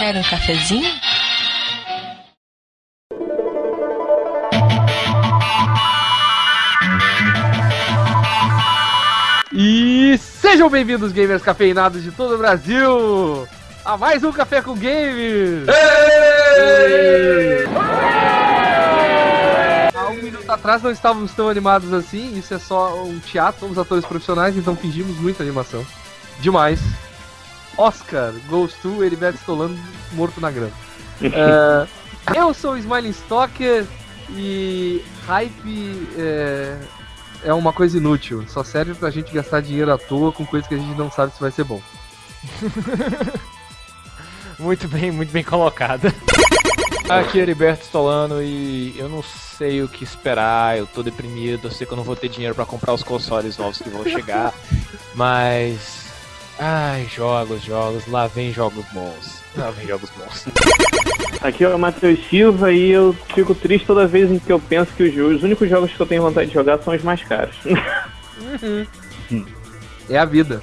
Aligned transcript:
Quer 0.00 0.16
um 0.16 0.22
cafezinho? 0.22 0.90
E 9.52 10.16
sejam 10.16 10.70
bem-vindos, 10.70 11.12
gamers 11.12 11.42
cafeinados 11.42 12.02
de 12.02 12.10
todo 12.12 12.34
o 12.34 12.38
Brasil, 12.38 13.46
a 13.84 13.98
mais 13.98 14.24
um 14.24 14.32
Café 14.32 14.62
com 14.62 14.72
Games! 14.72 15.68
Há 19.94 20.08
um 20.08 20.14
minuto 20.14 20.50
atrás 20.50 20.82
não 20.82 20.90
estávamos 20.90 21.32
tão 21.32 21.50
animados 21.50 21.92
assim, 21.92 22.38
isso 22.38 22.54
é 22.54 22.58
só 22.58 23.04
um 23.04 23.18
teatro, 23.18 23.60
somos 23.60 23.76
atores 23.76 24.06
profissionais, 24.06 24.56
então 24.56 24.74
fingimos 24.74 25.18
muita 25.18 25.42
animação. 25.42 25.84
Demais. 26.40 26.80
Oscar 27.76 28.32
goes 28.48 28.74
to 28.74 29.02
Heriberto 29.02 29.38
Stolano 29.38 29.78
morto 30.12 30.40
na 30.40 30.50
grama. 30.50 30.72
É, 32.32 32.38
eu 32.38 32.54
sou 32.54 32.72
o 32.72 32.78
Smiling 32.78 33.10
Stalker 33.10 33.86
e 34.30 35.04
hype 35.26 36.08
é, 36.16 36.78
é 37.44 37.52
uma 37.52 37.72
coisa 37.72 37.98
inútil. 37.98 38.44
Só 38.48 38.64
serve 38.64 38.94
pra 38.94 39.10
gente 39.10 39.32
gastar 39.32 39.60
dinheiro 39.60 39.92
à 39.92 39.98
toa 39.98 40.32
com 40.32 40.46
coisas 40.46 40.66
que 40.68 40.74
a 40.74 40.78
gente 40.78 40.96
não 40.96 41.10
sabe 41.10 41.34
se 41.34 41.40
vai 41.40 41.50
ser 41.50 41.64
bom. 41.64 41.80
Muito 44.60 44.86
bem, 44.88 45.10
muito 45.10 45.32
bem 45.32 45.42
colocada. 45.42 46.14
Aqui 47.08 47.38
é 47.38 47.42
Heriberto 47.42 47.84
Stolano 47.84 48.42
e 48.42 48.94
eu 48.98 49.08
não 49.08 49.22
sei 49.22 49.82
o 49.82 49.88
que 49.88 50.04
esperar, 50.04 50.78
eu 50.78 50.86
tô 50.86 51.02
deprimido, 51.02 51.66
eu 51.66 51.70
sei 51.70 51.86
que 51.86 51.92
eu 51.92 51.96
não 51.96 52.04
vou 52.04 52.14
ter 52.14 52.28
dinheiro 52.28 52.54
pra 52.54 52.66
comprar 52.66 52.92
os 52.92 53.02
consoles 53.02 53.56
novos 53.56 53.78
que 53.78 53.88
vão 53.88 54.04
chegar, 54.04 54.52
mas. 55.14 55.99
Ai, 56.62 57.08
jogos, 57.14 57.62
jogos, 57.64 58.06
lá 58.06 58.26
vem 58.26 58.52
jogos 58.52 58.84
bons. 58.92 59.40
Lá 59.56 59.70
vem 59.70 59.86
jogos 59.86 60.10
bons. 60.10 60.44
Aqui 61.40 61.64
é 61.64 61.68
o 61.74 61.78
Matheus 61.78 62.18
Silva 62.28 62.70
e 62.70 62.90
eu 62.90 63.16
fico 63.34 63.54
triste 63.54 63.86
toda 63.86 64.06
vez 64.06 64.30
em 64.30 64.38
que 64.38 64.52
eu 64.52 64.60
penso 64.60 64.92
que 64.92 65.04
os, 65.04 65.36
os 65.36 65.42
únicos 65.42 65.68
jogos 65.70 65.90
que 65.92 66.00
eu 66.00 66.06
tenho 66.06 66.20
vontade 66.22 66.48
de 66.48 66.54
jogar 66.54 66.78
são 66.82 66.94
os 66.94 67.02
mais 67.02 67.22
caros. 67.24 67.54
É 70.10 70.18
a 70.18 70.24
vida. 70.26 70.62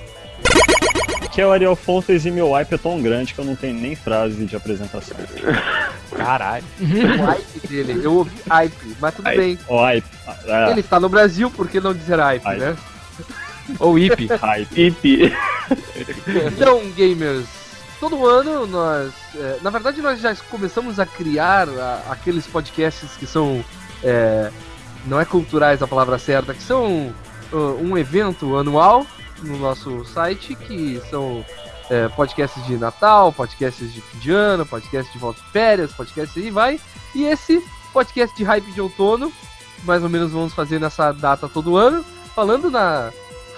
Aqui 1.24 1.42
é 1.42 1.48
o 1.48 1.52
Ariel 1.52 1.76
Fontes 1.76 2.26
e 2.26 2.32
meu 2.32 2.52
wipe 2.52 2.76
é 2.76 2.78
tão 2.78 3.02
grande 3.02 3.34
que 3.34 3.40
eu 3.40 3.46
não 3.46 3.56
tenho 3.56 3.74
nem 3.80 3.96
frase 3.96 4.46
de 4.46 4.56
apresentação. 4.56 5.18
Caralho. 6.16 6.64
O 6.80 7.26
hype 7.26 7.68
dele, 7.68 8.02
eu 8.06 8.14
ouvi 8.14 8.32
hype, 8.50 8.96
mas 9.00 9.16
tudo 9.16 9.26
bem. 9.26 9.58
O 9.68 9.84
wipe. 9.84 10.08
Ah, 10.28 10.70
Ele 10.70 10.82
está 10.82 11.00
no 11.00 11.10
Brasil, 11.10 11.50
por 11.50 11.68
que 11.68 11.80
não 11.80 11.94
dizer 11.94 12.20
hype, 12.20 12.44
Hype. 12.44 12.60
né? 12.60 12.76
Ou 13.80 13.98
IP. 14.00 14.28
hype. 14.28 14.68
Pipe. 14.92 15.34
Então, 16.48 16.82
gamers, 16.92 17.46
todo 18.00 18.26
ano 18.26 18.66
nós. 18.68 19.12
é, 19.36 19.58
na 19.62 19.70
verdade, 19.70 20.02
nós 20.02 20.20
já 20.20 20.36
começamos 20.50 21.00
a 21.00 21.06
criar 21.06 21.68
a- 21.70 22.04
aqueles 22.10 22.48
podcasts 22.48 23.12
que 23.18 23.26
são. 23.28 23.64
é, 24.04 24.52
não 25.06 25.20
é 25.20 25.26
culturais 25.26 25.82
a 25.82 25.88
palavra 25.88 26.18
certa, 26.18 26.54
que 26.54 26.62
são 26.62 27.14
uh, 27.54 27.58
um 27.82 27.98
evento 27.98 28.58
anual 28.58 29.06
no 29.42 29.58
nosso 29.58 30.04
site, 30.06 30.54
que 30.56 31.02
são 31.10 31.46
é, 31.90 32.10
podcasts 32.10 32.66
de 32.66 32.76
Natal, 32.78 33.32
podcasts 33.32 33.94
de 33.94 34.02
fim 34.02 34.18
de 34.20 34.32
ano, 34.32 34.66
podcasts 34.66 35.14
de 35.14 35.18
volta 35.20 35.40
de 35.42 35.50
férias, 35.52 35.94
podcasts 35.94 36.36
aí 36.44 36.50
vai. 36.52 36.80
E 37.16 37.24
esse 37.24 37.64
podcast 37.94 38.36
de 38.36 38.44
hype 38.44 38.70
de 38.74 38.82
outono, 38.82 39.32
mais 39.84 40.04
ou 40.04 40.10
menos 40.10 40.32
vamos 40.34 40.54
fazer 40.54 40.78
nessa 40.80 41.14
data 41.14 41.48
todo 41.48 41.78
ano, 41.78 42.04
falando 42.36 42.70
na 42.70 43.10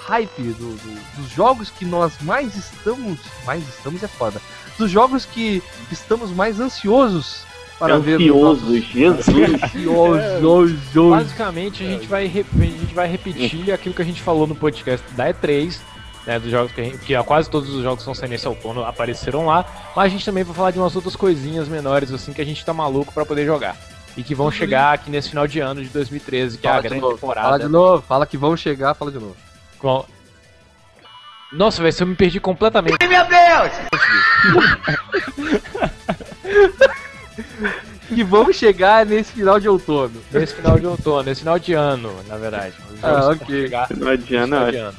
hype 0.09 0.41
do- 0.41 0.75
do- 0.75 1.21
dos 1.21 1.29
jogos 1.31 1.69
que 1.69 1.85
nós 1.85 2.13
mais 2.21 2.55
estamos. 2.55 3.19
Mais 3.45 3.67
estamos 3.67 4.01
é 4.03 4.07
foda. 4.07 4.41
Dos 4.77 4.89
jogos 4.89 5.25
que 5.25 5.61
estamos 5.91 6.31
mais 6.31 6.59
ansiosos 6.59 7.43
para 7.77 7.97
ver. 7.99 8.19
nos 8.19 8.27
Ansiosos, 8.29 8.61
nossos- 8.63 8.91
Jesus. 8.91 9.27
Ansiosos. 10.35 11.09
Basicamente, 11.11 11.83
a 11.83 11.87
gente, 11.87 12.07
vai 12.07 12.25
re- 12.27 12.45
a 12.59 12.63
gente 12.65 12.93
vai 12.93 13.07
repetir 13.07 13.71
aquilo 13.73 13.95
que 13.95 14.01
a 14.01 14.05
gente 14.05 14.21
falou 14.21 14.47
no 14.47 14.55
podcast 14.55 15.05
da 15.15 15.33
E3, 15.33 15.79
né, 16.25 16.39
dos 16.39 16.51
jogos 16.51 16.71
que, 16.71 16.81
a 16.81 16.83
gente, 16.83 16.97
que 16.99 17.23
quase 17.23 17.49
todos 17.49 17.69
os 17.69 17.81
jogos 17.83 17.97
que 17.97 18.01
estão 18.01 18.13
saindo 18.15 18.35
esse 18.35 18.47
outono 18.47 18.83
apareceram 18.83 19.45
lá, 19.45 19.65
mas 19.95 20.05
a 20.05 20.09
gente 20.09 20.25
também 20.25 20.43
vai 20.43 20.55
falar 20.55 20.71
de 20.71 20.79
umas 20.79 20.95
outras 20.95 21.15
coisinhas 21.15 21.67
menores, 21.67 22.11
assim, 22.11 22.33
que 22.33 22.41
a 22.41 22.45
gente 22.45 22.63
tá 22.65 22.73
maluco 22.73 23.13
pra 23.13 23.25
poder 23.25 23.45
jogar. 23.45 23.75
E 24.17 24.23
que 24.23 24.35
vão 24.35 24.51
chegar 24.51 24.93
aqui 24.93 25.09
nesse 25.09 25.29
final 25.29 25.47
de 25.47 25.59
ano 25.59 25.81
de 25.81 25.87
2013, 25.89 26.57
que 26.57 26.67
é 26.67 26.69
a 26.69 26.73
Fala 26.73 26.81
de 26.81 26.87
grande 26.89 27.01
novo, 27.01 27.13
temporada. 27.15 27.47
Fala 27.47 27.59
de 27.59 27.67
novo, 27.67 28.03
fala 28.05 28.25
que 28.25 28.37
vão 28.37 28.57
chegar, 28.57 28.93
fala 28.93 29.11
de 29.11 29.19
novo. 29.19 29.35
Com- 29.79 30.05
Nossa, 31.53 31.81
velho, 31.81 31.95
eu 31.99 32.07
me 32.07 32.15
perdi 32.15 32.39
completamente. 32.39 32.97
Que 38.09 38.23
vão 38.23 38.51
chegar 38.51 39.05
nesse 39.05 39.31
final 39.33 39.59
de 39.59 39.69
outono. 39.69 40.21
Nesse 40.31 40.53
final 40.55 40.79
de 40.79 40.85
outono, 40.85 41.23
nesse 41.23 41.41
final 41.41 41.59
de 41.59 41.73
ano, 41.73 42.13
na 42.27 42.37
verdade. 42.37 42.73
Ah, 43.01 43.29
ok. 43.29 43.45
chegar 43.47 43.87
Não 43.91 43.97
nesse 43.97 44.23
adianta, 44.23 44.45
final 44.47 44.71
de 44.71 44.77
ano. 44.77 44.97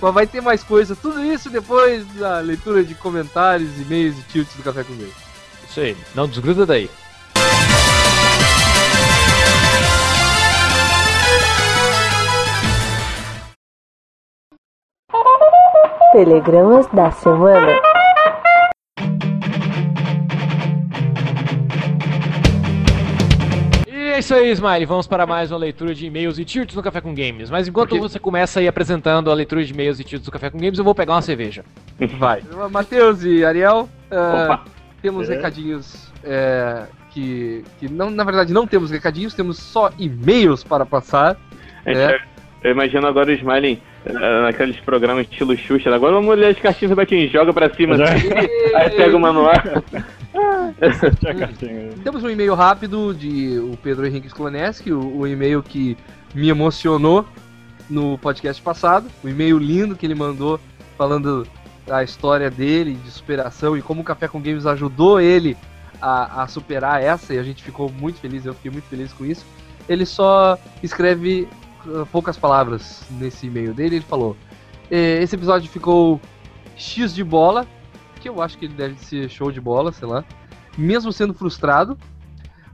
Mas 0.00 0.14
vai 0.14 0.26
ter 0.26 0.40
mais 0.40 0.62
coisa. 0.62 0.96
Tudo 0.96 1.24
isso 1.24 1.48
depois 1.48 2.04
da 2.14 2.40
leitura 2.40 2.82
de 2.84 2.94
comentários, 2.94 3.70
e-mails 3.80 4.18
e 4.18 4.22
tilts 4.22 4.54
do 4.56 4.62
Café 4.62 4.82
com 4.84 4.94
Games. 4.96 5.14
Isso 5.68 5.80
aí. 5.80 5.96
Não 6.14 6.28
desgruda 6.28 6.66
daí. 6.66 6.90
Telegramas 16.20 16.86
da 16.94 17.10
semana. 17.10 17.76
E 23.88 23.94
é 24.12 24.18
isso 24.18 24.34
aí, 24.34 24.50
Smiley. 24.52 24.84
Vamos 24.86 25.06
para 25.06 25.26
mais 25.26 25.50
uma 25.50 25.58
leitura 25.58 25.94
de 25.94 26.06
e-mails 26.06 26.38
e 26.38 26.44
tilts 26.44 26.74
no 26.74 26.82
Café 26.82 27.00
com 27.00 27.14
Games. 27.14 27.50
Mas 27.50 27.68
enquanto 27.68 27.90
Porque- 27.90 28.02
você 28.02 28.18
começa 28.18 28.60
aí 28.60 28.68
apresentando 28.68 29.30
a 29.30 29.34
leitura 29.34 29.64
de 29.64 29.72
e-mails 29.72 30.00
e 30.00 30.04
tilts 30.04 30.24
do 30.24 30.30
Café 30.32 30.50
com 30.50 30.58
Games, 30.58 30.78
eu 30.78 30.84
vou 30.84 30.94
pegar 30.94 31.14
uma 31.14 31.22
cerveja. 31.22 31.64
Vai. 32.18 32.42
Matheus 32.70 33.22
e 33.24 33.44
Ariel, 33.44 33.88
Opa. 34.10 34.64
temos 35.02 35.28
É. 35.30 35.34
recadinhos 35.36 36.12
é, 36.24 36.84
que, 37.10 37.62
que 37.78 37.88
não, 37.88 38.10
na 38.10 38.24
verdade 38.24 38.52
não 38.52 38.66
temos 38.66 38.90
recadinhos, 38.90 39.34
temos 39.34 39.58
só 39.58 39.90
e-mails 39.98 40.64
para 40.64 40.84
passar. 40.84 41.36
Gente- 41.86 41.98
É. 41.98 42.18
Eu 42.64 42.72
imagino 42.72 43.06
agora 43.06 43.30
o 43.30 43.32
Smiling 43.32 43.74
eh, 43.74 43.80
naqueles 44.12 44.76
programas 44.80 45.26
estilo 45.28 45.56
Xuxa. 45.56 45.94
Agora 45.94 46.14
vamos 46.14 46.30
olhar 46.30 46.50
as 46.50 46.58
cartinhas 46.58 46.96
da 46.96 47.06
quem 47.06 47.28
joga 47.28 47.52
pra 47.52 47.72
cima. 47.74 47.96
Já- 47.96 48.04
assim, 48.04 48.28
aí 48.74 48.90
pega 48.90 49.16
o 49.16 49.20
manual. 49.20 49.52
Cartinha. 51.38 51.90
Temos 52.04 52.22
um 52.22 52.30
e-mail 52.30 52.54
rápido 52.54 53.14
de 53.14 53.58
o 53.58 53.76
Pedro 53.82 54.06
Henrique 54.06 54.26
Skloneski, 54.28 54.92
o, 54.92 55.18
o 55.18 55.26
e-mail 55.26 55.62
que 55.62 55.96
me 56.34 56.48
emocionou 56.48 57.26
no 57.88 58.18
podcast 58.18 58.60
passado, 58.60 59.08
o 59.22 59.28
e-mail 59.28 59.58
lindo 59.58 59.96
que 59.96 60.04
ele 60.04 60.14
mandou 60.14 60.60
falando 60.98 61.46
da 61.86 62.02
história 62.02 62.50
dele, 62.50 62.94
de 62.94 63.10
superação 63.10 63.76
e 63.76 63.82
como 63.82 64.00
o 64.00 64.04
Café 64.04 64.26
com 64.26 64.40
Games 64.40 64.66
ajudou 64.66 65.20
ele 65.20 65.56
a, 66.02 66.42
a 66.42 66.48
superar 66.48 67.02
essa, 67.02 67.32
e 67.32 67.38
a 67.38 67.42
gente 67.42 67.62
ficou 67.62 67.90
muito 67.90 68.18
feliz, 68.18 68.44
eu 68.44 68.54
fiquei 68.54 68.70
muito 68.70 68.88
feliz 68.88 69.12
com 69.12 69.24
isso. 69.24 69.46
Ele 69.88 70.04
só 70.04 70.58
escreve 70.82 71.48
poucas 72.10 72.36
palavras 72.36 73.02
nesse 73.10 73.46
e-mail 73.46 73.74
dele, 73.74 73.96
ele 73.96 74.04
falou: 74.04 74.36
"Eh, 74.90 75.22
Esse 75.22 75.36
episódio 75.36 75.70
ficou 75.70 76.20
X 76.76 77.14
de 77.14 77.24
bola, 77.24 77.66
que 78.20 78.28
eu 78.28 78.42
acho 78.42 78.58
que 78.58 78.66
ele 78.66 78.74
deve 78.74 78.98
ser 78.98 79.28
show 79.28 79.50
de 79.50 79.60
bola, 79.60 79.92
sei 79.92 80.06
lá 80.08 80.24
mesmo 80.76 81.12
sendo 81.12 81.32
frustrado, 81.32 81.96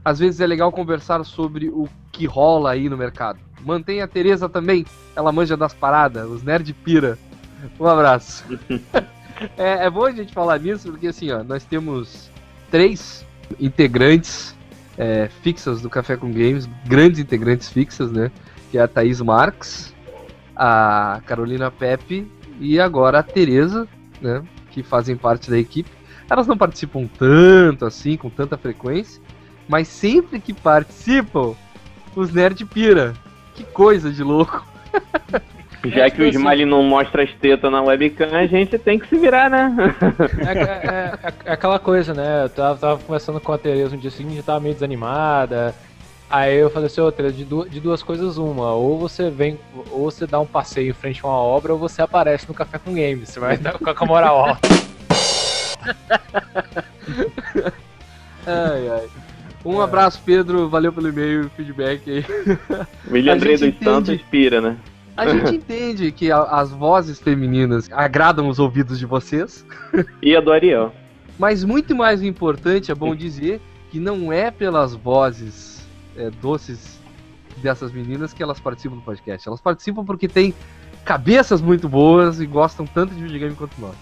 às 0.03 0.19
vezes 0.19 0.41
é 0.41 0.47
legal 0.47 0.71
conversar 0.71 1.23
sobre 1.23 1.69
o 1.69 1.87
que 2.11 2.25
rola 2.25 2.71
aí 2.71 2.89
no 2.89 2.97
mercado. 2.97 3.39
Mantenha 3.61 4.03
a 4.03 4.07
Tereza 4.07 4.49
também, 4.49 4.85
ela 5.15 5.31
manja 5.31 5.55
das 5.55 5.73
paradas, 5.73 6.29
os 6.29 6.43
nerd 6.43 6.73
pira. 6.73 7.17
Um 7.79 7.87
abraço. 7.87 8.43
é, 9.57 9.85
é 9.85 9.89
bom 9.89 10.05
a 10.05 10.11
gente 10.11 10.33
falar 10.33 10.59
nisso, 10.59 10.91
porque 10.91 11.07
assim, 11.07 11.31
ó, 11.31 11.43
nós 11.43 11.63
temos 11.63 12.29
três 12.69 13.25
integrantes 13.59 14.53
é, 14.97 15.29
fixas 15.41 15.81
do 15.81 15.89
Café 15.89 16.17
com 16.17 16.29
Games, 16.31 16.67
grandes 16.85 17.19
integrantes 17.19 17.69
fixas, 17.69 18.11
né? 18.11 18.29
Que 18.73 18.79
é 18.79 18.81
a 18.81 18.87
Thaís 18.87 19.21
Marques, 19.21 19.93
a 20.55 21.21
Carolina 21.27 21.69
Pepe 21.69 22.27
e 22.59 22.79
agora 22.79 23.19
a 23.19 23.23
Tereza, 23.23 23.87
né? 24.19 24.41
Que 24.71 24.81
fazem 24.81 25.15
parte 25.15 25.51
da 25.51 25.59
equipe. 25.59 25.91
Elas 26.27 26.47
não 26.47 26.57
participam 26.57 27.07
tanto 27.19 27.85
assim, 27.85 28.17
com 28.17 28.31
tanta 28.31 28.57
frequência, 28.57 29.21
mas 29.67 29.87
sempre 29.87 30.39
que 30.39 30.53
participam, 30.55 31.53
os 32.15 32.33
nerd 32.33 32.65
pira. 32.65 33.13
Que 33.53 33.63
coisa 33.63 34.11
de 34.11 34.23
louco. 34.23 34.65
Já 35.85 36.09
que 36.09 36.23
o 36.23 36.25
Smiling 36.25 36.65
não 36.65 36.81
mostra 36.81 37.21
as 37.21 37.31
tetas 37.33 37.71
na 37.71 37.79
webcam, 37.83 38.35
a 38.35 38.47
gente 38.47 38.79
tem 38.79 38.97
que 38.97 39.07
se 39.07 39.17
virar, 39.19 39.51
né? 39.51 39.71
É, 40.47 40.51
é- 40.51 40.63
é- 40.63 41.33
é 41.45 41.51
aquela 41.53 41.77
coisa, 41.77 42.11
né? 42.11 42.45
Eu 42.45 42.49
tava, 42.49 42.79
tava 42.79 42.99
conversando 43.03 43.39
com 43.39 43.51
a 43.51 43.57
Tereza 43.59 43.95
no 43.95 44.01
dia 44.01 44.09
seguinte, 44.09 44.37
eu 44.37 44.43
tava 44.43 44.61
meio 44.61 44.73
desanimada. 44.73 45.75
Aí 46.33 46.55
eu 46.57 46.67
falei 46.71 46.87
assim, 46.87 46.99
ô 46.99 47.11
Tereza, 47.11 47.35
de, 47.35 47.45
du- 47.45 47.69
de 47.69 47.79
duas 47.79 48.01
coisas 48.01 48.39
uma, 48.39 48.71
ou 48.73 48.97
você 48.97 49.29
vem, 49.29 49.59
ou 49.91 50.09
você 50.09 50.25
dá 50.25 50.39
um 50.39 50.47
passeio 50.47 50.89
em 50.89 50.93
frente 50.93 51.21
a 51.23 51.27
uma 51.27 51.37
obra, 51.37 51.73
ou 51.73 51.77
você 51.77 52.01
aparece 52.01 52.47
no 52.47 52.55
Café 52.55 52.79
com 52.79 52.89
Games, 52.95 53.29
você 53.29 53.39
vai 53.39 53.55
dar 53.55 53.77
com 53.77 53.87
a 53.87 54.05
moral 54.07 54.49
alta. 54.49 54.67
Ai, 58.45 58.89
ai. 58.89 59.07
Um 59.63 59.79
abraço, 59.79 60.21
Pedro. 60.25 60.67
Valeu 60.67 60.91
pelo 60.91 61.07
e-mail 61.07 61.45
e 61.45 61.49
feedback 61.49 62.09
aí. 62.09 62.25
William 63.09 63.33
A 63.33 63.35
Andrei 63.35 63.55
gente 63.57 63.75
dos 63.77 63.83
Santos 63.85 64.09
entende. 64.09 64.23
inspira, 64.23 64.59
né? 64.61 64.77
A 65.15 65.27
gente 65.29 65.55
entende 65.55 66.11
que 66.11 66.31
a- 66.31 66.43
as 66.43 66.71
vozes 66.71 67.19
femininas 67.19 67.89
agradam 67.91 68.49
os 68.49 68.59
ouvidos 68.59 68.99
de 68.99 69.05
vocês, 69.05 69.65
E 70.21 70.35
a 70.35 70.41
do 70.41 70.51
Ariel. 70.51 70.91
mas 71.39 71.63
muito 71.63 71.95
mais 71.95 72.21
importante, 72.21 72.91
é 72.91 72.95
bom 72.95 73.15
dizer, 73.15 73.61
que 73.91 73.99
não 73.99 74.33
é 74.33 74.51
pelas 74.51 74.93
vozes 74.93 75.82
é, 76.17 76.29
doces 76.41 76.99
dessas 77.57 77.91
meninas 77.91 78.33
que 78.33 78.41
elas 78.41 78.59
participam 78.59 78.95
do 78.95 79.01
podcast. 79.01 79.47
Elas 79.47 79.61
participam 79.61 80.03
porque 80.03 80.27
têm 80.27 80.53
cabeças 81.05 81.61
muito 81.61 81.87
boas 81.89 82.39
e 82.41 82.45
gostam 82.45 82.85
tanto 82.85 83.13
de 83.13 83.21
videogame 83.21 83.55
quanto 83.55 83.79
nós. 83.79 83.95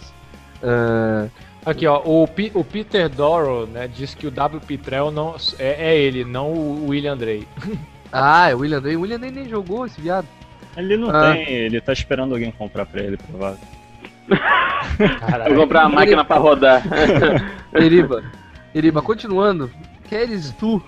Ah, 0.63 1.27
Aqui, 1.63 1.85
ó, 1.85 2.01
o, 2.03 2.27
Pi- 2.27 2.51
o 2.55 2.63
Peter 2.63 3.07
Doro, 3.07 3.67
né, 3.67 3.87
diz 3.87 4.15
que 4.15 4.25
o 4.25 4.31
W. 4.31 4.59
Pitrel 4.61 5.11
não, 5.11 5.35
é, 5.59 5.91
é 5.91 5.95
ele, 5.95 6.25
não 6.25 6.51
o 6.51 6.87
William 6.87 7.13
Andrei. 7.13 7.47
ah, 8.11 8.49
é 8.49 8.55
o 8.55 8.59
William 8.59 8.81
Day. 8.81 8.95
O 8.95 9.01
William 9.01 9.19
Day 9.19 9.29
nem 9.29 9.47
jogou 9.47 9.85
esse 9.85 10.01
viado. 10.01 10.27
Ele 10.75 10.97
não 10.97 11.11
Ah. 11.11 11.33
tem, 11.33 11.47
ele 11.47 11.79
tá 11.79 11.93
esperando 11.93 12.33
alguém 12.33 12.51
comprar 12.51 12.87
pra 12.87 13.01
ele, 13.03 13.15
provável. 13.17 13.59
Vou 15.49 15.55
comprar 15.63 15.81
uma 15.87 15.95
máquina 15.99 16.23
pra 16.25 16.37
rodar. 16.37 16.81
Eriba, 17.75 18.23
Eriba, 18.73 19.01
continuando, 19.01 19.69
queres 20.09 20.51
tu, 20.59 20.81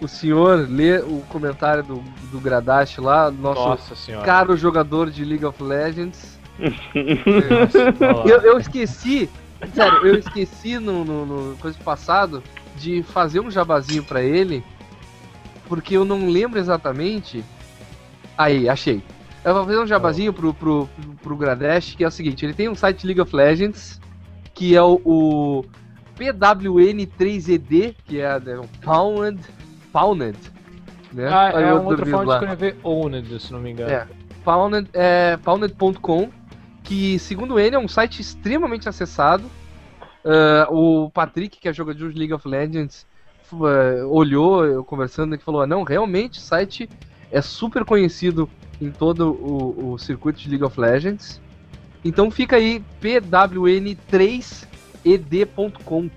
o 0.00 0.08
senhor, 0.08 0.66
ler 0.68 1.02
o 1.02 1.20
comentário 1.28 1.82
do, 1.82 2.02
do 2.30 2.40
Gradash 2.40 2.98
lá, 2.98 3.30
nosso 3.30 3.94
caro 4.24 4.56
jogador 4.56 5.10
de 5.10 5.24
League 5.24 5.44
of 5.44 5.62
Legends? 5.62 6.38
Eu, 8.24 8.40
eu 8.42 8.58
esqueci, 8.58 9.28
sério, 9.72 10.06
eu 10.06 10.18
esqueci 10.18 10.78
no, 10.78 11.04
no, 11.04 11.26
no 11.26 11.56
coisa 11.56 11.78
passado 11.84 12.42
de 12.76 13.02
fazer 13.02 13.40
um 13.40 13.50
jabazinho 13.50 14.04
pra 14.04 14.22
ele, 14.22 14.62
porque 15.68 15.96
eu 15.96 16.04
não 16.04 16.28
lembro 16.28 16.58
exatamente. 16.58 17.44
Aí, 18.36 18.68
achei. 18.68 19.02
Eu 19.44 19.54
vou 19.54 19.64
fazer 19.64 19.78
um 19.78 19.86
jabazinho 19.86 20.32
pro, 20.32 20.52
pro, 20.52 20.88
pro, 20.88 21.14
pro 21.22 21.36
Gradash, 21.36 21.94
que 21.94 22.04
é 22.04 22.08
o 22.08 22.10
seguinte, 22.10 22.44
ele 22.44 22.54
tem 22.54 22.68
um 22.68 22.74
site 22.74 23.06
League 23.06 23.20
of 23.20 23.34
Legends, 23.34 24.00
que 24.54 24.74
é 24.74 24.82
o, 24.82 25.00
o 25.04 25.64
PWN3ED, 26.18 27.94
que 28.04 28.20
é 28.20 28.36
um 28.60 28.66
Pound, 28.82 29.40
Pounded, 29.92 30.36
né? 31.12 31.28
Ah, 31.28 31.50
Olha 31.54 31.64
é 31.66 31.72
o 31.72 31.76
uma 31.76 31.82
outra 31.88 31.96
dormido 32.04 32.10
forma 32.18 32.24
de 32.24 32.28
lá. 32.28 32.36
escrever 32.52 32.76
Owned, 32.82 33.40
se 33.40 33.52
não 33.52 33.60
me 33.60 33.70
engano. 33.70 33.90
É. 33.90 34.06
Pounded, 34.44 34.88
é, 34.92 35.36
Pounded.com, 35.38 36.30
que 36.84 37.18
segundo 37.18 37.58
ele 37.58 37.74
é 37.76 37.78
um 37.78 37.88
site 37.88 38.20
extremamente 38.20 38.88
acessado. 38.88 39.44
Ah, 40.24 40.66
o 40.70 41.10
Patrick, 41.10 41.58
que 41.58 41.68
é 41.68 41.72
jogador 41.72 42.10
de 42.12 42.18
League 42.18 42.32
of 42.34 42.46
Legends, 42.48 43.06
ah, 43.52 44.06
olhou, 44.06 44.64
eu 44.64 44.84
conversando, 44.84 45.34
e 45.34 45.38
falou: 45.38 45.62
"Ah, 45.62 45.66
não, 45.66 45.82
realmente 45.82 46.38
o 46.38 46.42
site 46.42 46.88
é 47.30 47.40
super 47.42 47.84
conhecido 47.84 48.48
em 48.80 48.90
todo 48.90 49.32
o, 49.32 49.92
o 49.92 49.98
circuito 49.98 50.40
de 50.40 50.48
League 50.48 50.64
of 50.64 50.78
Legends. 50.80 51.40
Então 52.04 52.30
fica 52.30 52.56
aí 52.56 52.82
pwn3ed.com. 55.04 56.08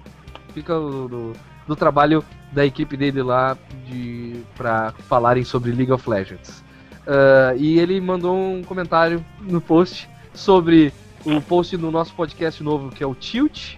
Fica 0.53 0.77
o- 0.77 1.07
do, 1.07 1.33
do 1.67 1.75
trabalho 1.75 2.23
da 2.51 2.65
equipe 2.65 2.97
dele 2.97 3.21
lá 3.23 3.57
de 3.87 4.41
para 4.55 4.93
falarem 5.07 5.43
sobre 5.43 5.71
League 5.71 5.91
of 5.91 6.09
Legends. 6.09 6.63
Ah, 7.07 7.53
e 7.57 7.79
ele 7.79 7.99
mandou 7.99 8.35
um 8.35 8.63
comentário 8.63 9.23
no 9.41 9.59
post 9.59 10.09
sobre 10.33 10.93
o 11.25 11.41
post 11.41 11.75
do 11.77 11.91
nosso 11.91 12.13
podcast 12.13 12.63
novo, 12.63 12.89
que 12.89 13.03
é 13.03 13.07
o 13.07 13.13
Tilt, 13.13 13.75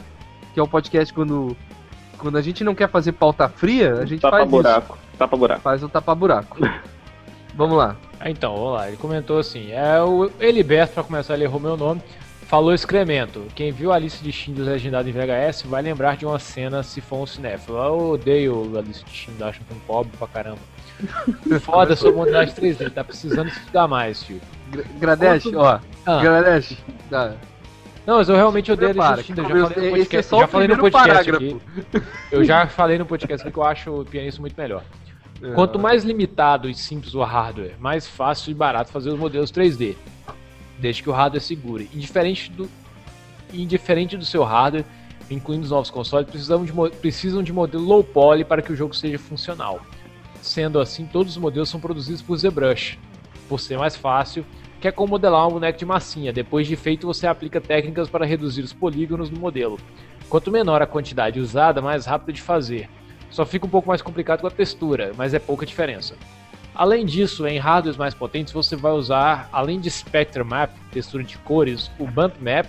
que 0.54 0.60
é 0.60 0.64
o 0.64 0.68
podcast 0.68 1.14
quando, 1.14 1.56
quando 2.18 2.38
a 2.38 2.42
gente 2.42 2.64
não 2.64 2.76
quer 2.76 2.90
fazer 2.90 3.14
pauta 3.14 3.50
fria, 3.50 3.96
a 3.96 4.06
gente 4.06 4.22
Tapa 4.22 4.38
faz 4.38 4.50
buraco. 4.50 4.98
Tapa 5.18 5.38
buraco. 5.38 5.58
isso. 5.60 5.64
Faz 5.64 5.84
o 5.84 5.90
tapa-buraco. 5.90 6.58
Vamos 7.56 7.78
lá. 7.78 7.96
Ah, 8.20 8.32
Então, 8.32 8.56
vamos 8.56 8.74
lá. 8.74 8.88
Ele 8.88 8.98
comentou 8.98 9.38
assim: 9.38 9.72
é 9.72 10.02
o 10.02 10.32
Eliberto, 10.40 10.96
pra 10.96 11.04
começar, 11.04 11.36
ele 11.36 11.44
errou 11.44 11.60
meu 11.60 11.78
nome. 11.78 12.02
Falou 12.54 12.72
excremento. 12.72 13.48
Quem 13.56 13.72
viu 13.72 13.92
a 13.92 13.98
lista 13.98 14.24
de 14.24 14.32
Schindler 14.32 14.74
legendada 14.74 15.10
em 15.10 15.12
VHS 15.12 15.64
vai 15.64 15.82
lembrar 15.82 16.16
de 16.18 16.24
uma 16.24 16.38
cena 16.38 16.84
se 16.84 17.02
for 17.02 17.24
um 17.24 17.26
cinéfilo. 17.26 17.80
Eu 17.80 18.12
odeio 18.12 18.78
a 18.78 18.82
lista 18.82 19.04
de 19.06 19.12
Schindler, 19.12 19.50
acho 19.50 19.62
um 19.64 19.66
filme 19.66 19.82
pobre 19.88 20.12
pra 20.20 20.28
caramba. 20.28 20.60
Foda 21.62 21.96
sobre 21.96 22.16
modelagem 22.16 22.54
3D, 22.54 22.92
tá 22.94 23.04
precisando 23.04 23.48
estudar 23.48 23.88
mais, 23.88 24.22
tio. 24.22 24.40
Gra- 24.70 24.84
Gradesh, 25.00 25.48
ó. 25.48 25.80
Ah. 26.06 26.22
Gradesh. 26.22 26.78
Tá. 27.10 27.34
Não, 28.06 28.18
mas 28.18 28.30
eu 28.30 28.36
realmente 28.36 28.72
odeio 28.72 28.92
a 28.92 28.94
Prepara, 28.94 29.16
lista 29.16 29.34
de 29.34 29.42
Schindler. 29.42 29.48
que 29.48 29.58
Já 29.58 29.68
falei 29.68 29.88
no 29.88 29.96
é 29.96 29.98
podcast, 29.98 30.36
o 30.36 30.40
já 30.40 30.48
falei 30.48 30.68
no 30.68 30.78
podcast 30.78 31.32
aqui. 31.32 31.62
Eu 32.32 32.44
já 32.46 32.68
falei 32.68 32.98
no 33.00 33.06
podcast 33.08 33.42
aqui 33.48 33.52
que 33.52 33.60
eu 33.60 33.64
acho 33.64 34.02
o 34.02 34.06
pianista 34.06 34.40
muito 34.40 34.56
melhor. 34.56 34.84
Quanto 35.56 35.80
mais 35.80 36.04
limitado 36.04 36.70
e 36.70 36.76
simples 36.76 37.16
o 37.16 37.24
hardware, 37.24 37.74
mais 37.80 38.06
fácil 38.06 38.52
e 38.52 38.54
barato 38.54 38.92
fazer 38.92 39.10
os 39.10 39.18
modelos 39.18 39.52
3D. 39.52 39.96
Desde 40.80 41.04
que 41.04 41.10
o 41.10 41.14
hardware 41.14 41.42
segure. 41.42 41.90
Indiferente 41.94 42.52
do, 42.52 42.70
indiferente 43.54 44.18
do 44.18 44.26
seu 44.26 44.44
hardware, 44.44 44.86
incluindo 45.30 45.64
os 45.64 45.72
novos 45.72 45.90
consoles, 45.90 46.30
precisam 46.30 46.66
de, 46.66 46.74
precisam 46.98 47.44
de 47.44 47.54
modelo 47.54 47.84
low 47.84 48.04
poly 48.04 48.44
para 48.44 48.62
que 48.62 48.72
o 48.72 48.76
jogo 48.76 48.96
seja 48.96 49.20
funcional. 49.20 49.82
Sendo 50.42 50.80
assim, 50.80 51.06
todos 51.06 51.34
os 51.34 51.38
modelos 51.38 51.70
são 51.70 51.80
produzidos 51.80 52.22
por 52.22 52.38
ZBrush, 52.38 52.98
por 53.48 53.60
ser 53.60 53.78
mais 53.78 53.96
fácil, 53.96 54.46
que 54.82 54.88
é 54.88 54.92
como 54.92 55.12
modelar 55.12 55.48
um 55.48 55.52
boneco 55.52 55.80
de 55.80 55.86
massinha. 55.86 56.34
Depois 56.34 56.68
de 56.68 56.76
feito, 56.76 57.08
você 57.08 57.26
aplica 57.26 57.62
técnicas 57.62 58.10
para 58.10 58.26
reduzir 58.26 58.62
os 58.62 58.74
polígonos 58.74 59.30
do 59.30 59.40
modelo. 59.40 59.80
Quanto 60.28 60.52
menor 60.52 60.82
a 60.82 60.88
quantidade 60.88 61.40
usada, 61.40 61.82
mais 61.82 62.06
rápido 62.06 62.34
de 62.34 62.42
fazer. 62.42 62.90
Só 63.30 63.46
fica 63.46 63.66
um 63.66 63.70
pouco 63.70 63.88
mais 63.88 64.02
complicado 64.02 64.42
com 64.42 64.48
a 64.48 64.52
textura, 64.52 65.14
mas 65.16 65.34
é 65.34 65.40
pouca 65.40 65.66
diferença. 65.66 66.16
Além 66.76 67.06
disso, 67.06 67.46
em 67.46 67.60
hardwares 67.60 67.98
mais 67.98 68.14
potentes, 68.14 68.52
você 68.52 68.76
vai 68.76 68.92
usar, 68.94 69.48
além 69.52 69.80
de 69.80 69.90
Spectre 69.92 70.44
Map, 70.44 70.72
textura 70.92 71.24
de 71.24 71.38
cores, 71.40 71.92
o 72.00 72.06
Bump 72.08 72.36
Map, 72.42 72.66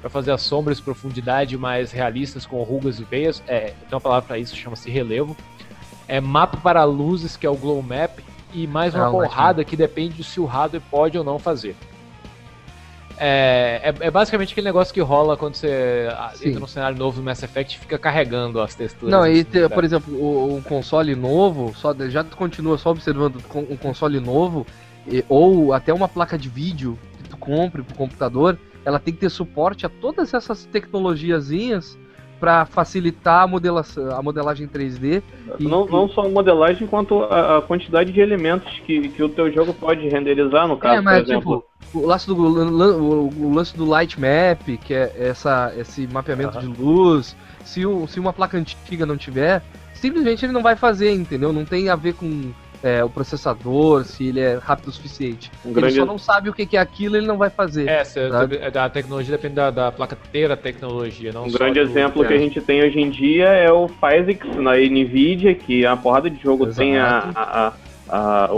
para 0.00 0.10
fazer 0.10 0.32
as 0.32 0.42
sombras 0.42 0.78
e 0.78 0.82
profundidade 0.82 1.56
mais 1.56 1.90
realistas 1.90 2.44
com 2.44 2.62
rugas 2.62 3.00
e 3.00 3.04
veias. 3.04 3.42
É, 3.46 3.70
tem 3.70 3.88
uma 3.92 4.00
palavra 4.00 4.26
para 4.26 4.38
isso, 4.38 4.54
chama-se 4.54 4.90
relevo. 4.90 5.36
É 6.06 6.20
Mapa 6.20 6.58
para 6.58 6.84
luzes, 6.84 7.36
que 7.36 7.46
é 7.46 7.50
o 7.50 7.56
Glow 7.56 7.82
Map, 7.82 8.18
e 8.52 8.66
mais 8.66 8.94
uma 8.94 9.06
Ah, 9.06 9.10
Light 9.10 9.30
porrada 9.30 9.64
que 9.64 9.76
depende 9.76 10.14
de 10.14 10.24
se 10.24 10.40
o 10.40 10.44
hardware 10.44 10.82
pode 10.90 11.18
ou 11.18 11.24
não 11.24 11.38
fazer. 11.38 11.74
É, 13.20 13.92
é, 14.00 14.06
é 14.06 14.10
basicamente 14.10 14.52
aquele 14.52 14.66
negócio 14.66 14.94
que 14.94 15.00
rola 15.00 15.36
quando 15.36 15.54
você 15.54 16.08
ah, 16.16 16.30
Sim. 16.34 16.48
entra 16.48 16.60
num 16.60 16.66
cenário 16.66 16.96
novo 16.96 17.18
no 17.18 17.24
Mass 17.24 17.42
Effect 17.42 17.76
e 17.76 17.80
fica 17.80 17.98
carregando 17.98 18.60
as 18.60 18.74
texturas. 18.74 19.10
Não, 19.12 19.26
e 19.26 19.32
assim, 19.40 19.44
te- 19.44 19.60
né? 19.60 19.68
por 19.68 19.84
exemplo, 19.84 20.14
o, 20.14 20.56
o 20.58 20.62
console 20.62 21.14
novo, 21.14 21.72
só 21.74 21.94
já 22.08 22.22
tu 22.22 22.36
continua 22.36 22.78
só 22.78 22.90
observando 22.90 23.42
um 23.54 23.76
console 23.76 24.20
novo, 24.20 24.66
e- 25.06 25.24
ou 25.28 25.72
até 25.72 25.92
uma 25.92 26.08
placa 26.08 26.38
de 26.38 26.48
vídeo 26.48 26.98
que 27.16 27.24
tu 27.24 27.36
compre 27.36 27.82
pro 27.82 27.94
computador, 27.94 28.58
ela 28.84 28.98
tem 28.98 29.12
que 29.12 29.20
ter 29.20 29.30
suporte 29.30 29.84
a 29.84 29.88
todas 29.88 30.32
essas 30.32 30.64
tecnologiazinhas 30.66 31.98
para 32.38 32.64
facilitar 32.64 33.42
a 33.42 33.46
modelação, 33.46 34.10
a 34.16 34.22
modelagem 34.22 34.66
3D. 34.66 35.22
E- 35.58 35.64
Não, 35.64 35.86
não 35.86 36.08
só 36.08 36.22
a 36.22 36.28
modelagem, 36.28 36.86
quanto 36.86 37.22
a, 37.24 37.58
a 37.58 37.62
quantidade 37.62 38.12
de 38.12 38.20
elementos 38.20 38.72
que, 38.86 39.08
que 39.08 39.22
o 39.22 39.28
teu 39.28 39.52
jogo 39.52 39.74
pode 39.74 40.08
renderizar, 40.08 40.66
no 40.68 40.76
caso, 40.76 40.96
é, 40.96 41.00
mas 41.00 41.22
por 41.22 41.30
exemplo. 41.30 41.64
tipo, 41.80 41.98
o 41.98 42.06
lance 42.06 42.26
do 42.26 42.36
o, 42.36 43.46
o 43.46 43.54
lance 43.54 43.76
do 43.76 43.84
light 43.84 44.18
map, 44.18 44.60
que 44.84 44.94
é 44.94 45.12
essa 45.18 45.72
esse 45.76 46.06
mapeamento 46.06 46.58
de 46.58 46.66
luz, 46.66 47.36
se, 47.64 47.84
o, 47.84 48.06
se 48.06 48.20
uma 48.20 48.32
placa 48.32 48.56
antiga 48.56 49.04
não 49.04 49.16
tiver, 49.16 49.62
simplesmente 49.94 50.44
ele 50.44 50.52
não 50.52 50.62
vai 50.62 50.76
fazer, 50.76 51.12
entendeu? 51.12 51.52
Não 51.52 51.64
tem 51.64 51.88
a 51.88 51.96
ver 51.96 52.14
com 52.14 52.52
é, 52.82 53.02
o 53.04 53.10
processador, 53.10 54.04
se 54.04 54.28
ele 54.28 54.40
é 54.40 54.54
rápido 54.62 54.88
o 54.88 54.92
suficiente. 54.92 55.50
Um 55.64 55.70
Ele 55.70 55.80
grande, 55.80 55.96
só 55.96 56.04
não 56.06 56.18
sabe 56.18 56.48
o 56.48 56.52
que 56.52 56.64
que 56.66 56.76
é 56.76 56.80
aquilo, 56.80 57.16
ele 57.16 57.26
não 57.26 57.36
vai 57.36 57.50
fazer. 57.50 57.88
É, 57.88 58.04
cê- 58.04 58.28
Sabe? 58.28 58.56
é 58.60 58.70
da 58.70 58.88
tecnologia 58.88 59.36
depende 59.36 59.54
da, 59.56 59.70
da 59.70 59.90
placa 59.92 60.16
ter 60.32 60.50
a 60.50 60.56
tecnologia, 60.56 61.32
não 61.32 61.44
um 61.44 61.50
só 61.50 61.58
grande 61.58 61.80
do- 61.80 61.90
exemplo 61.90 62.24
que 62.24 62.32
é. 62.32 62.36
a 62.36 62.38
gente 62.38 62.60
tem 62.60 62.82
hoje 62.82 63.00
em 63.00 63.10
dia 63.10 63.46
é 63.48 63.70
o 63.72 63.88
Physics 63.88 64.56
na 64.56 64.76
Nvidia, 64.76 65.54
que 65.54 65.84
a 65.84 65.96
porrada 65.96 66.30
de 66.30 66.40
jogo 66.40 66.64
Exato. 66.66 66.78
tem 66.78 66.98
a, 66.98 67.30
a, 67.34 67.72
a, 68.08 68.44
a- 68.46 68.48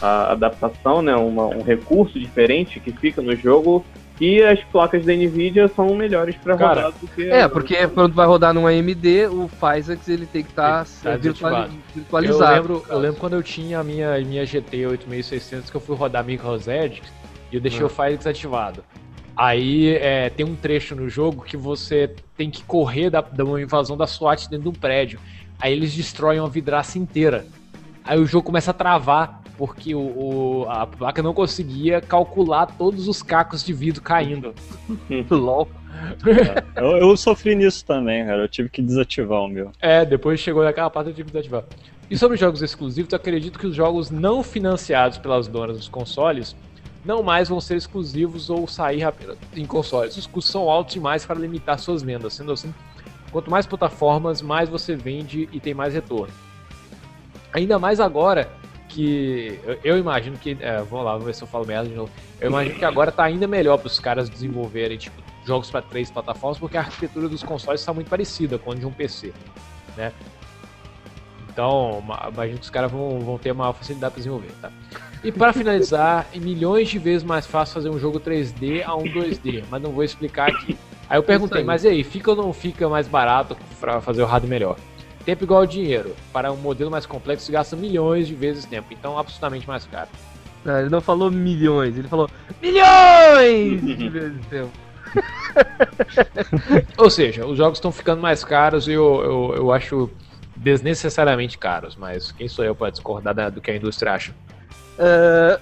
a 0.00 0.32
adaptação, 0.32 1.00
né, 1.02 1.14
uma- 1.14 1.46
um 1.46 1.62
recurso 1.62 2.18
diferente 2.18 2.80
que 2.80 2.90
fica 2.92 3.22
no 3.22 3.36
jogo, 3.36 3.84
e 4.24 4.40
as 4.40 4.62
placas 4.62 5.04
da 5.04 5.12
Nvidia 5.12 5.66
são 5.66 5.96
melhores 5.96 6.36
para 6.36 6.54
rodar 6.54 6.92
do 6.92 7.08
que 7.08 7.28
É, 7.28 7.48
porque 7.48 7.88
quando 7.88 8.14
vai 8.14 8.24
rodar 8.24 8.54
num 8.54 8.68
AMD, 8.68 9.26
o 9.26 9.48
Physics 9.48 10.08
ele 10.08 10.26
tem 10.26 10.44
que 10.44 10.50
estar 10.50 10.84
Tem 10.84 10.94
que 10.94 11.02
tá 11.02 11.16
desativado. 11.16 11.72
Eu 11.72 11.80
virtualizado. 11.96 12.54
lembro, 12.54 12.84
eu 12.88 12.98
lembro 13.00 13.16
quando 13.18 13.32
eu 13.32 13.42
tinha 13.42 13.80
a 13.80 13.82
minha, 13.84 14.16
minha 14.20 14.46
GT 14.46 14.86
8600 14.86 15.68
que 15.70 15.76
eu 15.76 15.80
fui 15.80 15.96
rodar 15.96 16.24
MicroZed 16.24 17.02
e 17.50 17.56
eu 17.56 17.60
deixei 17.60 17.82
Ah. 17.82 17.86
o 17.86 17.88
Fire 17.88 18.16
desativado. 18.16 18.84
Aí 19.36 19.88
é, 19.96 20.30
tem 20.30 20.46
um 20.46 20.54
trecho 20.54 20.94
no 20.94 21.08
jogo 21.08 21.42
que 21.42 21.56
você 21.56 22.14
tem 22.36 22.48
que 22.48 22.62
correr 22.62 23.10
da, 23.10 23.22
da 23.22 23.42
uma 23.44 23.60
invasão 23.60 23.96
da 23.96 24.06
SWAT 24.06 24.48
dentro 24.48 24.70
de 24.70 24.76
um 24.76 24.80
prédio. 24.80 25.18
Aí 25.58 25.72
eles 25.72 25.92
destroem 25.92 26.38
uma 26.38 26.48
vidraça 26.48 26.96
inteira. 26.96 27.44
Aí 28.04 28.20
o 28.20 28.26
jogo 28.26 28.46
começa 28.46 28.70
a 28.70 28.74
travar 28.74 29.41
porque 29.56 29.94
o, 29.94 30.00
o- 30.00 30.66
a 30.68 30.86
placa 30.86 31.22
não 31.22 31.34
conseguia 31.34 32.00
calcular 32.00 32.66
todos 32.66 33.06
os 33.08 33.22
cacos 33.22 33.62
de 33.62 33.72
vidro 33.72 34.02
caindo. 34.02 34.54
LOL. 35.30 35.68
Eu, 36.76 36.96
eu 36.96 37.16
sofri 37.16 37.54
nisso 37.54 37.84
também, 37.84 38.24
cara. 38.26 38.42
Eu 38.42 38.48
tive 38.48 38.68
que 38.68 38.80
desativar 38.82 39.40
o 39.40 39.48
meu. 39.48 39.70
É, 39.80 40.04
depois 40.04 40.40
chegou 40.40 40.64
naquela 40.64 40.90
parte 40.90 41.08
eu 41.10 41.14
tive 41.14 41.26
que 41.26 41.32
desativar. 41.32 41.64
E 42.10 42.18
sobre 42.18 42.36
jogos 42.36 42.60
exclusivos, 42.62 43.12
eu 43.12 43.16
acredito 43.16 43.58
que 43.58 43.66
os 43.66 43.74
jogos 43.74 44.10
não 44.10 44.42
financiados 44.42 45.18
pelas 45.18 45.46
donas 45.46 45.76
dos 45.76 45.88
consoles 45.88 46.56
não 47.04 47.22
mais 47.22 47.48
vão 47.48 47.60
ser 47.60 47.76
exclusivos 47.76 48.48
ou 48.50 48.66
sair 48.68 49.02
apenas 49.02 49.36
em 49.54 49.66
consoles. 49.66 50.16
Os 50.16 50.26
custos 50.26 50.52
são 50.52 50.68
altos 50.70 50.94
demais 50.94 51.24
para 51.26 51.38
limitar 51.38 51.78
suas 51.78 52.02
vendas. 52.02 52.34
Sendo 52.34 52.52
assim, 52.52 52.72
quanto 53.30 53.50
mais 53.50 53.66
plataformas, 53.66 54.40
mais 54.42 54.68
você 54.68 54.94
vende 54.94 55.48
e 55.52 55.58
tem 55.60 55.74
mais 55.74 55.94
retorno. 55.94 56.32
Ainda 57.52 57.78
mais 57.78 58.00
agora 58.00 58.48
que 58.92 59.58
eu, 59.82 59.98
imagino 59.98 60.36
que. 60.36 60.56
É, 60.60 60.78
vamos 60.82 61.04
lá, 61.04 61.12
vamos 61.12 61.26
ver 61.26 61.34
se 61.34 61.42
eu 61.42 61.48
falo 61.48 61.66
merda 61.66 61.88
de 61.88 61.94
novo. 61.94 62.10
Eu 62.40 62.50
imagino 62.50 62.76
que 62.78 62.84
agora 62.84 63.10
tá 63.10 63.24
ainda 63.24 63.46
melhor 63.46 63.78
para 63.78 63.86
os 63.86 63.98
caras 63.98 64.28
desenvolverem 64.28 64.98
tipo, 64.98 65.22
jogos 65.44 65.70
para 65.70 65.82
três 65.82 66.10
plataformas, 66.10 66.58
porque 66.58 66.76
a 66.76 66.80
arquitetura 66.80 67.28
dos 67.28 67.42
consoles 67.42 67.80
está 67.80 67.92
muito 67.92 68.08
parecida 68.08 68.58
com 68.58 68.72
a 68.72 68.74
de 68.74 68.84
um 68.86 68.92
PC. 68.92 69.32
Né? 69.96 70.12
Então, 71.48 72.02
ma- 72.06 72.28
imagino 72.32 72.58
que 72.58 72.64
os 72.64 72.70
caras 72.70 72.90
vão, 72.90 73.20
vão 73.20 73.38
ter 73.38 73.52
maior 73.52 73.72
facilidade 73.72 74.12
para 74.12 74.18
desenvolver, 74.18 74.52
tá? 74.60 74.70
E 75.22 75.30
para 75.30 75.52
finalizar, 75.52 76.26
é 76.34 76.38
milhões 76.38 76.88
de 76.88 76.98
vezes 76.98 77.22
mais 77.22 77.46
fácil 77.46 77.74
fazer 77.74 77.90
um 77.90 77.98
jogo 77.98 78.18
3D 78.18 78.82
a 78.84 78.96
um 78.96 79.04
2D, 79.04 79.62
mas 79.70 79.80
não 79.80 79.90
vou 79.92 80.02
explicar 80.02 80.50
aqui. 80.50 80.76
Aí 81.08 81.18
eu 81.18 81.22
perguntei, 81.22 81.58
aí. 81.58 81.64
mas 81.64 81.84
e 81.84 81.88
aí, 81.88 82.02
fica 82.02 82.30
ou 82.30 82.36
não 82.36 82.52
fica 82.52 82.88
mais 82.88 83.06
barato 83.06 83.56
para 83.78 84.00
fazer 84.00 84.22
o 84.22 84.26
hardware 84.26 84.50
melhor? 84.50 84.76
Tempo 85.24 85.44
igual 85.44 85.60
ao 85.60 85.66
dinheiro. 85.66 86.14
Para 86.32 86.52
um 86.52 86.56
modelo 86.56 86.90
mais 86.90 87.06
complexo, 87.06 87.50
gasta 87.52 87.76
milhões 87.76 88.26
de 88.26 88.34
vezes 88.34 88.64
tempo, 88.64 88.88
então 88.92 89.18
absolutamente 89.18 89.66
mais 89.66 89.86
caro. 89.86 90.08
Não, 90.64 90.78
ele 90.80 90.88
não 90.90 91.00
falou 91.00 91.30
milhões, 91.30 91.96
ele 91.96 92.08
falou 92.08 92.28
milhões 92.60 93.80
de 93.98 94.08
vezes 94.10 94.46
tempo. 94.46 94.70
Ou 96.96 97.10
seja, 97.10 97.46
os 97.46 97.56
jogos 97.56 97.78
estão 97.78 97.92
ficando 97.92 98.20
mais 98.22 98.42
caros 98.44 98.86
e 98.88 98.92
eu, 98.92 99.22
eu, 99.22 99.54
eu 99.56 99.72
acho 99.72 100.10
desnecessariamente 100.56 101.58
caros, 101.58 101.96
mas 101.96 102.30
quem 102.32 102.48
sou 102.48 102.64
eu 102.64 102.74
para 102.74 102.90
discordar 102.90 103.34
da- 103.34 103.50
do 103.50 103.60
que 103.60 103.70
a 103.70 103.76
indústria 103.76 104.12
acha? 104.12 104.32
Ah, 104.98 105.58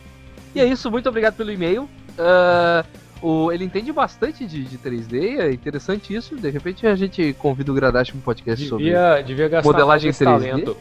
e 0.55 0.61
é 0.61 0.65
isso, 0.65 0.91
muito 0.91 1.09
obrigado 1.09 1.35
pelo 1.37 1.51
e-mail. 1.51 1.89
Ah, 2.19 2.85
o, 3.23 3.53
ele 3.53 3.65
entende 3.65 3.93
bastante 3.93 4.47
de, 4.47 4.65
de 4.65 4.79
3D, 4.79 5.39
é 5.39 5.53
interessante 5.53 6.15
isso. 6.15 6.37
De 6.37 6.49
repente 6.49 6.87
a 6.87 6.95
gente 6.95 7.35
convida 7.35 7.71
o 7.71 7.75
Gradash 7.75 8.11
para 8.11 8.19
um 8.19 8.23
podcast 8.23 8.67
sobre. 8.67 8.85
Devia, 8.85 9.23
devia 9.23 9.49
gastar 9.49 9.71
modelagem 9.71 10.09
mais 10.09 10.19
desse 10.19 10.25
3D? 10.25 10.51
talento. 10.51 10.77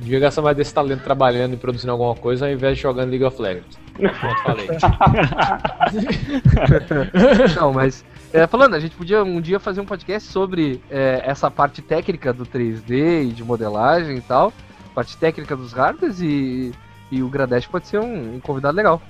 Devia 0.00 0.18
gastar 0.18 0.42
mais 0.42 0.56
desse 0.56 0.72
talento 0.72 1.02
trabalhando 1.02 1.54
e 1.54 1.56
produzindo 1.56 1.92
alguma 1.92 2.14
coisa 2.14 2.46
ao 2.46 2.52
invés 2.52 2.76
de 2.76 2.82
jogando 2.82 3.10
League 3.10 3.24
of 3.24 3.40
Legends. 3.40 3.78
Pronto, 3.94 4.42
falei. 4.42 4.66
Não, 7.54 7.72
mas. 7.72 8.04
é, 8.32 8.46
falando, 8.46 8.74
a 8.74 8.80
gente 8.80 8.96
podia 8.96 9.22
um 9.22 9.40
dia 9.40 9.60
fazer 9.60 9.82
um 9.82 9.84
podcast 9.84 10.30
sobre 10.30 10.80
é, 10.90 11.22
essa 11.24 11.50
parte 11.50 11.82
técnica 11.82 12.32
do 12.32 12.46
3D 12.46 13.24
e 13.24 13.26
de 13.26 13.44
modelagem 13.44 14.16
e 14.16 14.22
tal. 14.22 14.52
Parte 14.94 15.16
técnica 15.18 15.54
dos 15.54 15.72
hardwares 15.72 16.20
e, 16.20 16.72
e 17.10 17.22
o 17.22 17.28
Gradash 17.28 17.66
pode 17.66 17.86
ser 17.86 18.00
um, 18.00 18.36
um 18.36 18.40
convidado 18.40 18.76
legal. 18.76 19.00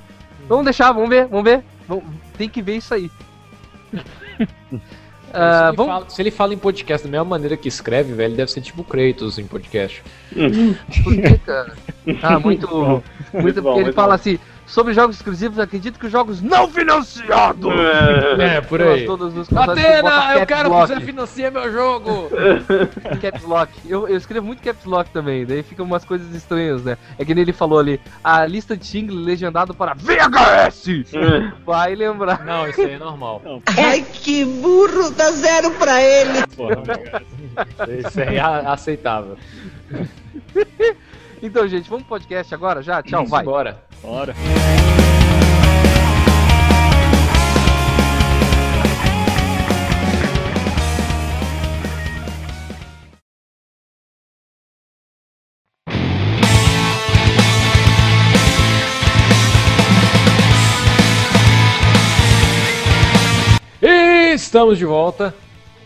Vamos 0.48 0.64
deixar, 0.64 0.92
vamos 0.92 1.08
ver, 1.08 1.26
vamos 1.26 1.44
ver. 1.44 1.62
Vamos- 1.88 2.04
tem 2.36 2.48
que 2.48 2.62
ver 2.62 2.76
isso 2.76 2.92
aí. 2.94 3.10
Ah, 5.32 5.60
se, 5.62 5.68
ele 5.68 5.76
vamos, 5.76 5.92
fala, 5.92 6.10
se 6.10 6.22
ele 6.22 6.30
fala 6.32 6.54
em 6.54 6.58
podcast 6.58 7.06
da 7.06 7.10
mesma 7.12 7.24
maneira 7.24 7.56
que 7.56 7.68
escreve, 7.68 8.12
velho, 8.14 8.30
ele 8.30 8.36
deve 8.36 8.50
ser 8.50 8.60
tipo 8.62 8.82
Kratos 8.82 9.38
em 9.38 9.46
podcast. 9.46 10.02
por 11.04 11.14
que, 11.14 11.38
cara? 11.38 11.72
Ah, 12.20 12.40
muito. 12.40 12.66
muito, 12.68 13.04
Muito 13.40 13.62
bom, 13.62 13.68
porque 13.68 13.78
ele 13.78 13.84
muito 13.84 13.94
fala 13.94 14.08
bom. 14.08 14.14
assim: 14.14 14.40
sobre 14.70 14.94
jogos 14.94 15.16
exclusivos, 15.16 15.58
acredito 15.58 15.98
que 15.98 16.06
os 16.06 16.12
jogos 16.12 16.40
não 16.40 16.68
financiados! 16.68 17.72
É, 18.38 18.60
por 18.60 18.78
pelas 18.78 19.00
aí. 19.00 19.04
todas 19.04 19.52
Atena, 19.52 20.34
eu 20.38 20.46
quero 20.46 20.70
que 20.70 20.76
lock. 20.76 20.88
você 20.88 21.00
financie 21.00 21.50
meu 21.50 21.72
jogo! 21.72 22.30
Caps 23.20 23.42
Lock. 23.42 23.72
Eu, 23.84 24.08
eu 24.08 24.16
escrevo 24.16 24.46
muito 24.46 24.62
Caps 24.62 24.84
Lock 24.84 25.10
também, 25.10 25.44
daí 25.44 25.62
ficam 25.64 25.84
umas 25.84 26.04
coisas 26.04 26.32
estranhas, 26.34 26.84
né? 26.84 26.96
É 27.18 27.24
que 27.24 27.34
nem 27.34 27.42
ele 27.42 27.52
falou 27.52 27.80
ali, 27.80 28.00
a 28.22 28.46
lista 28.46 28.76
de 28.76 28.86
single 28.86 29.16
legendado 29.16 29.74
para 29.74 29.94
VHS! 29.94 30.86
Vai 31.66 31.96
lembrar. 31.96 32.44
Não, 32.44 32.68
isso 32.68 32.80
aí 32.80 32.92
é 32.92 32.98
normal. 32.98 33.42
Ai, 33.76 34.02
que 34.02 34.44
burro, 34.44 35.10
dá 35.10 35.32
zero 35.32 35.72
pra 35.72 36.00
ele. 36.00 36.46
Porra, 36.56 36.82
Isso 37.98 38.20
aí 38.20 38.36
é 38.36 38.40
aceitável. 38.40 39.36
Então, 41.42 41.66
gente, 41.66 41.88
vamos 41.88 42.06
pro 42.06 42.18
podcast 42.18 42.54
agora 42.54 42.82
já? 42.82 43.02
Tchau, 43.02 43.24
vai. 43.26 43.42
Bora. 43.42 43.82
bora. 44.02 44.34
Estamos 64.34 64.78
de 64.78 64.84
volta. 64.84 65.34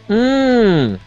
Hum, 0.09 0.99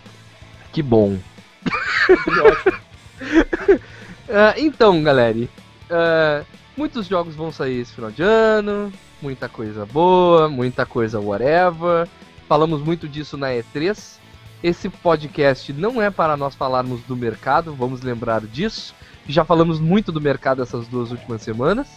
que 0.71 0.81
bom. 0.81 1.17
Ah, 4.29 4.53
então, 4.57 5.01
galera, 5.03 5.47
ah, 5.89 6.43
muitos 6.75 7.07
jogos 7.07 7.35
vão 7.35 7.51
sair 7.51 7.81
esse 7.81 7.93
final 7.93 8.11
de 8.11 8.21
ano, 8.21 8.91
muita 9.21 9.47
coisa 9.47 9.85
boa, 9.85 10.49
muita 10.49 10.85
coisa 10.85 11.19
whatever. 11.19 12.07
Falamos 12.47 12.81
muito 12.81 13.07
disso 13.07 13.37
na 13.37 13.49
E3. 13.49 14.17
Esse 14.63 14.89
podcast 14.89 15.71
não 15.71 16.01
é 16.01 16.09
para 16.09 16.35
nós 16.35 16.55
falarmos 16.55 17.01
do 17.03 17.15
mercado, 17.15 17.73
vamos 17.73 18.01
lembrar 18.01 18.41
disso. 18.41 18.95
Já 19.27 19.43
falamos 19.45 19.79
muito 19.79 20.11
do 20.11 20.21
mercado 20.21 20.61
essas 20.61 20.87
duas 20.87 21.11
últimas 21.11 21.41
semanas. 21.41 21.87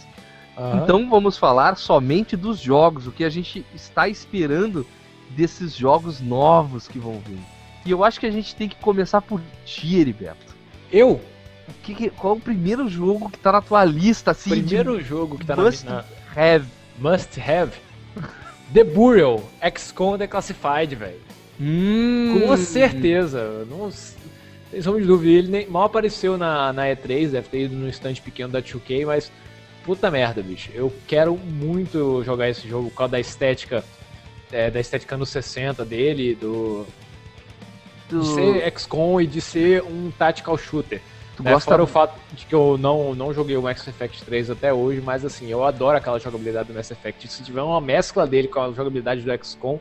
Então 0.75 1.09
vamos 1.09 1.37
falar 1.37 1.75
somente 1.75 2.37
dos 2.37 2.59
jogos, 2.59 3.07
o 3.07 3.11
que 3.11 3.23
a 3.23 3.29
gente 3.29 3.65
está 3.73 4.07
esperando 4.07 4.85
desses 5.29 5.75
jogos 5.75 6.19
novos 6.19 6.87
que 6.87 6.99
vão 6.99 7.19
vir. 7.19 7.39
E 7.85 7.89
eu 7.89 8.03
acho 8.03 8.19
que 8.19 8.27
a 8.27 8.31
gente 8.31 8.55
tem 8.55 8.69
que 8.69 8.75
começar 8.75 9.21
por 9.21 9.41
ti, 9.65 9.95
Heriberto. 9.95 10.53
eu, 10.91 11.19
O 11.71 11.83
que 11.83 11.95
que- 11.95 12.09
qual 12.09 12.35
é 12.35 12.37
o 12.37 12.39
primeiro 12.39 12.87
jogo 12.89 13.29
que 13.29 13.37
tá 13.39 13.51
na 13.51 13.61
tua 13.61 13.83
lista, 13.85 14.31
assim, 14.31 14.49
primeiro 14.49 15.01
jogo 15.01 15.37
que 15.37 15.45
tá 15.45 15.55
na, 15.55 15.63
must 15.63 15.85
na 15.85 16.01
de 16.01 16.39
have? 16.39 16.65
Must 16.99 17.41
Have, 17.41 17.71
The 18.73 18.83
Burial, 18.83 19.41
XCOM 19.75 20.17
Declassified, 20.17 20.95
velho. 20.95 21.19
Hum, 21.59 22.41
Com 22.47 22.57
certeza. 22.57 23.65
Não, 23.69 23.89
sombra 24.81 25.01
de 25.01 25.07
dúvida. 25.07 25.31
Ele 25.31 25.47
nem, 25.47 25.67
mal 25.67 25.83
apareceu 25.83 26.37
na, 26.37 26.71
na 26.71 26.83
E3, 26.87 27.29
deve 27.29 27.49
ter 27.49 27.61
ido 27.63 27.75
no 27.75 27.89
stand 27.89 28.15
pequeno 28.15 28.49
da 28.49 28.61
2K, 28.61 29.05
mas 29.05 29.31
puta 29.83 30.11
merda, 30.11 30.41
bicho. 30.43 30.69
Eu 30.75 30.93
quero 31.07 31.35
muito 31.37 32.23
jogar 32.23 32.49
esse 32.49 32.67
jogo 32.67 32.89
por 32.91 32.97
causa 32.97 33.11
da 33.13 33.19
estética. 33.19 33.83
é, 34.51 34.69
da 34.69 34.79
estética 34.79 35.17
nos 35.17 35.29
60 35.29 35.83
dele, 35.85 36.35
do, 36.35 36.85
Tu, 38.09 38.19
de 38.19 38.27
ser 38.27 38.73
XCOM 38.77 39.21
e 39.21 39.25
de 39.27 39.39
ser 39.41 39.81
um 39.83 40.11
tactical 40.11 40.57
shooter. 40.57 41.01
Tu 41.41 41.45
Né? 41.45 41.53
gosta 41.53 41.71
Fora 41.71 41.83
o 41.83 41.87
fato 41.87 42.13
de 42.33 42.45
que 42.45 42.53
eu 42.55 42.77
não, 42.77 43.15
não 43.15 43.33
joguei 43.33 43.57
o 43.57 43.61
Mass 43.61 43.87
Effect 43.87 44.23
3 44.23 44.51
até 44.51 44.73
hoje, 44.73 45.01
mas 45.01 45.25
assim, 45.25 45.47
eu 45.49 45.63
adoro 45.63 45.97
aquela 45.97 46.19
jogabilidade 46.19 46.67
do 46.67 46.73
Mass 46.73 46.91
Effect. 46.91 47.27
Se 47.27 47.43
tiver 47.43 47.61
uma 47.61 47.81
mescla 47.81 48.25
dele 48.27 48.47
com 48.47 48.61
a 48.61 48.71
jogabilidade 48.71 49.21
do 49.21 49.45
XCOM, 49.45 49.79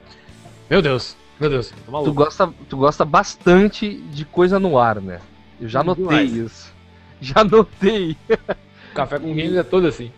meu 0.69 0.81
Deus, 0.81 1.17
meu 1.39 1.51
Deus, 1.51 1.71
tô 1.71 1.77
tu 1.85 1.91
maluco. 1.91 2.13
gosta, 2.13 2.53
tu 2.69 2.77
gosta 2.77 3.05
bastante 3.05 3.95
de 4.13 4.25
coisa 4.25 4.59
no 4.59 4.79
ar, 4.79 5.01
né? 5.01 5.21
Eu 5.61 5.69
já 5.69 5.83
notei 5.83 6.05
demais. 6.05 6.33
isso. 6.33 6.73
Já 7.23 7.45
notei. 7.45 8.17
Café 8.95 9.19
com 9.19 9.29
Games 9.29 9.55
é 9.55 9.63
todo 9.63 9.87
assim. 9.87 10.11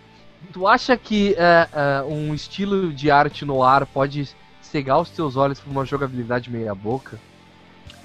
Tu 0.53 0.69
acha 0.69 0.97
que 0.97 1.35
é, 1.37 1.69
é, 1.73 2.03
um 2.05 2.33
estilo 2.33 2.93
de 2.93 3.11
arte 3.11 3.45
no 3.45 3.61
ar 3.61 3.85
pode 3.87 4.29
cegar 4.61 5.01
os 5.01 5.11
teus 5.11 5.37
olhos 5.37 5.59
por 5.59 5.69
uma 5.69 5.85
jogabilidade 5.85 6.49
meia 6.49 6.73
boca? 6.77 7.19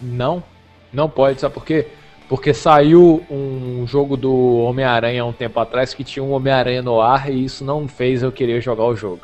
Não, 0.01 0.43
não 0.91 1.07
pode, 1.07 1.39
sabe 1.39 1.53
por 1.53 1.63
quê? 1.63 1.87
Porque 2.29 2.53
saiu 2.53 3.25
um 3.31 3.85
jogo 3.87 4.17
do 4.17 4.57
Homem-Aranha 4.57 5.21
há 5.21 5.25
um 5.25 5.31
tempo 5.31 5.59
atrás 5.59 5.93
que 5.93 6.03
tinha 6.03 6.21
um 6.23 6.31
Homem-Aranha 6.31 6.81
no 6.81 6.99
ar 6.99 7.31
e 7.31 7.45
isso 7.45 7.63
não 7.63 7.87
fez 7.87 8.21
eu 8.21 8.31
querer 8.31 8.59
jogar 8.61 8.83
o 8.83 8.95
jogo. 8.95 9.21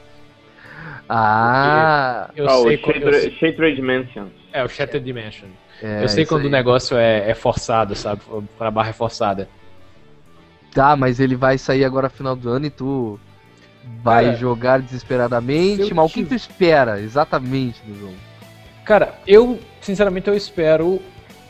Ah, 1.09 2.29
Eu 2.35 2.47
Ah, 2.47 2.57
o 2.59 2.63
sei 2.63 2.77
quando. 2.77 3.01
eu 3.03 3.13
sei- 3.13 3.31
Shattered 3.31 3.75
Dimensions. 3.75 4.31
É, 4.53 4.63
o 4.63 4.69
Shattered 4.69 5.05
Dimension. 5.05 5.49
é, 5.81 6.03
eu 6.03 6.07
sei 6.07 6.25
quando 6.25 6.41
aí. 6.43 6.47
o 6.47 6.51
negócio 6.51 6.95
é, 6.97 7.29
é 7.29 7.35
forçado, 7.35 7.93
sabe? 7.95 8.21
Pra 8.57 8.71
barra 8.71 8.89
é 8.91 8.93
forçada. 8.93 9.49
Tá, 10.73 10.95
mas 10.95 11.19
ele 11.19 11.35
vai 11.35 11.57
sair 11.57 11.83
agora 11.83 12.09
final 12.09 12.35
do 12.35 12.49
ano 12.49 12.65
e 12.65 12.69
tu 12.69 13.19
vai 14.01 14.25
Cara, 14.25 14.37
jogar 14.37 14.79
se 14.79 14.85
desesperadamente. 14.85 15.93
Mas 15.93 16.09
o 16.09 16.13
que 16.13 16.23
tu 16.23 16.33
espera 16.33 16.99
exatamente 17.01 17.81
do 17.83 17.99
jogo? 17.99 18.15
Cara, 18.85 19.13
eu, 19.27 19.59
sinceramente, 19.81 20.27
eu 20.29 20.35
espero 20.35 20.99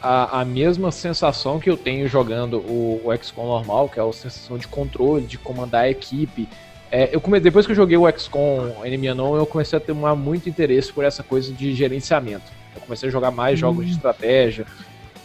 a, 0.03 0.41
a 0.41 0.45
mesma 0.45 0.91
sensação 0.91 1.59
que 1.59 1.69
eu 1.69 1.77
tenho 1.77 2.07
jogando 2.07 2.57
o, 2.57 3.01
o 3.05 3.17
XCOM 3.17 3.47
normal, 3.47 3.87
que 3.89 3.99
é 3.99 4.03
a 4.03 4.13
sensação 4.13 4.57
de 4.57 4.67
controle, 4.67 5.25
de 5.25 5.37
comandar 5.37 5.85
a 5.85 5.89
equipe, 5.89 6.47
É, 6.91 7.09
eu 7.11 7.19
come... 7.19 7.39
Depois 7.39 7.65
que 7.65 7.71
eu 7.71 7.75
joguei 7.75 7.97
o 7.97 8.07
XCOM 8.07 8.85
Enemy 8.85 9.09
Unknown, 9.09 9.35
eu 9.35 9.47
comecei 9.47 9.75
a 9.77 9.79
ter 9.79 9.93
muito 9.93 10.47
interesse 10.47 10.93
por 10.93 11.03
essa 11.03 11.23
coisa 11.23 11.51
de 11.51 11.73
gerenciamento. 11.73 12.45
Eu 12.75 12.81
comecei 12.81 13.09
a 13.09 13.11
jogar 13.11 13.31
mais 13.31 13.57
jogos 13.57 13.87
de 13.87 13.93
estratégia, 13.93 14.67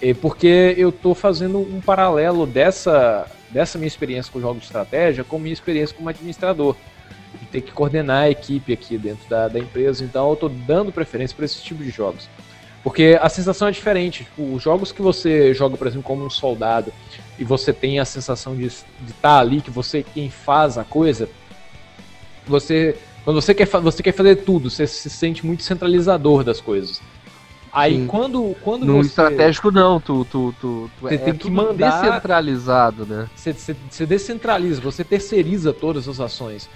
e 0.01 0.15
porque 0.15 0.75
eu 0.79 0.91
tô 0.91 1.15
fazendo 1.15 1.59
um 1.59 1.79
paralelo 1.79 2.47
dessa, 2.47 3.27
dessa 3.51 3.77
minha 3.77 3.87
experiência 3.87 4.33
com 4.33 4.41
jogos 4.41 4.61
de 4.61 4.67
estratégia 4.67 5.25
com 5.25 5.39
minha 5.39 5.53
experiência 5.53 5.95
como 5.95 6.09
administrador. 6.09 6.75
De 7.39 7.45
ter 7.47 7.61
que 7.61 7.73
coordenar 7.73 8.23
a 8.23 8.31
equipe 8.31 8.73
aqui 8.73 8.97
dentro 8.97 9.29
da, 9.29 9.49
da 9.49 9.59
empresa, 9.59 10.03
então 10.03 10.31
eu 10.31 10.37
tô 10.37 10.49
dando 10.49 10.91
preferência 10.91 11.37
para 11.37 11.45
esse 11.45 11.63
tipo 11.63 11.85
de 11.85 11.91
jogos. 11.91 12.27
Porque 12.83 13.19
a 13.21 13.29
sensação 13.29 13.69
é 13.69 13.71
diferente. 13.71 14.25
Tipo, 14.25 14.55
os 14.55 14.63
jogos 14.63 14.93
que 14.93 15.03
você 15.03 15.53
joga, 15.53 15.77
por 15.77 15.87
exemplo, 15.87 16.05
como 16.05 16.25
um 16.25 16.31
soldado, 16.31 16.93
e 17.39 17.45
você 17.45 17.73
tem 17.73 17.99
a 17.99 18.05
sensação 18.05 18.57
de 18.57 18.67
estar 18.67 18.85
tá 19.21 19.39
ali, 19.39 19.61
que 19.61 19.71
você 19.71 19.99
é 19.99 20.03
quem 20.03 20.31
faz 20.31 20.79
a 20.79 20.85
coisa, 20.85 21.29
você. 22.47 22.97
Quando 23.25 23.41
você 23.43 23.53
quer, 23.55 23.67
você 23.67 24.03
quer 24.03 24.13
fazer 24.13 24.37
tudo, 24.37 24.71
você 24.71 24.87
se 24.87 25.11
sente 25.11 25.45
muito 25.45 25.63
centralizador 25.63 26.43
das 26.43 26.61
coisas. 26.61 27.01
Aí 27.71 27.97
Sim. 27.97 28.07
quando, 28.07 28.57
quando 28.63 28.87
No 28.87 28.97
você. 28.97 29.09
estratégico 29.11 29.71
não, 29.71 30.01
tu, 30.01 30.25
tu, 30.25 30.55
tu, 30.59 30.91
tu 30.99 31.03
Você 31.03 31.15
é 31.17 31.19
tem 31.19 31.35
que 31.35 31.51
mandar- 31.51 32.01
descentralizado, 32.03 33.05
né? 33.05 33.29
Você, 33.37 33.53
você- 33.53 33.77
você 33.91 34.07
descentraliza, 34.07 34.81
você 34.81 35.05
terceiriza 35.05 35.73
todas 35.75 36.09
as 36.09 36.19
ações. 36.19 36.71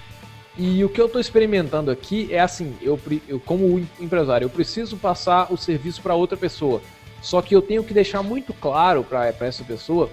E 0.56 0.84
o 0.84 0.88
que 0.88 1.00
eu 1.00 1.06
estou 1.06 1.20
experimentando 1.20 1.90
aqui 1.90 2.28
é 2.32 2.38
assim, 2.40 2.76
eu, 2.82 3.00
eu 3.26 3.40
como 3.40 3.78
em- 3.78 3.88
empresário, 4.00 4.44
eu 4.44 4.50
preciso 4.50 4.96
passar 4.98 5.50
o 5.52 5.56
serviço 5.56 6.02
para 6.02 6.14
outra 6.14 6.36
pessoa. 6.36 6.82
Só 7.22 7.40
que 7.40 7.54
eu 7.56 7.62
tenho 7.62 7.82
que 7.84 7.94
deixar 7.94 8.22
muito 8.22 8.52
claro 8.52 9.02
para 9.02 9.28
essa 9.40 9.64
pessoa 9.64 10.10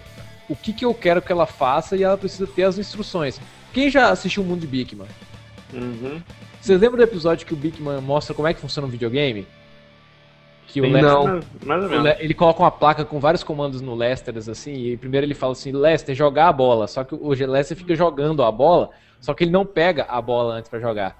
o 0.48 0.56
que, 0.56 0.72
que 0.72 0.86
eu 0.86 0.94
quero 0.94 1.22
que 1.22 1.32
ela 1.32 1.46
faça 1.46 1.98
e 1.98 2.04
ela 2.04 2.18
precisa 2.18 2.48
ter 2.48 2.64
as 2.64 2.78
instruções. 2.78 3.40
Quem 3.74 3.90
já 3.90 4.10
assistiu 4.10 4.42
o 4.42 4.46
Mundo 4.46 4.62
de 4.62 4.68
Bigman? 4.68 5.08
Uhum. 5.74 6.22
Vocês 6.62 6.80
lembram 6.80 6.98
do 6.98 7.04
episódio 7.04 7.46
que 7.46 7.54
o 7.54 7.58
Bigman 7.58 8.00
mostra 8.02 8.34
como 8.34 8.48
é 8.48 8.54
que 8.54 8.60
funciona 8.62 8.88
um 8.88 8.92
videogame? 8.92 9.46
Que 10.68 10.82
o 10.82 10.84
Lester- 10.84 11.02
não. 11.04 11.40
Mais, 11.66 11.84
ou 11.84 11.90
menos. 11.90 12.04
Le- 12.06 12.18
ele 12.20 12.34
coloca 12.34 12.62
uma 12.62 12.72
placa 12.72 13.04
com 13.04 13.20
vários 13.20 13.44
comandos 13.44 13.82
no 13.82 13.96
Lester, 13.96 14.36
assim, 14.38 14.74
e 14.74 14.98
primeiro 14.98 15.26
ele 15.26 15.34
fala 15.34 15.52
assim, 15.54 15.72
Lester, 15.72 16.16
jogar 16.16 16.48
a 16.48 16.54
bola. 16.54 16.88
Só 16.88 17.04
que 17.04 17.14
o 17.16 17.30
Lester 17.30 17.76
fica 17.76 17.96
jogando 17.96 18.44
a 18.44 18.52
bola, 18.52 18.92
só 19.20 19.34
que 19.34 19.44
ele 19.44 19.52
não 19.52 19.66
pega 19.66 20.06
a 20.10 20.22
bola 20.22 20.54
antes 20.56 20.70
pra 20.70 20.80
jogar. 20.80 21.16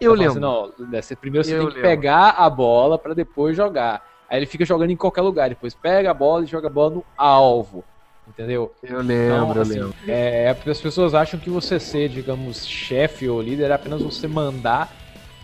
Eu 0.00 0.10
fala 0.10 0.18
lembro. 0.28 0.32
Assim, 0.32 0.40
não, 0.80 0.90
Lester, 0.90 1.16
primeiro 1.16 1.44
você 1.46 1.54
Eu 1.54 1.58
tem 1.60 1.68
que 1.68 1.74
lembro. 1.74 1.88
pegar 1.90 2.30
a 2.30 2.50
bola 2.50 2.98
pra 2.98 3.14
depois 3.14 3.56
jogar. 3.56 4.02
Aí 4.28 4.38
ele 4.38 4.46
fica 4.46 4.64
jogando 4.64 4.90
em 4.90 4.96
qualquer 4.96 5.20
lugar, 5.20 5.48
depois 5.48 5.74
pega 5.74 6.10
a 6.10 6.14
bola 6.14 6.42
e 6.44 6.46
joga 6.46 6.66
a 6.66 6.70
bola 6.70 6.90
no 6.96 7.04
alvo. 7.16 7.84
Entendeu? 8.26 8.74
Eu 8.82 9.00
lembro, 9.02 9.12
Então, 9.36 9.52
eu 9.54 9.62
assim, 9.62 9.74
lembro. 9.80 9.94
é, 10.08 10.48
as 10.66 10.80
pessoas 10.80 11.14
acham 11.14 11.38
que 11.38 11.50
você 11.50 11.78
ser, 11.78 12.08
digamos, 12.08 12.66
chefe 12.66 13.28
ou 13.28 13.40
líder 13.40 13.70
é 13.70 13.74
apenas 13.74 14.00
você 14.02 14.26
mandar 14.26 14.90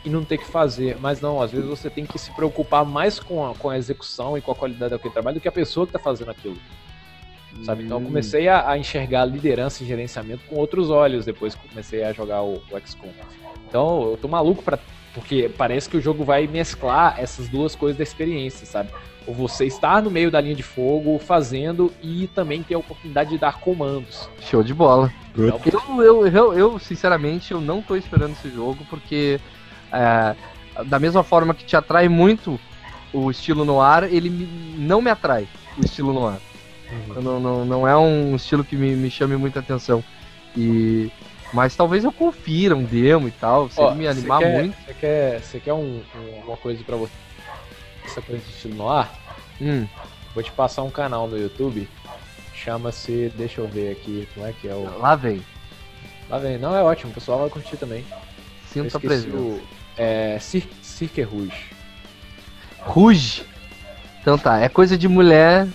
e 0.03 0.09
não 0.09 0.25
ter 0.25 0.39
que 0.39 0.47
fazer. 0.47 0.97
Mas 0.99 1.21
não, 1.21 1.43
às 1.43 1.53
vezes 1.53 1.69
você 1.69 1.91
tem 1.91 2.07
que 2.07 2.19
se 2.19 2.35
preocupar 2.35 2.85
mais 2.87 3.21
com 3.21 3.47
a, 3.47 3.55
com 3.55 3.69
a 3.69 3.77
execução 3.77 4.37
e 4.37 4.41
com 4.41 4.51
a 4.51 4.55
qualidade 4.55 4.93
daquele 4.93 5.13
trabalho 5.13 5.37
do 5.37 5.41
que 5.43 5.49
a 5.49 5.53
pessoa 5.53 5.87
que 5.87 5.91
está 5.95 5.99
fazendo 6.03 6.31
aquilo. 6.31 6.57
Sabe? 7.65 7.85
Então 7.85 7.99
eu 7.99 8.05
comecei 8.07 8.49
a, 8.49 8.71
a 8.71 8.79
enxergar 8.79 9.25
liderança 9.25 9.83
e 9.83 9.87
gerenciamento 9.87 10.43
com 10.49 10.57
outros 10.57 10.91
olhos 10.91 11.25
depois 11.25 11.55
que 11.55 11.69
comecei 11.69 12.03
a 12.05 12.13
jogar 12.13 12.43
o, 12.43 12.55
o 12.71 12.81
XCOM. 12.87 13.11
Então 13.69 14.11
eu 14.11 14.17
tô 14.17 14.29
maluco 14.29 14.63
pra. 14.63 14.79
Porque 15.13 15.51
parece 15.59 15.89
que 15.91 15.97
o 15.97 16.01
jogo 16.01 16.23
vai 16.25 16.47
mesclar 16.47 17.17
essas 17.19 17.49
duas 17.49 17.75
coisas 17.75 17.97
da 17.97 18.05
experiência, 18.05 18.65
sabe? 18.65 18.91
Ou 19.27 19.35
você 19.35 19.67
estar 19.67 20.01
no 20.01 20.09
meio 20.11 20.31
da 20.31 20.41
linha 20.41 20.55
de 20.55 20.63
fogo 20.63 21.19
fazendo 21.19 21.93
e 22.01 22.29
também 22.29 22.63
ter 22.63 22.75
a 22.75 22.79
oportunidade 22.79 23.31
de 23.31 23.39
dar 23.39 23.59
comandos. 23.59 24.29
Show 24.41 24.63
de 24.63 24.73
bola. 24.73 25.13
Good. 25.35 25.53
Eu, 25.67 26.03
eu, 26.03 26.27
eu, 26.29 26.53
eu, 26.59 26.79
sinceramente, 26.79 27.53
eu 27.53 27.61
não 27.61 27.83
tô 27.83 27.97
esperando 27.97 28.33
esse 28.33 28.49
jogo, 28.51 28.85
porque 28.89 29.41
é, 29.93 30.35
da 30.87 30.99
mesma 31.01 31.25
forma 31.25 31.55
que 31.55 31.65
te 31.65 31.77
atrai 31.77 32.09
muito 32.09 32.59
o 33.13 33.31
estilo 33.31 33.65
no 33.65 33.81
ar, 33.81 34.05
ele 34.05 34.31
me- 34.31 34.49
não 34.79 35.03
me 35.03 35.11
atrai, 35.11 35.49
o 35.77 35.85
estilo 35.85 36.13
no 36.13 36.27
ar. 36.27 36.39
Eu 37.15 37.23
Não, 37.23 37.41
não, 37.41 37.65
não 37.65 37.89
é 37.89 37.97
um 37.97 38.35
estilo 38.37 38.65
que 38.65 38.77
me, 38.77 38.95
me 38.97 39.11
chame 39.11 39.37
muita 39.37 39.61
atenção. 39.61 40.03
E, 40.57 41.11
mas 41.53 41.77
talvez 41.77 42.03
eu 42.05 42.13
confira 42.13 42.75
um 42.77 42.83
demo 42.85 43.29
e 43.29 43.31
tal, 43.31 43.69
se 43.71 43.81
Ó, 43.81 43.93
me 43.95 44.05
você 44.05 44.09
animar 44.09 44.39
quer- 44.41 44.53
muito. 44.61 44.77
Você 44.85 44.95
quer, 44.95 45.41
você 45.41 45.61
quer 45.61 45.73
um, 45.75 46.03
um- 46.15 46.43
uma 46.47 46.57
coisa 46.57 46.83
pra 46.85 46.97
você? 46.97 47.13
Essa 48.05 48.21
coisa 48.23 48.43
de 48.43 48.51
estilo 48.51 48.75
no 48.75 48.89
ar? 48.89 49.13
Hum, 49.61 49.87
Vou 50.35 50.43
te 50.43 50.51
passar 50.53 50.83
um 50.83 50.91
canal 50.91 51.27
no 51.29 51.37
YouTube. 51.39 51.89
Chama-se. 52.55 53.33
Deixa 53.37 53.61
eu 53.61 53.67
ver 53.69 53.93
aqui 53.93 54.29
como 54.35 54.47
é 54.47 54.53
que 54.53 54.69
é 54.69 54.75
o. 54.75 54.99
lá 54.99 55.15
vem. 55.17 55.43
Lá 56.29 56.39
vem. 56.39 56.57
Não, 56.59 56.75
é 56.77 56.83
ótimo, 56.83 57.11
o 57.11 57.15
pessoal 57.15 57.41
vai 57.41 57.51
curtir 57.51 57.77
também. 57.77 58.05
Eu 58.75 58.85
Sinta 58.85 58.97
a 58.97 59.01
presença. 59.01 59.37
o. 59.37 59.61
É. 59.97 60.39
Cir 60.41 60.67
Cirque 60.83 61.23
Rouge. 61.23 61.71
Ruge. 62.81 63.45
Então 64.21 64.39
tá, 64.39 64.61
é 64.61 64.69
coisa 64.69 64.97
de 64.97 65.09
mulher, 65.09 65.61
Rouge. 65.63 65.75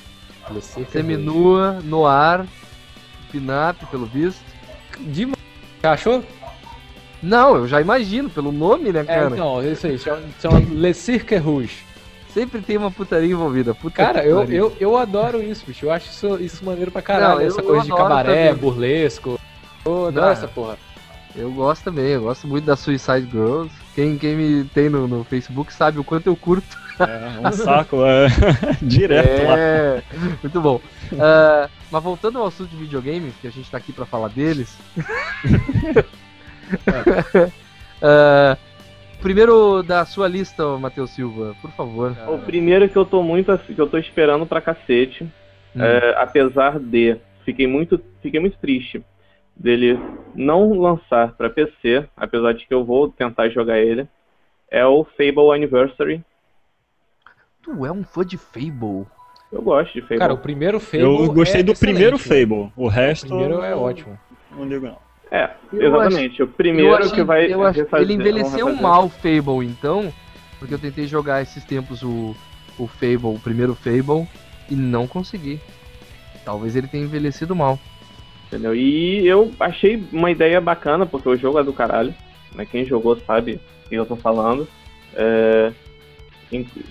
Seminua, 0.92 1.80
no 1.84 2.06
ar, 2.06 2.46
pin-up, 3.32 3.86
pelo 3.88 4.06
visto. 4.06 4.44
De 5.00 5.28
Já 5.84 5.94
achou? 5.94 6.24
Não, 7.22 7.56
eu 7.56 7.68
já 7.68 7.82
imagino, 7.82 8.30
pelo 8.30 8.52
nome, 8.52 8.92
né, 8.92 9.00
É, 9.02 9.04
cara? 9.04 9.30
então, 9.32 9.62
é 9.62 9.72
isso 9.72 9.88
aí. 9.88 9.98
Chama, 9.98 10.22
chama 10.40 10.60
Le 10.60 10.94
Cirque 10.94 11.36
Rouge. 11.38 11.84
Sempre 12.34 12.62
tem 12.62 12.78
uma 12.78 12.92
putaria 12.92 13.32
envolvida. 13.32 13.74
Puta 13.74 13.96
Cara, 13.96 14.24
eu, 14.26 14.44
eu, 14.44 14.76
eu 14.80 14.98
adoro 14.98 15.42
isso, 15.42 15.66
bicho. 15.66 15.86
Eu 15.86 15.92
acho 15.92 16.10
isso, 16.10 16.38
isso 16.44 16.66
maneiro 16.66 16.92
pra 16.92 17.02
caralho. 17.02 17.36
Não, 17.36 17.42
eu- 17.42 17.48
essa 17.48 17.64
coisa 17.64 17.84
de 17.86 17.90
cabaré, 17.96 18.48
também. 18.50 18.62
burlesco. 18.62 19.40
Eu 19.86 20.08
adoro 20.08 20.26
Não. 20.26 20.32
essa 20.34 20.48
porra. 20.48 20.78
Eu 21.36 21.52
gosto 21.52 21.84
também, 21.84 22.08
eu 22.08 22.22
gosto 22.22 22.48
muito 22.48 22.66
da 22.66 22.76
Suicide 22.76 23.28
Girls. 23.32 23.72
Quem, 23.94 24.18
quem 24.18 24.36
me 24.36 24.64
tem 24.66 24.90
no, 24.90 25.08
no 25.08 25.24
Facebook 25.24 25.74
sabe 25.74 25.98
o 26.00 26.04
quanto 26.04 26.28
eu 26.28 26.36
curto. 26.36 26.78
É 27.00 27.48
um 27.48 27.52
saco, 27.52 27.98
é. 28.06 28.28
Direto 28.82 29.44
lá. 29.48 29.60
É, 29.60 30.04
muito 30.42 30.62
bom. 30.62 30.80
Ah, 31.20 31.70
mas 31.92 32.04
voltando 32.04 32.40
ao 32.40 32.48
assunto 32.48 32.70
de 32.70 32.78
videogames, 32.78 33.36
que 33.42 33.48
a 33.48 33.52
gente 33.52 33.70
tá 33.70 33.78
aqui 33.78 33.92
pra 33.92 34.06
falar 34.06 34.30
deles. 34.30 34.78
Ah, 38.02 38.58
primeiro 39.22 39.84
da 39.84 40.06
sua 40.06 40.28
lista, 40.28 40.66
Matheus 40.78 41.12
Silva, 41.12 41.56
por 41.62 41.72
favor. 41.72 42.16
O 42.28 42.40
primeiro 42.40 42.88
que 42.88 42.98
eu 42.98 43.06
tô 43.06 43.22
muito 43.24 43.58
que 43.58 43.80
eu 43.80 43.88
tô 43.88 43.98
esperando 43.98 44.46
pra 44.46 44.62
cacete, 44.62 45.28
Hum. 45.76 45.84
é, 45.84 46.16
apesar 46.18 46.80
de 46.80 47.18
fiquei 47.44 47.68
muito 47.68 48.00
fiquei 48.22 48.40
muito 48.40 48.58
triste 48.58 49.04
dele 49.56 50.00
não 50.34 50.72
lançar 50.80 51.34
pra 51.34 51.50
PC, 51.50 52.06
apesar 52.16 52.54
de 52.54 52.66
que 52.66 52.74
eu 52.74 52.84
vou 52.86 53.10
tentar 53.10 53.50
jogar 53.50 53.78
ele, 53.80 54.08
é 54.72 54.86
o 54.86 55.04
Fable 55.04 55.52
Anniversary. 55.54 56.24
Tu 57.66 57.86
é 57.86 57.92
um 57.92 58.04
fã 58.04 58.24
de 58.26 58.38
Fable. 58.38 59.06
Eu 59.52 59.62
gosto 59.62 59.94
de 59.94 60.02
Fable. 60.02 60.18
Cara, 60.20 60.34
o 60.34 60.38
primeiro 60.38 60.80
Fable. 60.80 61.02
Eu 61.04 61.34
gostei 61.34 61.62
é 61.62 61.64
do 61.64 61.74
primeiro. 61.76 62.18
Fable. 62.18 62.72
O 62.76 62.88
resto. 62.88 63.26
O 63.26 63.30
primeiro 63.30 63.62
é 63.64 63.76
ótimo. 63.76 64.18
Não 64.52 64.64
ligo, 64.66 64.86
não. 64.86 64.98
é, 65.32 65.50
Eu 65.74 65.88
exatamente. 65.88 66.44
o 66.44 66.48
primeiro 66.48 66.92
eu 66.92 66.96
achei- 66.96 67.12
que 67.12 67.24
vai 67.24 67.52
eu 67.52 67.64
acho- 67.64 67.80
refazer- 67.80 68.06
Ele 68.06 68.14
envelheceu 68.14 68.74
mal 68.76 69.06
o 69.06 69.10
Fable, 69.10 69.66
então, 69.66 70.14
porque 70.60 70.74
eu 70.74 70.80
tentei 70.80 71.08
jogar 71.08 71.42
esses 71.42 71.66
tempos 71.66 72.04
o, 72.04 72.36
o 72.78 72.88
Fable, 72.88 73.36
o 73.36 73.40
primeiro 73.40 73.74
Fable, 73.76 74.28
e 74.70 74.76
não 74.76 75.08
consegui. 75.08 75.60
Talvez 76.46 76.76
ele 76.76 76.88
tenha 76.88 77.04
envelhecido 77.04 77.56
mal. 77.56 77.80
Entendeu? 78.48 78.76
E 78.76 79.26
eu 79.28 79.52
achei 79.60 80.02
uma 80.14 80.30
ideia 80.30 80.62
bacana, 80.62 81.06
porque 81.06 81.28
o 81.28 81.36
jogo 81.36 81.60
é 81.60 81.64
do 81.64 81.74
caralho. 81.74 82.14
Né? 82.54 82.66
Quem 82.66 82.86
jogou 82.86 83.18
sabe 83.26 83.60
o 83.86 83.90
que 83.90 83.96
eu 83.96 84.06
tô 84.06 84.16
falando. 84.16 84.68
É, 85.16 85.72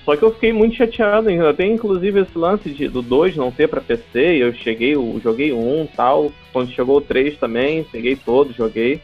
Só 0.04 0.16
que 0.16 0.22
eu 0.22 0.32
fiquei 0.32 0.52
muito 0.52 0.76
chateado. 0.76 1.28
Até 1.48 1.66
inclusive 1.66 2.20
esse 2.20 2.36
lance 2.36 2.70
de, 2.70 2.88
do 2.88 3.02
2 3.02 3.36
não 3.36 3.50
ter 3.50 3.68
pra 3.68 3.80
PC. 3.80 4.18
Eu 4.18 4.52
cheguei, 4.52 4.94
eu 4.94 5.20
joguei 5.22 5.52
1 5.52 5.88
tal. 5.96 6.32
Quando 6.52 6.72
chegou 6.72 6.98
o 6.98 7.00
3 7.00 7.38
também, 7.38 7.84
peguei 7.84 8.16
todo, 8.16 8.52
joguei. 8.52 9.00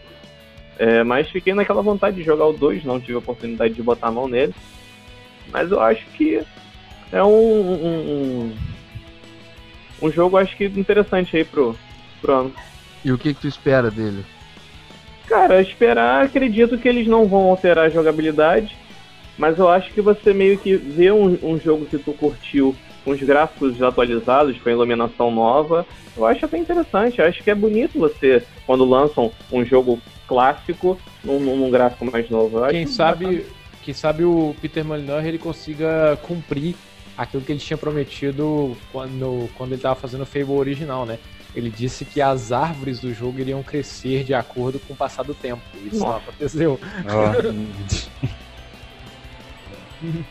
É, 0.78 1.04
mas 1.04 1.28
fiquei 1.28 1.52
naquela 1.52 1.82
vontade 1.82 2.16
de 2.16 2.22
jogar 2.22 2.46
o 2.46 2.52
2, 2.54 2.84
não 2.84 2.98
tive 2.98 3.14
a 3.14 3.18
oportunidade 3.18 3.74
de 3.74 3.82
botar 3.82 4.08
a 4.08 4.12
mão 4.12 4.26
nele. 4.26 4.54
Mas 5.52 5.70
eu 5.70 5.80
acho 5.80 6.06
que 6.16 6.42
é 7.12 7.22
um, 7.22 7.28
um, 7.28 8.52
um, 10.02 10.06
um 10.06 10.10
jogo 10.10 10.36
acho 10.36 10.56
que 10.56 10.64
interessante 10.64 11.36
aí 11.36 11.44
pro, 11.44 11.76
pro 12.20 12.32
ano. 12.32 12.52
E 13.04 13.12
o 13.12 13.18
que, 13.18 13.34
que 13.34 13.40
tu 13.40 13.48
espera 13.48 13.90
dele? 13.90 14.24
Cara, 15.26 15.60
esperar, 15.60 16.24
acredito 16.24 16.78
que 16.78 16.88
eles 16.88 17.06
não 17.06 17.26
vão 17.26 17.50
alterar 17.50 17.86
a 17.86 17.90
jogabilidade, 17.90 18.76
mas 19.40 19.58
eu 19.58 19.70
acho 19.70 19.90
que 19.94 20.02
você 20.02 20.34
meio 20.34 20.58
que 20.58 20.76
vê 20.76 21.10
um, 21.10 21.36
um 21.42 21.58
jogo 21.58 21.86
que 21.86 21.96
tu 21.96 22.12
curtiu 22.12 22.76
com 23.02 23.12
os 23.12 23.20
gráficos 23.22 23.80
atualizados, 23.82 24.60
com 24.60 24.68
a 24.68 24.72
iluminação 24.72 25.30
nova, 25.30 25.86
eu 26.14 26.26
acho 26.26 26.44
até 26.44 26.58
interessante. 26.58 27.18
Eu 27.18 27.24
acho 27.26 27.42
que 27.42 27.50
é 27.50 27.54
bonito 27.54 27.98
você, 27.98 28.42
quando 28.66 28.84
lançam 28.84 29.32
um 29.50 29.64
jogo 29.64 29.98
clássico, 30.28 31.00
num, 31.24 31.40
num- 31.40 31.70
gráfico 31.70 32.04
mais 32.04 32.28
novo. 32.28 32.58
Quem 32.68 32.84
bacana. 32.84 32.86
sabe, 32.88 33.46
quem 33.82 33.94
sabe 33.94 34.24
o 34.24 34.54
Peter 34.60 34.84
Molyneux 34.84 35.24
ele 35.26 35.38
consiga 35.38 36.18
cumprir 36.22 36.74
aquilo 37.16 37.42
que 37.42 37.50
ele 37.52 37.58
tinha 37.58 37.78
prometido 37.78 38.76
quando, 38.92 39.48
quando 39.56 39.72
ele 39.72 39.80
tava 39.80 39.94
fazendo 39.94 40.24
o 40.24 40.26
Fable 40.26 40.52
original, 40.52 41.06
né? 41.06 41.18
Ele 41.56 41.70
disse 41.70 42.04
que 42.04 42.20
as 42.20 42.52
árvores 42.52 43.00
do 43.00 43.12
jogo 43.14 43.40
iriam 43.40 43.62
crescer 43.62 44.22
de 44.22 44.34
acordo 44.34 44.78
com 44.78 44.92
o 44.92 44.96
passar 44.96 45.22
do 45.22 45.32
tempo. 45.34 45.62
Isso 45.82 45.98
não 45.98 46.16
aconteceu. 46.16 46.78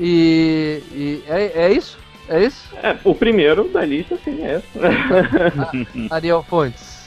E, 0.00 0.80
e 0.92 1.24
é, 1.26 1.62
é 1.64 1.72
isso? 1.72 1.98
É 2.28 2.44
isso? 2.44 2.72
É, 2.76 2.96
o 3.02 3.12
primeiro 3.16 3.64
da 3.64 3.84
lista, 3.84 4.16
sim, 4.22 4.44
é 4.44 4.58
esse. 4.58 6.06
Ariel 6.08 6.40
Fontes. 6.44 6.98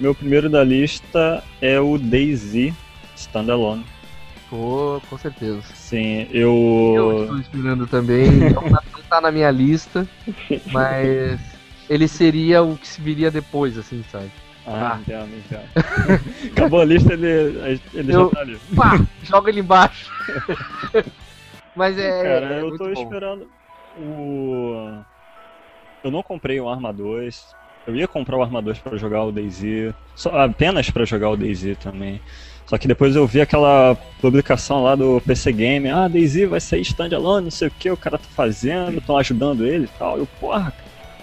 Meu 0.00 0.14
primeiro 0.14 0.48
da 0.48 0.64
lista 0.64 1.44
é 1.60 1.78
o 1.78 1.98
DayZ 1.98 2.72
Standalone. 3.14 3.84
Pô, 4.48 5.00
com 5.10 5.18
certeza. 5.18 5.60
Sim, 5.74 6.26
Eu 6.32 6.94
eu. 6.96 7.22
estou 7.24 7.38
esperando 7.38 7.86
também. 7.86 8.30
Não 8.30 8.62
tá, 8.62 8.82
não 8.94 9.02
tá 9.10 9.20
na 9.20 9.30
minha 9.30 9.50
lista, 9.50 10.08
mas 10.72 11.38
ele 11.88 12.08
seria 12.08 12.62
o 12.62 12.78
que 12.78 12.88
se 12.88 13.02
viria 13.02 13.30
depois, 13.30 13.76
assim, 13.76 14.02
sabe? 14.10 14.30
Ah, 14.72 14.98
entendo, 15.00 15.30
entendo. 15.36 15.68
Acabou 16.52 16.80
a 16.80 16.84
lista, 16.84 17.12
ele, 17.12 17.80
ele 17.92 18.14
Eu- 18.14 18.26
já 18.26 18.30
tá 18.30 18.40
ali. 18.40 18.58
Pá, 18.76 19.00
joga 19.24 19.50
ele 19.50 19.60
embaixo. 19.60 20.10
mas 21.74 21.98
é. 21.98 22.22
Cara, 22.22 22.54
é 22.54 22.62
eu 22.62 22.76
tô 22.78 22.84
bom. 22.84 22.92
esperando 22.92 23.48
o. 23.98 25.02
Eu 26.04 26.10
não 26.10 26.22
comprei 26.22 26.60
o 26.60 26.68
Arma 26.68 26.92
2. 26.92 27.54
Eu 27.86 27.96
ia 27.96 28.06
comprar 28.06 28.36
o 28.36 28.42
Arma 28.42 28.62
2 28.62 28.78
pra 28.78 28.96
jogar 28.96 29.24
o 29.24 29.32
DayZ. 29.32 29.92
Só, 30.14 30.30
apenas 30.40 30.88
pra 30.90 31.04
jogar 31.04 31.30
o 31.30 31.36
DayZ 31.36 31.76
também. 31.78 32.20
Só 32.66 32.78
que 32.78 32.86
depois 32.86 33.16
eu 33.16 33.26
vi 33.26 33.40
aquela 33.40 33.96
publicação 34.20 34.84
lá 34.84 34.94
do 34.94 35.20
PC 35.26 35.50
Game. 35.52 35.88
Ah, 35.88 36.06
DayZ 36.06 36.48
vai 36.48 36.60
sair 36.60 36.82
standalone, 36.82 37.44
não 37.44 37.50
sei 37.50 37.66
o 37.68 37.70
que, 37.72 37.90
o 37.90 37.96
cara 37.96 38.16
tá 38.18 38.28
fazendo, 38.36 38.98
estão 38.98 39.16
ajudando 39.16 39.66
ele 39.66 39.86
e 39.86 39.98
tal. 39.98 40.18
Eu, 40.18 40.26
porra, 40.38 40.72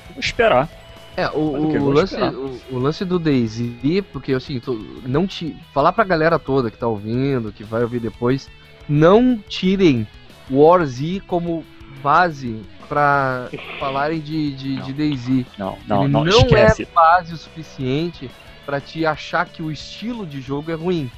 vou 0.09 0.19
esperar. 0.19 0.67
É, 1.17 1.27
o, 1.29 1.39
o 1.39 1.89
lance, 1.89 2.15
o, 2.15 2.61
o 2.75 2.77
lance 2.77 3.03
do 3.03 3.17
Daisy, 3.17 4.05
porque 4.13 4.33
assim, 4.33 4.61
não 5.03 5.25
te. 5.25 5.57
Falar 5.73 5.91
pra 5.91 6.03
galera 6.03 6.37
toda 6.37 6.69
que 6.69 6.77
tá 6.77 6.87
ouvindo, 6.87 7.51
que 7.51 7.63
vai 7.63 7.81
ouvir 7.81 7.99
depois, 7.99 8.47
não 8.87 9.37
tirem 9.49 10.07
War 10.49 10.85
Z 10.85 11.23
como 11.25 11.65
base 12.03 12.61
pra 12.87 13.49
falarem 13.79 14.19
de, 14.19 14.51
de, 14.55 14.75
de 14.77 14.93
Daisy. 14.93 15.45
Não, 15.57 15.77
não, 15.87 16.03
Ele 16.03 16.13
não, 16.13 16.23
não 16.23 16.37
esquece. 16.37 16.83
é 16.83 16.85
base 16.93 17.33
o 17.33 17.37
suficiente 17.37 18.29
pra 18.65 18.79
te 18.79 19.05
achar 19.05 19.45
que 19.47 19.63
o 19.63 19.71
estilo 19.71 20.25
de 20.25 20.39
jogo 20.39 20.71
é 20.71 20.75
ruim. 20.75 21.09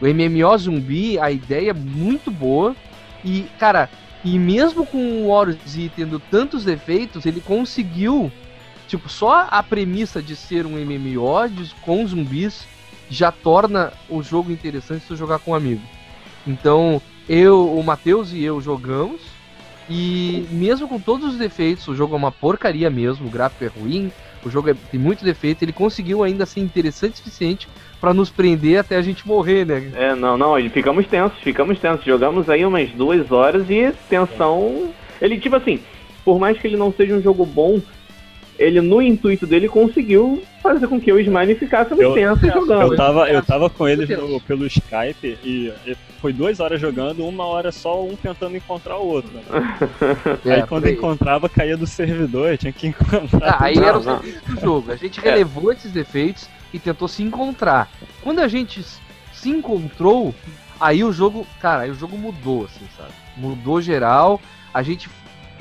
O 0.00 0.06
MMO 0.06 0.58
zumbi, 0.58 1.18
a 1.18 1.30
ideia 1.30 1.70
é 1.70 1.74
muito 1.74 2.30
boa 2.30 2.74
e, 3.24 3.46
cara, 3.58 3.88
e 4.24 4.38
mesmo 4.38 4.86
com 4.86 4.98
o 4.98 5.28
War 5.28 5.52
Z 5.52 5.90
tendo 5.94 6.18
tantos 6.18 6.64
defeitos, 6.64 7.26
ele 7.26 7.40
conseguiu, 7.40 8.32
tipo, 8.90 9.08
só 9.08 9.46
a 9.48 9.62
premissa 9.62 10.20
de 10.20 10.34
ser 10.34 10.66
um 10.66 10.76
MMO 10.76 11.48
com 11.80 12.04
zumbis 12.04 12.66
já 13.08 13.30
torna 13.30 13.92
o 14.08 14.20
jogo 14.20 14.50
interessante 14.50 15.04
se 15.06 15.14
jogar 15.16 15.38
com 15.38 15.52
um 15.52 15.54
amigo. 15.54 15.82
Então, 16.46 17.00
eu, 17.28 17.72
o 17.72 17.82
Matheus 17.84 18.32
e 18.32 18.42
eu 18.42 18.60
jogamos 18.60 19.20
e 19.88 20.44
mesmo 20.50 20.88
com 20.88 20.98
todos 20.98 21.32
os 21.32 21.38
defeitos, 21.38 21.86
o 21.86 21.94
jogo 21.94 22.14
é 22.14 22.18
uma 22.18 22.32
porcaria 22.32 22.90
mesmo, 22.90 23.28
o 23.28 23.30
gráfico 23.30 23.64
é 23.64 23.68
ruim, 23.68 24.10
o 24.44 24.50
jogo 24.50 24.70
é- 24.70 24.74
tem 24.90 24.98
muito 24.98 25.24
defeito, 25.24 25.62
ele 25.62 25.72
conseguiu 25.72 26.22
ainda 26.24 26.44
ser 26.44 26.60
interessante 26.60 27.14
o 27.14 27.16
suficiente 27.18 27.68
pra 28.00 28.12
nos 28.12 28.30
prender 28.30 28.78
até 28.78 28.96
a 28.96 29.02
gente 29.02 29.26
morrer, 29.26 29.64
né? 29.64 29.90
É, 29.94 30.14
não, 30.16 30.36
não, 30.36 30.56
ficamos 30.70 31.06
tensos, 31.06 31.38
ficamos 31.40 31.78
tensos. 31.78 32.04
Jogamos 32.04 32.48
aí 32.48 32.64
umas 32.64 32.90
duas 32.90 33.30
horas 33.30 33.68
e 33.68 33.92
tensão. 34.08 34.92
Ele, 35.20 35.38
tipo 35.38 35.56
assim, 35.56 35.80
por 36.24 36.38
mais 36.38 36.58
que 36.58 36.66
ele 36.66 36.76
não 36.76 36.92
seja 36.92 37.14
um 37.14 37.20
jogo 37.22 37.44
bom, 37.44 37.80
ele, 38.60 38.80
no 38.82 39.00
intuito 39.00 39.46
dele, 39.46 39.68
conseguiu 39.68 40.42
fazer 40.62 40.86
com 40.86 41.00
que 41.00 41.10
o 41.10 41.18
Smiley 41.18 41.54
ficássemos 41.54 41.98
Eu- 42.04 42.12
tensos 42.12 42.52
jogando. 42.52 42.92
Eu 42.92 42.96
tava, 42.96 43.30
eu 43.30 43.42
tava 43.42 43.70
com 43.70 43.88
eles 43.88 44.06
Deus. 44.06 44.28
no- 44.30 44.40
pelo 44.42 44.66
Skype 44.66 45.38
e, 45.42 45.72
e 45.86 45.96
foi 46.20 46.30
duas 46.34 46.60
horas 46.60 46.78
jogando, 46.78 47.26
uma 47.26 47.46
hora 47.46 47.72
só 47.72 48.04
um 48.04 48.14
tentando 48.14 48.54
encontrar 48.54 48.98
o 48.98 49.06
outro. 49.06 49.30
né? 49.40 49.42
É, 50.44 50.52
aí 50.56 50.62
quando 50.66 50.88
encontrava, 50.90 51.48
caía 51.48 51.74
do 51.76 51.86
servidor, 51.86 52.58
tinha 52.58 52.72
que 52.72 52.88
encontrar. 52.88 53.56
Ah, 53.58 53.64
aí 53.64 53.76
Não, 53.76 53.84
era 53.88 53.98
o 53.98 54.02
do 54.02 54.60
jogo. 54.60 54.92
A 54.92 54.96
gente 54.96 55.18
relevou 55.20 55.72
esses 55.72 55.90
defeitos 55.90 56.46
e 56.74 56.78
tentou 56.78 57.08
se 57.08 57.22
encontrar. 57.22 57.90
Quando 58.20 58.40
a 58.40 58.48
gente 58.48 58.84
se 59.32 59.48
encontrou, 59.48 60.34
aí 60.78 61.02
o 61.02 61.10
jogo, 61.10 61.46
cara, 61.62 61.84
aí 61.84 61.90
o 61.90 61.94
jogo 61.94 62.18
mudou, 62.18 62.66
assim, 62.66 62.84
sabe? 62.94 63.12
Mudou 63.38 63.80
geral. 63.80 64.38
A 64.74 64.82
gente 64.82 65.08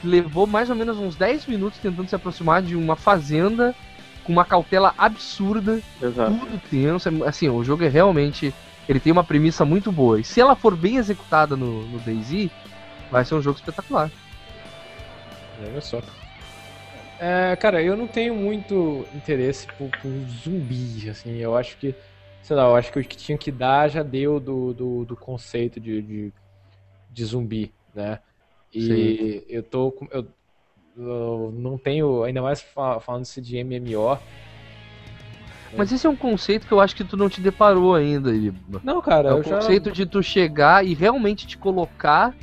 levou 0.03 0.47
mais 0.47 0.69
ou 0.69 0.75
menos 0.75 0.97
uns 0.97 1.15
10 1.15 1.45
minutos 1.45 1.79
tentando 1.79 2.07
se 2.07 2.15
aproximar 2.15 2.61
de 2.61 2.75
uma 2.75 2.95
fazenda 2.95 3.75
com 4.23 4.31
uma 4.33 4.45
cautela 4.45 4.93
absurda, 4.97 5.81
Exato. 6.01 6.31
tudo 6.37 6.61
tenso. 6.69 7.09
é- 7.09 7.27
Assim, 7.27 7.49
o 7.49 7.63
jogo 7.63 7.83
é 7.83 7.87
realmente. 7.87 8.53
Ele 8.87 8.99
tem 8.99 9.11
uma 9.11 9.23
premissa 9.23 9.63
muito 9.63 9.91
boa. 9.91 10.19
E 10.19 10.23
se 10.23 10.41
ela 10.41 10.55
for 10.55 10.75
bem 10.75 10.97
executada 10.97 11.55
no, 11.55 11.83
no 11.87 11.99
DayZ, 11.99 12.49
vai 13.11 13.23
ser 13.23 13.35
um 13.35 13.41
jogo 13.41 13.57
espetacular. 13.57 14.09
Olha 15.61 15.81
só. 15.81 16.01
É, 17.19 17.55
cara, 17.57 17.83
eu 17.83 17.97
não 17.97 18.07
tenho 18.07 18.33
muito 18.33 19.05
interesse 19.13 19.67
por, 19.77 19.89
por 20.01 20.09
zumbi, 20.27 21.09
assim, 21.09 21.35
eu 21.35 21.55
acho 21.55 21.77
que, 21.77 21.93
sei 22.41 22.55
lá, 22.55 22.63
eu 22.63 22.75
acho 22.77 22.93
que 22.93 22.99
o 22.99 23.03
que 23.03 23.17
tinha 23.17 23.37
que 23.37 23.51
dar 23.51 23.89
já 23.89 24.01
deu 24.01 24.39
do, 24.39 24.73
do, 24.73 25.05
do 25.05 25.17
conceito 25.17 25.81
de, 25.81 26.01
de, 26.01 26.33
de 27.11 27.25
zumbi, 27.25 27.73
né? 27.93 28.19
E 28.73 29.43
eu 29.49 29.63
tô 29.63 29.91
com, 29.91 30.07
eu, 30.11 30.27
eu 30.95 31.51
não 31.55 31.77
tenho, 31.77 32.23
ainda 32.23 32.41
mais 32.41 32.61
fa- 32.61 32.99
falando-se 32.99 33.41
de 33.41 33.57
MMO, 33.57 34.17
Mas 35.77 35.91
esse 35.91 36.05
é 36.05 36.09
um 36.09 36.15
conceito 36.15 36.65
que 36.67 36.71
eu 36.71 36.79
acho 36.79 36.95
que 36.95 37.03
tu 37.03 37.15
não 37.15 37.29
te 37.29 37.41
deparou 37.41 37.93
ainda, 37.95 38.33
Iba. 38.33 38.81
não, 38.83 39.01
cara, 39.01 39.29
É 39.29 39.33
o 39.33 39.37
eu 39.37 39.43
já... 39.43 39.55
conceito 39.55 39.91
de 39.91 40.05
tu 40.05 40.21
chegar 40.21 40.85
e 40.85 40.93
realmente 40.93 41.45
te 41.47 41.57
colocar 41.57 42.35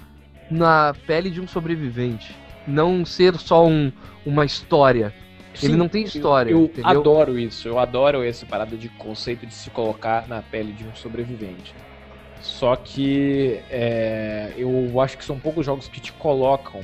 na 0.50 0.94
pele 1.06 1.30
de 1.30 1.40
um 1.40 1.48
sobrevivente. 1.48 2.34
Não 2.66 3.04
ser 3.04 3.36
só 3.38 3.66
um, 3.66 3.92
uma 4.24 4.44
história. 4.44 5.12
Ele 5.62 5.72
Sim, 5.72 5.76
não 5.78 5.88
tem 5.88 6.04
história, 6.04 6.50
Eu, 6.50 6.64
entendeu? 6.64 7.00
adoro 7.00 7.38
isso, 7.38 7.66
eu 7.66 7.78
adoro 7.78 8.22
essa 8.22 8.44
parada 8.44 8.76
de 8.76 8.88
conceito 8.90 9.46
de 9.46 9.54
se 9.54 9.70
colocar 9.70 10.28
na 10.28 10.42
pele 10.42 10.72
de 10.72 10.84
um 10.84 10.94
sobrevivente. 10.94 11.74
Só 12.46 12.76
que 12.76 13.60
é, 13.70 14.52
eu 14.56 15.00
acho 15.00 15.18
que 15.18 15.24
são 15.24 15.38
poucos 15.38 15.66
jogos 15.66 15.88
que 15.88 16.00
te 16.00 16.12
colocam 16.12 16.80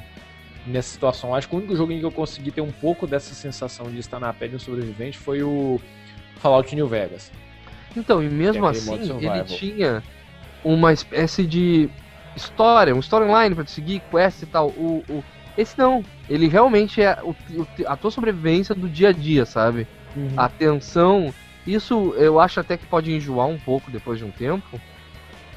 nessa 0.67 0.91
situação. 0.91 1.35
Acho 1.35 1.49
que 1.49 1.55
o 1.55 1.59
único 1.59 1.75
jogo 1.77 1.93
em 1.93 1.99
que 2.01 2.05
eu 2.05 2.11
consegui 2.11 2.51
ter 2.51 2.61
um 2.61 2.71
pouco 2.73 3.07
dessa 3.07 3.33
sensação 3.35 3.87
de 3.87 3.99
estar 3.99 4.19
na 4.21 4.33
pele 4.33 4.51
de 4.51 4.57
um 4.57 4.59
sobrevivente 4.59 5.17
foi 5.19 5.43
o 5.43 5.81
Fallout 6.37 6.75
New 6.75 6.87
Vegas. 6.89 7.31
Então, 7.97 8.23
e 8.23 8.29
mesmo 8.29 8.61
modo 8.63 8.75
assim, 9.05 9.13
ele 9.37 9.45
tinha 9.57 10.03
uma 10.65 10.93
espécie 10.93 11.47
de 11.47 11.89
história, 12.37 12.95
um 12.95 12.99
storyline 13.01 13.55
pra 13.55 13.65
te 13.65 13.71
seguir, 13.71 14.01
quest 14.11 14.43
e 14.43 14.47
tal. 14.47 14.69
O, 14.71 15.05
o- 15.09 15.25
esse 15.57 15.79
não. 15.79 16.03
Ele 16.29 16.49
realmente 16.49 17.01
é 17.01 17.19
o, 17.23 17.35
a 17.87 17.97
tua 17.97 18.11
sobrevivência 18.11 18.75
do 18.75 18.89
dia 18.89 19.11
a 19.11 19.13
dia, 19.13 19.47
sabe? 19.47 19.87
a 20.37 20.49
tensão. 20.49 21.33
Isso 21.67 22.15
eu 22.19 22.39
acho 22.41 22.59
até 22.61 22.77
que 22.77 22.87
pode 22.87 23.13
enjoar 23.13 23.47
um 23.47 23.59
pouco 23.59 23.91
depois 23.91 24.19
de 24.19 24.25
um 24.25 24.31
tempo. 24.31 24.81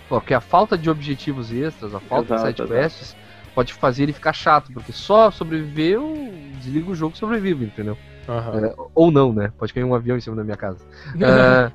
Porque 0.07 0.33
a 0.33 0.41
falta 0.41 0.77
de 0.77 0.89
objetivos 0.89 1.51
extras, 1.51 1.93
a 1.95 1.99
falta 1.99 2.33
Exato, 2.35 2.51
de 2.53 2.57
sidequests, 2.57 3.17
pode 3.53 3.73
fazer 3.73 4.03
ele 4.03 4.13
ficar 4.13 4.33
chato. 4.33 4.71
Porque 4.71 4.91
só 4.91 5.31
sobreviver, 5.31 5.93
eu 5.93 6.23
desligo 6.59 6.91
o 6.91 6.95
jogo 6.95 7.15
e 7.15 7.17
sobrevivo, 7.17 7.63
entendeu? 7.63 7.97
Aham. 8.27 8.65
É, 8.65 8.75
ou 8.93 9.11
não, 9.11 9.33
né? 9.33 9.51
Pode 9.57 9.73
cair 9.73 9.83
um 9.83 9.95
avião 9.95 10.17
em 10.17 10.21
cima 10.21 10.35
da 10.35 10.43
minha 10.43 10.57
casa. 10.57 10.79
É, 11.21 11.71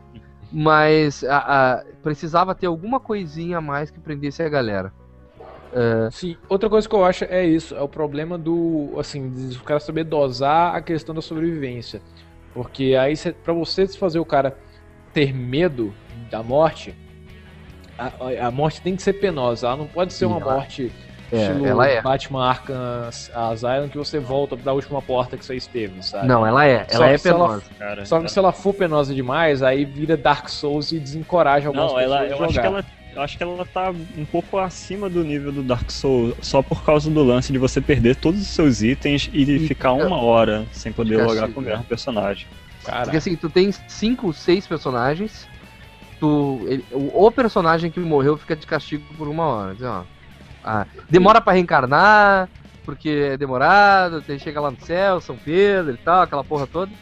mas 0.52 1.22
a- 1.24 1.74
a- 1.74 1.84
precisava 2.02 2.54
ter 2.54 2.66
alguma 2.66 2.98
coisinha 2.98 3.58
a 3.58 3.60
mais 3.60 3.90
que 3.90 4.00
prendesse 4.00 4.42
a 4.42 4.48
galera. 4.48 4.92
Sim, 6.10 6.36
outra 6.48 6.68
coisa 6.68 6.88
que 6.88 6.94
eu 6.94 7.04
acho 7.04 7.24
é 7.24 7.46
isso, 7.46 7.76
é 7.76 7.80
o 7.80 7.88
problema 7.88 8.36
do, 8.36 8.92
assim, 8.98 9.30
de 9.30 9.56
o 9.56 9.62
cara 9.62 9.78
saber 9.78 10.04
dosar 10.04 10.74
a 10.74 10.82
questão 10.82 11.14
da 11.14 11.22
sobrevivência. 11.22 12.02
Porque 12.52 12.96
aí, 13.00 13.16
cê, 13.16 13.32
pra 13.32 13.52
você 13.52 13.86
fazer 13.86 14.18
o 14.18 14.24
cara 14.24 14.58
ter 15.14 15.32
medo 15.32 15.94
da 16.28 16.42
morte, 16.42 16.94
a, 18.00 18.46
a 18.46 18.50
morte 18.50 18.80
tem 18.80 18.96
que 18.96 19.02
ser 19.02 19.14
penosa, 19.14 19.66
ela 19.66 19.76
não 19.76 19.86
pode 19.86 20.12
ser 20.12 20.20
Sim, 20.26 20.32
uma 20.32 20.40
ela- 20.40 20.54
morte 20.54 20.90
É, 21.32 21.36
estilo 21.36 21.66
ela 21.66 21.86
é. 21.86 22.02
Batman 22.02 22.44
Arkham 22.48 23.08
Asylum 23.34 23.88
que 23.88 23.96
você 23.98 24.18
volta 24.18 24.56
da 24.56 24.72
última 24.72 25.00
porta 25.00 25.36
que 25.36 25.44
você 25.44 25.54
esteve, 25.54 26.02
sabe? 26.02 26.26
Não, 26.26 26.44
ela 26.46 26.64
é. 26.66 26.86
Só 26.88 26.96
Ela 26.96 27.08
que 27.08 27.14
é 27.14 27.18
se 27.18 27.28
ela- 27.28 27.38
penosa. 27.48 27.64
Cara, 27.78 28.04
Só 28.06 28.20
que 28.20 28.28
se 28.32 28.38
ela 28.38 28.52
for 28.52 28.74
penosa 28.74 29.14
demais, 29.14 29.62
aí 29.62 29.84
vira 29.84 30.16
Dark 30.16 30.48
Souls 30.48 30.90
e 30.92 30.98
desencoraja 30.98 31.68
algumas 31.68 31.92
Não, 31.92 31.98
pessoas 31.98 32.12
ela, 32.16 32.26
de 32.26 32.32
eu 32.32 32.36
jogar. 32.38 32.48
acho 32.48 32.60
que 32.60 32.66
ela, 32.66 32.84
eu 33.14 33.22
acho 33.22 33.36
que 33.36 33.42
ela 33.44 33.66
tá 33.66 33.94
um 34.16 34.24
pouco 34.24 34.58
acima 34.58 35.08
do 35.08 35.22
nível 35.22 35.52
do 35.52 35.62
Dark 35.62 35.88
Souls, 35.90 36.34
só 36.42 36.62
por 36.62 36.82
causa 36.84 37.08
do 37.10 37.22
lance 37.22 37.52
de 37.52 37.58
você 37.58 37.80
perder 37.80 38.16
todos 38.16 38.40
os 38.40 38.48
seus 38.48 38.82
itens 38.82 39.30
e 39.32 39.42
E 39.42 39.68
ficar 39.68 39.92
fica- 39.94 40.06
uma 40.06 40.20
hora 40.20 40.66
sem 40.72 40.92
poder 40.92 41.18
logar 41.24 41.44
assim, 41.44 41.52
com 41.52 41.60
o 41.60 41.62
né? 41.62 41.70
mesmo 41.70 41.84
personagem. 41.84 42.46
Cara, 42.82 43.02
Porque 43.02 43.18
assim, 43.18 43.36
tu 43.36 43.48
tem 43.50 43.70
cinco, 43.86 44.32
seis 44.32 44.66
personagens. 44.66 45.46
Tu, 46.20 46.60
ele- 46.68 46.84
o, 46.92 47.26
o 47.26 47.30
personagem 47.32 47.90
que 47.90 47.98
morreu 47.98 48.36
fica 48.36 48.54
de 48.54 48.66
castigo 48.66 49.02
por 49.16 49.26
uma 49.26 49.44
hora. 49.46 49.74
Diz, 49.74 49.84
ó, 49.84 50.04
Ah, 50.62 50.86
demora 51.08 51.40
pra 51.40 51.54
reencarnar, 51.54 52.48
porque 52.84 53.30
é 53.32 53.36
demorado, 53.38 54.20
tem, 54.20 54.38
chega 54.38 54.60
lá 54.60 54.70
no 54.70 54.78
céu, 54.80 55.20
São 55.20 55.36
Pedro 55.36 55.94
e 55.94 55.96
tal, 55.96 56.22
aquela 56.22 56.44
porra 56.44 56.66
toda. 56.66 56.92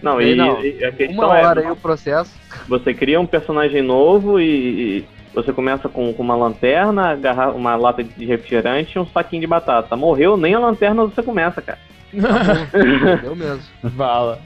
Não, 0.00 0.18
Aí 0.18 0.32
e, 0.32 0.34
não. 0.36 0.62
e 0.64 0.84
a 0.84 0.92
questão 0.92 1.16
Uma 1.18 1.26
hora 1.28 1.60
é, 1.62 1.64
aí 1.66 1.70
o 1.72 1.76
processo. 1.76 2.32
você 2.68 2.94
cria 2.94 3.20
um 3.20 3.26
personagem 3.26 3.82
novo 3.82 4.38
e, 4.38 4.98
e 4.98 5.08
você 5.34 5.52
começa 5.52 5.88
com, 5.88 6.12
com 6.12 6.22
uma 6.22 6.36
lanterna, 6.36 7.16
garra- 7.16 7.50
uma 7.50 7.74
lata 7.76 8.04
de 8.04 8.24
refrigerante 8.24 8.96
e 8.96 9.00
um 9.00 9.06
saquinho 9.06 9.40
de 9.40 9.46
batata. 9.46 9.96
Morreu, 9.96 10.36
nem 10.36 10.54
a 10.54 10.58
lanterna 10.60 11.04
você 11.06 11.22
começa, 11.22 11.60
cara. 11.60 11.78
Entendeu 12.12 13.34
mesmo. 13.36 13.62
Vala. 13.82 14.38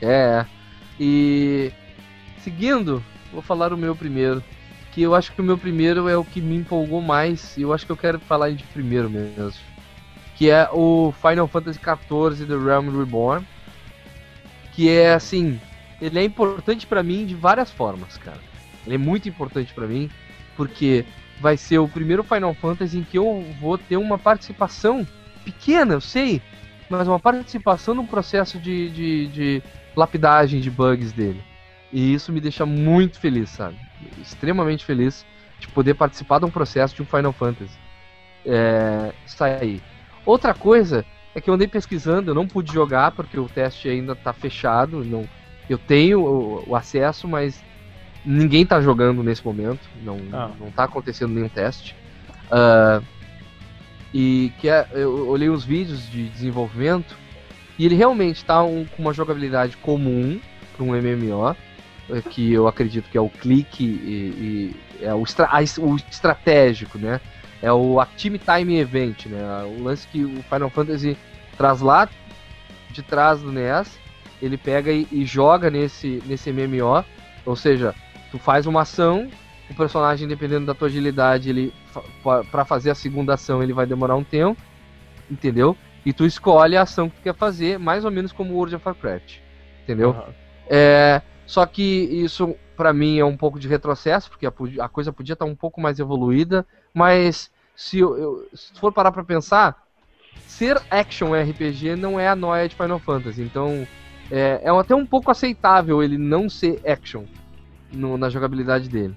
É. 0.00 0.44
E 0.98 1.70
seguindo, 2.38 3.02
vou 3.32 3.42
falar 3.42 3.72
o 3.72 3.76
meu 3.76 3.96
primeiro. 3.96 4.42
Que 4.92 5.02
eu 5.02 5.14
acho 5.14 5.32
que 5.32 5.40
o 5.40 5.44
meu 5.44 5.56
primeiro 5.56 6.08
é 6.08 6.16
o 6.16 6.24
que 6.24 6.40
me 6.40 6.56
empolgou 6.56 7.00
mais. 7.00 7.56
E 7.56 7.62
eu 7.62 7.72
acho 7.72 7.86
que 7.86 7.92
eu 7.92 7.96
quero 7.96 8.20
falar 8.20 8.50
de 8.50 8.62
primeiro 8.64 9.08
mesmo. 9.08 9.52
Que 10.36 10.50
é 10.50 10.68
o 10.70 11.12
Final 11.20 11.48
Fantasy 11.48 11.78
XIV 11.78 12.46
The 12.46 12.56
Realm 12.56 12.96
Reborn. 12.96 13.46
Que 14.74 14.90
é 14.90 15.14
assim. 15.14 15.58
Ele 16.00 16.18
é 16.18 16.24
importante 16.24 16.86
pra 16.86 17.02
mim 17.02 17.24
de 17.24 17.34
várias 17.34 17.70
formas, 17.70 18.18
cara. 18.18 18.40
Ele 18.84 18.96
é 18.96 18.98
muito 18.98 19.28
importante 19.28 19.72
pra 19.72 19.86
mim. 19.86 20.10
Porque 20.56 21.04
vai 21.40 21.56
ser 21.56 21.78
o 21.78 21.88
primeiro 21.88 22.22
Final 22.22 22.54
Fantasy 22.54 22.98
em 22.98 23.02
que 23.02 23.18
eu 23.18 23.44
vou 23.60 23.78
ter 23.78 23.96
uma 23.96 24.18
participação 24.18 25.06
pequena, 25.44 25.94
eu 25.94 26.00
sei. 26.00 26.42
Mas 26.88 27.08
uma 27.08 27.18
participação 27.18 27.94
no 27.94 28.06
processo 28.06 28.58
de, 28.58 28.90
de, 28.90 29.26
de 29.28 29.62
lapidagem 29.96 30.60
de 30.60 30.70
bugs 30.70 31.12
dele. 31.12 31.42
E 31.92 32.14
isso 32.14 32.32
me 32.32 32.40
deixa 32.40 32.64
muito 32.64 33.18
feliz, 33.18 33.50
sabe? 33.50 33.76
Extremamente 34.20 34.84
feliz 34.84 35.26
de 35.60 35.68
poder 35.68 35.94
participar 35.94 36.38
de 36.38 36.46
um 36.46 36.50
processo 36.50 36.94
de 36.96 37.02
um 37.02 37.06
Final 37.06 37.32
Fantasy. 37.32 37.78
É, 38.44 39.12
sair. 39.26 39.80
Outra 40.24 40.54
coisa 40.54 41.04
é 41.34 41.40
que 41.40 41.48
eu 41.48 41.54
andei 41.54 41.68
pesquisando, 41.68 42.30
eu 42.30 42.34
não 42.34 42.46
pude 42.46 42.72
jogar 42.72 43.12
porque 43.12 43.38
o 43.38 43.48
teste 43.48 43.88
ainda 43.88 44.14
tá 44.16 44.32
fechado. 44.32 45.04
Não, 45.04 45.28
eu 45.68 45.78
tenho 45.78 46.20
o, 46.20 46.64
o 46.70 46.76
acesso, 46.76 47.28
mas 47.28 47.62
ninguém 48.24 48.64
tá 48.64 48.80
jogando 48.80 49.22
nesse 49.22 49.44
momento. 49.44 49.80
Não, 50.02 50.18
Ah. 50.32 50.50
não 50.58 50.70
tá 50.70 50.84
acontecendo 50.84 51.32
nenhum 51.32 51.48
teste. 51.48 51.94
Ah, 52.50 53.00
e 54.14 54.52
que 54.60 54.68
é, 54.68 54.86
eu 54.92 55.28
olhei 55.28 55.48
os 55.48 55.64
vídeos 55.64 56.10
de 56.10 56.28
desenvolvimento 56.28 57.16
e 57.78 57.86
ele 57.86 57.94
realmente 57.94 58.36
está 58.36 58.62
um, 58.62 58.84
com 58.84 59.02
uma 59.02 59.12
jogabilidade 59.12 59.76
comum 59.78 60.38
para 60.76 60.84
um 60.84 60.88
MMO, 60.94 61.56
que 62.30 62.52
eu 62.52 62.66
acredito 62.66 63.08
que 63.10 63.16
é 63.16 63.20
o 63.20 63.28
clique 63.28 63.84
e, 63.84 64.74
e 65.00 65.04
é 65.04 65.14
o, 65.14 65.22
estra- 65.22 65.48
o 65.80 65.96
estratégico, 65.96 66.98
né? 66.98 67.20
É 67.62 67.72
o 67.72 68.00
Active 68.00 68.38
Time 68.38 68.78
Event, 68.78 69.26
né? 69.26 69.40
O 69.78 69.82
lance 69.84 70.06
que 70.08 70.24
o 70.24 70.42
Final 70.42 70.70
Fantasy 70.70 71.16
traz 71.56 71.80
lá 71.80 72.08
de 72.90 73.02
trás 73.02 73.40
do 73.40 73.50
NES, 73.52 73.98
ele 74.40 74.56
pega 74.58 74.90
e, 74.92 75.06
e 75.10 75.24
joga 75.24 75.70
nesse, 75.70 76.22
nesse 76.26 76.50
MMO, 76.52 77.04
ou 77.46 77.56
seja, 77.56 77.94
tu 78.30 78.38
faz 78.38 78.66
uma 78.66 78.82
ação, 78.82 79.30
o 79.70 79.74
personagem, 79.74 80.26
dependendo 80.28 80.66
da 80.66 80.74
tua 80.74 80.88
agilidade, 80.88 81.48
ele 81.48 81.72
para 82.50 82.64
fazer 82.64 82.90
a 82.90 82.94
segunda 82.94 83.34
ação 83.34 83.62
ele 83.62 83.72
vai 83.72 83.86
demorar 83.86 84.16
um 84.16 84.24
tempo, 84.24 84.60
entendeu? 85.30 85.76
E 86.04 86.12
tu 86.12 86.26
escolhe 86.26 86.76
a 86.76 86.82
ação 86.82 87.08
que 87.08 87.16
tu 87.16 87.22
quer 87.22 87.34
fazer, 87.34 87.78
mais 87.78 88.04
ou 88.04 88.10
menos 88.10 88.32
como 88.32 88.52
o 88.52 88.56
World 88.56 88.74
of 88.74 88.86
Warcraft, 88.86 89.36
entendeu? 89.84 90.10
Aham. 90.10 90.34
É, 90.68 91.22
só 91.52 91.66
que 91.66 91.82
isso 91.82 92.56
pra 92.74 92.94
mim 92.94 93.18
é 93.18 93.24
um 93.26 93.36
pouco 93.36 93.60
de 93.60 93.68
retrocesso, 93.68 94.30
porque 94.30 94.46
a, 94.46 94.52
a 94.82 94.88
coisa 94.88 95.12
podia 95.12 95.34
estar 95.34 95.44
um 95.44 95.54
pouco 95.54 95.82
mais 95.82 95.98
evoluída, 95.98 96.66
mas 96.94 97.50
se 97.76 97.98
eu, 97.98 98.16
eu- 98.16 98.48
se 98.54 98.72
for 98.80 98.90
parar 98.90 99.12
pra 99.12 99.22
pensar, 99.22 99.76
ser 100.46 100.80
action 100.90 101.34
RPG 101.36 101.94
não 101.94 102.18
é 102.18 102.26
a 102.26 102.34
noia 102.34 102.66
de 102.66 102.74
Final 102.74 102.98
Fantasy, 102.98 103.42
então 103.42 103.86
é, 104.30 104.62
é 104.64 104.70
até 104.70 104.94
um 104.94 105.04
pouco 105.04 105.30
aceitável 105.30 106.02
ele 106.02 106.16
não 106.16 106.48
ser 106.48 106.80
action 106.88 107.24
no- 107.92 108.16
na 108.16 108.30
jogabilidade 108.30 108.88
dele. 108.88 109.14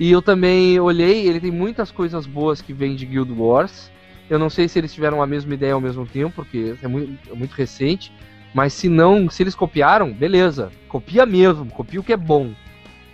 E 0.00 0.10
eu 0.10 0.20
também 0.20 0.80
olhei, 0.80 1.28
ele 1.28 1.38
tem 1.38 1.52
muitas 1.52 1.92
coisas 1.92 2.26
boas 2.26 2.60
que 2.60 2.72
vêm 2.72 2.96
de 2.96 3.06
Guild 3.06 3.30
Wars. 3.32 3.92
Eu 4.28 4.40
não 4.40 4.50
sei 4.50 4.66
se 4.66 4.76
eles 4.76 4.92
tiveram 4.92 5.22
a 5.22 5.26
mesma 5.26 5.54
ideia 5.54 5.74
ao 5.74 5.80
mesmo 5.80 6.04
tempo, 6.04 6.34
porque 6.34 6.74
é 6.82 6.88
muito, 6.88 7.30
é 7.30 7.34
muito 7.36 7.52
recente. 7.52 8.10
Mas 8.54 8.72
se 8.72 8.88
não, 8.88 9.28
se 9.28 9.42
eles 9.42 9.54
copiaram, 9.54 10.12
beleza. 10.12 10.70
Copia 10.88 11.26
mesmo, 11.26 11.66
copia 11.66 12.00
o 12.00 12.04
que 12.04 12.12
é 12.12 12.16
bom, 12.16 12.54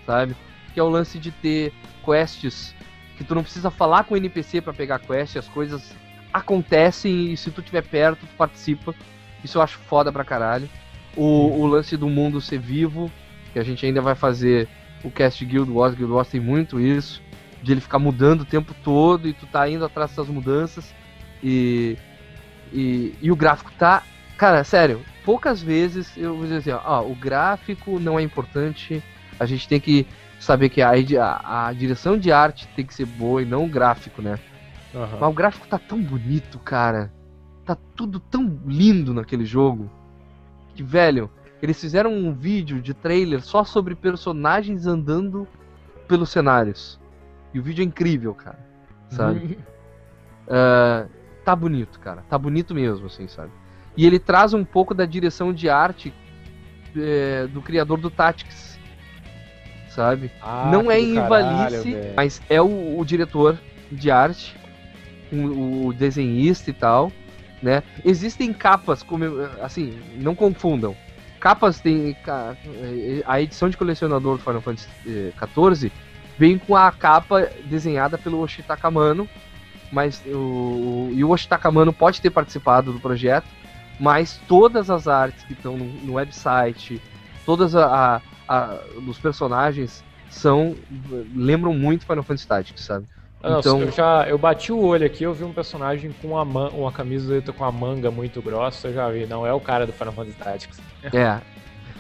sabe? 0.07 0.37
Que 0.75 0.79
é 0.79 0.83
o 0.83 0.89
lance 0.89 1.19
de 1.19 1.31
ter 1.31 1.73
quests 2.05 2.75
que 3.17 3.25
tu 3.25 3.35
não 3.35 3.43
precisa 3.43 3.71
falar 3.71 4.05
com 4.05 4.15
o 4.15 4.17
NPC 4.17 4.61
pra 4.61 4.73
pegar 4.73 4.99
quest, 4.99 5.37
as 5.37 5.49
coisas 5.49 5.95
acontecem 6.33 7.33
e 7.33 7.37
se 7.37 7.51
tu 7.51 7.61
tiver 7.61 7.83
perto, 7.83 8.21
tu 8.27 8.37
participa. 8.37 8.95
Isso 9.43 9.59
eu 9.59 9.63
acho 9.63 9.79
foda 9.79 10.13
pra 10.13 10.25
caralho. 10.25 10.69
O, 11.17 11.61
o 11.61 11.67
lance 11.67 11.97
do 11.97 12.09
mundo 12.09 12.41
ser 12.41 12.59
vivo, 12.59 13.11
que 13.53 13.59
a 13.59 13.63
gente 13.63 13.85
ainda 13.85 14.01
vai 14.01 14.15
fazer 14.15 14.69
o 15.03 15.11
cast 15.11 15.45
Guild 15.45 15.71
Wars, 15.71 15.95
Guild 15.95 16.13
Wars 16.13 16.29
tem 16.29 16.41
muito 16.41 16.79
isso, 16.79 17.23
de 17.63 17.73
ele 17.73 17.81
ficar 17.81 17.99
mudando 17.99 18.43
o 18.43 18.45
tempo 18.47 18.75
todo 18.85 19.29
e 19.29 19.33
tu 19.33 19.47
tá 19.47 19.69
indo 19.69 19.85
atrás 19.85 20.11
dessas 20.11 20.29
mudanças. 20.29 20.95
E, 21.43 21.97
e, 22.73 23.15
e 23.21 23.31
o 23.31 23.37
gráfico 23.37 23.73
tá. 23.79 24.03
Cara, 24.37 24.65
sério, 24.65 25.03
poucas 25.25 25.63
vezes 25.63 26.17
eu 26.17 26.35
vou 26.35 26.45
dizer 26.45 26.57
assim, 26.57 26.71
ó, 26.71 26.81
ó, 26.85 27.07
o 27.07 27.15
gráfico 27.15 27.99
não 27.99 28.19
é 28.19 28.23
importante, 28.23 29.03
a 29.39 29.47
gente 29.47 29.69
tem 29.69 29.81
que 29.81 30.07
saber 30.39 30.69
que 30.69 30.81
a, 30.81 30.91
a, 30.91 31.69
a 31.69 31.73
direção 31.73 32.19
de 32.19 32.33
arte 32.33 32.69
tem 32.75 32.85
que 32.85 32.95
ser 32.95 33.07
boa 33.07 33.43
e 33.43 33.45
não 33.45 33.65
o 33.65 33.69
gráfico, 33.69 34.23
né? 34.23 34.39
Aham. 34.95 35.19
Mas 35.21 35.31
o 35.31 35.33
gráfico 35.33 35.69
tá 35.69 35.79
tão 35.79 36.01
bonito, 36.03 36.59
cara. 36.59 37.13
Tá 37.65 37.77
tudo 37.95 38.19
tão 38.19 38.61
lindo 38.67 39.15
naquele 39.15 39.45
jogo. 39.45 39.91
Que, 40.75 40.83
velho, 40.83 41.31
eles 41.63 41.81
fizeram 41.81 42.13
um 42.13 42.33
vídeo 42.33 42.81
de 42.81 42.95
trailer 42.95 43.43
só 43.43 43.65
sobre 43.65 43.95
personagens 43.95 44.87
andando 44.87 45.47
pelos 46.09 46.31
cenários. 46.31 46.99
E 47.53 47.61
o 47.61 47.63
vídeo 47.63 47.83
é 47.83 47.85
incrível, 47.85 48.35
cara. 48.35 48.59
Sabe? 49.09 49.59
Ah, 50.53 51.07
tá 51.45 51.55
bonito, 51.55 52.01
cara. 52.01 52.25
Tá 52.29 52.37
bonito 52.37 52.75
mesmo, 52.75 53.07
assim, 53.07 53.29
sabe? 53.29 53.53
E 54.01 54.07
ele 54.07 54.19
traz 54.19 54.55
um 54.55 54.65
pouco 54.65 54.95
da 54.95 55.05
direção 55.05 55.53
de 55.53 55.69
arte 55.69 56.11
é, 56.97 57.47
do 57.49 57.61
criador 57.61 57.99
do 58.01 58.09
Tactics. 58.11 58.79
Sabe? 59.91 60.31
Ah, 60.41 60.71
não 60.73 60.91
é 60.91 60.99
velho. 61.93 62.15
mas 62.17 62.41
é 62.49 62.63
o, 62.63 62.99
o 62.99 63.05
diretor 63.05 63.59
de 63.93 64.11
arte, 64.11 64.57
o, 65.31 65.89
o 65.89 65.93
desenhista 65.93 66.71
e 66.71 66.73
tal, 66.73 67.13
né? 67.63 67.83
Existem 68.03 68.55
capas, 68.55 69.03
como 69.03 69.23
assim, 69.61 69.99
não 70.17 70.35
confundam. 70.35 70.97
Capas 71.39 71.79
tem 71.79 72.15
ca- 72.25 72.57
a 73.27 73.41
edição 73.43 73.69
de 73.69 73.77
colecionador 73.77 74.39
do 74.39 74.43
Final 74.43 74.63
Fantasy 74.63 74.89
XIV 75.05 75.93
vem 76.39 76.57
com 76.57 76.75
a 76.75 76.91
capa 76.91 77.51
desenhada 77.67 78.17
pelo 78.17 78.41
Oshitaka 78.41 78.91
Mano, 78.91 79.29
mas 79.93 80.23
o, 80.25 80.31
o- 80.39 81.11
e 81.13 81.23
o 81.23 81.29
Oshitaka 81.29 81.71
Mano 81.71 81.93
pode 81.93 82.19
ter 82.23 82.31
participado 82.31 82.93
do 82.95 83.01
projeto, 83.01 83.47
mas 84.01 84.41
todas 84.49 84.89
as 84.91 85.07
artes 85.07 85.45
que 85.45 85.53
estão 85.53 85.77
no, 85.77 85.85
no 85.85 86.15
website, 86.15 87.01
todas 87.47 87.77
a, 87.77 88.21
a, 88.49 88.63
a- 88.63 88.79
dos 89.03 89.19
personagens 89.19 90.03
são 90.29 90.75
lembram 91.35 91.75
muito 91.75 92.07
Final 92.07 92.23
Fantasy 92.25 92.47
Tactics, 92.49 92.83
sabe? 92.85 93.07
Ah, 93.43 93.51
não, 93.51 93.61
Então- 93.61 93.81
eu 93.83 93.91
já 93.91 94.27
eu 94.29 94.37
bati 94.39 94.73
o 94.73 94.81
olho 94.81 95.05
aqui, 95.07 95.25
eu 95.25 95.33
vi 95.35 95.45
um 95.45 95.53
personagem 95.53 96.13
com 96.21 96.29
uma, 96.29 96.45
man- 96.45 96.71
uma 96.71 96.93
camiseta 96.93 97.53
com 97.53 97.65
a 97.65 97.71
manga 97.73 98.11
muito 98.11 98.41
grossa, 98.43 98.89
eu 98.89 98.95
já 98.95 99.09
vi, 99.11 99.27
não 99.27 99.47
é 99.47 99.53
o 99.53 99.61
cara 99.61 99.87
do 99.87 99.93
Final 99.93 100.13
Fantasy 100.13 100.37
Tactics. 100.39 100.81
É, 101.03 101.11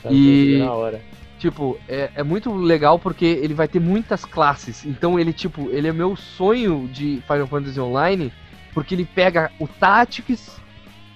Tá, 0.02 0.10
E- 0.10 0.56
vi 0.56 0.58
na 0.58 0.72
hora. 0.72 1.00
tipo, 1.38 1.78
é, 1.88 2.10
é 2.14 2.22
muito 2.22 2.54
legal 2.54 2.98
porque 2.98 3.24
ele 3.24 3.52
vai 3.54 3.66
ter 3.68 3.80
muitas 3.80 4.24
classes. 4.24 4.84
Então 4.86 5.18
ele, 5.18 5.32
tipo, 5.32 5.70
ele 5.70 5.88
é 5.88 5.92
meu 5.92 6.14
sonho 6.16 6.86
de 6.88 7.22
Final 7.26 7.46
Fantasy 7.46 7.80
Online, 7.80 8.32
porque 8.72 8.94
ele 8.94 9.04
pega 9.04 9.50
o 9.58 9.66
Tactics, 9.66 10.59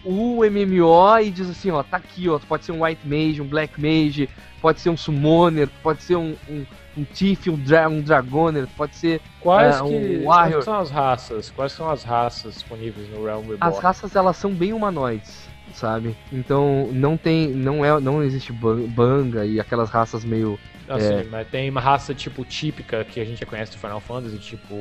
o 0.05 0.41
MMO 0.45 1.19
e 1.23 1.31
diz 1.31 1.49
assim, 1.49 1.71
ó, 1.71 1.83
tá 1.83 1.97
aqui, 1.97 2.29
ó, 2.29 2.39
pode 2.39 2.65
ser 2.65 2.73
um 2.73 2.85
White 2.85 3.07
Mage, 3.07 3.41
um 3.41 3.47
Black 3.47 3.81
Mage, 3.81 4.29
pode 4.61 4.81
ser 4.81 4.91
um 4.91 4.97
Summoner, 4.97 5.69
pode 5.83 6.03
ser 6.03 6.17
um, 6.17 6.35
um, 6.49 6.65
um 6.97 7.05
Thief, 7.05 7.47
um, 7.49 7.57
dra 7.57 7.89
um 7.89 8.01
Dragoner, 8.01 8.67
pode 8.77 8.97
ser... 8.97 9.21
Quais, 9.41 9.77
É, 9.77 9.83
um 9.83 9.89
que, 9.89 10.23
Warrior. 10.25 10.53
quais 10.53 10.65
são 10.65 10.79
as 10.79 10.91
raças? 10.91 11.51
Quais 11.51 11.73
são 11.73 11.91
as 11.91 12.03
raças 12.05 12.55
disponíveis 12.55 13.09
no 13.11 13.25
Realm 13.25 13.41
Reborn? 13.43 13.59
As 13.61 13.79
raças, 13.79 14.15
elas 14.17 14.37
são 14.37 14.53
bem 14.53 14.73
humanoides, 14.73 15.49
sabe? 15.73 16.15
Então 16.33 16.89
não 16.93 17.17
tem, 17.17 17.49
não 17.49 17.85
é, 17.85 17.99
não 18.01 18.23
existe 18.23 18.53
ban- 18.53 18.87
banga 18.89 19.45
e 19.47 19.59
aquelas 19.61 19.91
raças 19.91 20.25
meio... 20.25 20.59
Assim, 20.87 21.15
É. 21.15 21.25
mas 21.25 21.49
tem 21.49 21.71
uma 21.71 21.81
raça 21.81 22.15
tipo 22.15 22.45
típica 22.45 23.05
que 23.05 23.19
a 23.19 23.25
gente 23.25 23.41
já 23.41 23.47
conhece 23.47 23.73
do 23.73 23.79
Final 23.79 24.01
Fantasy, 24.01 24.37
tipo 24.39 24.75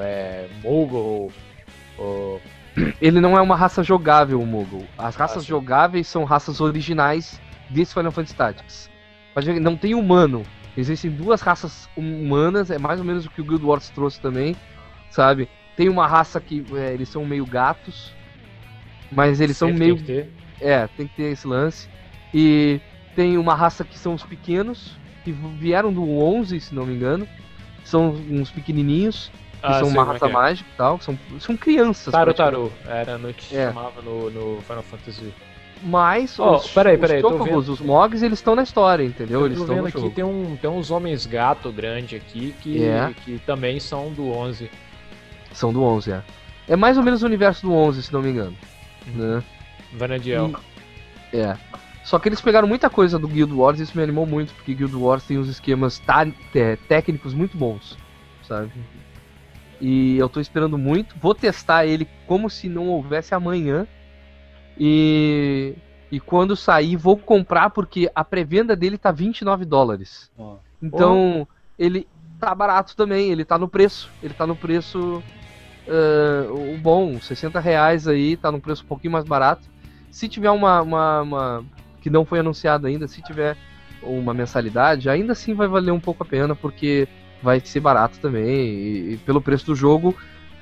é, 0.00 0.48
Mogul, 0.64 1.30
ou 1.96 2.40
Ele 3.00 3.20
não 3.20 3.36
é 3.36 3.40
uma 3.40 3.56
raça 3.56 3.82
jogável, 3.82 4.40
o 4.40 4.46
Moogle. 4.46 4.86
As 4.98 5.14
raças 5.16 5.44
Ah, 5.44 5.46
jogáveis 5.46 6.06
são 6.08 6.24
raças 6.24 6.60
originais 6.60 7.40
desse 7.70 7.94
Final 7.94 8.10
Fantasy 8.12 8.34
Tactics. 8.34 8.90
Mas 9.34 9.46
não 9.60 9.76
tem 9.76 9.94
humano. 9.94 10.42
Existem 10.76 11.10
duas 11.10 11.40
raças 11.40 11.88
humanas, 11.96 12.70
é 12.70 12.78
mais 12.78 12.98
ou 12.98 13.06
menos 13.06 13.26
o 13.26 13.30
que 13.30 13.40
o 13.40 13.44
Guild 13.44 13.64
Wars 13.64 13.90
trouxe 13.90 14.20
também, 14.20 14.56
sabe? 15.10 15.48
tem 15.76 15.88
uma 15.88 16.06
raça 16.06 16.40
que 16.40 16.64
é, 16.74 16.92
eles 16.92 17.08
são 17.08 17.24
meio 17.24 17.44
gatos, 17.44 18.12
mas 19.10 19.40
eles 19.40 19.56
são 19.56 19.68
Sempre 19.68 19.84
meio. 19.84 19.96
tem 19.96 20.04
que 20.04 20.12
ter. 20.12 20.32
É, 20.60 20.86
tem 20.86 21.06
que 21.06 21.16
ter 21.16 21.32
esse 21.32 21.46
lance. 21.46 21.88
E 22.32 22.80
tem 23.14 23.36
uma 23.38 23.54
raça 23.54 23.84
que 23.84 23.98
são 23.98 24.14
os 24.14 24.22
pequenos, 24.24 24.96
que 25.24 25.32
vieram 25.32 25.92
do 25.92 26.08
11, 26.08 26.60
se 26.60 26.74
não 26.74 26.86
me 26.86 26.94
engano. 26.94 27.26
São 27.84 28.10
uns 28.30 28.50
pequenininhos, 28.50 29.30
que 29.43 29.43
Ah, 29.66 29.78
são 29.80 29.88
uma 29.88 30.02
é 30.02 30.04
raça 30.04 30.26
é. 30.26 30.28
mágica 30.32 30.68
e 30.72 30.76
tal. 30.76 31.00
São, 31.00 31.18
são 31.40 31.56
crianças. 31.56 32.12
Taro. 32.12 32.34
Taro, 32.34 32.72
era 32.86 33.16
no 33.16 33.32
que 33.32 33.56
É. 33.56 33.68
chamava 33.68 34.02
no, 34.02 34.30
no 34.30 34.60
Final 34.62 34.82
Fantasy. 34.82 35.32
Mas 35.82 36.38
Ó, 36.38 36.56
os, 36.56 36.68
peraí, 36.70 36.94
os 36.94 37.00
peraí, 37.00 37.20
tô 37.20 37.30
Chocobos, 37.30 37.68
os 37.68 37.80
Mogs, 37.80 38.22
eles 38.24 38.38
estão 38.38 38.54
na 38.54 38.62
história, 38.62 39.04
entendeu? 39.04 39.40
Eu 39.40 39.46
eles 39.46 39.58
estão 39.58 39.74
vendo 39.74 39.88
aqui, 39.88 40.10
tem, 40.10 40.24
um, 40.24 40.56
tem 40.56 40.70
uns 40.70 40.90
homens 40.90 41.26
gato 41.26 41.70
grande 41.70 42.16
aqui 42.16 42.54
que, 42.60 42.82
É. 42.84 43.12
que 43.24 43.38
também 43.40 43.78
são 43.80 44.10
do 44.12 44.30
11. 44.30 44.70
São 45.52 45.72
do 45.72 45.82
11, 45.82 46.12
é. 46.12 46.22
É 46.68 46.76
mais 46.76 46.96
ou 46.96 47.02
menos 47.02 47.22
o 47.22 47.26
universo 47.26 47.66
do 47.66 47.72
11, 47.74 48.02
se 48.02 48.12
não 48.12 48.22
me 48.22 48.30
engano. 48.30 48.56
Uhum. 49.06 49.36
Né? 49.36 49.42
Vanadiel. 49.92 50.52
É. 51.32 51.56
Só 52.02 52.18
que 52.18 52.28
eles 52.28 52.40
pegaram 52.40 52.68
muita 52.68 52.88
coisa 52.88 53.18
do 53.18 53.26
Guild 53.28 53.52
Wars 53.52 53.80
e 53.80 53.82
isso 53.82 53.96
me 53.96 54.02
animou 54.02 54.26
muito, 54.26 54.52
porque 54.54 54.74
Guild 54.74 54.94
Wars 54.94 55.24
tem 55.24 55.38
uns 55.38 55.48
esquemas 55.48 55.98
tá- 55.98 56.26
é, 56.54 56.76
técnicos 56.88 57.32
muito 57.34 57.56
bons, 57.56 57.96
sabe? 58.42 58.70
E 59.80 60.16
eu 60.18 60.28
tô 60.28 60.40
esperando 60.40 60.78
muito. 60.78 61.16
Vou 61.18 61.34
testar 61.34 61.86
ele 61.86 62.08
como 62.26 62.48
se 62.48 62.68
não 62.68 62.88
houvesse 62.88 63.34
amanhã. 63.34 63.86
E, 64.78 65.74
e 66.10 66.18
quando 66.20 66.56
sair, 66.56 66.96
vou 66.96 67.16
comprar, 67.16 67.70
porque 67.70 68.10
a 68.14 68.24
pré-venda 68.24 68.74
dele 68.74 68.98
tá 68.98 69.12
29 69.12 69.64
dólares. 69.64 70.30
Ó. 70.38 70.56
Então, 70.82 71.46
ele 71.78 72.06
tá 72.38 72.54
barato 72.54 72.96
também, 72.96 73.30
ele 73.30 73.44
tá 73.44 73.58
no 73.58 73.68
preço. 73.68 74.10
Ele 74.22 74.34
tá 74.34 74.46
no 74.46 74.56
preço 74.56 75.22
o 76.50 76.78
bom, 76.78 77.20
60 77.20 77.60
reais 77.60 78.08
aí, 78.08 78.36
tá 78.36 78.50
num 78.50 78.60
preço 78.60 78.84
um 78.84 78.86
pouquinho 78.86 79.12
mais 79.12 79.24
barato. 79.24 79.68
Se 80.10 80.28
tiver 80.28 80.50
uma, 80.50 80.80
uma, 80.80 81.22
uma- 81.22 81.64
que 82.00 82.08
não 82.10 82.24
foi 82.24 82.38
anunciado 82.38 82.86
ainda, 82.86 83.08
se 83.08 83.22
tiver 83.22 83.56
uma 84.02 84.34
mensalidade, 84.34 85.08
ainda 85.08 85.32
assim 85.32 85.54
vai 85.54 85.66
valer 85.66 85.90
um 85.90 86.00
pouco 86.00 86.22
a 86.22 86.26
pena, 86.26 86.54
porque 86.54 87.08
vai 87.44 87.60
ser 87.60 87.80
barato 87.80 88.18
também. 88.18 88.44
E, 88.46 89.12
e 89.12 89.16
pelo 89.18 89.40
preço 89.40 89.66
do 89.66 89.76
jogo, 89.76 90.16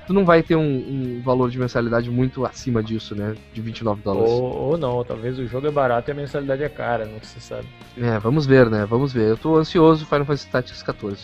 tu 0.05 0.13
não 0.13 0.25
vai 0.25 0.43
ter 0.43 0.55
um, 0.55 0.61
um 0.61 1.21
valor 1.23 1.49
de 1.49 1.57
mensalidade 1.57 2.09
muito 2.11 2.45
acima 2.45 2.83
disso, 2.83 3.15
né? 3.15 3.35
De 3.53 3.61
29 3.61 4.01
dólares. 4.03 4.29
Ou, 4.31 4.43
ou 4.43 4.77
não, 4.77 5.03
talvez 5.03 5.39
o 5.39 5.47
jogo 5.47 5.65
é 5.67 5.71
barato 5.71 6.09
e 6.09 6.11
a 6.11 6.15
mensalidade 6.15 6.61
é 6.63 6.69
cara, 6.69 7.05
não 7.05 7.19
se 7.21 7.39
sabe. 7.39 7.67
É, 7.97 8.19
vamos 8.19 8.45
ver, 8.45 8.69
né? 8.69 8.85
Vamos 8.85 9.13
ver. 9.13 9.29
Eu 9.29 9.37
tô 9.37 9.55
ansioso 9.57 10.05
Final 10.05 10.25
Fantasy 10.25 10.47
Tactics 10.49 10.83
14. 10.83 11.23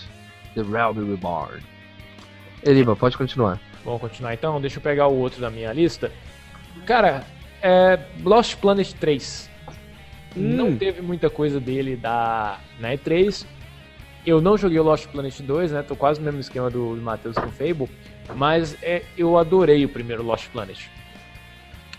The 0.55 0.61
Realm 0.63 0.97
Reborn. 1.11 1.61
Eliba, 2.63 2.95
pode 2.95 3.17
continuar. 3.17 3.59
Vamos 3.85 4.01
continuar 4.01 4.33
então, 4.33 4.59
deixa 4.59 4.77
eu 4.77 4.81
pegar 4.81 5.07
o 5.07 5.15
outro 5.17 5.39
da 5.39 5.49
minha 5.49 5.71
lista. 5.71 6.11
Cara, 6.85 7.23
é 7.61 7.99
Lost 8.23 8.55
Planet 8.57 8.91
3. 8.93 9.49
Não 10.35 10.69
Hum. 10.69 10.77
teve 10.77 11.01
muita 11.01 11.29
coisa 11.29 11.59
dele 11.59 11.95
da 11.95 12.59
na 12.79 12.93
E3. 12.93 13.45
Eu 14.25 14.41
não 14.41 14.57
joguei 14.57 14.79
o 14.79 14.83
Lost 14.83 15.07
Planet 15.07 15.39
2, 15.41 15.71
né? 15.71 15.81
Tô 15.81 15.95
quase 15.95 16.19
no 16.19 16.25
mesmo 16.25 16.39
esquema 16.39 16.69
do, 16.69 16.95
Matheus 16.97 17.37
com 17.37 17.47
o 17.47 17.51
Fable. 17.51 17.89
Mas 18.35 18.77
é, 18.83 19.03
eu 19.17 19.37
adorei 19.37 19.85
o 19.85 19.89
primeiro 19.89 20.23
Lost 20.23 20.49
Planet. 20.49 20.87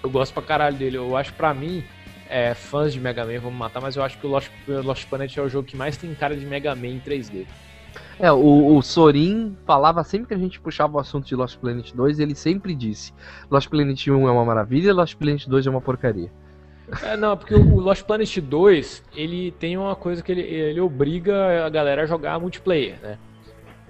Eu 0.03 0.11
gosto 0.11 0.33
pra 0.33 0.43
caralho 0.43 0.77
dele. 0.77 0.97
Eu 0.97 1.17
acho 1.17 1.33
pra 1.35 1.53
mim, 1.53 1.83
é, 2.29 2.55
fãs 2.55 2.93
de 2.93 3.01
Mega 3.01 3.25
Man 3.25 3.41
vão 3.41 3.51
me 3.51 3.57
matar, 3.57 3.81
mas 3.81 3.97
eu 3.97 4.03
acho 4.03 4.19
que 4.19 4.27
o 4.27 4.31
Lost, 4.31 4.51
Lost 4.69 5.07
Planet 5.07 5.37
é 5.37 5.43
o 5.43 5.49
jogo 5.49 5.67
que 5.67 5.77
mais 5.77 5.97
tem 5.97 6.15
cara 6.15 6.37
de 6.37 6.47
Mega 6.47 6.75
Man 6.75 6.89
em 6.89 7.01
3D. 7.01 7.47
É, 8.19 8.31
o, 8.31 8.77
o 8.77 8.83
Sorin 8.83 9.57
falava 9.67 10.05
sempre 10.05 10.29
que 10.29 10.35
a 10.35 10.39
gente 10.39 10.61
puxava 10.61 10.97
o 10.97 11.01
assunto 11.01 11.27
de 11.27 11.35
Lost 11.35 11.59
Planet 11.59 11.93
2, 11.93 12.21
ele 12.21 12.35
sempre 12.35 12.75
disse: 12.75 13.13
Lost 13.51 13.69
Planet 13.69 14.07
1 14.07 14.29
é 14.29 14.31
uma 14.31 14.45
maravilha, 14.45 14.93
Lost 14.93 15.17
Planet 15.17 15.47
2 15.47 15.67
é 15.67 15.71
uma 15.71 15.81
porcaria. 15.81 16.31
É, 17.03 17.17
não, 17.17 17.37
porque 17.37 17.55
o 17.55 17.79
Lost 17.81 18.03
Planet 18.05 18.39
2, 18.39 19.03
ele 19.15 19.51
tem 19.53 19.77
uma 19.77 19.95
coisa 19.95 20.23
que 20.23 20.31
ele, 20.33 20.43
ele 20.43 20.81
obriga 20.81 21.65
a 21.65 21.69
galera 21.69 22.03
a 22.03 22.07
jogar 22.07 22.39
multiplayer, 22.41 22.99
né? 23.03 23.19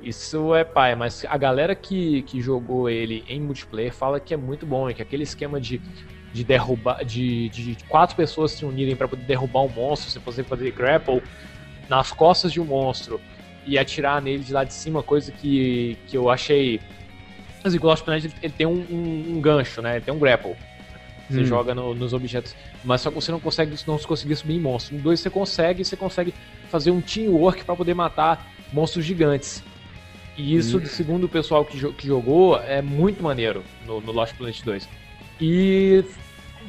Isso 0.02 0.54
é 0.54 0.64
pai, 0.64 0.94
mas 0.94 1.26
a 1.28 1.36
galera 1.36 1.74
que, 1.74 2.22
que 2.22 2.40
jogou 2.40 2.88
ele 2.88 3.22
em 3.28 3.40
multiplayer 3.40 3.92
fala 3.92 4.18
que 4.18 4.32
é 4.32 4.36
muito 4.36 4.64
bom, 4.64 4.88
é 4.88 4.94
que 4.94 5.02
aquele 5.02 5.24
esquema 5.24 5.60
de, 5.60 5.80
de 6.32 6.42
derrubar, 6.42 7.04
de, 7.04 7.50
de 7.50 7.76
quatro 7.88 8.16
pessoas 8.16 8.52
se 8.52 8.64
unirem 8.64 8.96
para 8.96 9.06
poder 9.06 9.24
derrubar 9.24 9.60
um 9.62 9.68
monstro, 9.68 10.10
você 10.10 10.18
poder 10.18 10.44
fazer 10.44 10.70
grapple 10.70 11.22
nas 11.88 12.12
costas 12.12 12.50
de 12.52 12.60
um 12.60 12.64
monstro 12.64 13.20
e 13.66 13.78
atirar 13.78 14.22
nele 14.22 14.42
de 14.42 14.52
lá 14.54 14.64
de 14.64 14.72
cima, 14.72 15.02
coisa 15.02 15.30
que, 15.32 15.98
que 16.06 16.16
eu 16.16 16.30
achei. 16.30 16.80
Assim, 17.62 17.78
o 17.78 17.84
Lost 17.86 18.02
Planet 18.02 18.24
ele 18.42 18.52
tem 18.56 18.66
um, 18.66 18.86
um- 18.90 19.36
um 19.36 19.40
gancho, 19.40 19.82
né? 19.82 19.96
Ele 19.96 20.04
tem 20.04 20.14
um 20.14 20.18
grapple. 20.18 20.56
Você 21.30 21.40
Hum. 21.42 21.44
joga 21.44 21.74
no- 21.74 21.94
nos 21.94 22.12
objetos. 22.12 22.54
Mas 22.84 23.00
só 23.00 23.08
que 23.10 23.14
você 23.16 23.30
não 23.30 23.38
consegue 23.40 23.76
não 23.86 23.98
conseguir 23.98 24.34
subir 24.36 24.54
em 24.56 24.60
monstros. 24.60 24.96
No 24.98 25.02
2 25.04 25.20
você 25.20 25.30
consegue, 25.30 25.84
você 25.84 25.96
consegue 25.96 26.34
fazer 26.68 26.90
um 26.90 27.00
teamwork 27.00 27.64
para 27.64 27.76
poder 27.76 27.94
matar 27.94 28.50
monstros 28.72 29.04
gigantes. 29.04 29.62
E 30.36 30.56
isso, 30.56 30.78
Hum. 30.78 30.86
segundo 30.86 31.24
o 31.24 31.28
pessoal 31.28 31.64
que, 31.64 31.76
jo- 31.78 31.92
que 31.92 32.06
jogou, 32.06 32.56
é 32.60 32.80
muito 32.82 33.22
maneiro 33.22 33.62
no, 33.86 34.00
no 34.00 34.10
Lost 34.12 34.34
Planet 34.34 34.60
2. 34.64 34.88
E 35.40 36.04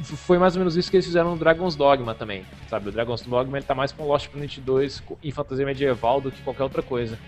foi 0.02 0.38
mais 0.38 0.54
ou 0.54 0.60
menos 0.60 0.76
isso 0.76 0.90
que 0.90 0.96
eles 0.96 1.06
fizeram 1.06 1.32
no 1.32 1.36
Dragon's 1.38 1.76
Dogma 1.76 2.14
também. 2.14 2.44
Sabe, 2.68 2.88
o 2.88 2.92
Dragon's 2.92 3.22
Dogma 3.22 3.58
ele 3.58 3.64
tá 3.66 3.74
mais 3.74 3.92
com 3.92 4.04
Lost 4.06 4.28
Planet 4.28 4.58
2 4.58 5.00
co- 5.00 5.18
em 5.22 5.30
fantasia 5.30 5.64
medieval 5.66 6.20
do 6.20 6.30
que 6.30 6.40
qualquer 6.42 6.62
outra 6.64 6.82
coisa. 6.82 7.18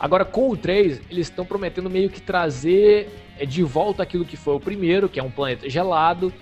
Agora, 0.00 0.24
com 0.24 0.48
o 0.48 0.56
3, 0.56 0.98
eles 1.10 1.26
estão 1.28 1.44
prometendo 1.44 1.90
meio 1.90 2.08
que 2.08 2.22
trazer 2.22 3.10
é, 3.38 3.44
de 3.44 3.62
volta 3.62 4.02
aquilo 4.02 4.24
que 4.24 4.36
foi 4.36 4.54
o 4.54 4.60
primeiro, 4.60 5.10
que 5.10 5.20
é 5.20 5.22
um 5.22 5.30
planeta 5.30 5.68
gelado, 5.68 6.32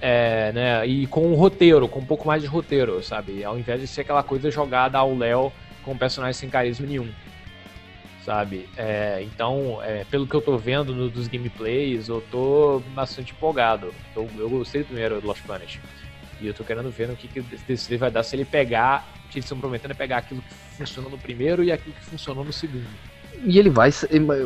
é, 0.00 0.50
né, 0.52 0.86
e 0.86 1.06
com 1.06 1.26
um 1.28 1.34
roteiro, 1.34 1.86
com 1.86 2.00
um 2.00 2.04
pouco 2.04 2.26
mais 2.26 2.42
de 2.42 2.48
roteiro, 2.48 3.00
sabe? 3.02 3.44
Ao 3.44 3.56
invés 3.56 3.80
de 3.80 3.86
ser 3.86 4.00
aquela 4.00 4.24
coisa 4.24 4.50
jogada 4.50 4.98
ao 4.98 5.16
Léo 5.16 5.52
com 5.84 5.96
personagens 5.96 6.36
sem 6.38 6.48
carisma 6.50 6.86
nenhum, 6.86 7.08
sabe? 8.24 8.68
É, 8.76 9.20
então, 9.22 9.78
é, 9.82 10.04
pelo 10.10 10.26
que 10.26 10.34
eu 10.34 10.40
tô 10.40 10.56
vendo 10.58 10.92
no- 10.92 11.08
dos 11.08 11.28
gameplays, 11.28 12.08
eu 12.08 12.20
tô 12.30 12.82
bastante 12.92 13.32
empolgado. 13.32 13.94
Eu, 14.16 14.28
eu 14.36 14.48
gostei 14.50 14.82
do 14.82 14.86
primeiro 14.86 15.20
Lost 15.24 15.42
Planet. 15.44 15.78
E 16.40 16.46
eu 16.46 16.54
tô 16.54 16.64
querendo 16.64 16.90
ver 16.90 17.08
no 17.08 17.16
que, 17.16 17.28
que 17.28 17.44
esse 17.68 17.96
vai 17.96 18.10
dar 18.10 18.22
se 18.22 18.34
ele 18.34 18.44
pegar. 18.44 19.06
O 19.26 19.28
que 19.28 19.38
eles 19.38 19.44
estão 19.44 19.58
prometendo 19.58 19.90
é 19.90 19.94
pegar 19.94 20.18
aquilo 20.18 20.42
que 20.42 20.54
funcionou 20.78 21.10
no 21.10 21.18
primeiro 21.18 21.62
e 21.62 21.70
aquilo 21.70 21.94
que 21.94 22.04
funcionou 22.04 22.44
no 22.44 22.52
segundo. 22.52 22.86
E 23.44 23.58
ele 23.58 23.70
vai. 23.70 23.90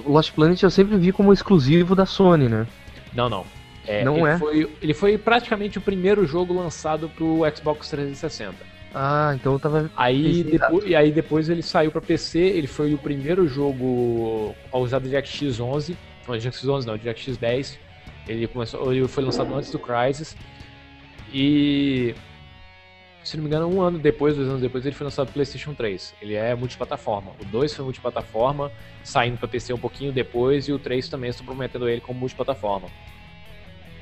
O 0.05 0.13
Lost 0.13 0.33
Planet 0.33 0.63
eu 0.63 0.71
sempre 0.71 0.97
vi 0.97 1.13
como 1.13 1.33
exclusivo 1.33 1.95
da 1.95 2.07
Sony, 2.07 2.49
né? 2.49 2.67
Não, 3.13 3.29
não. 3.29 3.47
É, 3.87 4.03
Não 4.05 4.17
ele 4.19 4.29
é? 4.29 4.39
Foi, 4.39 4.71
ele 4.81 4.95
foi 4.95 5.19
praticamente 5.19 5.79
o 5.79 5.81
primeiro 5.81 6.27
jogo 6.27 6.55
lançado 6.55 7.09
pro 7.09 7.43
Xbox 7.55 7.89
360. 7.91 8.55
Ah, 8.95 9.33
então 9.35 9.55
eu 9.55 9.59
tava. 9.59 9.91
Aí, 9.97 10.45
depois, 10.45 10.85
e 10.87 10.95
aí 10.95 11.11
depois 11.11 11.49
ele 11.49 11.63
saiu 11.63 11.91
pra 11.91 12.01
PC, 12.01 12.39
ele 12.39 12.67
foi 12.67 12.95
o 12.95 12.99
primeiro 12.99 13.47
jogo 13.47 14.55
a 14.73 14.79
usar 14.79 15.01
DirectX 15.01 15.59
11, 15.61 15.97
não, 16.27 16.39
DirectX 16.39 16.69
11 16.69 16.87
não, 16.87 16.97
DirectX 16.97 17.37
10. 17.37 17.79
Ele 18.27 18.47
começou, 18.47 18.93
ele 18.93 19.07
foi 19.07 19.25
lançado 19.25 19.55
antes 19.55 19.71
do 19.71 19.79
Crysis. 19.79 20.37
E 21.35 22.15
se 23.25 23.37
não 23.37 23.43
me 23.43 23.49
engano, 23.49 23.67
um 23.69 23.81
ano 23.81 23.99
depois, 23.99 24.37
dois 24.37 24.49
anos 24.49 24.61
depois, 24.61 24.85
ele 24.87 24.95
foi 24.95 25.05
lançado 25.07 25.27
pro 25.27 25.35
PlayStation 25.35 25.75
3. 25.75 26.15
Ele 26.23 26.35
é 26.35 26.55
multiplataforma. 26.55 27.33
O 27.41 27.45
2 27.47 27.75
foi 27.75 27.85
multiplataforma, 27.85 28.71
saindo 29.03 29.39
pra 29.39 29.49
PC 29.49 29.73
um 29.73 29.79
pouquinho 29.79 30.13
depois, 30.13 30.69
e 30.69 30.73
o 30.73 30.79
3 30.79 31.09
também 31.09 31.31
estou 31.31 31.45
prometendo 31.45 31.89
ele 31.89 32.01
como 32.03 32.21
multiplataforma. 32.21 32.87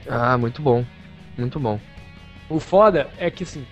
Ah, 0.08 0.36
muito 0.36 0.60
bom. 0.60 0.84
Muito 1.38 1.58
bom. 1.60 1.78
O 2.50 2.58
foda 2.58 3.08
é 3.16 3.30
que, 3.30 3.44
assim, 3.44 3.64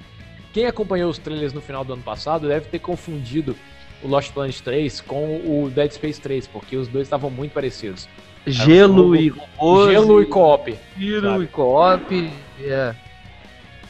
quem 0.54 0.66
acompanhou 0.66 1.10
os 1.10 1.18
trailers 1.18 1.52
no 1.52 1.60
final 1.60 1.84
do 1.84 1.92
ano 1.92 2.02
passado 2.02 2.46
deve 2.48 2.66
ter 2.66 2.78
confundido 2.78 3.56
o 4.02 4.08
Lost 4.08 4.32
Planet 4.32 4.58
3 4.60 5.00
com 5.00 5.36
o 5.44 5.68
Dead 5.68 5.90
Space 5.90 6.20
3, 6.20 6.46
porque 6.46 6.76
os 6.76 6.86
dois 6.88 7.06
estavam 7.06 7.28
muito 7.28 7.52
parecidos. 7.52 8.08
Gelo 8.46 8.96
jogo- 8.96 9.16
e 9.16 9.28
robôs. 9.28 9.90
Gelo 9.90 10.22
e 10.22 10.26
co-op. 10.26 10.78
tiro 10.96 11.28
sabe? 11.28 11.44
e 11.44 11.46
co-op. 11.48 12.30
É. 12.60 12.94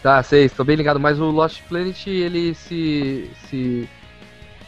Tá, 0.02 0.22
sei, 0.22 0.44
estou 0.46 0.64
bem 0.64 0.76
ligado, 0.76 0.98
mas 0.98 1.20
o 1.20 1.30
Lost 1.30 1.60
Planet 1.68 2.06
ele 2.06 2.54
se. 2.54 3.30
se. 3.48 3.88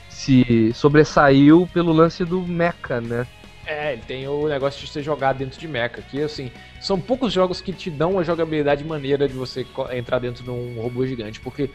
se 0.08 0.72
sobressaiu 0.74 1.68
pelo 1.72 1.92
lance 1.92 2.24
do 2.24 2.42
Mecha, 2.42 3.00
né? 3.00 3.26
É, 3.64 3.92
ele 3.92 4.02
tem 4.02 4.26
o 4.28 4.48
negócio 4.48 4.80
de 4.84 4.90
ser 4.90 5.02
jogado 5.02 5.38
dentro 5.38 5.58
de 5.58 5.68
mecha, 5.68 6.02
que 6.02 6.20
assim, 6.20 6.50
são 6.80 7.00
poucos 7.00 7.32
jogos 7.32 7.60
que 7.60 7.72
te 7.72 7.90
dão 7.90 8.12
uma 8.12 8.24
jogabilidade 8.24 8.82
maneira 8.84 9.28
de 9.28 9.34
você 9.34 9.64
entrar 9.92 10.18
dentro 10.18 10.42
de 10.42 10.50
um 10.50 10.80
robô 10.82 11.06
gigante, 11.06 11.38
porque 11.40 11.70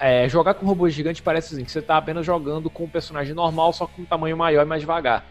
é, 0.00 0.28
jogar 0.28 0.54
com 0.54 0.66
um 0.66 0.68
robô 0.68 0.88
gigante 0.88 1.22
parece 1.22 1.54
assim, 1.54 1.64
que 1.64 1.70
você 1.70 1.80
tá 1.80 1.96
apenas 1.96 2.26
jogando 2.26 2.68
com 2.68 2.82
um 2.82 2.88
personagem 2.88 3.32
normal, 3.32 3.72
só 3.72 3.86
com 3.86 4.02
um 4.02 4.04
tamanho 4.04 4.36
maior 4.36 4.62
e 4.62 4.68
mais 4.68 4.80
devagar. 4.82 5.24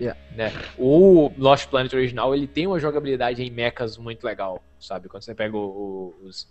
Yeah. 0.00 0.18
Né? 0.34 0.50
O 0.78 1.30
Lost 1.36 1.68
Planet 1.68 1.92
original, 1.92 2.34
ele 2.34 2.46
tem 2.46 2.66
uma 2.66 2.80
jogabilidade 2.80 3.42
em 3.42 3.50
mechas 3.50 3.98
muito 3.98 4.24
legal, 4.24 4.62
sabe? 4.80 5.08
Quando 5.10 5.22
você 5.24 5.34
pega 5.34 5.54
o- 5.56 5.60
o- 6.22 6.26
os... 6.26 6.48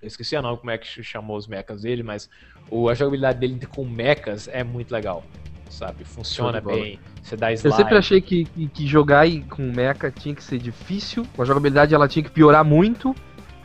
Eu 0.00 0.06
esqueci 0.06 0.36
o 0.36 0.42
nome, 0.42 0.58
como 0.58 0.70
é 0.70 0.78
que 0.78 1.02
chamou 1.02 1.36
os 1.36 1.46
mechas 1.46 1.82
dele, 1.82 2.02
mas 2.02 2.30
o, 2.70 2.88
a 2.88 2.94
jogabilidade 2.94 3.40
dele 3.40 3.58
com 3.66 3.84
mechas 3.84 4.48
é 4.48 4.62
muito 4.62 4.92
legal. 4.92 5.24
sabe? 5.68 6.04
Funciona 6.04 6.60
bem. 6.60 7.00
Você 7.22 7.36
dá 7.36 7.50
Eu 7.50 7.56
slide. 7.56 7.76
sempre 7.76 7.96
achei 7.96 8.20
que, 8.20 8.44
que, 8.44 8.86
jogar 8.86 9.26
com 9.50 9.62
mecha 9.72 10.10
tinha 10.10 10.34
que 10.34 10.42
ser 10.42 10.58
difícil, 10.58 11.26
a 11.38 11.44
jogabilidade 11.44 11.94
ela 11.94 12.08
tinha 12.08 12.22
que 12.22 12.30
piorar 12.30 12.64
muito, 12.64 13.14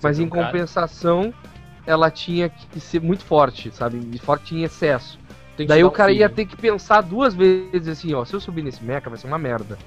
mas 0.01 0.19
em 0.19 0.27
truncado. 0.27 0.51
compensação 0.51 1.33
ela 1.85 2.09
tinha 2.09 2.49
que 2.49 2.79
ser 2.79 3.01
muito 3.01 3.23
forte, 3.23 3.73
sabe? 3.73 3.99
E 4.11 4.17
Forte 4.17 4.55
em 4.55 4.63
excesso. 4.63 5.19
Daí 5.67 5.83
o 5.83 5.87
um 5.87 5.91
cara 5.91 6.11
ia 6.11 6.27
feeling. 6.29 6.33
ter 6.33 6.45
que 6.45 6.59
pensar 6.59 7.01
duas 7.01 7.35
vezes 7.35 7.87
assim, 7.87 8.13
ó, 8.13 8.25
se 8.25 8.33
eu 8.33 8.39
subir 8.39 8.63
nesse 8.63 8.83
mecha 8.83 9.09
vai 9.09 9.19
ser 9.19 9.27
uma 9.27 9.37
merda. 9.37 9.77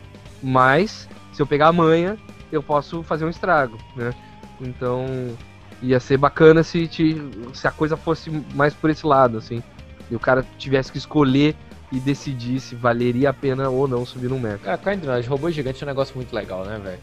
Mas, 0.43 1.09
se 1.33 1.43
eu 1.43 1.47
pegar 1.47 1.69
a 1.69 1.73
manha, 1.73 2.17
eu 2.53 2.63
posso 2.63 3.03
fazer 3.03 3.25
um 3.25 3.31
estrago, 3.31 3.77
né? 3.97 4.15
Então, 4.61 5.07
ia 5.83 6.01
ser 6.01 6.17
bacana 6.17 6.63
se, 6.63 6.87
te- 6.87 7.21
se 7.53 7.67
a 7.67 7.71
coisa 7.71 7.97
fosse 7.97 8.31
mais 8.55 8.73
por 8.75 8.91
esse 8.91 9.07
lado, 9.07 9.39
assim. 9.39 9.63
E 10.11 10.15
o 10.17 10.21
cara 10.21 10.45
tivesse 10.59 10.91
que 10.93 10.99
escolher 10.99 11.55
e 11.93 11.99
decidir 12.01 12.61
se 12.61 12.75
valeria 12.75 13.31
a 13.31 13.33
pena 13.33 13.69
ou 13.69 13.87
não 13.87 14.05
subir 14.05 14.29
num 14.29 14.39
mecha. 14.41 14.59
Cara, 14.59 14.79
cá 14.79 14.95
entre 14.95 15.07
nós, 15.07 15.27
robô 15.27 15.51
gigante 15.51 15.83
é 15.83 15.87
um 15.87 15.89
negócio 15.89 16.15
muito 16.17 16.35
legal, 16.35 16.65
né, 16.65 16.79
velho? 16.83 16.99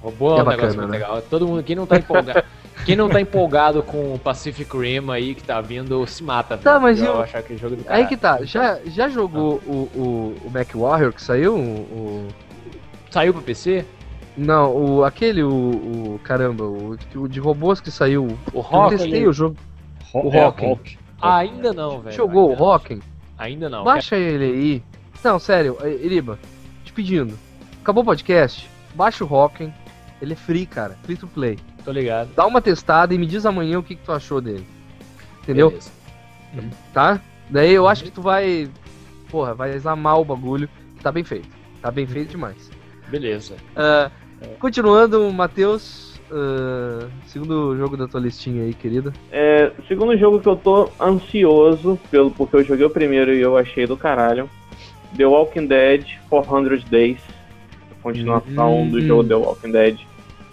Robô 0.00 0.34
é, 0.36 0.38
É 0.38 0.42
um 0.42 0.44
bacana, 0.44 0.56
negócio 0.56 0.80
muito 0.80 0.90
né? 0.92 0.98
legal. 0.98 1.22
Todo 1.22 1.46
mundo, 1.46 1.62
quem 1.62 1.76
não 1.76 1.86
tá 1.86 1.96
empolgado, 1.96 2.42
quem 2.84 2.96
não 2.96 3.08
tá 3.08 3.20
empolgado 3.20 3.82
com 3.82 4.14
o 4.14 4.18
Pacific 4.18 4.76
Rim 4.76 5.10
aí 5.10 5.34
que 5.34 5.42
tá 5.44 5.60
vindo, 5.60 6.04
se 6.06 6.22
mata. 6.24 6.56
Tá, 6.58 6.78
mas 6.80 6.98
eu 7.00 7.06
eu- 7.06 7.20
achar 7.22 7.38
aquele 7.38 7.58
jogo 7.58 7.76
do 7.76 7.84
Aí 7.88 8.06
que 8.06 8.16
tá, 8.16 8.44
já, 8.44 8.78
já 8.86 9.08
jogou 9.08 9.60
o, 9.66 9.72
o, 9.94 10.36
o 10.46 10.50
Mac 10.50 10.68
Warrior 10.74 11.12
que 11.12 11.22
saiu? 11.22 11.54
O, 11.56 11.60
o- 11.60 12.28
Saiu 13.10 13.32
pro 13.34 13.42
PC? 13.42 13.84
Não, 14.36 14.74
o, 14.74 15.04
aquele, 15.04 15.42
o, 15.42 15.50
o- 16.14 16.20
Caramba, 16.24 16.64
o, 16.64 16.96
o 17.16 17.28
de 17.28 17.40
robôs 17.40 17.80
que 17.80 17.90
saiu. 17.90 18.26
O 18.52 18.58
Eu 18.58 18.60
Rock? 18.60 18.96
testei 18.96 19.26
o 19.26 19.32
jogo. 19.32 19.56
Ro- 20.12 20.28
O 20.28 20.32
é, 20.34 20.44
Rock. 20.44 20.64
Rock. 20.66 20.98
Ainda 21.20 21.72
não, 21.72 22.00
velho. 22.00 22.16
Jogou 22.16 22.50
o. 22.50 22.54
Rocken? 22.54 23.00
Ainda 23.38 23.68
não. 23.68 23.84
Baixa 23.84 24.16
ele 24.16 24.44
aí. 24.44 24.82
Não, 25.22 25.38
sério, 25.38 25.76
eh, 25.82 25.98
Iriba, 26.02 26.38
te 26.84 26.92
pedindo. 26.92 27.38
Acabou 27.80 28.02
o 28.02 28.06
podcast? 28.06 28.68
Baixa 28.94 29.22
o 29.22 29.26
Rocken. 29.26 29.72
Ele 30.20 30.32
é 30.32 30.36
free, 30.36 30.66
cara. 30.66 30.96
Free 31.04 31.16
to 31.16 31.26
play. 31.28 31.58
Tô 31.84 31.92
ligado. 31.92 32.30
Dá 32.34 32.46
uma 32.46 32.60
testada 32.60 33.14
e 33.14 33.18
me 33.18 33.26
diz 33.26 33.44
amanhã 33.46 33.78
o 33.78 33.82
que, 33.82 33.94
que 33.96 34.04
tu 34.04 34.12
achou 34.12 34.40
dele. 34.40 34.66
Entendeu? 35.42 35.70
Beleza. 35.70 35.90
Tá? 36.92 37.20
Daí 37.50 37.72
eu 37.72 37.86
acho 37.88 38.04
que 38.04 38.10
tu 38.10 38.22
vai. 38.22 38.68
Porra, 39.30 39.54
vai 39.54 39.80
amar 39.84 40.18
o 40.20 40.24
bagulho. 40.24 40.68
Tá 41.02 41.10
bem 41.10 41.24
feito. 41.24 41.48
Tá 41.80 41.90
bem 41.90 42.06
feito 42.06 42.30
demais. 42.30 42.70
Beleza. 43.08 43.56
Ah, 43.74 44.10
continuando, 44.58 45.30
Matheus. 45.32 46.20
ah, 46.30 47.06
segundo 47.26 47.76
jogo 47.76 47.96
da 47.96 48.06
tua 48.08 48.20
listinha 48.20 48.64
aí, 48.64 48.74
querida. 48.74 49.12
É, 49.30 49.70
segundo 49.88 50.16
jogo 50.16 50.40
que 50.40 50.48
eu 50.48 50.56
tô 50.56 50.88
ansioso, 51.00 51.98
pelo, 52.10 52.30
porque 52.30 52.56
eu 52.56 52.64
joguei 52.64 52.84
o 52.86 52.90
primeiro 52.90 53.32
e 53.34 53.40
eu 53.40 53.56
achei 53.56 53.86
do 53.86 53.96
caralho. 53.96 54.48
The 55.16 55.26
Walking 55.26 55.66
Dead 55.66 56.04
400 56.30 56.84
Days. 56.84 57.18
A 57.90 58.02
continuação 58.02 58.82
Hum. 58.82 58.90
do 58.90 59.00
jogo 59.00 59.24
The 59.24 59.34
Walking 59.34 59.72
Dead. 59.72 59.98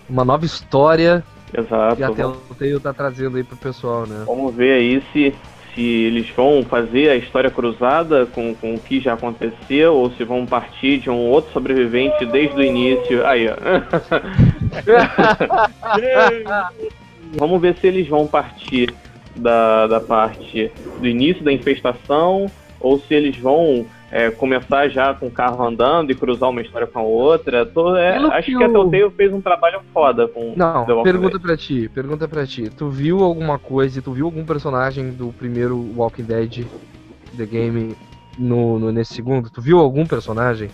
Uma 0.09 0.25
nova 0.25 0.43
história 0.45 1.23
Exato. 1.53 1.95
que 1.95 2.03
a 2.03 2.09
Telltale 2.11 2.79
tá 2.79 2.93
trazendo 2.93 3.37
aí 3.37 3.43
pro 3.43 3.55
pessoal, 3.57 4.05
né? 4.05 4.23
Vamos 4.25 4.53
ver 4.53 4.73
aí 4.73 5.03
se, 5.13 5.33
se 5.79 5.85
eles 5.85 6.29
vão 6.31 6.61
fazer 6.61 7.09
a 7.09 7.15
história 7.15 7.49
cruzada 7.49 8.25
com, 8.25 8.53
com 8.53 8.75
o 8.75 8.79
que 8.79 8.99
já 8.99 9.13
aconteceu 9.13 9.95
ou 9.95 10.11
se 10.11 10.25
vão 10.25 10.45
partir 10.45 10.97
de 10.97 11.09
um 11.09 11.29
outro 11.29 11.53
sobrevivente 11.53 12.25
desde 12.25 12.57
o 12.57 12.61
início. 12.61 13.25
Aí, 13.25 13.47
ó. 13.47 13.55
Vamos 17.37 17.61
ver 17.61 17.75
se 17.75 17.87
eles 17.87 18.09
vão 18.09 18.27
partir 18.27 18.93
da, 19.37 19.87
da 19.87 20.01
parte 20.01 20.69
do 20.99 21.07
início 21.07 21.45
da 21.45 21.53
infestação 21.53 22.51
ou 22.81 22.99
se 22.99 23.13
eles 23.13 23.37
vão 23.37 23.85
é, 24.11 24.31
começar 24.31 24.87
já 24.89 25.13
com 25.13 25.27
o 25.27 25.31
carro 25.31 25.63
andando 25.65 26.11
e 26.11 26.15
cruzar 26.15 26.49
uma 26.49 26.61
história 26.61 26.87
com 26.87 26.99
a 26.99 27.03
outra. 27.03 27.65
Tô- 27.65 27.95
é, 27.95 28.13
Pelo 28.13 28.31
acho 28.31 28.45
que 28.51 28.57
que 28.57 28.63
a 28.63 28.67
o- 28.67 28.71
Telltale 28.71 29.11
fez 29.11 29.33
um 29.33 29.41
trabalho 29.41 29.81
foda 29.93 30.27
com 30.27 30.53
Não, 30.55 30.85
The 30.85 30.93
Walking 30.93 31.03
pergunta 31.03 31.37
Dead. 31.37 31.41
pra 31.41 31.57
ti, 31.57 31.89
pergunta 31.93 32.27
pra 32.27 32.45
ti. 32.47 32.69
Tu 32.69 32.89
viu 32.89 33.23
alguma 33.23 33.59
coisa, 33.59 34.01
tu 34.01 34.11
viu 34.11 34.25
algum 34.25 34.45
personagem 34.45 35.11
do 35.11 35.27
primeiro 35.33 35.77
Walking 35.95 36.23
Dead 36.23 36.65
The 37.37 37.45
Game 37.45 37.95
no, 38.37 38.79
no- 38.79 38.91
nesse 38.91 39.13
segundo? 39.13 39.49
Tu 39.49 39.61
viu 39.61 39.77
algum 39.79 40.05
personagem? 40.05 40.69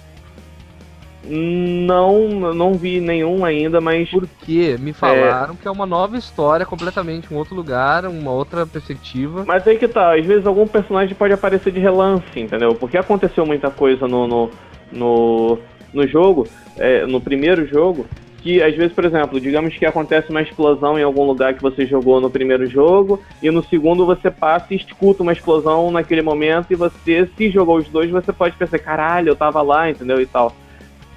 Não, 1.28 2.54
não 2.54 2.74
vi 2.74 3.00
nenhum 3.00 3.44
ainda, 3.44 3.82
mas 3.82 4.10
Porque 4.10 4.78
me 4.80 4.94
falaram 4.94 5.56
que 5.56 5.68
é 5.68 5.72
uma 5.72 5.86
nova 5.86 6.18
história, 6.18 6.66
completamente 6.66 7.34
um 7.34 7.38
outro 7.38 7.56
lugar, 7.56 8.06
uma 8.06 8.32
outra 8.32 8.66
perspectiva. 8.66 9.44
Mas 9.46 9.68
aí 9.68 9.78
que 9.78 9.88
tá, 9.88 10.16
às 10.16 10.26
vezes 10.26 10.46
algum 10.46 10.68
personagem 10.68 11.16
pode 11.16 11.34
aparecer 11.34 11.72
de 11.72 11.80
relance, 11.80 12.40
entendeu? 12.40 12.76
Porque 12.76 12.98
aconteceu 12.98 13.46
muita 13.46 13.72
coisa 13.72 14.08
no, 14.08 14.28
no, 14.28 14.50
no, 14.92 15.60
no 15.94 16.08
jogo, 16.08 16.48
é, 16.78 17.06
no 17.06 17.20
primeiro 17.20 17.66
jogo, 17.66 18.06
que 18.46 18.62
às 18.62 18.76
vezes, 18.76 18.94
por 18.94 19.04
exemplo, 19.04 19.40
digamos 19.40 19.76
que 19.76 19.88
acontece 19.88 20.30
uma 20.30 20.44
explosão 20.44 21.00
em 21.00 21.04
algum 21.04 21.24
lugar 21.24 21.56
que 21.56 21.64
você 21.64 21.88
jogou 21.88 22.22
no 22.22 22.30
primeiro 22.30 22.68
jogo, 22.68 23.20
e 23.42 23.50
no 23.50 23.64
segundo 23.64 24.06
você 24.06 24.30
passa 24.30 24.68
e 24.72 24.78
escuta 24.78 25.24
uma 25.24 25.34
explosão 25.34 25.90
naquele 25.90 26.22
momento, 26.22 26.68
e 26.70 26.76
você, 26.76 27.28
se 27.36 27.50
jogou 27.50 27.78
os 27.78 27.88
dois, 27.88 28.12
você 28.12 28.32
pode 28.32 28.56
pensar, 28.56 28.78
caralho, 28.78 29.30
eu 29.30 29.36
tava 29.36 29.64
lá, 29.64 29.90
entendeu? 29.90 30.22
E 30.22 30.28
tal. 30.28 30.54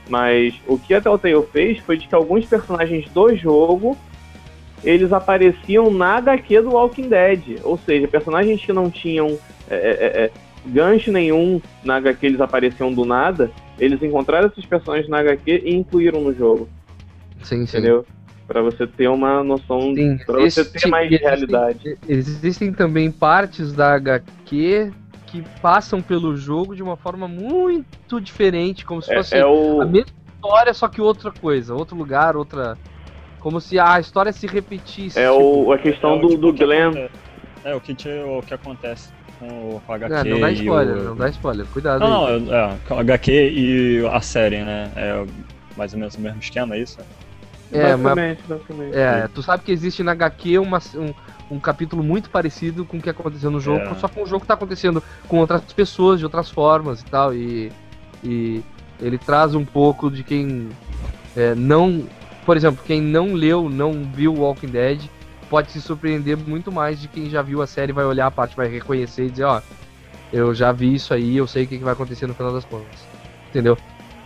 Mas 0.09 0.55
o 0.67 0.79
que 0.79 0.95
a 0.95 1.01
Telltale 1.01 1.43
fez 1.53 1.79
foi 1.81 1.97
de 1.99 2.09
que 2.09 2.15
alguns 2.15 2.47
personagens 2.47 3.09
do 3.11 3.35
jogo 3.37 3.97
eles 4.85 5.13
apareciam 5.13 5.91
na 5.91 6.17
HQ 6.19 6.63
do 6.63 6.71
Walking 6.71 7.09
Dead. 7.09 7.59
Ou 7.65 7.77
seja, 7.79 8.07
personagens 8.09 8.65
que 8.65 8.73
não 8.73 8.91
tinham 8.91 9.39
é, 9.69 9.77
é, 9.77 10.23
é, 10.25 10.31
gancho 10.67 11.11
nenhum 11.13 11.61
na 11.85 11.97
HQ, 11.97 12.27
eles 12.27 12.41
apareciam 12.41 12.93
do 12.93 13.05
nada. 13.05 13.51
Eles 13.79 14.03
encontraram 14.03 14.47
esses 14.49 14.65
personagens 14.65 15.09
na 15.09 15.19
HQ 15.19 15.63
e 15.65 15.75
incluíram 15.75 16.21
no 16.21 16.33
jogo, 16.35 16.69
Sim, 17.43 17.67
sim. 17.67 17.79
entendeu? 17.79 18.05
Pra 18.47 18.63
você 18.63 18.87
ter 18.87 19.09
uma 19.09 19.45
noção, 19.45 19.95
Sim, 19.95 20.17
pra 20.25 20.41
você 20.41 20.63
ter 20.65 20.69
existe- 20.71 20.89
mais 20.89 21.07
existem- 21.09 21.29
realidade. 21.29 21.99
Existem 22.09 22.73
também 22.73 23.11
partes 23.11 23.73
da 23.73 23.95
HQ 23.95 24.91
que 25.31 25.43
passam 25.61 26.03
pelo 26.03 26.37
jogo 26.37 26.75
de 26.75 26.83
uma 26.83 26.97
forma 26.97 27.29
muito 27.29 28.21
diferente, 28.21 28.85
como 28.85 29.03
se 29.03 29.15
fosse 29.15 29.35
É, 29.35 29.41
é 29.41 29.47
o 29.47 29.81
a 29.83 29.85
mesma 29.85 30.11
história, 30.35 30.75
só 30.75 30.89
que 30.89 31.01
outra 31.01 31.31
coisa, 31.31 31.75
outro 31.75 31.97
lugar, 31.97 32.37
outra. 32.37 32.79
Como 33.39 33.61
se 33.61 33.79
a 33.79 34.01
história 34.01 34.33
se 34.33 34.47
repetisse. 34.47 35.19
é 35.19 35.31
tipo, 35.31 35.43
o 35.43 35.73
a 35.73 35.79
questão 35.79 36.17
É 36.17 36.21
do, 36.21 36.29
tipo 36.29 36.41
do 36.41 36.55
que 36.55 36.65
Glenn. 36.65 37.09
É, 37.65 37.75
o 37.75 37.81
que, 37.81 37.95
te- 37.95 38.09
o 38.09 38.41
que 38.43 38.55
acontece 38.55 39.13
com 39.39 39.47
o 39.47 39.93
HQ 39.93 40.15
Ah, 40.15 40.25
não 40.25 40.41
dá 40.41 40.51
e 40.51 40.55
spoiler, 40.55 40.97
o... 40.97 41.05
não 41.05 41.17
dá 41.17 41.29
spoiler, 41.29 41.67
cuidado 41.67 42.05
Não, 42.05 42.27
aí. 42.27 42.41
não, 42.41 42.55
é, 42.55 42.79
o 42.91 42.99
HQ 42.99 43.33
e 43.33 44.07
a 44.07 44.21
série, 44.21 44.65
né? 44.65 44.91
É 44.97 45.25
mais 45.77 45.93
ou 45.93 45.99
menos 46.01 46.15
o 46.17 46.21
mesmo 46.21 46.39
esquema, 46.41 46.75
é 46.75 46.81
isso? 46.81 46.99
É, 47.73 47.95
mas 47.97 48.15
basicamente, 48.15 48.43
basicamente. 48.49 48.97
É, 48.97 49.29
tu 49.29 49.43
sabe 49.43 49.63
que 49.63 49.73
existe 49.73 50.03
na 50.03 50.13
HQ 50.13 50.59
uma, 50.59 50.79
um, 50.97 51.13
um 51.51 51.59
capítulo 51.59 52.03
muito 52.03 52.31
parecido 52.31 52.85
com 52.85 52.99
o 52.99 53.01
que 53.03 53.11
aconteceu 53.11 53.51
no 53.51 53.61
jogo, 53.61 53.81
É. 53.81 53.95
só 53.95 54.09
que 54.09 54.21
um 54.21 54.27
jogo 54.27 54.43
que 54.43 54.47
tá 54.47 54.55
acontecendo 54.55 55.03
com 55.27 55.39
outras 55.39 55.63
pessoas, 55.73 56.19
de 56.19 56.25
outras 56.25 56.51
formas 56.51 57.01
e 57.01 57.05
tal, 57.05 57.35
e, 57.35 57.73
e 58.23 58.63
ele 59.01 59.19
traz 59.19 59.55
um 59.55 59.65
pouco 59.65 60.11
de 60.11 60.23
quem 60.23 60.69
é, 61.37 61.55
não. 61.55 62.05
Por 62.45 62.57
exemplo, 62.57 62.83
quem 62.85 63.01
não 63.01 63.35
leu, 63.35 63.69
não 63.69 64.05
viu 64.05 64.35
Walking 64.35 64.69
Dead, 64.69 65.03
pode 65.51 65.71
se 65.71 65.81
surpreender 65.81 66.37
muito 66.37 66.73
mais 66.73 67.01
de 67.01 67.07
quem 67.09 67.29
já 67.29 67.43
viu 67.43 67.61
a 67.63 67.67
série, 67.67 67.93
vai 67.93 68.05
olhar 68.05 68.27
a 68.27 68.31
parte, 68.31 68.57
vai 68.57 68.69
reconhecer 68.69 69.27
e 69.27 69.31
dizer, 69.31 69.45
ó, 69.45 69.61
eu 70.33 70.55
já 70.55 70.73
vi 70.73 70.95
isso 70.95 71.13
aí, 71.13 71.37
eu 71.37 71.47
sei 71.47 71.65
o 71.65 71.67
que, 71.67 71.79
que 71.79 71.85
vai 71.85 71.93
acontecer 71.93 72.27
no 72.27 72.35
final 72.35 72.53
das 72.53 72.65
contas. 72.65 73.07
Entendeu? 73.51 73.77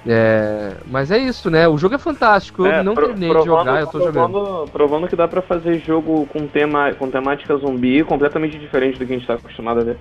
É, 0.06 0.72
mas 0.90 1.10
é 1.12 1.18
isso, 1.18 1.48
né? 1.48 1.68
O 1.68 1.78
jogo 1.78 1.94
é 1.94 1.98
fantástico. 1.98 2.66
Eu 2.66 2.72
É, 2.72 2.82
não 2.82 2.94
pro- 2.94 3.06
terminei 3.06 3.28
de 3.28 3.34
provando- 3.34 3.58
jogar, 3.58 3.80
eu 3.80 3.86
tô 3.86 3.98
jogando. 4.00 4.32
provando, 4.32 4.70
Provando 4.72 5.08
que 5.08 5.14
dá 5.16 5.28
pra 5.28 5.40
fazer 5.42 5.78
jogo 5.78 6.26
com, 6.26 6.46
tema, 6.48 6.92
com 6.94 7.08
temática 7.08 7.56
zumbi 7.56 8.02
completamente 8.02 8.58
diferente 8.58 8.98
do 8.98 9.06
que 9.06 9.12
a 9.12 9.16
gente 9.16 9.26
tá 9.26 9.34
acostumado 9.34 9.80
a 9.80 9.84
ver. 9.84 9.96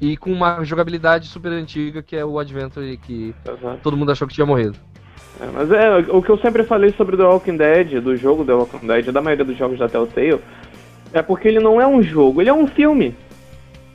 E 0.00 0.16
com 0.16 0.32
uma 0.32 0.64
jogabilidade 0.64 1.26
super 1.28 1.50
antiga, 1.52 2.02
que 2.02 2.16
é 2.16 2.24
o 2.24 2.38
Adventure, 2.38 2.96
que 2.96 3.34
Exato. 3.46 3.78
todo 3.82 3.96
mundo 3.96 4.10
achou 4.12 4.26
que 4.26 4.34
tinha 4.34 4.46
morrido. 4.46 4.76
É, 5.40 5.46
mas 5.52 5.70
é, 5.70 5.96
o 6.10 6.20
que 6.20 6.30
eu 6.30 6.38
sempre 6.38 6.64
falei 6.64 6.92
sobre 6.96 7.16
The 7.16 7.22
Walking 7.24 7.56
Dead, 7.56 8.00
do 8.00 8.16
jogo 8.16 8.44
The 8.44 8.52
Walking 8.54 8.86
Dead, 8.86 9.06
da 9.12 9.20
maioria 9.22 9.44
dos 9.44 9.56
jogos 9.56 9.78
da 9.78 9.88
Telltale, 9.88 10.40
é 11.12 11.22
porque 11.22 11.46
ele 11.46 11.60
não 11.60 11.80
é 11.80 11.86
um 11.86 12.02
jogo, 12.02 12.40
ele 12.40 12.50
é 12.50 12.54
um 12.54 12.66
filme. 12.66 13.14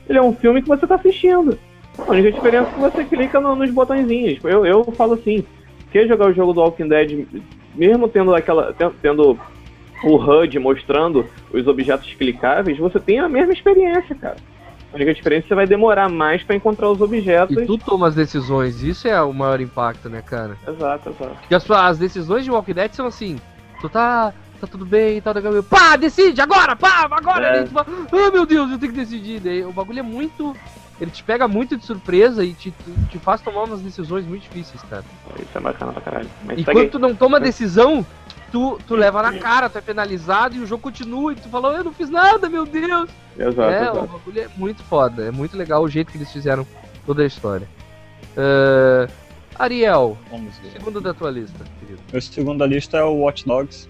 Ele 0.08 0.18
é 0.18 0.22
um 0.22 0.34
filme 0.34 0.62
que 0.62 0.68
você 0.68 0.86
tá 0.86 0.94
assistindo. 0.94 1.58
A 1.98 2.10
única 2.10 2.32
diferença 2.32 2.68
é 2.68 2.72
que 2.72 2.80
você 2.80 3.04
clica 3.04 3.40
no- 3.40 3.56
nos 3.56 3.70
botõezinhos. 3.70 4.38
Eu, 4.44 4.66
eu 4.66 4.84
falo 4.96 5.14
assim, 5.14 5.44
quer 5.92 6.06
jogar 6.06 6.28
o 6.28 6.32
jogo 6.32 6.52
do 6.52 6.60
Walking 6.60 6.88
Dead, 6.88 7.26
mesmo 7.74 8.08
tendo 8.08 8.34
aquela. 8.34 8.72
ten- 8.72 8.90
tendo 9.00 9.38
o 10.02 10.16
HUD 10.16 10.58
mostrando 10.58 11.24
os 11.52 11.66
objetos 11.66 12.12
clicáveis, 12.14 12.76
você 12.78 12.98
tem 13.00 13.18
a 13.20 13.28
mesma 13.28 13.52
experiência, 13.52 14.14
cara. 14.16 14.36
A 14.92 14.96
única 14.96 15.14
diferença 15.14 15.40
é 15.40 15.42
que 15.42 15.48
você 15.48 15.54
vai 15.54 15.66
demorar 15.66 16.08
mais 16.08 16.42
pra 16.42 16.54
encontrar 16.54 16.90
os 16.90 17.00
objetos. 17.00 17.56
E 17.56 17.66
tu 17.66 17.78
toma 17.78 18.08
as 18.08 18.14
decisões, 18.14 18.82
isso 18.82 19.08
é 19.08 19.20
o 19.22 19.32
maior 19.32 19.60
impacto, 19.60 20.08
né, 20.08 20.22
cara? 20.22 20.56
Exato, 20.68 21.08
exato. 21.10 21.36
Porque 21.40 21.54
as, 21.54 21.68
as 21.70 21.98
decisões 21.98 22.44
de 22.44 22.50
Walking 22.50 22.74
Dead 22.74 22.92
são 22.92 23.06
assim, 23.06 23.36
tu 23.80 23.88
tá. 23.88 24.32
Tá 24.60 24.68
tudo 24.68 24.86
bem, 24.86 25.20
tá 25.20 25.32
legal. 25.32 25.62
Pá, 25.64 25.96
decide 25.96 26.40
agora, 26.40 26.76
pá, 26.76 27.06
agora! 27.10 27.46
É. 27.58 27.66
Fala, 27.66 27.86
ah, 28.12 28.30
meu 28.30 28.46
Deus, 28.46 28.70
eu 28.70 28.78
tenho 28.78 28.92
que 28.92 28.98
decidir. 29.00 29.40
Daí 29.40 29.64
o 29.64 29.72
bagulho 29.72 29.98
é 29.98 30.02
muito. 30.02 30.56
Ele 31.04 31.10
te 31.10 31.22
pega 31.22 31.46
muito 31.46 31.76
de 31.76 31.84
surpresa 31.84 32.44
e 32.44 32.52
te, 32.54 32.74
te 33.10 33.18
faz 33.18 33.40
tomar 33.40 33.64
umas 33.64 33.80
decisões 33.80 34.26
muito 34.26 34.42
difíceis, 34.42 34.82
cara. 34.82 35.04
Isso 35.38 35.56
é 35.56 35.60
bacana 35.60 35.92
pra 35.92 36.02
caralho. 36.02 36.30
Mas 36.44 36.58
E 36.58 36.64
quando 36.64 36.90
tu 36.90 36.98
não 36.98 37.14
toma 37.14 37.38
decisão, 37.38 38.04
tu, 38.50 38.78
tu 38.86 38.94
leva 38.94 39.22
na 39.22 39.38
cara, 39.38 39.68
tu 39.68 39.78
é 39.78 39.80
penalizado 39.80 40.56
e 40.56 40.60
o 40.60 40.66
jogo 40.66 40.82
continua 40.82 41.32
e 41.32 41.36
tu 41.36 41.48
fala, 41.48 41.76
eu 41.76 41.84
não 41.84 41.92
fiz 41.92 42.08
nada, 42.10 42.48
meu 42.48 42.64
Deus. 42.64 43.10
Exato, 43.38 43.60
é, 43.62 43.80
o 43.80 43.82
exato. 43.82 44.06
bagulho 44.06 44.40
é 44.40 44.48
muito 44.56 44.82
foda, 44.84 45.24
é 45.24 45.30
muito 45.30 45.56
legal 45.56 45.82
o 45.82 45.88
jeito 45.88 46.10
que 46.10 46.18
eles 46.18 46.32
fizeram 46.32 46.66
toda 47.04 47.22
a 47.22 47.26
história. 47.26 47.68
Ah, 48.36 49.08
Ariel, 49.58 50.18
segundo 50.72 51.00
da 51.00 51.14
tua 51.14 51.30
lista, 51.30 51.64
querido. 51.78 52.00
Meu 52.10 52.20
segundo 52.20 52.58
da 52.58 52.66
lista 52.66 52.96
é 52.96 53.04
o 53.04 53.14
Watch 53.18 53.44
Dogs. 53.46 53.88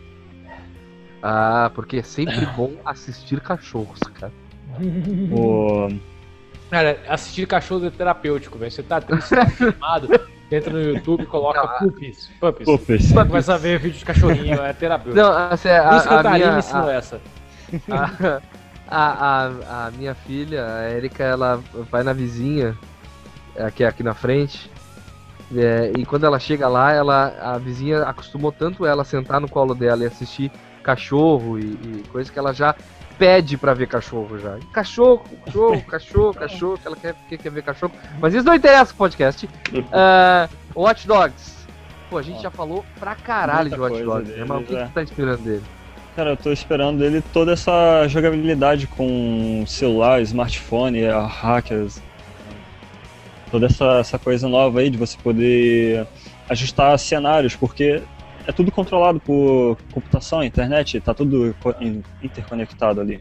Ah, 1.22 1.70
porque 1.74 1.98
é 1.98 2.02
sempre 2.02 2.44
bom 2.54 2.72
assistir 2.84 3.40
cachorros, 3.40 4.00
cara. 4.14 4.32
O... 5.32 5.88
Cara, 6.74 6.98
assistir 7.08 7.46
cachorro 7.46 7.86
é 7.86 7.90
terapêutico, 7.90 8.58
velho. 8.58 8.68
Você 8.68 8.82
tá 8.82 9.00
triste, 9.00 9.30
tá 9.30 9.46
filmado, 9.46 10.08
entra 10.50 10.72
no 10.72 10.82
YouTube, 10.82 11.24
coloca 11.26 11.62
Não, 11.62 11.88
puppies, 11.88 12.28
puppies. 12.40 12.66
Puppies. 12.66 13.12
Começa 13.12 13.54
a 13.54 13.58
ver 13.58 13.78
vídeo 13.78 13.96
de 14.00 14.04
cachorrinho, 14.04 14.60
é 14.60 14.72
terapêutico. 14.72 15.24
Não, 15.24 15.32
assim, 15.52 15.68
a, 15.68 15.88
Por 15.88 15.96
isso 15.98 16.08
que 16.08 16.14
a, 16.14 16.22
Tarim 16.24 16.38
minha, 16.38 16.52
me 16.52 16.58
ensinou 16.58 16.88
a, 16.88 16.92
essa. 16.92 17.20
a, 17.88 18.40
a, 18.90 19.46
a- 19.46 19.86
a 19.86 19.90
minha 19.92 20.16
filha, 20.16 20.66
a 20.66 20.90
Erika, 20.90 21.22
ela 21.22 21.62
vai 21.92 22.02
na 22.02 22.12
vizinha, 22.12 22.76
aqui, 23.56 23.84
aqui 23.84 24.02
na 24.02 24.14
frente, 24.14 24.68
é, 25.56 25.92
e 25.96 26.04
quando 26.04 26.26
ela 26.26 26.40
chega 26.40 26.66
lá, 26.66 26.90
ela, 26.90 27.36
a 27.40 27.56
vizinha 27.56 28.02
acostumou 28.02 28.50
tanto 28.50 28.84
ela 28.84 29.02
a 29.02 29.04
sentar 29.04 29.40
no 29.40 29.48
colo 29.48 29.76
dela 29.76 30.02
e 30.02 30.06
assistir 30.06 30.50
cachorro 30.82 31.56
e, 31.56 31.62
e 31.62 32.04
coisa 32.10 32.32
que 32.32 32.38
ela 32.38 32.52
já 32.52 32.74
pede 33.18 33.56
pra 33.56 33.74
ver 33.74 33.86
cachorro 33.86 34.38
já. 34.38 34.58
Cachorro, 34.72 35.24
cachorro, 35.44 35.82
cachorro, 35.86 36.34
cachorro, 36.34 36.78
que 36.78 36.86
ela 36.86 36.96
quer, 36.96 37.14
que 37.28 37.38
quer 37.38 37.50
ver 37.50 37.62
cachorro. 37.62 37.92
Mas 38.20 38.34
isso 38.34 38.44
não 38.44 38.54
interessa 38.54 38.86
pro 38.86 38.98
podcast. 38.98 39.48
Ah, 39.92 40.48
Watch 40.74 41.06
Dogs. 41.06 41.66
Pô, 42.10 42.18
a 42.18 42.22
gente 42.22 42.42
já 42.42 42.50
falou 42.50 42.84
pra 42.98 43.14
caralho 43.14 43.70
Muita 43.70 43.76
de 43.76 43.80
Watch 43.82 44.04
Dogs, 44.04 44.32
né? 44.32 44.44
Mas 44.46 44.60
o 44.60 44.64
que, 44.64 44.76
é. 44.76 44.82
que 44.82 44.88
tu 44.88 44.94
tá 44.94 45.02
esperando 45.02 45.42
dele? 45.42 45.62
Cara, 46.16 46.30
eu 46.30 46.36
tô 46.36 46.52
esperando 46.52 47.04
ele 47.04 47.20
toda 47.32 47.52
essa 47.52 48.06
jogabilidade 48.06 48.86
com 48.86 49.64
celular, 49.66 50.22
smartphone, 50.22 51.02
hackers. 51.02 52.00
Toda 53.50 53.66
essa, 53.66 53.98
essa 53.98 54.18
coisa 54.18 54.48
nova 54.48 54.80
aí 54.80 54.90
de 54.90 54.96
você 54.96 55.16
poder 55.22 56.06
ajustar 56.48 56.98
cenários, 56.98 57.56
porque 57.56 58.02
é 58.46 58.52
tudo 58.52 58.70
controlado 58.70 59.20
por 59.20 59.76
computação, 59.90 60.42
internet, 60.42 61.00
tá 61.00 61.14
tudo 61.14 61.54
co- 61.60 61.74
in- 61.80 62.02
interconectado 62.22 63.00
ali. 63.00 63.20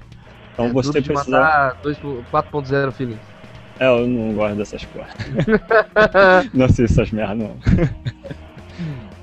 Então 0.53 0.69
você 0.71 0.91
Duro 0.91 1.01
de 1.01 1.13
precisa. 1.13 1.39
matar 1.39 1.77
2 1.81 1.97
4.0 1.99 2.91
feeling. 2.91 3.19
É, 3.79 3.87
eu 3.87 4.07
não 4.07 4.33
gosto 4.33 4.55
dessas 4.55 4.85
coisas. 4.85 5.11
não 6.53 6.69
sei 6.69 6.85
essas 6.85 7.09
merdas, 7.11 7.37
não. 7.37 7.55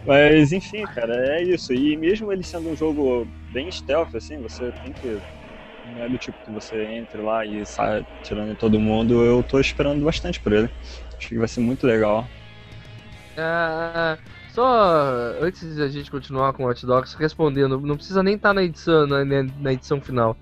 Mas 0.05 0.53
enfim, 0.53 0.83
cara, 0.85 1.15
é 1.39 1.43
isso. 1.43 1.73
E 1.73 1.97
mesmo 1.97 2.33
ele 2.33 2.43
sendo 2.43 2.69
um 2.71 2.77
jogo 2.77 3.27
bem 3.53 3.71
stealth, 3.71 4.15
assim, 4.15 4.39
você 4.39 4.73
tem 4.83 4.93
que. 4.93 5.19
Não 5.85 6.03
é 6.03 6.09
do 6.09 6.19
tipo 6.19 6.39
que 6.45 6.51
você 6.51 6.85
entre 6.97 7.21
lá 7.21 7.45
e 7.47 7.65
sai 7.65 8.05
tirando 8.23 8.53
em 8.53 8.57
todo 8.57 8.81
mundo. 8.81 9.25
Eu 9.25 9.43
tô 9.43 9.59
esperando 9.61 10.05
bastante 10.05 10.41
por 10.41 10.53
ele. 10.53 10.69
Acho 11.17 11.29
que 11.29 11.39
vai 11.39 11.49
ser 11.49 11.61
muito 11.61 11.87
legal. 11.87 12.29
Ah, 13.37 14.19
só 14.55 15.33
antes 15.41 15.77
da 15.77 15.89
gente 15.89 16.11
continuar 16.11 16.53
com 16.53 16.65
o 16.65 16.67
Watch 16.67 16.85
Dogs, 16.87 17.17
respondendo, 17.19 17.81
não 17.81 17.97
precisa 17.97 18.23
nem 18.23 18.35
estar 18.35 18.53
na 18.55 18.63
edição, 18.63 19.07
na, 19.07 19.25
na- 19.25 19.73
edição 19.73 20.01
final. 20.01 20.37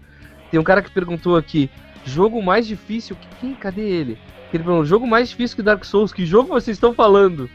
Tem 0.51 0.59
um 0.59 0.65
cara 0.65 0.83
que 0.83 0.91
perguntou 0.91 1.37
aqui, 1.37 1.71
jogo 2.05 2.43
mais 2.43 2.67
difícil, 2.67 3.17
que- 3.17 3.29
quem, 3.41 3.55
cadê 3.55 3.83
ele? 3.83 4.19
Ele 4.53 4.63
perguntou, 4.63 4.85
jogo 4.87 5.07
mais 5.07 5.29
difícil 5.29 5.57
que 5.57 5.63
Dark 5.63 5.85
Souls, 5.85 6.13
que 6.13 6.25
jogo 6.25 6.49
vocês 6.49 6.77
estão 6.77 6.95
falando? 6.95 7.49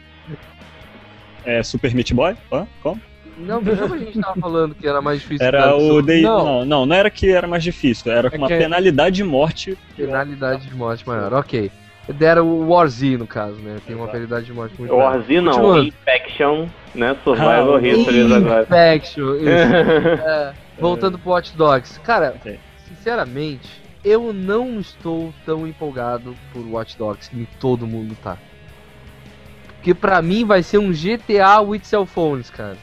É 1.44 1.62
Super 1.62 1.94
Meat 1.94 2.12
Boy? 2.14 2.36
Hã? 2.52 2.66
Como? 2.82 3.00
Não, 3.36 3.62
que 3.62 3.74
jogo 3.74 3.94
a 3.94 3.98
gente 3.98 4.20
tava 4.20 4.40
falando 4.40 4.74
que 4.76 4.86
era 4.86 5.02
mais 5.02 5.18
difícil 5.20 5.38
que 5.40 5.44
Era 5.44 5.66
Dark 5.66 5.80
o? 5.80 6.00
Day... 6.02 6.22
Não. 6.22 6.38
Não. 6.44 6.64
não, 6.64 6.86
não, 6.86 6.96
era 6.96 7.10
que 7.10 7.28
era 7.30 7.48
mais 7.48 7.64
difícil, 7.64 8.12
era 8.12 8.30
com 8.30 8.36
É 8.36 8.38
uma 8.38 8.46
que- 8.48 8.56
penalidade 8.58 9.16
de 9.16 9.24
morte. 9.24 9.76
Penalidade 9.96 10.68
de 10.68 10.74
morte 10.74 11.06
maior, 11.06 11.32
ok. 11.34 11.70
Deram 12.08 12.46
o 12.46 12.68
War 12.68 12.86
Z 12.86 13.16
no 13.16 13.26
caso, 13.26 13.56
né? 13.62 13.78
Tem 13.86 13.96
uma 13.96 14.06
penalidade 14.06 14.44
de 14.44 14.52
morte 14.52 14.74
muito 14.78 14.94
maior. 14.94 15.12
Warzy 15.12 15.40
não. 15.40 15.78
Infection, 15.82 16.68
né? 16.94 17.16
Survival 17.24 17.76
Ah, 17.76 17.80
Histories 17.80 18.30
agora. 18.30 18.62
Infection, 18.62 19.34
isso. 19.36 19.44
É, 20.26 20.54
voltando 20.78 21.18
pro 21.18 21.30
Watch 21.30 21.56
Dogs. 21.56 21.98
Cara, 22.00 22.34
sinceramente, 22.86 23.80
eu 24.04 24.34
não 24.34 24.78
estou 24.78 25.32
tão 25.46 25.66
empolgado 25.66 26.36
por 26.52 26.60
Watch 26.66 26.98
Dogs 26.98 27.30
que 27.30 27.48
todo 27.58 27.86
mundo 27.86 28.14
tá. 28.22 28.36
Porque 29.76 29.94
pra 29.94 30.20
mim 30.20 30.44
vai 30.44 30.62
ser 30.62 30.78
um 30.78 30.92
GTA 30.92 31.60
with 31.60 31.84
cell 31.84 32.04
phones, 32.04 32.50
cara. 32.50 32.76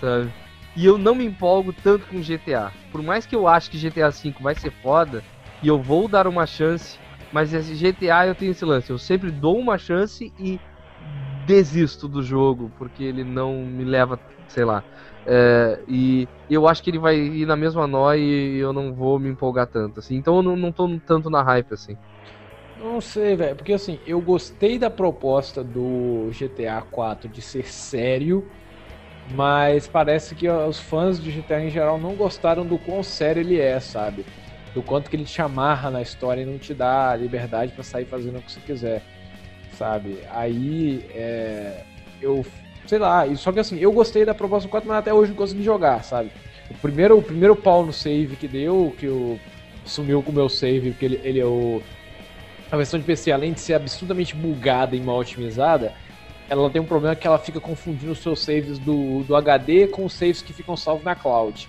Sabe? 0.00 0.30
E 0.74 0.84
eu 0.84 0.96
não 0.98 1.14
me 1.14 1.24
empolgo 1.24 1.72
tanto 1.72 2.06
com 2.06 2.20
GTA. 2.22 2.70
Por 2.92 3.02
mais 3.02 3.26
que 3.26 3.34
eu 3.34 3.48
ache 3.48 3.70
que 3.70 3.78
GTA 3.78 4.10
V 4.10 4.34
vai 4.40 4.54
ser 4.54 4.70
foda, 4.82 5.22
e 5.62 5.68
eu 5.68 5.78
vou 5.78 6.06
dar 6.06 6.26
uma 6.26 6.46
chance, 6.46 6.98
mas 7.30 7.52
esse 7.52 7.74
GTA 7.74 8.26
eu 8.26 8.34
tenho 8.34 8.52
esse 8.52 8.64
lance. 8.64 8.90
Eu 8.90 8.98
sempre 8.98 9.30
dou 9.30 9.58
uma 9.58 9.78
chance 9.78 10.32
e 10.38 10.60
desisto 11.46 12.08
do 12.08 12.22
jogo, 12.22 12.72
porque 12.76 13.02
ele 13.02 13.24
não 13.24 13.64
me 13.66 13.84
leva, 13.84 14.20
sei 14.48 14.64
lá. 14.64 14.84
É, 15.26 15.82
e 15.86 16.28
eu 16.48 16.66
acho 16.68 16.82
que 16.82 16.90
ele 16.90 16.98
vai 16.98 17.16
ir 17.16 17.46
na 17.46 17.56
mesma 17.56 17.86
nóia 17.86 18.18
e 18.18 18.56
eu 18.58 18.72
não 18.72 18.94
vou 18.94 19.18
me 19.18 19.28
empolgar 19.28 19.66
tanto, 19.68 20.00
assim. 20.00 20.16
Então 20.16 20.36
eu 20.36 20.42
não, 20.42 20.56
não 20.56 20.72
tô 20.72 20.88
tanto 21.04 21.30
na 21.30 21.42
hype, 21.42 21.72
assim. 21.74 21.96
Não 22.76 23.00
sei, 23.00 23.34
velho, 23.36 23.56
porque 23.56 23.72
assim, 23.72 23.98
eu 24.04 24.20
gostei 24.20 24.78
da 24.78 24.90
proposta 24.90 25.64
do 25.64 26.28
GTA 26.30 26.82
4 26.82 27.28
de 27.28 27.40
ser 27.40 27.66
sério, 27.66 28.46
mas 29.32 29.88
parece 29.88 30.34
que 30.34 30.48
os 30.48 30.78
fãs 30.78 31.20
de 31.20 31.30
GTA 31.30 31.62
em 31.62 31.70
geral 31.70 31.98
não 31.98 32.14
gostaram 32.14 32.66
do 32.66 32.78
quão 32.78 33.02
sério 33.02 33.40
ele 33.40 33.58
é, 33.58 33.80
sabe? 33.80 34.26
Do 34.76 34.82
quanto 34.82 35.08
que 35.08 35.16
ele 35.16 35.24
te 35.24 35.40
amarra 35.40 35.90
na 35.90 36.02
história 36.02 36.42
e 36.42 36.44
não 36.44 36.58
te 36.58 36.74
dá 36.74 37.16
liberdade 37.16 37.72
pra 37.72 37.82
sair 37.82 38.04
fazendo 38.04 38.36
o 38.36 38.42
que 38.42 38.52
você 38.52 38.60
quiser, 38.60 39.02
sabe? 39.72 40.18
Aí, 40.30 41.02
é, 41.14 41.82
eu, 42.20 42.44
sei 42.86 42.98
lá, 42.98 43.24
só 43.36 43.52
que 43.52 43.58
assim, 43.58 43.78
eu 43.78 43.90
gostei 43.90 44.26
da 44.26 44.34
proposta 44.34 44.68
do 44.68 44.70
4, 44.70 44.86
mas 44.86 44.98
até 44.98 45.14
hoje 45.14 45.30
não 45.30 45.36
consegui 45.38 45.62
jogar, 45.62 46.04
sabe? 46.04 46.30
O 46.70 46.74
primeiro, 46.74 47.16
o 47.16 47.22
primeiro 47.22 47.56
pau 47.56 47.86
no 47.86 47.92
save 47.92 48.36
que 48.36 48.46
deu, 48.46 48.94
que 48.98 49.06
eu 49.06 49.40
sumiu 49.82 50.22
com 50.22 50.30
o 50.30 50.34
meu 50.34 50.50
save, 50.50 50.90
porque 50.90 51.06
ele, 51.06 51.20
ele 51.24 51.40
é 51.40 51.46
o 51.46 51.82
a 52.70 52.76
versão 52.76 53.00
de 53.00 53.06
PC, 53.06 53.32
além 53.32 53.54
de 53.54 53.60
ser 53.60 53.72
absurdamente 53.72 54.36
bugada 54.36 54.94
e 54.94 55.00
mal 55.00 55.20
otimizada, 55.20 55.94
ela 56.50 56.68
tem 56.68 56.82
um 56.82 56.86
problema 56.86 57.16
que 57.16 57.26
ela 57.26 57.38
fica 57.38 57.60
confundindo 57.60 58.12
os 58.12 58.18
seus 58.18 58.40
saves 58.40 58.78
do, 58.78 59.22
do 59.22 59.34
HD 59.34 59.86
com 59.86 60.04
os 60.04 60.12
saves 60.12 60.42
que 60.42 60.52
ficam 60.52 60.76
salvos 60.76 61.02
na 61.02 61.14
cloud. 61.14 61.66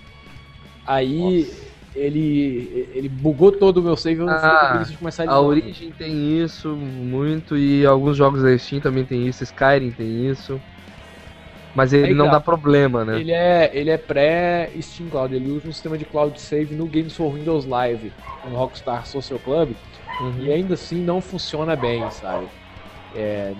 Aí 0.86 1.50
ele, 1.94 2.88
ele 2.94 3.08
bugou 3.08 3.50
todo 3.52 3.78
o 3.78 3.82
meu 3.82 3.96
save 3.96 4.20
eu 4.20 4.26
não 4.26 4.38
fui 4.38 4.48
Ah, 4.50 4.84
de 4.88 4.96
começar 4.96 5.24
de 5.24 5.30
A 5.30 5.34
novo. 5.34 5.48
Origin 5.48 5.90
tem 5.92 6.42
isso 6.42 6.68
muito 6.76 7.56
e 7.56 7.84
alguns 7.84 8.16
jogos 8.16 8.42
da 8.42 8.56
Steam 8.56 8.80
também 8.80 9.04
tem 9.04 9.26
isso, 9.26 9.42
Skyrim 9.44 9.90
tem 9.90 10.28
isso. 10.30 10.60
Mas 11.74 11.92
ele 11.92 12.08
Aí 12.08 12.14
não 12.14 12.26
tá. 12.26 12.32
dá 12.32 12.40
problema, 12.40 13.04
né? 13.04 13.20
Ele 13.20 13.32
é, 13.32 13.70
ele 13.72 13.90
é 13.90 13.96
pré-Steam 13.96 15.08
Cloud, 15.10 15.34
ele 15.34 15.50
usa 15.50 15.68
um 15.68 15.72
sistema 15.72 15.96
de 15.96 16.04
cloud 16.04 16.40
save 16.40 16.74
no 16.74 16.86
Games 16.86 17.14
for 17.14 17.32
Windows 17.32 17.64
Live, 17.66 18.12
no 18.48 18.56
Rockstar 18.56 19.06
Social 19.06 19.38
Club, 19.38 19.70
e 20.40 20.50
ainda 20.52 20.74
assim 20.74 20.96
não 21.02 21.20
funciona 21.20 21.76
bem, 21.76 22.10
sabe? 22.10 22.46
É, 23.14 23.52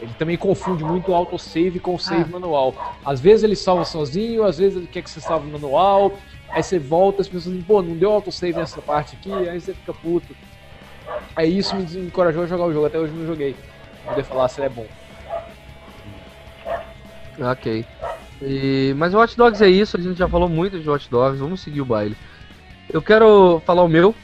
ele 0.00 0.12
também 0.18 0.36
confunde 0.36 0.84
muito 0.84 1.10
o 1.10 1.14
autosave 1.14 1.80
com 1.80 1.94
o 1.94 1.98
save 1.98 2.30
manual. 2.30 2.74
Às 3.04 3.20
vezes 3.20 3.42
ele 3.44 3.56
salva 3.56 3.84
sozinho, 3.84 4.44
às 4.44 4.58
vezes 4.58 4.76
ele 4.76 4.86
quer 4.86 5.02
que 5.02 5.10
você 5.10 5.20
salve 5.20 5.50
manual, 5.50 6.12
aí 6.50 6.62
você 6.62 6.78
volta, 6.78 7.22
as 7.22 7.28
pessoas 7.28 7.54
dizem, 7.54 7.62
pô, 7.62 7.82
não 7.82 7.96
deu 7.96 8.10
autosave 8.12 8.54
nessa 8.54 8.80
parte 8.80 9.16
aqui, 9.16 9.30
aí 9.48 9.60
você 9.60 9.74
fica 9.74 9.92
puto. 9.92 10.36
Aí 11.34 11.56
isso 11.58 11.76
me 11.76 11.82
desencorajou 11.84 12.42
a 12.42 12.46
jogar 12.46 12.64
o 12.64 12.72
jogo, 12.72 12.86
até 12.86 12.98
hoje 12.98 13.12
não 13.12 13.26
joguei. 13.26 13.56
Poder 14.06 14.24
falar 14.24 14.48
se 14.48 14.60
ele 14.60 14.66
é 14.66 14.70
bom. 14.70 14.86
Ok. 17.38 17.84
E- 18.42 18.94
mas 18.96 19.14
o 19.14 19.18
Watch 19.18 19.36
Dogs 19.36 19.62
é 19.62 19.68
isso, 19.68 19.96
a 19.96 20.00
gente 20.00 20.16
já 20.18 20.28
falou 20.28 20.48
muito 20.48 20.78
de 20.78 20.88
Watch 20.88 21.10
Dogs, 21.10 21.38
vamos 21.40 21.60
seguir 21.60 21.80
o 21.80 21.84
baile. 21.86 22.16
Eu 22.92 23.02
quero 23.02 23.60
falar 23.66 23.82
o 23.82 23.88
meu. 23.88 24.14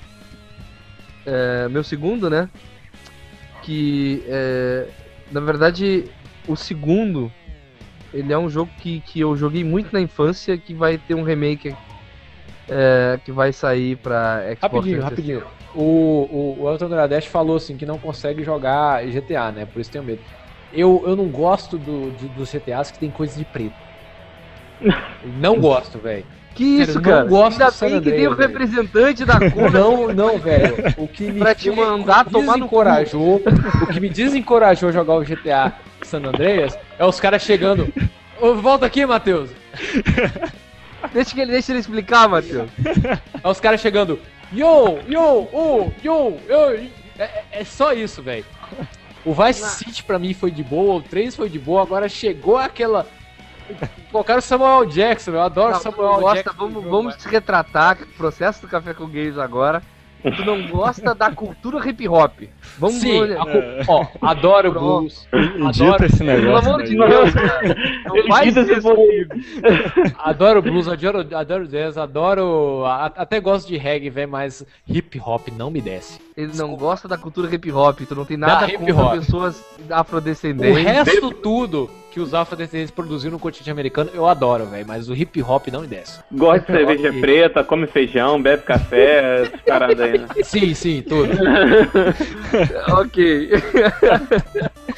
é, 1.27 1.69
meu 1.69 1.85
segundo, 1.85 2.29
né? 2.29 2.49
Que 3.63 4.23
é, 4.27 4.89
na 5.31 5.41
verdade 5.41 6.05
o 6.49 6.57
segundo 6.57 7.31
ele 8.13 8.33
é 8.33 8.39
um 8.39 8.51
jogo 8.51 8.71
que, 8.81 9.01
que 9.01 9.21
eu 9.21 9.37
joguei 9.37 9.63
muito 9.63 9.93
na 9.93 10.01
infância 10.01 10.59
que 10.59 10.75
vai 10.75 10.99
ter 10.99 11.15
um 11.15 11.23
remake 11.23 11.73
é, 12.69 13.19
que 13.25 13.33
vai 13.33 13.53
sair 13.53 13.97
pra 13.97 14.41
Xbox 14.57 14.63
Rapidinho, 14.63 15.01
360. 15.03 15.05
rapidinho. 15.05 15.43
O, 15.75 16.57
o, 16.61 16.63
o 16.65 16.71
Elton 16.71 16.89
Gradash 16.89 17.27
falou 17.27 17.57
assim 17.57 17.77
que 17.77 17.87
não 17.87 17.99
consegue 17.99 18.43
jogar 18.45 19.05
GTA, 19.07 19.51
né? 19.51 19.67
Por 19.67 19.81
isso 19.81 19.91
tenho 19.91 20.05
medo. 20.05 20.21
Eu, 20.73 21.03
eu 21.07 21.17
não 21.17 21.27
gosto 21.29 21.77
do, 21.79 22.11
dos 22.37 22.53
GTAs 22.53 22.91
que 22.91 22.99
tem 22.99 23.11
coisa 23.11 23.37
de 23.39 23.45
preto. 23.45 23.75
Não 25.39 25.61
gosto, 25.61 25.99
velho. 25.99 26.25
Que 26.55 26.79
Cara, 26.79 26.83
isso, 26.91 26.99
eu 26.99 27.03
não 27.03 27.11
cara? 27.11 27.25
gosto 27.25 27.63
Ainda 27.63 28.01
bem 28.01 28.01
que 28.03 28.11
tem 28.11 28.27
o 28.27 28.35
velho. 28.37 28.49
representante 28.49 29.25
da 29.25 29.39
cor. 29.51 29.71
Não, 29.73 30.09
não, 30.09 30.39
velho. 30.39 30.77
O 30.99 31.09
que 31.09 31.33
me 31.33 31.39
Pra 31.39 31.55
te 31.55 31.71
mandar 31.71 32.27
tomar 32.27 32.59
no 32.59 32.67
desencorajou, 32.67 33.43
o 33.83 33.87
que 33.87 34.01
me 34.01 34.11
desencorajou 34.11 34.91
a 34.91 34.93
jogar 34.93 35.15
o 35.15 35.23
GTA 35.25 35.73
San 36.03 36.19
Andreas 36.19 36.79
é 36.99 37.07
os 37.07 37.19
caras 37.19 37.43
chegando. 37.43 37.91
Volta 38.61 38.85
aqui, 38.85 39.07
Matheus. 39.07 39.51
Deixa, 41.13 41.35
que 41.35 41.41
ele, 41.41 41.53
deixa 41.53 41.73
ele 41.73 41.81
explicar, 41.81 42.29
Matheus. 42.29 42.71
É 43.43 43.49
os 43.49 43.61
caras 43.61 43.81
chegando. 43.81 44.19
Yo, 44.53 44.99
yo, 45.09 45.49
oh, 45.53 45.91
yo, 46.03 46.37
yo. 46.49 46.89
É, 47.19 47.23
é- 47.25 47.45
é 47.53 47.65
só 47.65 47.93
isso, 47.93 48.23
velho. 48.23 48.45
O 49.25 49.33
Vice 49.33 49.63
City 49.77 50.03
pra 50.03 50.19
mim 50.19 50.35
foi 50.35 50.51
de 50.51 50.63
boa, 50.63 50.97
o 50.97 51.03
3 51.03 51.35
foi 51.37 51.49
de 51.49 51.59
boa, 51.59 51.83
agora 51.83 52.09
chegou 52.09 52.59
aquela. 52.59 53.07
Colocaram 54.11 54.41
o 54.41 54.43
Samuel 54.43 54.85
Jackson, 54.87 55.31
eu 55.31 55.41
adoro 55.41 55.73
Não, 55.75 55.81
Samuel 55.81 56.21
gosta, 56.21 56.43
Jackson. 56.43 56.57
vamos, 56.59 56.85
vamos 56.85 57.17
te 57.17 57.29
retratar, 57.29 57.97
processo 58.17 58.61
do 58.61 58.69
Café 58.69 58.93
com 58.93 59.07
Games 59.07 59.39
agora. 59.39 59.83
Tu 60.23 60.45
não 60.45 60.69
gosta 60.69 61.15
da 61.15 61.31
cultura 61.33 61.87
hip 61.89 62.07
hop. 62.09 62.43
Vamos 62.79 62.97
Sim, 63.01 63.21
a 63.35 63.45
ó, 63.89 64.07
adoro 64.23 64.71
Pronto. 64.71 64.99
blues, 65.01 65.29
Edita 65.33 66.07
esse 66.07 66.19
Pelo 66.19 66.31
negócio. 66.41 66.69
amor 66.71 66.83
de. 66.85 66.97
Deus, 66.97 67.35
cara. 67.35 67.77
Não 68.07 68.27
faz 68.29 68.57
isso 68.57 68.97
adoro 70.19 70.63
blues, 70.63 70.89
adoro, 70.89 71.27
adoro 71.37 71.67
jazz, 71.67 71.97
adoro. 71.99 72.85
a- 72.87 73.07
até 73.17 73.41
gosto 73.41 73.67
de 73.69 73.77
reggae, 73.77 74.11
velho, 74.11 74.31
mas 74.31 74.65
hip 74.89 75.21
hop 75.25 75.49
não 75.57 75.71
me 75.71 75.81
desce. 75.81 76.21
Ele 76.37 76.53
não 76.55 76.75
gosta 76.77 77.07
da 77.07 77.19
cultura 77.19 77.53
hip 77.55 77.71
hop. 77.71 78.01
Tu 78.01 78.15
não 78.15 78.25
tem 78.25 78.37
nada 78.37 78.67
hip 78.67 78.79
contra 78.79 79.21
pessoas 79.21 79.63
O 79.89 79.93
afrodescendentes. 79.93 80.83
resto 80.83 81.31
tudo 81.31 81.91
que 82.11 82.21
os 82.21 82.35
afrodescendentes 82.35 82.91
produziram 82.91 83.33
no 83.33 83.39
continente 83.39 83.71
americano, 83.71 84.11
eu 84.13 84.27
adoro, 84.29 84.67
velho, 84.67 84.85
mas 84.87 85.09
o 85.09 85.15
hip 85.15 85.43
hop 85.43 85.69
não 85.69 85.81
me 85.81 85.87
desce. 85.87 86.21
Gosta 86.31 86.61
de 86.61 86.67
cerveja 86.67 87.11
preta, 87.21 87.65
come 87.65 87.87
feijão, 87.87 88.41
bebe 88.41 88.63
café, 88.65 89.45
essas 89.49 89.61
paradas 89.63 89.99
aí, 90.01 90.19
né? 90.19 90.27
Sim, 90.43 90.75
sim, 90.75 91.03
tudo. 91.03 91.31
ok. 93.01 93.51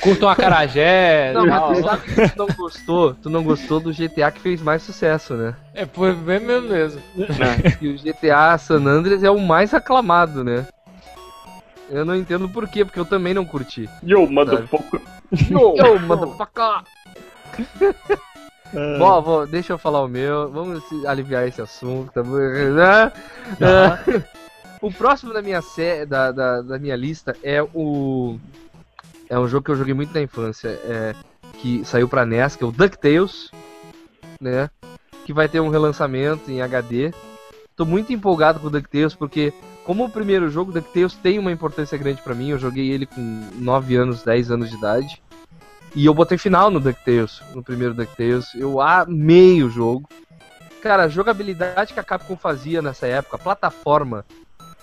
Curtam 0.00 0.28
a 0.28 0.34
carajé. 0.34 1.32
Não, 1.32 1.46
mas 1.46 1.78
tu 1.78 1.84
sabe 1.84 2.02
que 2.02 2.28
tu 2.30 2.38
não 2.38 2.46
gostou. 2.56 3.14
Tu 3.14 3.30
não 3.30 3.44
gostou 3.44 3.78
do 3.78 3.92
GTA 3.92 4.32
que 4.32 4.40
fez 4.40 4.60
mais 4.60 4.82
sucesso, 4.82 5.34
né? 5.34 5.54
É, 5.72 5.86
foi 5.86 6.12
bem 6.14 6.40
mesmo 6.40 6.68
mesmo. 6.68 7.00
E 7.80 7.88
o 7.88 7.96
GTA 7.96 8.58
San 8.58 8.84
Andreas 8.86 9.22
é 9.22 9.30
o 9.30 9.38
mais 9.38 9.72
aclamado, 9.72 10.42
né? 10.42 10.66
Eu 11.90 12.04
não 12.04 12.14
entendo 12.16 12.48
por 12.48 12.66
quê, 12.68 12.84
porque 12.84 12.98
eu 12.98 13.04
também 13.04 13.34
não 13.34 13.44
curti. 13.44 13.88
Yo, 14.02 14.26
motherfucker. 14.26 15.00
Yo, 15.50 15.98
motherfucker! 16.00 16.82
Vó, 18.98 19.20
vó, 19.20 19.46
deixa 19.46 19.72
eu 19.72 19.78
falar 19.78 20.02
o 20.02 20.08
meu. 20.08 20.50
Vamos 20.50 20.82
aliviar 21.06 21.46
esse 21.46 21.62
assunto, 21.62 22.10
tá 22.12 22.24
bom? 22.24 22.36
É, 22.40 23.12
o 24.80 24.90
próximo 24.90 25.32
da 25.32 25.40
minha, 25.40 25.62
sé- 25.62 26.04
da, 26.04 26.32
da, 26.32 26.60
da 26.60 26.76
minha 26.78 26.96
lista 26.96 27.36
é 27.42 27.62
o. 27.62 28.36
É 29.30 29.38
um 29.38 29.46
jogo 29.46 29.64
que 29.64 29.70
eu 29.70 29.76
joguei 29.76 29.94
muito 29.94 30.12
na 30.12 30.22
infância. 30.22 30.68
É, 30.70 31.14
que 31.58 31.84
saiu 31.84 32.08
pra 32.08 32.26
NES, 32.26 32.56
que 32.56 32.64
é 32.64 32.66
o 32.66 32.72
DuckTales. 32.72 33.50
Né? 34.40 34.68
Que 35.24 35.32
vai 35.32 35.48
ter 35.48 35.60
um 35.60 35.68
relançamento 35.68 36.50
em 36.50 36.60
HD. 36.60 37.12
Tô 37.76 37.84
muito 37.84 38.12
empolgado 38.12 38.58
com 38.58 38.66
o 38.66 38.70
DuckTales, 38.70 39.14
porque 39.14 39.52
como 39.84 40.04
o 40.04 40.10
primeiro 40.10 40.50
jogo, 40.50 40.72
DuckTales 40.72 41.14
tem 41.14 41.38
uma 41.38 41.52
importância 41.52 41.96
grande 41.98 42.22
pra 42.22 42.34
mim. 42.34 42.50
Eu 42.50 42.58
joguei 42.58 42.90
ele 42.90 43.06
com 43.06 43.20
9 43.54 43.96
anos, 43.96 44.22
10 44.22 44.50
anos 44.50 44.70
de 44.70 44.76
idade. 44.76 45.22
E 45.94 46.06
eu 46.06 46.14
botei 46.14 46.36
final 46.38 46.70
no 46.70 46.80
DuckTales, 46.80 47.40
no 47.54 47.62
primeiro 47.62 47.94
DuckTales. 47.94 48.54
Eu 48.54 48.80
amei 48.80 49.62
o 49.62 49.70
jogo. 49.70 50.08
Cara, 50.82 51.04
a 51.04 51.08
jogabilidade 51.08 51.92
que 51.92 52.00
a 52.00 52.04
Capcom 52.04 52.36
fazia 52.36 52.82
nessa 52.82 53.06
época, 53.06 53.38
plataforma. 53.38 54.24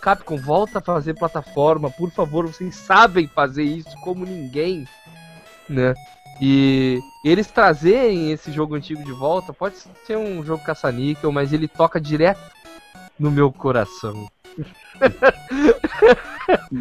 Capcom, 0.01 0.37
volta 0.37 0.79
a 0.79 0.81
fazer 0.81 1.13
plataforma, 1.13 1.91
por 1.91 2.09
favor, 2.11 2.47
vocês 2.47 2.75
sabem 2.75 3.27
fazer 3.27 3.63
isso 3.63 3.95
como 4.03 4.25
ninguém, 4.25 4.87
né? 5.69 5.93
E 6.41 6.99
eles 7.23 7.45
trazerem 7.45 8.31
esse 8.31 8.51
jogo 8.51 8.73
antigo 8.73 9.03
de 9.03 9.11
volta, 9.11 9.53
pode 9.53 9.75
ser 10.07 10.17
um 10.17 10.43
jogo 10.43 10.63
caça-níquel, 10.63 11.31
mas 11.31 11.53
ele 11.53 11.67
toca 11.67 12.01
direto 12.01 12.41
no 13.19 13.29
meu 13.29 13.51
coração. 13.51 14.27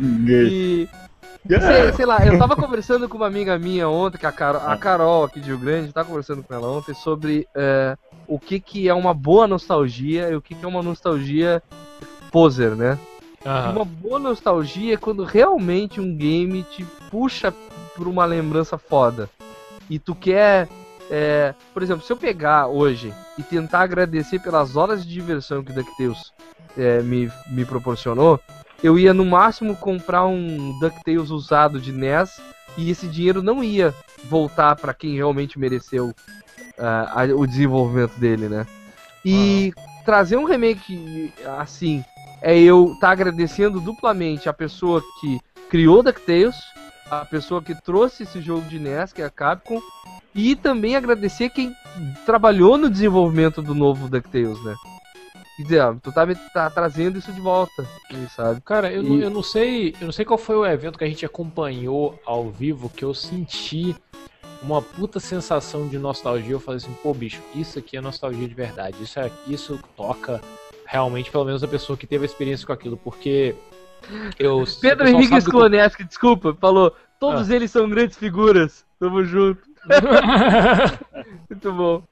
E 0.01 0.89
Sei, 1.49 1.93
sei 1.95 2.07
lá, 2.07 2.25
eu 2.27 2.39
tava 2.39 2.55
conversando 2.55 3.09
com 3.09 3.17
uma 3.17 3.27
amiga 3.27 3.59
minha 3.59 3.89
ontem, 3.89 4.19
que 4.19 4.27
a, 4.27 4.33
Carol, 4.33 4.61
a 4.61 4.77
Carol 4.77 5.25
aqui 5.25 5.41
de 5.41 5.49
Rio 5.49 5.59
Grande, 5.59 5.93
tava 5.93 6.09
conversando 6.09 6.43
com 6.43 6.53
ela 6.53 6.71
ontem 6.71 6.93
sobre 6.93 7.49
é, 7.55 7.97
o 8.27 8.39
que, 8.39 8.61
que 8.61 8.89
é 8.89 8.95
uma 8.95 9.15
boa 9.15 9.47
nostalgia 9.47 10.29
e 10.29 10.37
o 10.37 10.43
que, 10.43 10.55
que 10.55 10.65
é 10.65 10.69
uma 10.69 10.83
nostalgia 10.83 11.63
poser, 12.31 12.77
né? 12.77 12.99
Aham. 13.45 13.73
Uma 13.73 13.85
boa 13.87 14.19
nostalgia 14.19 14.95
é 14.95 14.99
quando 14.99 15.25
realmente 15.25 15.99
um 15.99 16.15
game 16.15 16.63
te 16.65 16.85
puxa 17.11 17.55
por 17.97 18.07
uma 18.07 18.27
lembrança 18.27 18.77
foda. 18.77 19.31
E 19.89 19.99
tu 19.99 20.15
quer. 20.15 20.69
É, 21.11 21.55
por 21.75 21.83
exemplo, 21.83 22.05
se 22.07 22.13
eu 22.13 22.17
pegar 22.17 22.69
hoje 22.69 23.13
e 23.37 23.43
tentar 23.43 23.81
agradecer 23.81 24.39
pelas 24.39 24.77
horas 24.77 25.05
de 25.05 25.13
diversão 25.13 25.63
que 25.63 25.73
o 25.73 25.75
DuckTales 25.75 26.33
é, 26.79 27.03
me, 27.03 27.31
me 27.49 27.65
proporcionou, 27.65 28.39
eu 28.83 28.99
ia 28.99 29.13
no 29.13 29.25
máximo 29.25 29.77
comprar 29.77 30.25
um 30.27 30.79
DuckTales 30.79 31.31
usado 31.31 31.81
de 31.81 31.93
NES 31.93 32.41
e 32.79 32.91
esse 32.91 33.07
dinheiro 33.09 33.43
não 33.43 33.63
ia 33.63 33.93
voltar 34.25 34.77
para 34.77 34.95
quem 34.95 35.17
realmente 35.17 35.59
mereceu 35.59 36.15
ah, 36.79 37.23
a- 37.23 37.35
o 37.35 37.47
desenvolvimento 37.47 38.17
dele, 38.19 38.49
né? 38.49 38.67
E 39.25 39.75
trazer 40.05 40.37
um 40.37 40.45
remake 40.45 41.31
assim 41.59 42.03
é 42.41 42.59
eu 42.59 42.93
estar 42.95 43.11
agradecendo 43.11 43.81
duplamente 43.81 44.49
a 44.49 44.53
pessoa 44.53 45.03
que 45.21 45.39
criou 45.69 46.03
DuckTales, 46.03 46.57
a 47.11 47.25
pessoa 47.27 47.61
que 47.61 47.75
trouxe 47.83 48.23
esse 48.23 48.41
jogo 48.41 48.63
de 48.63 48.79
NES, 48.79 49.13
que 49.13 49.21
é 49.21 49.27
a 49.27 49.31
Capcom, 49.31 49.79
e 50.35 50.55
também 50.57 50.97
agradecer 50.97 51.51
quem 51.51 51.75
trabalhou 52.25 52.79
no 52.79 52.89
desenvolvimento 52.91 53.61
do 53.63 53.75
novo 53.75 54.09
DuckTales, 54.09 54.63
né? 54.65 54.75
Quer 55.57 55.63
dizer, 55.63 55.81
ó, 55.81 55.95
tu 55.95 56.11
tá, 56.13 56.27
tá 56.55 56.71
trazendo 56.71 57.19
isso 57.19 57.33
de 57.33 57.41
volta, 57.41 57.87
sabe? 58.35 58.61
Cara, 58.63 58.91
eu, 58.91 59.03
não, 59.03 59.17
E- 59.19 59.23
eu 59.23 59.31
não 59.31 59.43
sei, 59.43 59.95
eu 60.01 60.07
não 60.07 60.13
sei 60.13 60.25
qual 60.25 60.39
foi 60.39 60.57
o 60.57 60.65
evento 60.65 60.97
que 60.99 61.05
a 61.05 61.09
gente 61.09 61.27
acompanhou 61.27 62.19
ao 62.25 62.49
vivo 62.51 62.89
que 62.89 63.05
eu 63.05 63.13
senti 63.13 63.95
uma 64.63 64.81
puta 64.81 65.21
sensação 65.21 65.87
de 65.89 65.99
nostalgia. 65.99 66.53
Eu 66.53 66.61
falei 66.61 66.79
assim, 66.79 66.95
pô, 67.03 67.13
bicho, 67.13 67.43
isso 67.55 67.79
aqui 67.79 67.97
é 67.97 68.01
nostalgia 68.01 68.47
de 68.49 68.55
verdade. 68.55 68.97
Isso 69.03 69.19
é 69.21 69.31
isso 69.47 69.79
toca 69.97 70.41
realmente, 70.87 71.31
pelo 71.31 71.45
menos 71.45 71.63
a 71.63 71.69
pessoa 71.69 71.97
que 71.97 72.07
teve 72.07 72.25
a 72.25 72.27
experiência 72.27 72.67
com 72.67 72.73
aquilo, 72.73 72.97
porque 72.97 73.55
eu 74.39 74.65
Pedro 74.81 75.09
Henrique 75.09 75.37
Skloneski, 75.37 76.05
desculpa, 76.05 76.57
falou, 76.59 76.95
todos 77.19 77.49
eles 77.51 77.71
são 77.71 77.89
grandes 77.89 78.17
figuras, 78.17 78.85
tamo 78.99 79.23
junto. 79.25 79.70
Muito 81.49 81.73
bom. 81.73 82.03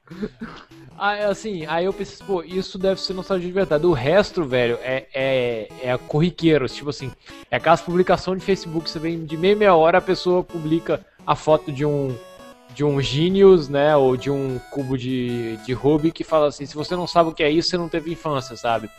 Aí, 0.97 1.23
assim, 1.23 1.65
aí 1.65 1.85
eu 1.85 1.93
pensei, 1.93 2.25
pô, 2.25 2.43
isso 2.43 2.77
deve 2.77 2.99
ser 2.99 3.13
nostalgia 3.13 3.47
de 3.47 3.53
verdade. 3.53 3.85
O 3.85 3.93
resto, 3.93 4.43
velho, 4.43 4.77
é, 4.81 5.07
é, 5.13 5.67
é 5.81 5.97
corriqueiro. 5.97 6.67
Tipo 6.67 6.89
assim, 6.89 7.11
é 7.49 7.55
aquelas 7.55 7.81
publicações 7.81 8.39
de 8.39 8.45
Facebook, 8.45 8.89
você 8.89 8.99
vem 8.99 9.23
de 9.25 9.37
meia 9.37 9.55
meia 9.55 9.75
hora, 9.75 9.99
a 9.99 10.01
pessoa 10.01 10.43
publica 10.43 11.05
a 11.25 11.35
foto 11.35 11.71
de 11.71 11.85
um 11.85 12.15
de 12.73 12.83
um 12.83 13.01
Genius, 13.01 13.67
né, 13.67 13.95
ou 13.95 14.15
de 14.15 14.29
um 14.29 14.59
cubo 14.71 14.97
de, 14.97 15.57
de 15.65 15.73
Rubik 15.73 16.11
que 16.11 16.23
fala 16.23 16.47
assim, 16.47 16.65
se 16.65 16.75
você 16.75 16.95
não 16.95 17.07
sabe 17.07 17.29
o 17.29 17.33
que 17.33 17.43
é 17.43 17.49
isso, 17.49 17.69
você 17.69 17.77
não 17.77 17.89
teve 17.89 18.11
infância, 18.11 18.55
sabe? 18.55 18.89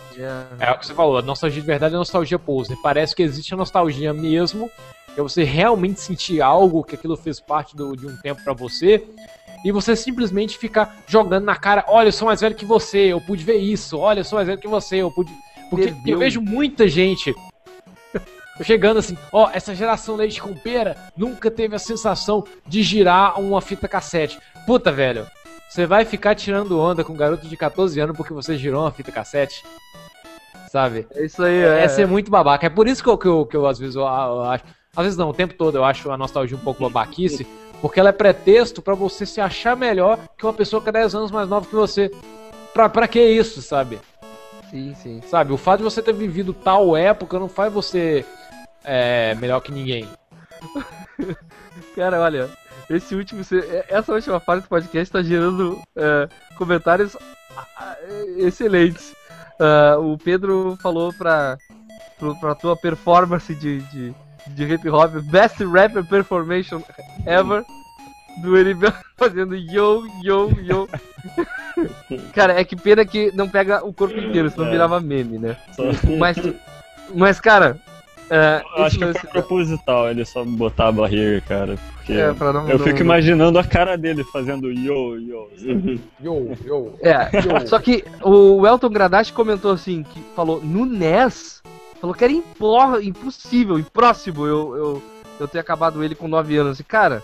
É 0.59 0.71
o 0.73 0.79
que 0.79 0.87
você 0.87 0.93
falou, 0.93 1.18
a 1.18 1.23
nostalgia 1.23 1.61
de 1.61 1.66
verdade 1.66 1.95
é 1.95 1.97
nostalgia 1.97 2.39
poser. 2.39 2.77
Parece 2.83 3.14
que 3.14 3.23
existe 3.23 3.55
a 3.55 3.57
nostalgia 3.57 4.12
mesmo, 4.12 4.71
é 5.16 5.22
você 5.22 5.44
realmente 5.44 6.00
sentir 6.00 6.40
algo 6.40 6.82
que 6.84 6.94
aquilo 6.94 7.16
fez 7.16 7.40
parte 7.40 7.76
do- 7.76 7.96
de 7.96 8.06
um 8.06 8.16
tempo 8.16 8.42
pra 8.44 8.52
você, 8.52 9.04
e 9.64 9.70
você 9.72 9.94
simplesmente 9.94 10.56
ficar 10.56 10.96
jogando 11.06 11.44
na 11.44 11.54
cara, 11.56 11.84
olha, 11.88 12.08
eu 12.08 12.12
sou 12.12 12.26
mais 12.26 12.40
velho 12.40 12.54
que 12.54 12.64
você, 12.64 13.12
eu 13.12 13.20
pude 13.20 13.44
ver 13.44 13.56
isso, 13.58 13.98
olha, 13.98 14.20
eu 14.20 14.24
sou 14.24 14.36
mais 14.36 14.46
velho 14.48 14.61
que 14.61 14.68
você, 14.68 14.96
eu 14.96 15.11
pude. 15.11 15.30
Porque 15.68 15.86
Perdeu. 15.92 16.14
eu 16.14 16.18
vejo 16.18 16.40
muita 16.40 16.88
gente 16.88 17.34
chegando 18.62 18.98
assim, 18.98 19.16
ó, 19.32 19.48
essa 19.52 19.74
geração 19.74 20.16
leite 20.16 20.40
com 20.40 20.52
pera 20.54 20.96
nunca 21.16 21.50
teve 21.50 21.74
a 21.74 21.78
sensação 21.78 22.44
de 22.66 22.82
girar 22.82 23.38
uma 23.40 23.61
fita 23.61 23.86
cassete. 23.88 24.38
Puta, 24.66 24.90
velho, 24.90 25.26
você 25.68 25.86
vai 25.86 26.04
ficar 26.04 26.34
tirando 26.34 26.78
onda 26.80 27.04
com 27.04 27.12
um 27.12 27.16
garoto 27.16 27.46
de 27.46 27.56
14 27.56 28.00
anos 28.00 28.16
porque 28.16 28.32
você 28.32 28.56
girou 28.56 28.82
uma 28.82 28.90
fita 28.92 29.12
cassete? 29.12 29.62
Sabe? 30.70 31.06
É 31.14 31.24
isso 31.24 31.42
aí, 31.42 31.54
É, 31.62 31.84
é. 31.84 31.88
ser 31.88 32.06
muito 32.06 32.30
babaca. 32.30 32.66
É 32.66 32.70
por 32.70 32.86
isso 32.86 33.02
que 33.02 33.08
eu, 33.08 33.18
que 33.18 33.26
eu, 33.28 33.44
que 33.46 33.56
eu, 33.56 33.66
às 33.66 33.78
vezes 33.78 33.96
eu, 33.96 34.02
eu 34.02 34.42
acho. 34.42 34.64
Às 34.97 35.05
vezes 35.05 35.18
não, 35.18 35.30
o 35.30 35.34
tempo 35.34 35.55
todo 35.55 35.76
eu 35.76 35.84
acho 35.84 36.11
a 36.11 36.18
nostalgia 36.18 36.57
um 36.57 36.61
pouco 36.61 36.82
babaquice, 36.82 37.47
porque 37.80 38.01
ela 38.01 38.09
é 38.09 38.12
pretexto 38.12 38.82
pra 38.82 38.95
você 38.95 39.24
se 39.24 39.41
achar 39.41 39.76
melhor 39.76 40.18
que 40.36 40.45
uma 40.45 40.53
pessoa 40.53 40.82
que 40.82 40.88
é 40.88 40.93
10 40.93 41.14
anos 41.14 41.30
mais 41.30 41.49
nova 41.49 41.66
que 41.66 41.74
você. 41.74 42.11
Pra, 42.72 42.88
pra 42.88 43.09
que 43.09 43.20
isso, 43.20 43.62
sabe? 43.62 43.99
Sim, 44.70 44.95
sim. 44.95 45.20
Sabe? 45.22 45.53
O 45.53 45.57
fato 45.57 45.78
de 45.78 45.84
você 45.84 46.01
ter 46.01 46.12
vivido 46.12 46.53
tal 46.53 46.97
época 46.97 47.38
não 47.38 47.49
faz 47.49 47.72
você 47.72 48.24
é, 48.84 49.34
melhor 49.36 49.61
que 49.61 49.72
ninguém. 49.72 50.09
Cara, 51.95 52.20
olha, 52.20 52.49
esse 52.88 53.14
último, 53.14 53.43
essa 53.88 54.12
última 54.12 54.41
parte 54.41 54.64
do 54.64 54.68
podcast 54.68 55.12
tá 55.12 55.22
gerando 55.22 55.80
é, 55.97 56.28
comentários 56.57 57.16
excelentes. 58.36 59.14
Uh, 59.61 60.12
o 60.12 60.18
Pedro 60.18 60.78
falou 60.82 61.12
pra, 61.12 61.59
pra 62.41 62.55
tua 62.55 62.76
performance 62.76 63.55
de, 63.55 63.80
de, 63.82 64.14
de 64.55 64.64
hip 64.64 64.88
hop, 64.88 65.12
best 65.30 65.61
rapper 65.61 66.05
performation 66.05 66.82
ever, 67.26 67.64
do 68.42 68.57
Heriberto 68.57 68.98
fazendo 69.16 69.55
yo, 69.55 70.05
yo, 70.22 70.51
yo. 70.62 70.88
Cara, 72.34 72.61
é 72.61 72.64
que 72.64 72.76
pena 72.76 73.05
que 73.05 73.30
não 73.32 73.48
pega 73.48 73.84
o 73.84 73.92
corpo 73.92 74.18
inteiro, 74.18 74.51
senão 74.51 74.66
é. 74.66 74.70
virava 74.70 75.01
meme, 75.01 75.38
né? 75.38 75.57
Mas, 76.18 76.36
mas 77.14 77.40
cara, 77.40 77.80
é, 78.30 78.62
acho 78.76 78.96
que 78.96 79.12
foi 79.12 79.30
proposital 79.30 80.09
ele 80.09 80.24
só 80.24 80.44
botar 80.44 80.86
a 80.86 80.92
barriga, 80.92 81.40
cara. 81.40 81.76
Porque 81.96 82.12
é, 82.12 82.32
não, 82.32 82.68
eu 82.70 82.78
não, 82.78 82.84
fico 82.84 82.98
não... 82.98 83.05
imaginando 83.05 83.59
a 83.59 83.64
cara 83.64 83.98
dele 83.98 84.22
fazendo 84.22 84.70
yo, 84.70 85.18
yo. 85.18 85.48
yo, 86.22 86.57
yo. 86.64 86.94
É, 87.03 87.28
yo. 87.34 87.66
só 87.66 87.80
que 87.80 88.05
o 88.22 88.64
Elton 88.64 88.88
Gradache 88.88 89.32
comentou 89.32 89.72
assim, 89.72 90.05
que 90.05 90.20
falou, 90.36 90.61
no 90.62 90.86
NES, 90.86 91.61
falou 92.01 92.14
que 92.14 92.24
era 92.24 92.32
impor, 92.32 93.03
impossível, 93.03 93.78
impróximo 93.78 94.46
eu, 94.46 94.76
eu, 94.76 95.03
eu 95.40 95.48
ter 95.48 95.59
acabado 95.59 96.03
ele 96.03 96.14
com 96.14 96.28
9 96.28 96.57
anos. 96.57 96.80
E, 96.80 96.84
cara, 96.84 97.22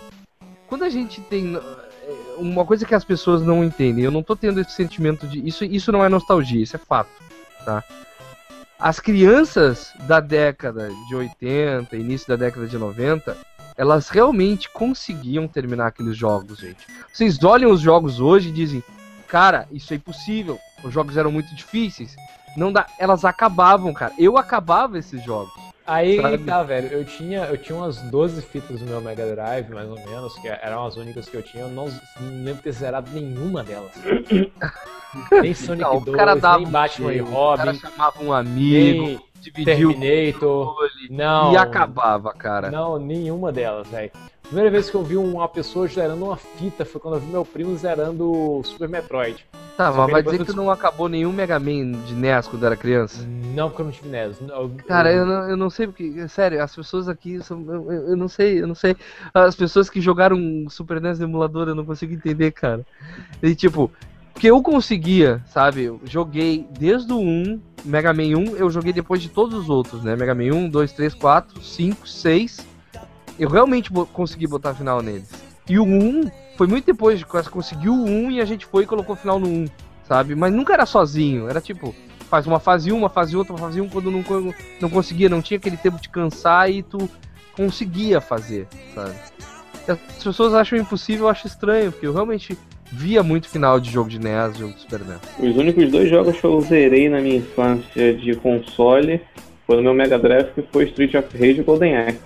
quando 0.67 0.83
a 0.83 0.89
gente 0.89 1.19
tem 1.21 1.55
é, 1.55 1.61
uma 2.37 2.65
coisa 2.65 2.85
que 2.85 2.95
as 2.95 3.03
pessoas 3.03 3.41
não 3.41 3.63
entendem, 3.63 4.03
eu 4.03 4.11
não 4.11 4.23
tô 4.23 4.35
tendo 4.35 4.59
esse 4.61 4.71
sentimento 4.71 5.27
de. 5.27 5.45
Isso, 5.45 5.65
isso 5.65 5.91
não 5.91 6.03
é 6.05 6.09
nostalgia, 6.09 6.61
isso 6.61 6.75
é 6.75 6.79
fato, 6.79 7.09
tá? 7.65 7.83
as 8.79 8.99
crianças 8.99 9.91
da 10.01 10.19
década 10.19 10.91
de 11.07 11.15
80, 11.15 11.95
início 11.95 12.27
da 12.27 12.35
década 12.35 12.67
de 12.67 12.77
90, 12.77 13.35
elas 13.75 14.09
realmente 14.09 14.69
conseguiam 14.69 15.47
terminar 15.47 15.87
aqueles 15.87 16.15
jogos, 16.15 16.59
gente. 16.59 16.85
Vocês 17.11 17.43
olham 17.43 17.71
os 17.71 17.81
jogos 17.81 18.19
hoje 18.19 18.49
e 18.49 18.51
dizem, 18.51 18.83
cara, 19.27 19.67
isso 19.71 19.93
é 19.93 19.95
impossível. 19.95 20.59
Os 20.83 20.93
jogos 20.93 21.17
eram 21.17 21.31
muito 21.31 21.53
difíceis. 21.55 22.15
Não 22.57 22.71
dá. 22.71 22.87
Elas 22.97 23.23
acabavam, 23.23 23.93
cara. 23.93 24.11
Eu 24.17 24.35
acabava 24.35 24.97
esses 24.97 25.23
jogos. 25.23 25.53
Aí 25.85 26.19
sabe? 26.19 26.39
tá, 26.39 26.63
velho. 26.63 26.87
Eu 26.87 27.05
tinha, 27.05 27.45
eu 27.45 27.57
tinha 27.57 27.77
umas 27.77 28.01
12 28.01 28.41
fitas 28.41 28.81
no 28.81 28.87
meu 28.87 28.99
Mega 28.99 29.25
Drive, 29.25 29.69
mais 29.69 29.87
ou 29.87 29.95
menos, 29.95 30.33
que 30.39 30.47
eram 30.47 30.85
as 30.85 30.97
únicas 30.97 31.29
que 31.29 31.37
eu 31.37 31.43
tinha. 31.43 31.63
Eu 31.63 31.69
não, 31.69 31.85
não 32.19 32.43
lembro 32.43 32.63
ter 32.63 32.71
zerado 32.71 33.09
nenhuma 33.11 33.63
delas. 33.63 33.91
nem 35.31 35.53
Sonic 35.53 35.83
não, 35.83 36.01
2, 36.01 36.17
nem 36.57 36.67
Batman 36.67 37.13
e 37.13 37.19
Robin. 37.19 37.53
O 37.53 37.57
cara 37.57 37.73
chamava 37.75 38.23
um 38.23 38.33
amigo, 38.33 39.23
dividiu 39.39 39.93
Terminator. 39.93 40.75
Não. 41.09 41.53
E 41.53 41.57
acabava, 41.57 42.33
cara. 42.33 42.71
Não, 42.71 42.99
nenhuma 42.99 43.51
delas, 43.51 43.87
velho. 43.87 44.11
Primeira 44.47 44.71
vez 44.71 44.89
que 44.89 44.95
eu 44.95 45.03
vi 45.03 45.17
uma 45.17 45.47
pessoa 45.49 45.87
zerando 45.87 46.23
uma 46.23 46.37
fita 46.37 46.85
foi 46.85 47.01
quando 47.01 47.15
eu 47.15 47.19
vi 47.19 47.27
meu 47.27 47.43
primo 47.43 47.75
zerando 47.75 48.61
Super 48.63 48.87
Metroid. 48.87 49.45
Tá, 49.75 49.91
mas 49.91 50.09
vai 50.09 50.23
dizer 50.23 50.39
que 50.39 50.45
tu 50.45 50.55
não 50.55 50.71
acabou 50.71 51.09
nenhum 51.09 51.33
Mega 51.33 51.59
Man 51.59 51.91
de 52.05 52.15
NES 52.15 52.47
quando 52.47 52.65
era 52.65 52.77
criança? 52.77 53.27
Não, 53.53 53.69
porque 53.69 53.81
eu 53.81 53.85
não 53.85 53.91
tive 53.91 54.07
NES. 54.07 54.37
Eu, 54.39 54.71
Cara, 54.87 55.11
eu, 55.11 55.25
não, 55.25 55.49
eu 55.49 55.57
não 55.57 55.69
sei 55.69 55.87
porque. 55.87 56.27
Sério, 56.29 56.63
as 56.63 56.73
pessoas 56.73 57.09
aqui 57.09 57.43
são. 57.43 57.61
Eu, 57.67 57.91
eu, 57.91 58.15
não 58.15 58.29
sei, 58.29 58.61
eu 58.61 58.67
não 58.67 58.73
sei. 58.73 58.95
As 59.33 59.53
pessoas 59.53 59.89
que 59.89 59.99
jogaram 59.99 60.37
Super 60.69 61.01
NES 61.01 61.19
no 61.19 61.25
emulador, 61.25 61.67
eu 61.67 61.75
não 61.75 61.85
consigo 61.85 62.13
entender, 62.13 62.51
cara. 62.51 62.85
E 63.43 63.53
tipo, 63.53 63.91
porque 64.33 64.49
eu 64.49 64.63
conseguia, 64.63 65.43
sabe? 65.47 65.83
Eu 65.83 65.99
joguei 66.05 66.65
desde 66.79 67.11
o 67.11 67.19
1, 67.19 67.61
Mega 67.83 68.13
Man 68.13 68.37
1, 68.37 68.55
eu 68.55 68.69
joguei 68.69 68.93
depois 68.93 69.21
de 69.21 69.27
todos 69.27 69.59
os 69.59 69.69
outros, 69.69 70.03
né? 70.03 70.15
Mega 70.15 70.33
Man 70.33 70.55
1, 70.55 70.69
2, 70.69 70.91
3, 70.93 71.13
4, 71.13 71.61
5, 71.61 72.07
6 72.07 72.76
eu 73.39 73.49
realmente 73.49 73.91
consegui 74.13 74.47
botar 74.47 74.73
final 74.73 75.01
neles. 75.01 75.29
E 75.69 75.77
o 75.77 75.83
1 75.83 76.29
foi 76.55 76.67
muito 76.67 76.85
depois 76.85 77.19
de 77.19 77.25
que 77.25 77.49
conseguiu 77.49 77.93
o 77.93 78.05
1 78.05 78.31
e 78.31 78.41
a 78.41 78.45
gente 78.45 78.65
foi 78.65 78.83
e 78.83 78.87
colocou 78.87 79.15
final 79.15 79.39
no 79.39 79.47
1, 79.47 79.65
sabe? 80.07 80.35
Mas 80.35 80.53
nunca 80.53 80.73
era 80.73 80.85
sozinho, 80.85 81.49
era 81.49 81.61
tipo, 81.61 81.93
faz 82.29 82.47
uma 82.47 82.59
fase 82.59 82.91
1, 82.91 82.97
uma 82.97 83.09
fase 83.09 83.35
outra, 83.35 83.53
uma 83.53 83.59
fase 83.59 83.81
1, 83.81 83.89
quando 83.89 84.09
não, 84.09 84.23
não 84.81 84.89
conseguia, 84.89 85.29
não 85.29 85.41
tinha 85.41 85.57
aquele 85.57 85.77
tempo 85.77 86.01
de 86.01 86.09
cansar 86.09 86.69
e 86.71 86.83
tu 86.83 87.09
conseguia 87.55 88.21
fazer, 88.21 88.67
sabe? 88.95 89.13
As 89.87 90.23
pessoas 90.23 90.53
acham 90.53 90.77
impossível, 90.77 91.25
eu 91.25 91.29
acho 91.29 91.47
estranho, 91.47 91.91
porque 91.91 92.07
eu 92.07 92.13
realmente 92.13 92.57
via 92.91 93.23
muito 93.23 93.49
final 93.49 93.79
de 93.79 93.89
jogo 93.89 94.09
de 94.09 94.19
NES, 94.19 94.57
jogo 94.57 94.73
de 94.73 94.81
Super 94.81 95.01
NES. 95.01 95.19
Os 95.39 95.57
únicos 95.57 95.91
dois 95.91 96.09
jogos 96.09 96.39
que 96.39 96.45
eu 96.45 96.59
zerei 96.61 97.09
na 97.09 97.19
minha 97.19 97.37
infância 97.37 98.13
de 98.13 98.35
console 98.35 99.21
foi 99.65 99.77
no 99.77 99.83
meu 99.83 99.93
Mega 99.93 100.17
Drive, 100.17 100.53
que 100.53 100.61
foi 100.71 100.85
Street 100.85 101.13
of 101.15 101.37
Rage 101.37 101.59
e 101.59 101.63
Golden 101.63 101.97
Axe. 101.97 102.19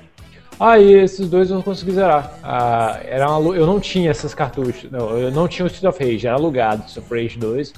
Ah, 0.64 0.78
e 0.78 0.94
esses 0.94 1.28
dois 1.28 1.50
eu 1.50 1.56
não 1.56 1.64
consegui 1.64 1.92
zerar. 1.92 2.38
Ah, 2.44 3.00
era 3.04 3.28
uma, 3.36 3.56
eu 3.56 3.66
não 3.66 3.80
tinha 3.80 4.12
essas 4.12 4.36
cartuchos. 4.36 4.92
Não, 4.92 5.18
eu 5.18 5.32
não 5.32 5.48
tinha 5.48 5.66
o 5.66 5.68
Street 5.68 5.92
of 5.92 6.04
Rage, 6.04 6.28
era 6.28 6.36
alugado, 6.36 6.84
Street 6.86 7.04
of 7.04 7.16
Rage 7.16 7.40
2. 7.40 7.74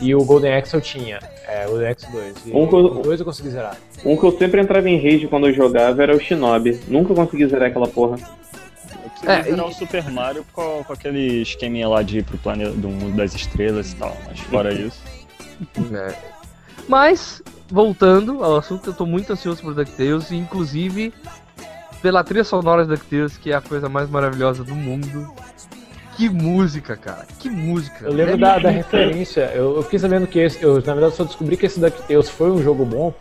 E 0.00 0.14
o 0.14 0.24
Golden 0.24 0.54
Axe 0.54 0.74
eu 0.74 0.80
tinha. 0.80 1.18
É, 1.48 1.66
o 1.66 1.70
Golden 1.70 1.88
Axe 1.88 2.12
2. 2.12 2.46
E 2.46 2.52
um 2.52 2.70
eu, 2.70 2.88
dois 3.02 3.18
eu 3.18 3.26
consegui 3.26 3.50
zerar. 3.50 3.76
Um 4.04 4.16
que 4.16 4.22
eu 4.22 4.38
sempre 4.38 4.60
entrava 4.60 4.88
em 4.88 4.96
rage 4.96 5.26
quando 5.26 5.48
eu 5.48 5.52
jogava 5.52 6.04
era 6.04 6.14
o 6.14 6.20
Shinobi. 6.20 6.80
Nunca 6.86 7.12
consegui 7.14 7.48
zerar 7.48 7.70
aquela 7.70 7.88
porra. 7.88 8.16
Eu 8.16 9.10
consegui 9.10 9.32
é, 9.32 9.42
zerar 9.42 9.66
e... 9.66 9.70
o 9.70 9.72
Super 9.72 10.08
Mario 10.08 10.46
com, 10.52 10.84
com, 10.84 10.92
aquele 10.92 11.42
esqueminha 11.42 11.88
lá 11.88 12.00
de 12.04 12.18
ir 12.18 12.24
pro 12.24 12.38
planeta 12.38 12.70
do 12.70 12.90
mundo 12.90 13.16
das 13.16 13.34
estrelas 13.34 13.90
e 13.90 13.96
tal. 13.96 14.16
Mas 14.28 14.38
fora 14.38 14.70
isso. 14.80 15.02
É. 15.92 16.14
Mas, 16.88 17.42
voltando 17.68 18.44
ao 18.44 18.58
assunto, 18.58 18.90
eu 18.90 18.94
tô 18.94 19.04
muito 19.04 19.32
ansioso 19.32 19.60
por 19.62 19.74
DuckTales 19.74 20.30
e 20.30 20.36
inclusive 20.36 21.12
pela 22.04 22.22
trilha 22.22 22.44
sonora 22.44 22.84
da 22.84 22.96
DuckTales, 22.96 23.38
que 23.38 23.50
é 23.50 23.54
a 23.54 23.62
coisa 23.62 23.88
mais 23.88 24.10
maravilhosa 24.10 24.62
do 24.62 24.74
mundo. 24.74 25.26
Que 26.14 26.28
música, 26.28 26.98
cara. 26.98 27.26
Que 27.40 27.48
música. 27.48 28.04
Eu 28.04 28.12
lembro 28.12 28.34
é 28.34 28.36
da, 28.36 28.58
da, 28.58 28.68
referência. 28.68 29.50
Eu, 29.54 29.76
eu, 29.76 29.82
fiquei 29.82 29.98
sabendo 29.98 30.26
que 30.26 30.38
esse. 30.38 30.62
Eu, 30.62 30.74
na 30.82 30.92
verdade, 30.92 31.14
só 31.14 31.24
descobri 31.24 31.56
que 31.56 31.64
esse 31.64 31.80
DuckTales 31.80 32.28
foi 32.28 32.50
um 32.50 32.62
jogo 32.62 32.84
bom 32.84 33.14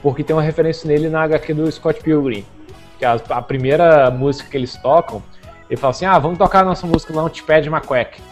porque 0.00 0.22
tem 0.22 0.36
uma 0.36 0.42
referência 0.42 0.86
nele 0.86 1.08
na 1.08 1.24
HQ 1.24 1.52
do 1.52 1.70
Scott 1.72 2.00
Pilgrim. 2.00 2.46
Que 2.96 3.04
a, 3.04 3.14
a 3.14 3.42
primeira 3.42 4.08
música 4.08 4.48
que 4.48 4.56
eles 4.56 4.76
tocam, 4.76 5.20
ele 5.68 5.76
fala 5.76 5.90
assim: 5.90 6.06
ah, 6.06 6.16
vamos 6.20 6.38
tocar 6.38 6.60
a 6.60 6.64
nossa 6.64 6.86
música 6.86 7.12
Launchpad 7.12 7.68
McQuack. 7.68 8.22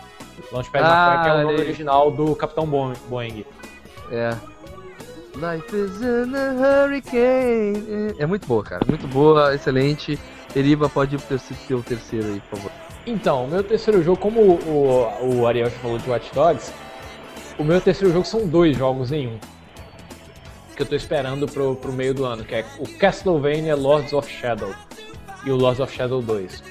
Launchpad 0.52 0.84
ah, 0.84 1.14
McQuack 1.14 1.28
é 1.28 1.32
o 1.32 1.46
nome 1.48 1.60
original 1.62 2.10
do 2.12 2.36
Capitão 2.36 2.64
Boeing. 2.64 3.44
É. 4.12 4.36
Life 5.36 5.76
is 5.76 6.00
in 6.00 6.34
a 6.34 6.52
hurricane. 6.54 8.14
É 8.18 8.24
muito 8.24 8.46
boa, 8.46 8.64
cara. 8.64 8.82
Muito 8.88 9.06
boa, 9.06 9.54
excelente. 9.54 10.18
Eriba 10.54 10.88
pode 10.88 11.16
ir 11.16 11.20
pro 11.20 11.38
teu 11.68 11.82
terceiro 11.82 12.26
aí, 12.26 12.40
por 12.40 12.56
favor. 12.56 12.72
Então, 13.06 13.46
meu 13.46 13.62
terceiro 13.62 14.02
jogo, 14.02 14.18
como 14.18 14.40
o, 14.40 14.58
o, 14.66 15.40
o 15.40 15.46
Ariel 15.46 15.68
já 15.68 15.78
falou 15.78 15.98
de 15.98 16.08
Watch 16.08 16.34
Dogs, 16.34 16.72
o 17.58 17.64
meu 17.64 17.80
terceiro 17.82 18.14
jogo 18.14 18.26
são 18.26 18.46
dois 18.46 18.76
jogos 18.78 19.12
em 19.12 19.28
um. 19.28 19.38
Que 20.74 20.82
eu 20.82 20.86
tô 20.86 20.96
esperando 20.96 21.46
pro, 21.46 21.76
pro 21.76 21.92
meio 21.92 22.14
do 22.14 22.24
ano, 22.24 22.42
que 22.42 22.54
é 22.54 22.64
o 22.78 22.88
Castlevania 22.98 23.76
Lords 23.76 24.14
of 24.14 24.30
Shadow 24.30 24.74
e 25.44 25.50
o 25.50 25.56
Lords 25.56 25.80
of 25.80 25.94
Shadow 25.94 26.22
2. 26.22 26.62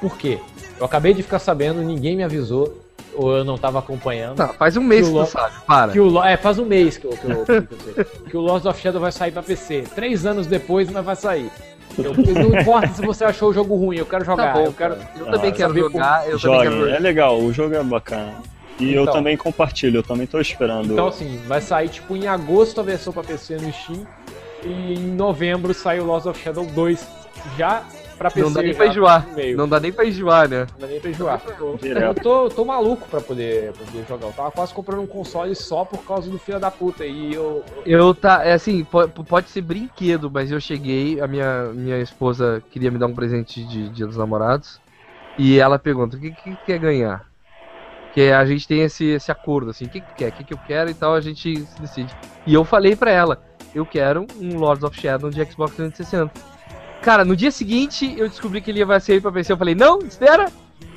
Por 0.00 0.18
quê? 0.18 0.40
Eu 0.78 0.84
acabei 0.84 1.14
de 1.14 1.22
ficar 1.22 1.38
sabendo, 1.38 1.80
ninguém 1.80 2.16
me 2.16 2.24
avisou, 2.24 2.83
ou 3.14 3.36
eu 3.36 3.44
não 3.44 3.56
tava 3.56 3.78
acompanhando. 3.78 4.36
Tá, 4.36 4.48
faz 4.48 4.76
um 4.76 4.82
mês 4.82 5.08
que, 5.08 5.14
que 5.14 5.20
tu 5.20 5.26
sabe, 5.26 5.54
para. 5.66 5.92
Que 5.92 6.00
o, 6.00 6.22
é, 6.22 6.36
faz 6.36 6.58
um 6.58 6.64
mês 6.64 6.98
que, 6.98 7.06
eu, 7.06 7.10
que, 7.10 7.30
eu, 7.30 7.44
que, 7.44 8.30
que 8.30 8.36
o 8.36 8.40
Lords 8.40 8.66
of 8.66 8.80
Shadow 8.80 9.00
vai 9.00 9.12
sair 9.12 9.32
pra 9.32 9.42
PC. 9.42 9.84
Três 9.94 10.26
anos 10.26 10.46
depois, 10.46 10.90
mas 10.90 11.04
vai 11.04 11.16
sair. 11.16 11.50
Eu, 11.96 12.12
não 12.14 12.60
importa 12.60 12.88
se 12.88 13.02
você 13.02 13.24
achou 13.24 13.50
o 13.50 13.52
jogo 13.52 13.76
ruim, 13.76 13.96
eu 13.96 14.06
quero 14.06 14.24
jogar. 14.24 14.52
Tá 14.52 14.58
bom, 14.58 14.66
eu 14.66 14.72
quero, 14.72 14.94
eu 15.16 15.28
ah, 15.28 15.32
também 15.32 15.52
quero 15.52 15.74
jogar. 15.74 16.28
Eu 16.28 16.38
jogue, 16.38 16.64
também 16.64 16.80
quero... 16.80 16.94
é 16.94 16.98
legal, 16.98 17.38
o 17.38 17.52
jogo 17.52 17.74
é 17.74 17.82
bacana. 17.82 18.34
E 18.78 18.90
então, 18.90 19.04
eu 19.04 19.12
também 19.12 19.36
compartilho, 19.36 19.98
eu 19.98 20.02
também 20.02 20.26
tô 20.26 20.40
esperando. 20.40 20.92
Então 20.92 21.06
assim, 21.06 21.40
vai 21.46 21.60
sair 21.60 21.88
tipo 21.88 22.16
em 22.16 22.26
agosto 22.26 22.80
a 22.80 22.82
versão 22.82 23.12
pra 23.12 23.22
PC 23.22 23.56
no 23.56 23.72
Steam. 23.72 24.06
E 24.64 24.94
em 24.94 25.14
novembro 25.14 25.72
sai 25.74 26.00
o 26.00 26.04
Lost 26.04 26.26
of 26.26 26.42
Shadow 26.42 26.66
2 26.66 27.06
já 27.56 27.84
pra 28.14 28.30
PC. 28.30 28.42
Não 28.42 28.52
dá 28.52 28.62
nem 28.62 28.74
pra 28.74 28.86
enjoar. 28.86 29.26
Não 29.56 29.68
dá 29.68 29.80
nem 29.80 29.92
pra 29.92 30.06
enjoar, 30.06 30.48
né? 30.48 30.66
Não 30.72 30.80
dá 30.80 30.86
nem 30.86 31.00
pra 31.00 31.10
enjoar. 31.10 31.42
Eu 31.82 32.14
tô, 32.14 32.48
tô 32.48 32.64
maluco 32.64 33.06
pra 33.08 33.20
poder, 33.20 33.72
poder 33.72 34.04
jogar. 34.08 34.26
Eu 34.26 34.32
tava 34.32 34.50
quase 34.50 34.72
comprando 34.72 35.02
um 35.02 35.06
console 35.06 35.54
só 35.54 35.84
por 35.84 36.04
causa 36.04 36.30
do 36.30 36.38
filho 36.38 36.58
da 36.58 36.70
puta. 36.70 37.04
E 37.04 37.34
eu. 37.34 37.64
Eu 37.84 38.14
tá. 38.14 38.44
É 38.44 38.52
assim, 38.52 38.84
pode, 38.84 39.12
pode 39.12 39.50
ser 39.50 39.60
brinquedo, 39.62 40.30
mas 40.30 40.50
eu 40.50 40.60
cheguei, 40.60 41.20
a 41.20 41.26
minha, 41.26 41.66
minha 41.74 41.98
esposa 41.98 42.62
queria 42.70 42.90
me 42.90 42.98
dar 42.98 43.06
um 43.06 43.14
presente 43.14 43.64
de 43.64 43.88
Dia 43.90 44.06
dos 44.06 44.16
Namorados. 44.16 44.80
E 45.38 45.58
ela 45.58 45.78
pergunta: 45.78 46.16
o 46.16 46.20
que, 46.20 46.30
que 46.30 46.56
quer 46.66 46.78
ganhar? 46.78 47.26
Que 48.12 48.30
a 48.30 48.44
gente 48.44 48.68
tem 48.68 48.82
esse, 48.82 49.04
esse 49.06 49.32
acordo, 49.32 49.70
assim, 49.70 49.86
o 49.86 49.88
que, 49.88 50.00
que 50.00 50.14
quer, 50.14 50.28
o 50.28 50.32
que, 50.32 50.44
que 50.44 50.54
eu 50.54 50.58
quero 50.66 50.88
e 50.88 50.94
tal, 50.94 51.14
a 51.14 51.20
gente 51.20 51.58
se 51.58 51.80
decide. 51.80 52.14
E 52.46 52.54
eu 52.54 52.64
falei 52.64 52.94
pra 52.94 53.10
ela, 53.10 53.42
eu 53.74 53.84
quero 53.84 54.24
um 54.40 54.56
Lords 54.56 54.84
of 54.84 54.98
Shadow 54.98 55.30
de 55.30 55.44
Xbox 55.44 55.74
360. 55.74 56.53
Cara, 57.04 57.24
no 57.24 57.36
dia 57.36 57.50
seguinte 57.50 58.14
eu 58.18 58.28
descobri 58.28 58.60
que 58.60 58.70
ele 58.70 58.80
ia 58.80 59.00
sair 59.00 59.20
pra 59.20 59.30
PC. 59.30 59.52
Eu 59.52 59.56
falei, 59.58 59.74
não, 59.74 59.98
espera! 60.00 60.50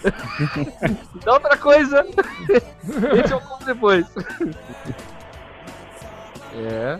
Dá 1.26 1.34
outra 1.34 1.58
coisa! 1.58 2.06
Esse 3.24 3.34
eu 3.34 3.42
compro 3.42 3.66
depois. 3.66 4.06
é. 6.56 7.00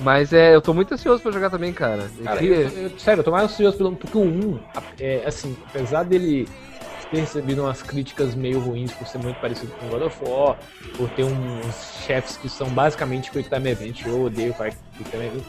Mas 0.00 0.32
é, 0.32 0.54
eu 0.54 0.60
tô 0.60 0.72
muito 0.72 0.94
ansioso 0.94 1.20
pra 1.22 1.32
jogar 1.32 1.50
também, 1.50 1.72
cara. 1.72 2.08
Eu 2.18 2.24
Cara, 2.24 2.38
queria- 2.38 2.56
eu- 2.56 2.82
eu- 2.90 2.98
sério, 2.98 3.20
eu 3.20 3.24
tô 3.24 3.32
mais 3.32 3.44
ansioso 3.50 3.76
pelo 3.76 3.96
porque 3.96 4.16
o 4.16 4.22
1, 4.22 4.60
é, 5.00 5.24
assim, 5.26 5.56
apesar 5.68 6.04
dele 6.04 6.46
ter 7.10 7.20
recebido 7.20 7.62
umas 7.62 7.82
críticas 7.82 8.34
meio 8.34 8.60
ruins 8.60 8.92
por 8.92 9.08
ser 9.08 9.18
muito 9.18 9.40
parecido 9.40 9.72
com 9.72 9.88
God 9.88 10.02
of 10.02 10.16
War, 10.24 10.56
por 10.96 11.08
ter 11.10 11.24
uns 11.24 12.02
chefes 12.06 12.36
que 12.36 12.48
são 12.48 12.68
basicamente 12.68 13.30
Quick 13.30 13.48
Time 13.48 13.70
Event, 13.70 14.04
eu 14.06 14.22
odeio 14.26 14.54
Quick 14.54 15.10
Time 15.10 15.26
Event. 15.26 15.42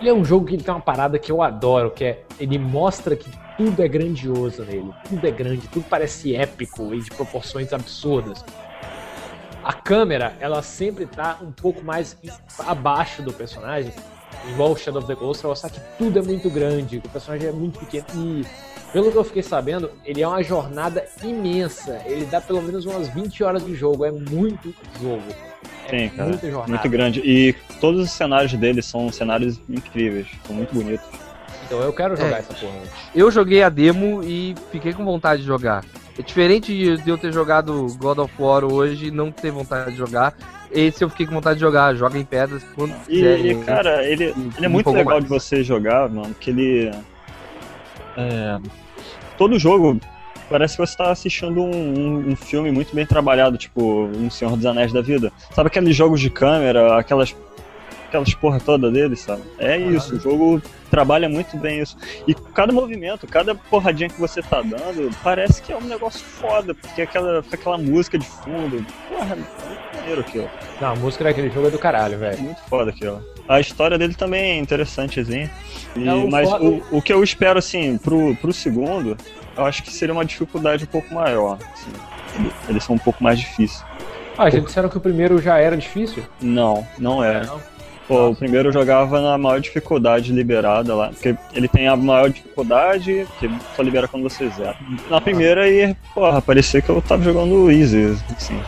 Ele 0.00 0.08
é 0.08 0.14
um 0.14 0.24
jogo 0.24 0.46
que 0.46 0.56
tem 0.56 0.72
uma 0.72 0.80
parada 0.80 1.18
que 1.18 1.30
eu 1.30 1.42
adoro, 1.42 1.90
que 1.90 2.04
é 2.04 2.22
ele 2.38 2.58
mostra 2.58 3.14
que 3.14 3.30
tudo 3.58 3.82
é 3.82 3.86
grandioso 3.86 4.64
nele, 4.64 4.90
tudo 5.06 5.26
é 5.26 5.30
grande, 5.30 5.68
tudo 5.68 5.84
parece 5.90 6.34
épico 6.34 6.94
e 6.94 7.02
de 7.02 7.10
proporções 7.10 7.70
absurdas. 7.70 8.42
A 9.62 9.74
câmera, 9.74 10.34
ela 10.40 10.62
sempre 10.62 11.04
tá 11.04 11.38
um 11.42 11.52
pouco 11.52 11.84
mais 11.84 12.16
abaixo 12.60 13.22
do 13.22 13.30
personagem, 13.30 13.92
igual 14.48 14.72
o 14.72 14.76
Shadow 14.76 15.02
of 15.02 15.06
the 15.06 15.14
Ghost, 15.14 15.46
mostrar 15.46 15.68
que 15.68 15.80
tudo 15.98 16.18
é 16.18 16.22
muito 16.22 16.48
grande, 16.48 16.98
que 16.98 17.06
o 17.06 17.10
personagem 17.10 17.48
é 17.48 17.52
muito 17.52 17.78
pequeno. 17.78 18.06
E, 18.14 18.46
pelo 18.94 19.12
que 19.12 19.18
eu 19.18 19.24
fiquei 19.24 19.42
sabendo, 19.42 19.90
ele 20.02 20.22
é 20.22 20.26
uma 20.26 20.42
jornada 20.42 21.06
imensa. 21.22 22.00
Ele 22.06 22.24
dá 22.24 22.40
pelo 22.40 22.62
menos 22.62 22.86
umas 22.86 23.06
20 23.08 23.44
horas 23.44 23.66
de 23.66 23.74
jogo, 23.74 24.02
é 24.06 24.10
muito 24.10 24.74
jogo. 24.98 25.49
É 25.86 25.98
Sim, 25.98 26.08
cara. 26.10 26.28
muita 26.28 26.50
jornada. 26.50 26.70
Muito 26.72 26.88
grande. 26.88 27.20
E 27.20 27.54
todos 27.80 28.00
os 28.02 28.10
cenários 28.10 28.52
dele 28.54 28.80
são 28.82 29.10
cenários 29.10 29.60
incríveis, 29.68 30.26
são 30.46 30.54
muito 30.54 30.72
bonitos. 30.74 31.06
Então 31.66 31.80
eu 31.80 31.92
quero 31.92 32.16
jogar 32.16 32.36
É. 32.36 32.38
essa 32.40 32.54
porra. 32.54 32.74
Eu 33.14 33.30
joguei 33.30 33.62
a 33.62 33.68
demo 33.68 34.22
e 34.24 34.54
fiquei 34.72 34.92
com 34.92 35.04
vontade 35.04 35.42
de 35.42 35.46
jogar. 35.48 35.84
É 36.18 36.22
diferente 36.22 36.96
de 36.98 37.08
eu 37.10 37.16
ter 37.16 37.32
jogado 37.32 37.86
God 37.98 38.18
of 38.18 38.34
War 38.38 38.64
hoje 38.64 39.06
e 39.06 39.10
não 39.10 39.30
ter 39.32 39.50
vontade 39.50 39.92
de 39.92 39.96
jogar. 39.96 40.34
Esse 40.70 41.02
eu 41.02 41.08
fiquei 41.10 41.26
com 41.26 41.32
vontade 41.34 41.56
de 41.56 41.60
jogar. 41.60 41.94
Joga 41.94 42.18
em 42.18 42.24
pedras 42.24 42.62
quando 42.74 42.92
E, 43.08 43.14
quiser. 43.16 43.38
e, 43.46 43.54
cara, 43.64 44.04
ele, 44.04 44.24
ele 44.56 44.66
é 44.66 44.68
muito 44.68 44.90
legal 44.90 45.14
mais. 45.14 45.24
de 45.24 45.28
você 45.30 45.64
jogar, 45.64 46.08
mano, 46.08 46.34
que 46.38 46.50
ele. 46.50 46.90
é, 48.16 48.58
todo 49.38 49.58
jogo 49.58 49.98
parece 50.50 50.76
que 50.76 50.84
você 50.86 50.96
tá 50.96 51.10
assistindo 51.10 51.62
um, 51.62 51.70
um- 51.70 52.30
um 52.32 52.36
filme 52.36 52.70
muito 52.70 52.94
bem 52.94 53.06
trabalhado, 53.06 53.56
tipo 53.56 53.82
Um 54.14 54.28
Senhor 54.30 54.54
dos 54.56 54.66
Anéis 54.66 54.92
da 54.92 55.00
Vida. 55.00 55.32
Sabe 55.54 55.68
aqueles 55.68 55.96
jogos 55.96 56.20
de 56.20 56.28
câmera, 56.30 56.98
aquelas. 56.98 57.34
Aquelas 58.08 58.34
porra 58.34 58.58
toda 58.58 58.90
deles, 58.90 59.20
sabe? 59.20 59.40
É 59.56 59.76
isso, 59.78 60.16
o 60.16 60.18
jogo 60.18 60.60
trabalha 60.90 61.28
muito 61.28 61.56
bem 61.56 61.80
isso. 61.80 61.96
E 62.26 62.34
cada 62.34 62.72
movimento, 62.72 63.24
cada 63.24 63.54
porradinha 63.54 64.08
que 64.08 64.18
você 64.20 64.42
tá 64.42 64.60
dando, 64.62 65.14
parece 65.22 65.62
que 65.62 65.72
é 65.72 65.76
um 65.76 65.82
negócio 65.84 66.18
foda, 66.18 66.74
porque 66.74 67.02
aquela, 67.02 67.38
aquela 67.38 67.78
música 67.78 68.18
de 68.18 68.26
fundo. 68.26 68.84
Porra, 69.08 69.36
é 69.38 69.96
maneiro 69.96 70.22
aquilo. 70.22 70.50
Não, 70.80 70.88
a 70.88 70.96
música 70.96 71.22
daquele 71.22 71.50
jogo 71.50 71.68
é 71.68 71.70
do 71.70 71.78
caralho, 71.78 72.14
É 72.14 72.16
velho. 72.16 72.42
muito 72.42 72.60
foda 72.62 72.90
aquilo. 72.90 73.24
A 73.48 73.60
história 73.60 73.96
dele 73.96 74.14
também 74.14 74.42
é 74.42 74.58
interessantezinha. 74.58 75.48
E- 75.94 76.08
É, 76.08 76.12
o 76.12 76.28
mas 76.28 76.48
foda- 76.50 76.64
o, 76.64 76.82
o 76.90 77.00
que 77.00 77.12
eu 77.12 77.22
espero, 77.22 77.60
assim, 77.60 77.96
pro, 77.96 78.34
pro 78.40 78.52
segundo, 78.52 79.16
eu 79.60 79.66
acho 79.66 79.82
que 79.82 79.92
seria 79.92 80.12
uma 80.14 80.24
dificuldade 80.24 80.84
um 80.84 80.86
pouco 80.88 81.14
maior. 81.14 81.58
assim. 81.72 81.90
Ele- 82.38 82.52
Eles 82.68 82.84
são 82.84 82.94
um 82.94 82.98
pouco 82.98 83.22
mais 83.22 83.38
difíceis. 83.38 83.84
Ah, 84.38 84.48
já 84.48 84.58
disseram 84.58 84.88
que 84.88 84.96
o 84.96 85.00
primeiro 85.00 85.40
já 85.42 85.58
era 85.58 85.76
difícil? 85.76 86.22
Não, 86.40 86.86
não 86.98 87.22
é. 87.22 87.44
Não? 87.44 87.60
Pô, 88.08 88.30
o 88.30 88.34
primeiro 88.34 88.68
eu 88.70 88.72
jogava 88.72 89.20
na 89.20 89.36
maior 89.38 89.60
dificuldade 89.60 90.32
liberada 90.32 90.94
lá. 90.96 91.08
Porque 91.10 91.36
ele 91.54 91.68
tem 91.68 91.86
a 91.86 91.94
maior 91.94 92.28
dificuldade, 92.30 93.26
que 93.38 93.48
só 93.76 93.82
libera 93.82 94.08
quando 94.08 94.24
você 94.24 94.48
zera. 94.48 94.74
Na 95.08 95.20
primeira 95.20 95.62
aí, 95.62 95.94
porra, 96.14 96.40
parecia 96.42 96.80
que 96.82 96.88
eu 96.88 97.00
tava 97.02 97.22
jogando 97.22 97.70
easy, 97.70 98.16
assim. 98.36 98.60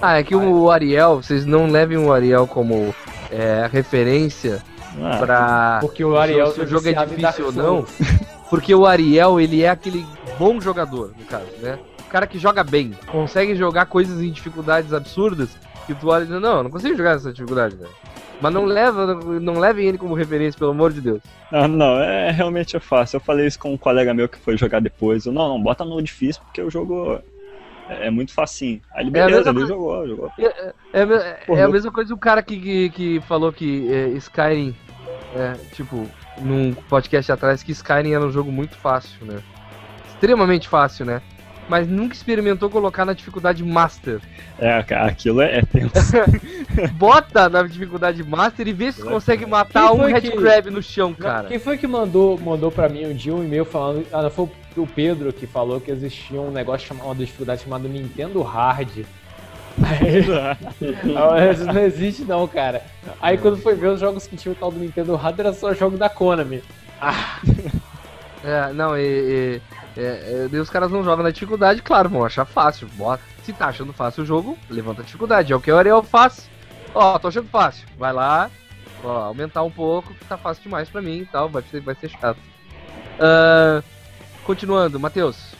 Ah, 0.00 0.18
é 0.18 0.22
que 0.24 0.34
o 0.34 0.70
Ariel, 0.70 1.22
vocês 1.22 1.46
não 1.46 1.66
levem 1.70 1.98
o 1.98 2.12
Ariel 2.12 2.46
como 2.46 2.94
é, 3.30 3.68
referência 3.72 4.60
Ah, 5.02 5.16
pra. 5.18 5.78
Porque 5.80 6.04
o 6.04 6.16
Ariel 6.18 6.48
se 6.52 6.60
o 6.60 6.64
tá 6.64 6.68
jogo 6.70 6.88
é 6.88 6.92
difícil 6.92 7.46
ou 7.46 7.52
não. 7.52 7.86
Porque 8.54 8.72
o 8.72 8.86
Ariel, 8.86 9.40
ele 9.40 9.62
é 9.62 9.68
aquele 9.68 10.06
bom 10.38 10.60
jogador, 10.60 11.12
no 11.18 11.24
caso, 11.24 11.50
né? 11.60 11.76
O 12.06 12.08
cara 12.08 12.24
que 12.24 12.38
joga 12.38 12.62
bem, 12.62 12.92
consegue 13.08 13.56
jogar 13.56 13.86
coisas 13.86 14.22
em 14.22 14.30
dificuldades 14.30 14.92
absurdas, 14.92 15.58
que 15.88 15.94
tu 15.94 16.08
olha 16.08 16.22
e 16.22 16.26
diz, 16.28 16.40
não, 16.40 16.58
eu 16.58 16.62
não 16.62 16.70
consigo 16.70 16.96
jogar 16.96 17.16
essa 17.16 17.32
dificuldade, 17.32 17.74
velho. 17.74 17.90
Mas 18.40 18.54
não 18.54 18.64
leva, 18.64 19.12
não 19.40 19.58
levem 19.58 19.88
ele 19.88 19.98
como 19.98 20.14
referência, 20.14 20.56
pelo 20.56 20.70
amor 20.70 20.92
de 20.92 21.00
Deus. 21.00 21.20
Ah, 21.50 21.66
não, 21.66 21.98
é 22.00 22.30
realmente 22.30 22.76
é 22.76 22.80
fácil. 22.80 23.16
Eu 23.16 23.20
falei 23.20 23.44
isso 23.44 23.58
com 23.58 23.72
um 23.72 23.76
colega 23.76 24.14
meu 24.14 24.28
que 24.28 24.38
foi 24.38 24.56
jogar 24.56 24.80
depois. 24.80 25.26
Eu, 25.26 25.32
não, 25.32 25.48
não, 25.48 25.60
bota 25.60 25.84
no 25.84 26.00
difícil 26.00 26.40
porque 26.44 26.62
o 26.62 26.70
jogo 26.70 27.18
é, 27.88 28.06
é 28.06 28.10
muito 28.10 28.32
facinho. 28.32 28.80
Aí 28.94 29.02
ele, 29.02 29.18
É 29.18 29.24
beleza, 29.26 29.52
mesma 29.52 29.60
ele 29.60 29.68
jogou, 29.68 30.06
jogou. 30.06 30.32
É, 30.38 30.72
é, 30.92 31.38
é 31.48 31.62
a 31.62 31.68
mesma 31.68 31.90
coisa 31.90 32.14
o 32.14 32.18
cara 32.18 32.40
que, 32.40 32.60
que, 32.60 32.90
que 32.90 33.20
falou 33.22 33.52
que 33.52 33.92
é, 33.92 34.08
Skyrim, 34.10 34.76
é, 35.34 35.54
tipo, 35.74 36.08
num 36.40 36.72
podcast 36.74 37.30
atrás, 37.32 37.62
que 37.62 37.72
Skyrim 37.72 38.12
era 38.12 38.24
um 38.24 38.30
jogo 38.30 38.50
muito 38.52 38.76
fácil, 38.76 39.24
né? 39.26 39.40
Extremamente 40.08 40.68
fácil, 40.68 41.04
né? 41.04 41.20
Mas 41.68 41.88
nunca 41.88 42.14
experimentou 42.14 42.68
colocar 42.68 43.06
na 43.06 43.14
dificuldade 43.14 43.64
Master. 43.64 44.20
É, 44.58 44.84
aquilo 44.96 45.40
é, 45.40 45.58
é 45.58 45.62
tenso. 45.62 45.94
Bota 46.94 47.48
na 47.48 47.62
dificuldade 47.62 48.22
Master 48.22 48.68
e 48.68 48.72
vê 48.72 48.92
se 48.92 49.00
É, 49.00 49.04
consegue 49.04 49.46
matar 49.46 49.92
um 49.92 50.04
Red 50.04 50.20
que- 50.20 50.32
Crab 50.32 50.68
no 50.70 50.82
chão, 50.82 51.14
cara. 51.14 51.48
Quem 51.48 51.58
foi 51.58 51.78
que 51.78 51.86
mandou, 51.86 52.38
mandou 52.38 52.70
pra 52.70 52.88
mim 52.88 53.06
um 53.06 53.14
dia 53.14 53.34
um 53.34 53.42
e-mail 53.42 53.64
falando. 53.64 54.06
Ah, 54.12 54.20
não, 54.22 54.30
foi 54.30 54.48
o 54.76 54.86
Pedro 54.86 55.32
que 55.32 55.46
falou 55.46 55.80
que 55.80 55.90
existia 55.90 56.38
um 56.38 56.50
negócio 56.50 56.86
chamado, 56.86 57.06
uma 57.06 57.14
dificuldade 57.14 57.62
chamada 57.62 57.88
Nintendo 57.88 58.42
Hard. 58.42 59.04
Aí, 59.82 60.24
Ah, 61.16 61.50
isso 61.52 61.64
não 61.66 61.80
existe 61.82 62.24
não, 62.24 62.46
cara. 62.46 62.82
Aí 63.20 63.36
quando 63.38 63.56
foi 63.56 63.74
ver 63.74 63.88
os 63.88 64.00
jogos 64.00 64.26
que 64.26 64.36
tinha 64.36 64.52
o 64.52 64.54
tal 64.54 64.70
do 64.70 64.78
Nintendo 64.78 65.16
Hard, 65.16 65.38
era 65.38 65.52
só 65.52 65.74
jogo 65.74 65.96
da 65.96 66.08
Konami. 66.08 66.62
É, 68.44 68.72
não, 68.72 68.96
e, 68.96 69.02
e- 69.02 69.60
é, 69.96 70.00
é, 70.44 70.48
daí 70.50 70.60
os 70.60 70.68
caras 70.70 70.90
não 70.90 71.02
jogam 71.04 71.22
na 71.24 71.30
dificuldade, 71.30 71.80
claro, 71.82 72.08
vão 72.08 72.24
achar 72.24 72.44
fácil. 72.44 72.88
Bota. 72.94 73.22
Se 73.42 73.52
tá 73.52 73.66
achando 73.66 73.92
fácil 73.92 74.22
o 74.22 74.26
jogo, 74.26 74.58
levanta 74.70 75.02
a 75.02 75.04
dificuldade. 75.04 75.52
É 75.52 75.56
o 75.56 75.60
que 75.60 75.70
o 75.70 75.76
Ariel 75.76 76.02
faz. 76.02 76.48
Ó, 76.94 77.18
tô 77.18 77.28
achando 77.28 77.48
fácil. 77.48 77.86
Vai 77.98 78.12
lá, 78.12 78.50
ó, 79.02 79.08
aumentar 79.24 79.62
um 79.62 79.70
pouco, 79.70 80.14
que 80.14 80.24
tá 80.24 80.36
fácil 80.36 80.62
demais 80.62 80.88
pra 80.88 81.02
mim 81.02 81.18
e 81.18 81.26
tal, 81.26 81.48
vai 81.48 81.62
ser, 81.70 81.80
vai 81.80 81.94
ser 81.94 82.08
chato. 82.08 82.38
Ah, 83.20 83.82
continuando, 84.44 84.98
Matheus. 85.00 85.54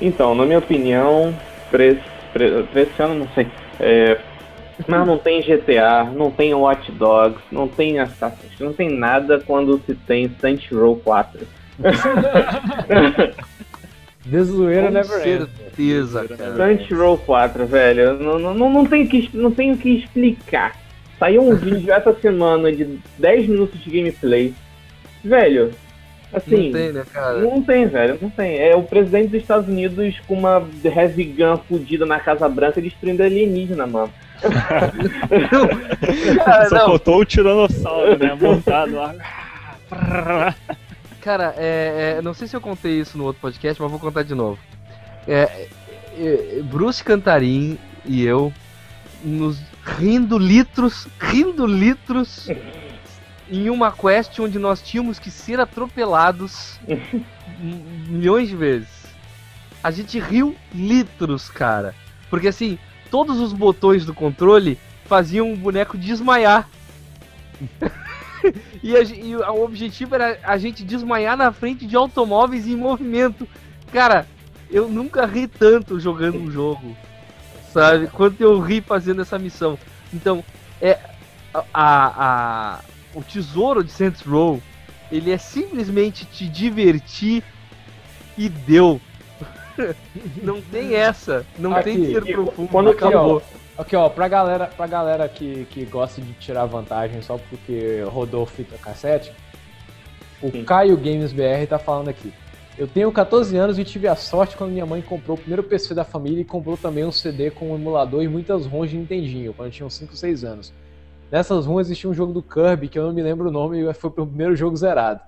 Então, 0.00 0.34
na 0.34 0.44
minha 0.46 0.58
opinião, 0.58 1.36
pra 1.70 1.84
esse, 2.34 2.52
pra- 2.52 2.62
pra 2.64 2.80
esse 2.82 3.02
ano, 3.02 3.14
não 3.16 3.28
sei. 3.34 3.46
É, 3.78 4.18
mas 4.88 5.06
não 5.06 5.18
tem 5.18 5.42
GTA, 5.42 6.04
não 6.04 6.30
tem 6.30 6.54
Watch 6.54 6.90
Dogs, 6.92 7.40
não 7.52 7.68
tem 7.68 7.98
Assassin's 7.98 8.54
Creed, 8.56 8.60
não 8.60 8.72
tem 8.72 8.88
nada 8.90 9.38
quando 9.46 9.80
se 9.84 9.94
tem 9.94 10.30
Saints 10.40 10.70
Row 10.70 10.96
4. 10.96 11.46
De 14.24 14.40
zoeira 14.44 14.86
Com 14.86 14.92
never 14.92 15.26
ends. 15.28 15.48
certeza, 15.56 16.28
cara. 16.28 16.56
Saints 16.56 16.90
Row 16.98 17.18
4, 17.18 17.66
velho, 17.66 18.14
não, 18.18 18.38
não, 18.38 18.54
não, 18.54 18.70
não, 18.70 18.86
tem 18.86 19.06
que, 19.06 19.28
não 19.34 19.50
tem 19.50 19.72
o 19.72 19.76
que 19.76 19.90
explicar. 19.98 20.76
Saiu 21.18 21.42
um 21.42 21.54
vídeo 21.54 21.92
essa 21.92 22.12
semana 22.14 22.72
de 22.72 22.98
10 23.18 23.48
minutos 23.48 23.78
de 23.82 23.90
gameplay. 23.90 24.54
Velho, 25.22 25.70
assim. 26.32 26.66
Não 26.66 26.72
tem, 26.72 26.92
né, 26.92 27.04
cara? 27.12 27.38
Não 27.38 27.62
tem, 27.62 27.86
velho, 27.86 28.18
não 28.20 28.30
tem. 28.30 28.58
É 28.58 28.74
o 28.74 28.82
presidente 28.82 29.30
dos 29.30 29.40
Estados 29.40 29.68
Unidos 29.68 30.20
com 30.26 30.34
uma 30.34 30.66
heavy 30.84 31.24
gun 31.24 31.58
fudida 31.68 32.06
na 32.06 32.20
Casa 32.20 32.48
Branca 32.48 32.80
destruindo 32.80 33.22
alienígena, 33.22 33.86
mano. 33.86 34.12
Cara, 36.44 36.68
Só 36.68 36.76
não. 36.76 36.86
faltou 36.86 37.20
o 37.20 37.24
tiranossauro, 37.24 38.18
né? 38.18 38.34
Montado 38.40 38.94
lá. 38.94 39.14
Cara, 41.20 41.54
é, 41.58 42.16
é, 42.18 42.22
não 42.22 42.32
sei 42.32 42.48
se 42.48 42.56
eu 42.56 42.60
contei 42.60 43.00
isso 43.00 43.18
no 43.18 43.24
outro 43.24 43.42
podcast, 43.42 43.80
mas 43.80 43.90
vou 43.90 44.00
contar 44.00 44.22
de 44.22 44.34
novo. 44.34 44.58
É, 45.28 45.68
é, 46.16 46.58
é, 46.58 46.62
Bruce 46.62 47.04
Cantarim 47.04 47.78
e 48.06 48.24
eu 48.24 48.52
nos 49.22 49.60
rindo 49.98 50.38
litros, 50.38 51.06
rindo 51.20 51.66
litros 51.66 52.48
em 53.50 53.68
uma 53.68 53.90
quest 53.90 54.38
onde 54.38 54.58
nós 54.58 54.80
tínhamos 54.80 55.18
que 55.18 55.30
ser 55.30 55.58
atropelados 55.60 56.78
milhões 58.08 58.48
de 58.48 58.56
vezes. 58.56 58.88
A 59.82 59.90
gente 59.90 60.18
riu 60.18 60.54
litros, 60.74 61.48
cara. 61.48 61.94
Porque 62.28 62.48
assim, 62.48 62.78
todos 63.10 63.40
os 63.40 63.52
botões 63.52 64.04
do 64.04 64.14
controle 64.14 64.78
faziam 65.06 65.52
o 65.52 65.56
boneco 65.56 65.98
desmaiar. 65.98 66.68
E, 68.82 68.96
a 68.96 69.02
e 69.02 69.36
o 69.36 69.62
objetivo 69.62 70.14
era 70.14 70.38
a 70.42 70.56
gente 70.56 70.82
desmaiar 70.82 71.36
na 71.36 71.52
frente 71.52 71.86
de 71.86 71.94
automóveis 71.94 72.66
em 72.66 72.74
movimento. 72.74 73.46
Cara, 73.92 74.26
eu 74.70 74.88
nunca 74.88 75.26
ri 75.26 75.46
tanto 75.46 76.00
jogando 76.00 76.38
um 76.38 76.50
jogo, 76.50 76.96
sabe? 77.70 78.06
Quanto 78.06 78.40
eu 78.40 78.58
ri 78.58 78.80
fazendo 78.80 79.20
essa 79.20 79.38
missão. 79.38 79.78
Então, 80.10 80.42
é 80.80 80.98
a- 81.52 81.64
a- 81.74 82.80
o 83.14 83.22
tesouro 83.22 83.82
de 83.82 83.90
Saints 83.90 84.20
Row, 84.22 84.60
ele 85.10 85.30
é 85.30 85.38
simplesmente 85.38 86.24
te 86.24 86.48
divertir 86.48 87.42
e 88.36 88.48
deu. 88.48 89.00
não 90.42 90.60
tem 90.60 90.94
essa, 90.94 91.44
não 91.58 91.74
Aqui, 91.74 91.84
tem 91.94 92.12
ser 92.12 92.24
profundo, 92.24 92.68
quando- 92.68 92.90
acabou. 92.90 93.42
Aqui, 93.78 93.96
ó, 93.96 94.10
pra 94.10 94.28
galera, 94.28 94.66
pra 94.66 94.86
galera 94.86 95.26
que, 95.26 95.64
que 95.70 95.86
gosta 95.86 96.20
de 96.20 96.34
tirar 96.34 96.66
vantagem 96.66 97.22
só 97.22 97.38
porque 97.48 98.02
rodou 98.06 98.44
fita 98.44 98.76
cassete, 98.76 99.32
o 100.42 100.50
Sim. 100.50 100.64
Caio 100.64 100.96
Games 100.98 101.32
BR 101.32 101.66
tá 101.66 101.78
falando 101.78 102.08
aqui. 102.08 102.30
Eu 102.76 102.86
tenho 102.86 103.10
14 103.10 103.56
anos 103.56 103.78
e 103.78 103.84
tive 103.84 104.06
a 104.06 104.14
sorte 104.16 104.56
quando 104.56 104.70
minha 104.70 104.86
mãe 104.86 105.00
comprou 105.00 105.36
o 105.36 105.40
primeiro 105.40 105.62
PC 105.62 105.94
da 105.94 106.04
família 106.04 106.42
e 106.42 106.44
comprou 106.44 106.76
também 106.76 107.04
um 107.04 107.12
CD 107.12 107.50
com 107.50 107.72
um 107.72 107.74
emulador 107.74 108.22
e 108.22 108.28
muitas 108.28 108.66
ROMs 108.66 108.90
de 108.90 108.96
Nintendinho, 108.98 109.52
quando 109.54 109.68
eu 109.68 109.72
tinha 109.72 109.86
uns 109.86 109.94
5, 109.94 110.14
6 110.14 110.44
anos. 110.44 110.72
Nessas 111.30 111.64
ROMs 111.64 111.86
existia 111.86 112.10
um 112.10 112.14
jogo 112.14 112.32
do 112.32 112.42
Kirby, 112.42 112.88
que 112.88 112.98
eu 112.98 113.04
não 113.04 113.12
me 113.12 113.22
lembro 113.22 113.48
o 113.48 113.52
nome, 113.52 113.80
e 113.80 113.94
foi 113.94 114.10
o 114.10 114.12
primeiro 114.12 114.56
jogo 114.56 114.76
zerado. 114.76 115.20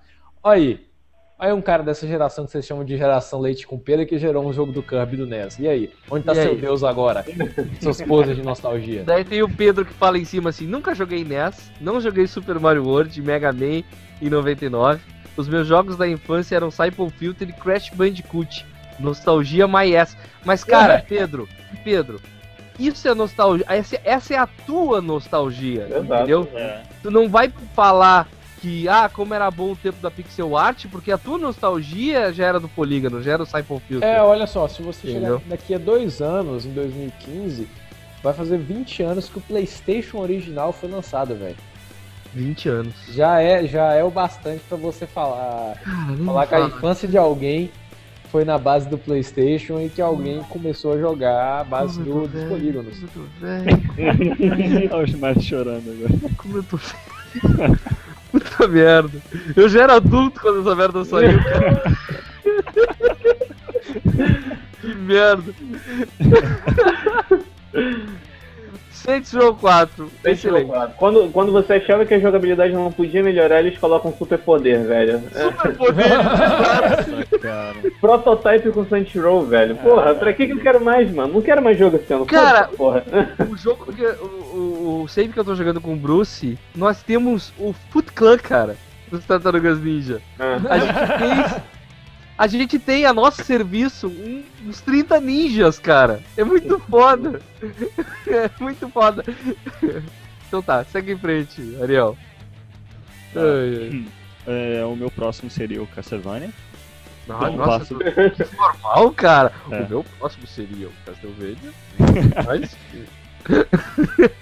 Olha 0.43 0.61
aí. 0.61 0.93
Olha 1.39 1.55
um 1.57 1.61
cara 1.61 1.83
dessa 1.83 2.07
geração 2.07 2.45
que 2.45 2.53
vocês 2.53 2.65
chamam 2.65 2.85
de 2.85 2.97
geração 2.97 3.41
leite 3.41 3.67
com 3.67 3.77
pera 3.77 4.07
que 4.07 4.17
gerou 4.17 4.47
um 4.47 4.53
jogo 4.53 4.71
do 4.71 4.81
Kirby 4.81 5.17
do 5.17 5.27
NES. 5.27 5.59
E 5.59 5.67
aí? 5.67 5.91
Onde 6.09 6.25
tá 6.25 6.33
E 6.33 6.37
seu 6.37 6.51
aí? 6.53 6.57
Deus 6.57 6.85
agora? 6.85 7.25
Seus 7.81 8.01
poses 8.01 8.37
de 8.37 8.43
nostalgia. 8.43 9.03
Daí 9.07 9.25
tem 9.25 9.43
o 9.43 9.49
Pedro 9.49 9.85
que 9.85 9.93
fala 9.93 10.19
em 10.19 10.25
cima 10.25 10.51
assim: 10.51 10.67
nunca 10.67 10.95
joguei 10.95 11.25
NES, 11.25 11.73
não 11.81 12.01
joguei 12.01 12.29
Super 12.29 12.61
Mario 12.61 12.85
World, 12.85 13.21
Mega 13.21 13.53
Man 13.53 13.83
em 14.21 14.31
99. 14.31 15.01
Os 15.37 15.49
meus 15.49 15.67
jogos 15.67 15.97
da 15.97 16.07
infância 16.07 16.55
eram 16.55 16.71
Siphon 16.71 17.11
Filter 17.11 17.49
e 17.49 17.53
Crash 17.53 17.91
Bandicoot. 17.91 18.65
Nostalgia 19.01 19.67
my 19.67 19.97
ass. 19.97 20.17
Mas, 20.45 20.63
cara, 20.63 21.03
Pedro, 21.09 21.49
Pedro, 21.83 22.21
isso 22.79 23.09
é 23.09 23.15
nostalgia. 23.15 23.65
Essa, 23.69 24.01
essa 24.05 24.35
é 24.35 24.39
a 24.39 24.47
tua 24.47 25.01
nostalgia, 25.01 25.87
Exato. 25.89 26.05
entendeu? 26.05 26.49
É. 26.55 26.83
Tu 27.03 27.11
não 27.11 27.29
vai 27.29 27.53
falar 27.75 28.29
que, 28.61 28.89
ah, 28.89 29.11
como 29.13 29.35
era 29.35 29.51
bom 29.51 29.73
o 29.73 29.77
tempo 29.77 30.01
da 30.01 30.11
pixel 30.11 30.57
art, 30.57 30.87
porque 30.91 31.11
a 31.11 31.19
tua 31.19 31.37
nostalgia 31.37 32.33
já 32.33 32.47
era 32.47 32.61
do 32.61 32.69
polígono, 32.69 33.21
já 33.21 33.33
era 33.33 33.43
o 33.43 33.47
Siphon 33.47 33.81
Filter. 33.81 34.09
É, 34.09 34.23
olha 34.23 34.47
só, 34.47 34.69
se 34.69 34.81
você 34.83 35.11
Entendeu? 35.11 35.39
chegar 35.39 35.51
daqui 35.51 35.75
a 35.75 35.79
dois 35.79 36.21
anos, 36.23 36.65
em 36.65 36.71
2015, 36.71 37.67
vai 38.23 38.33
fazer 38.33 38.59
20 38.59 39.03
anos 39.03 39.29
que 39.29 39.39
o 39.39 39.41
PlayStation 39.41 40.19
original 40.19 40.73
foi 40.73 40.89
lançado, 40.89 41.35
velho. 41.35 41.57
20 42.33 42.69
anos. 42.69 42.95
Já 43.09 43.41
é, 43.41 43.67
já 43.67 43.93
é 43.95 44.05
o 44.05 44.11
bastante 44.11 44.63
pra 44.69 44.79
você 44.79 45.07
falar, 45.07 45.77
falar 46.25 46.47
que 46.47 46.55
a 46.55 46.61
infância 46.61 47.09
de 47.09 47.19
alguém 47.19 47.71
foi 48.33 48.47
na 48.47 48.57
base 48.57 48.89
do 48.89 48.97
PlayStation 48.97 49.79
e 49.79 49.91
que 49.91 50.01
alguém 50.01 50.43
começou 50.45 50.95
a 50.95 50.99
jogar 50.99 51.61
a 51.61 51.65
base 51.65 52.03
do, 52.03 52.27
dos 52.27 52.45
polígonos. 52.45 52.97
Olha 54.91 55.05
os 55.05 55.15
mais 55.17 55.45
chorando 55.45 55.91
agora. 55.91 56.35
Como 56.39 56.57
eu 56.57 56.63
tô 56.63 56.79
Puta 58.33 58.67
merda. 58.67 59.21
Eu 59.55 59.69
já 59.69 59.83
era 59.83 59.97
adulto 59.97 60.41
quando 60.41 60.61
essa 60.63 60.75
merda 60.75 61.05
saiu, 61.05 61.39
cara. 61.45 61.83
que 64.81 64.95
merda. 64.95 65.55
Saints 69.03 69.33
Row 69.33 69.55
4. 69.55 70.09
Excelente. 70.25 70.71
Quando, 70.97 71.29
quando 71.33 71.51
você 71.51 71.75
achava 71.75 72.07
que 72.07 72.15
a 72.15 72.21
jogabilidade 72.21 72.73
não 72.73 72.93
podia 72.93 73.23
melhorar, 73.23 73.61
eles 73.61 73.77
colocam 73.77 74.15
super 74.17 74.39
poder, 74.39 74.85
velho. 74.87 75.23
É, 75.35 75.43
Super 75.43 75.77
poder. 75.77 76.09
Nossa, 76.09 77.39
cara. 77.41 77.75
prototype 78.01 78.71
com 78.71 78.87
Saints 78.87 79.21
Row, 79.21 79.45
velho. 79.45 79.77
Porra, 79.77 80.15
pra 80.15 80.33
que, 80.33 80.47
que 80.47 80.53
eu 80.53 80.61
quero 80.61 80.85
mais, 80.85 81.13
mano? 81.13 81.35
Não 81.35 81.43
quero 81.43 81.61
mais 81.61 81.77
jogo 81.77 81.97
assim, 81.97 82.15
ano. 82.15 82.27
Cara, 82.27 82.69
porra. 82.69 83.05
o 83.51 83.57
jogo 83.57 83.93
que. 83.93 84.05
O, 84.05 84.27
o, 84.55 85.03
o 85.03 85.09
save 85.09 85.33
que 85.33 85.41
eu 85.41 85.45
tô 85.45 85.55
jogando 85.57 85.81
com 85.81 85.95
o 85.95 85.97
Bruce, 85.97 86.57
nós 86.75 87.03
temos 87.03 87.53
o 87.59 87.75
Foot 87.91 88.13
Clan, 88.13 88.39
cara. 88.39 88.77
Dos 89.11 89.25
Tartarugas 89.25 89.81
Ninja. 89.81 90.23
Ah. 90.39 90.59
A 90.71 90.79
gente 90.79 91.19
tem. 91.19 91.63
A 92.43 92.49
gente 92.49 92.77
tem 92.77 93.07
a 93.07 93.15
nosso 93.15 93.45
serviço 93.45 94.09
um- 94.09 94.43
uns 94.67 94.81
30 94.81 95.21
ninjas, 95.21 95.79
cara. 95.79 96.21
É 96.37 96.43
muito 96.43 96.77
foda. 96.91 97.41
É 98.27 98.51
muito 98.59 98.89
foda. 98.89 99.25
Então 100.49 100.61
tá, 100.61 100.83
segue 100.85 101.13
em 101.13 101.17
frente, 101.19 101.77
Ariel. 101.81 102.17
Ai, 103.37 103.93
ai. 103.93 104.05
É, 104.81 104.85
o 104.85 104.97
meu 104.97 105.09
próximo 105.09 105.49
seria 105.49 105.81
o 105.81 105.87
Castlevania. 105.87 106.51
Ah, 107.29 107.37
Então, 107.43 107.57
nossa, 107.59 107.79
passo- 107.79 107.99
que 107.99 108.57
normal, 108.57 109.11
cara. 109.13 109.53
É. 109.71 109.83
O 109.83 109.89
meu 109.89 110.05
próximo 110.19 110.45
seria 110.49 110.89
o 110.89 110.93
Castlevania. 111.07 111.73
Mas, 112.45 112.77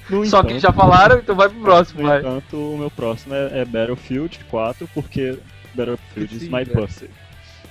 No 0.08 0.24
só 0.24 0.42
que 0.42 0.48
entanto- 0.54 0.60
já 0.62 0.72
falaram, 0.72 1.18
então 1.18 1.34
vai 1.36 1.50
pro 1.50 1.60
próximo, 1.60 2.00
No 2.02 2.08
vai. 2.08 2.20
entanto, 2.20 2.56
o 2.56 2.78
meu 2.78 2.90
próximo 2.90 3.34
é, 3.34 3.60
é 3.60 3.64
Battlefield 3.66 4.40
4, 4.50 4.88
porque 4.94 5.38
Battlefield 5.74 6.34
is 6.36 6.42
Sim, 6.44 6.48
my 6.50 6.62
é. 6.62 6.64
pussy. 6.64 7.10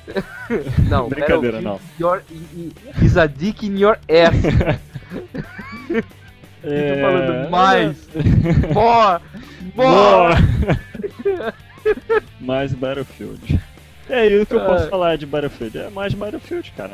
Não, 0.90 1.10
Brincadeira, 1.10 1.62
Battlefield 1.62 1.82
Your, 2.00 2.22
is 3.02 3.18
a 3.18 3.28
dick 3.28 3.66
in 3.66 3.78
your 3.78 3.98
ass. 4.10 4.36
É... 6.62 6.94
Tô 6.96 7.02
falando 7.02 7.50
mais. 7.50 8.10
More! 8.74 9.22
Boa! 9.74 10.36
More! 10.36 11.54
mais 12.42 12.74
Battlefield. 12.74 13.60
É 14.10 14.28
isso 14.28 14.46
que 14.48 14.56
eu 14.56 14.66
posso 14.66 14.86
Ah. 14.88 14.90
falar 14.90 15.18
de 15.18 15.26
Battlefield. 15.26 15.78
É 15.78 15.90
mais 15.90 16.14
Battlefield, 16.14 16.70
cara. 16.76 16.92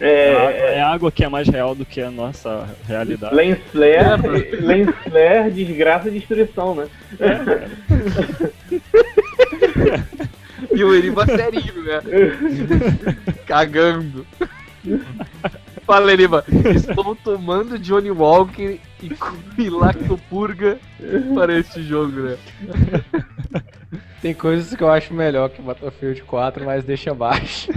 É, 0.00 0.32
É, 0.32 0.34
água, 0.34 0.50
é, 0.50 0.74
é 0.74 0.80
água 0.82 1.12
que 1.12 1.22
é 1.24 1.28
mais 1.28 1.46
real 1.48 1.74
do 1.76 1.84
que 1.84 2.00
a 2.00 2.10
nossa 2.10 2.68
realidade. 2.88 3.34
Lens 3.36 3.58
flare, 3.70 4.56
lens 4.60 4.88
flare, 5.04 5.50
desgraça 5.52 6.08
e 6.08 6.12
destruição, 6.12 6.74
né? 6.74 6.88
E 10.74 10.84
o 10.84 10.94
Eriba 10.94 11.26
serinho, 11.26 11.82
né? 11.82 12.00
Cagando. 13.46 14.26
Fala, 15.86 16.12
Eriba. 16.12 16.44
Estou 16.74 17.14
tomando 17.16 17.78
Johnny 17.78 18.10
Walker 18.10 18.78
e, 19.02 19.12
e 19.58 19.70
lactopurga 19.70 20.78
para 21.34 21.58
este 21.58 21.82
jogo, 21.82 22.20
né? 22.20 22.36
Tem 24.22 24.34
coisas 24.34 24.74
que 24.74 24.82
eu 24.82 24.90
acho 24.90 25.14
melhor 25.14 25.50
que 25.50 25.62
Battlefield 25.62 26.22
4, 26.22 26.64
mas 26.64 26.84
deixa 26.84 27.10
abaixo. 27.10 27.70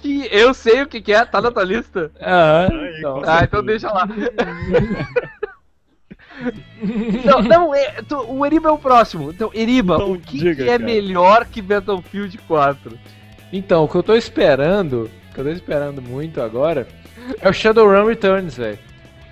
Que 0.00 0.26
eu 0.30 0.54
sei 0.54 0.82
o 0.82 0.86
que, 0.86 1.00
que 1.02 1.12
é, 1.12 1.24
tá 1.24 1.42
na 1.42 1.50
tua 1.50 1.64
lista? 1.64 2.10
Aham. 2.20 2.68
Então, 2.98 3.20
com 3.20 3.28
Ah, 3.30 3.40
então 3.44 3.62
deixa 3.62 3.92
lá. 3.92 4.08
Não, 7.24 7.42
não 7.42 7.74
é, 7.74 8.00
tu- 8.06 8.24
o 8.28 8.44
Eriba 8.46 8.68
é 8.68 8.72
o 8.72 8.78
próximo. 8.78 9.30
Então, 9.30 9.50
Eriba, 9.54 9.94
Então, 9.96 10.12
o 10.12 10.18
que, 10.20 10.38
diga, 10.38 10.54
que 10.54 10.62
é 10.70 10.78
cara. 10.78 10.84
melhor 10.84 11.44
que 11.46 11.60
Battlefield 11.60 12.38
4? 12.46 12.98
Então, 13.52 13.84
o 13.84 13.88
que 13.88 13.96
eu 13.96 14.02
tô 14.02 14.14
esperando, 14.14 15.10
o 15.30 15.34
que 15.34 15.40
eu 15.40 15.44
tô 15.44 15.50
esperando 15.50 16.00
muito 16.00 16.40
agora, 16.40 16.86
é 17.40 17.48
o 17.48 17.52
Shadowrun 17.52 18.06
Returns, 18.06 18.56
velho. 18.56 18.78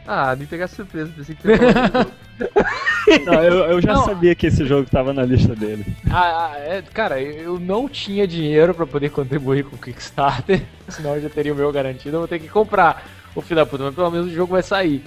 Ah, 0.07 0.34
me 0.34 0.46
pegar 0.46 0.68
surpresa, 0.68 1.12
pensei 1.16 1.34
que. 1.36 1.46
Não, 3.26 3.42
eu, 3.42 3.55
eu 3.72 3.80
já 3.80 3.94
Não. 3.94 4.05
sabia 4.05 4.34
que 4.34 4.46
esse 4.46 4.64
jogo 4.64 4.88
tava 4.90 5.12
na 5.12 5.22
lista 5.24 5.55
dele. 5.55 5.84
Ah, 6.11 6.51
ah, 6.53 6.59
é, 6.59 6.82
cara, 6.94 7.20
eu 7.20 7.59
não 7.59 7.88
tinha 7.88 8.26
dinheiro 8.26 8.74
pra 8.74 8.86
poder 8.86 9.11
contribuir 9.11 9.64
com 9.64 9.76
o 9.76 9.78
Kickstarter, 9.78 10.62
senão 10.88 11.14
eu 11.16 11.22
já 11.22 11.28
teria 11.28 11.53
o 11.53 11.57
meu 11.57 11.70
garantido, 11.72 12.16
eu 12.16 12.20
vou 12.20 12.28
ter 12.28 12.38
que 12.38 12.49
comprar 12.49 13.05
o 13.34 13.40
filho 13.40 13.57
da 13.57 13.66
puta, 13.66 13.84
mas 13.84 13.94
pelo 13.94 14.11
menos 14.11 14.28
o 14.28 14.34
jogo 14.34 14.53
vai 14.53 14.62
sair. 14.62 15.03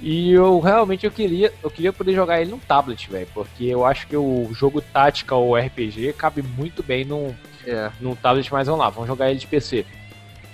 E 0.00 0.30
eu 0.32 0.60
realmente 0.60 1.06
eu 1.06 1.10
queria, 1.10 1.52
eu 1.62 1.70
queria 1.70 1.92
poder 1.92 2.14
jogar 2.14 2.40
ele 2.40 2.50
num 2.50 2.58
tablet, 2.58 3.08
velho, 3.10 3.26
porque 3.32 3.64
eu 3.64 3.84
acho 3.84 4.06
que 4.06 4.16
o 4.16 4.48
jogo 4.52 4.80
tática 4.82 5.34
ou 5.34 5.56
RPG 5.56 6.12
cabe 6.12 6.42
muito 6.42 6.82
bem 6.82 7.04
num, 7.04 7.34
É. 7.66 7.90
num 8.00 8.14
tablet, 8.14 8.52
mas 8.52 8.66
vamos 8.66 8.80
lá, 8.80 8.90
vamos 8.90 9.08
jogar 9.08 9.30
ele 9.30 9.38
de 9.40 9.46
PC. 9.46 9.86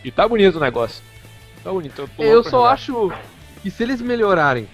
E 0.05 0.11
tá 0.11 0.29
bonito 0.29 0.57
o 0.57 0.61
negócio. 0.61 1.03
Tá 1.63 1.71
bonito. 1.73 2.09
Eu, 2.19 2.25
Eu 2.25 2.45
só 2.45 2.51
jogar. 2.51 2.71
acho 2.73 3.13
que 3.63 3.71
se 3.71 3.83
eles 3.83 4.01
melhorarem, 4.01 4.69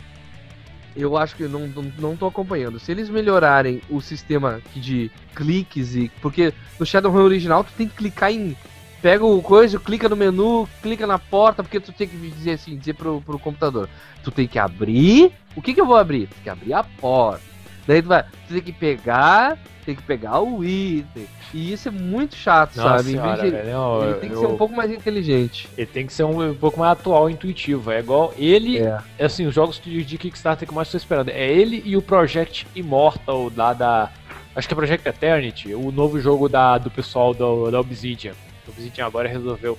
eu 0.96 1.16
acho 1.16 1.34
que 1.36 1.44
não, 1.44 1.66
não, 1.68 1.92
não 1.98 2.16
tô 2.16 2.26
acompanhando. 2.26 2.78
Se 2.78 2.90
eles 2.92 3.08
melhorarem 3.08 3.80
o 3.88 4.00
sistema 4.00 4.60
de 4.74 5.10
cliques 5.34 5.94
e. 5.94 6.10
Porque 6.20 6.52
no 6.78 6.84
Shadowrun 6.84 7.22
original 7.24 7.64
tu 7.64 7.72
tem 7.76 7.88
que 7.88 7.96
clicar 7.96 8.32
em. 8.32 8.56
Pega 9.00 9.24
o 9.24 9.40
coisa, 9.40 9.78
clica 9.78 10.08
no 10.08 10.16
menu, 10.16 10.68
clica 10.82 11.06
na 11.06 11.18
porta, 11.18 11.62
porque 11.62 11.78
tu 11.78 11.92
tem 11.92 12.08
que 12.08 12.16
dizer 12.16 12.52
assim, 12.52 12.76
dizer 12.76 12.94
pro, 12.94 13.20
pro 13.20 13.38
computador. 13.38 13.88
Tu 14.24 14.30
tem 14.32 14.46
que 14.48 14.58
abrir. 14.58 15.32
O 15.54 15.62
que 15.62 15.72
que 15.72 15.80
eu 15.80 15.86
vou 15.86 15.96
abrir? 15.96 16.26
Tu 16.26 16.34
tem 16.34 16.42
que 16.44 16.50
abrir 16.50 16.72
a 16.74 16.82
porta. 16.82 17.40
Daí 17.86 18.02
tu 18.02 18.08
vai. 18.08 18.24
Tu 18.24 18.54
tem 18.54 18.60
que 18.62 18.72
pegar. 18.72 19.56
Tem 19.86 19.94
que 19.94 20.02
pegar 20.02 20.40
o 20.40 20.62
item. 20.64 21.26
E 21.54 21.72
isso 21.72 21.88
é 21.88 21.90
muito 21.90 22.34
chato, 22.36 22.76
Nossa 22.76 22.98
sabe? 22.98 23.10
Senhora, 23.12 23.42
de- 23.42 23.50
velho, 23.50 23.70
não, 23.72 24.04
ele 24.04 24.14
tem 24.20 24.28
que 24.28 24.34
eu- 24.36 24.40
ser 24.40 24.46
um 24.48 24.56
pouco 24.58 24.74
mais 24.76 24.90
inteligente. 24.90 25.66
Ele 25.78 25.86
tem 25.86 26.06
que 26.06 26.12
ser 26.12 26.24
um, 26.24 26.50
um 26.50 26.54
pouco 26.54 26.78
mais 26.78 26.92
atual 26.92 27.30
intuitivo. 27.30 27.90
É 27.90 28.00
igual 28.00 28.34
ele. 28.36 28.78
É. 28.80 28.98
Assim, 29.18 29.46
os 29.46 29.54
jogos 29.54 29.80
de, 29.80 30.04
de 30.04 30.18
Kickstarter 30.18 30.66
que 30.68 30.72
eu 30.72 30.76
mais 30.76 30.88
estou 30.88 30.98
esperando. 30.98 31.30
É 31.30 31.50
ele 31.50 31.82
e 31.86 31.96
o 31.96 32.02
Project 32.02 32.66
Immortal 32.76 33.50
lá 33.56 33.72
da. 33.72 34.10
Acho 34.54 34.66
que 34.68 34.74
é 34.74 34.76
Project 34.76 35.08
Eternity, 35.08 35.72
o 35.72 35.90
novo 35.92 36.20
jogo 36.20 36.48
da, 36.48 36.76
do 36.76 36.90
pessoal 36.90 37.32
do, 37.32 37.70
da 37.70 37.80
Obsidian. 37.80 38.32
A 38.68 38.70
Obsidian 38.70 39.06
agora 39.06 39.28
resolveu. 39.28 39.78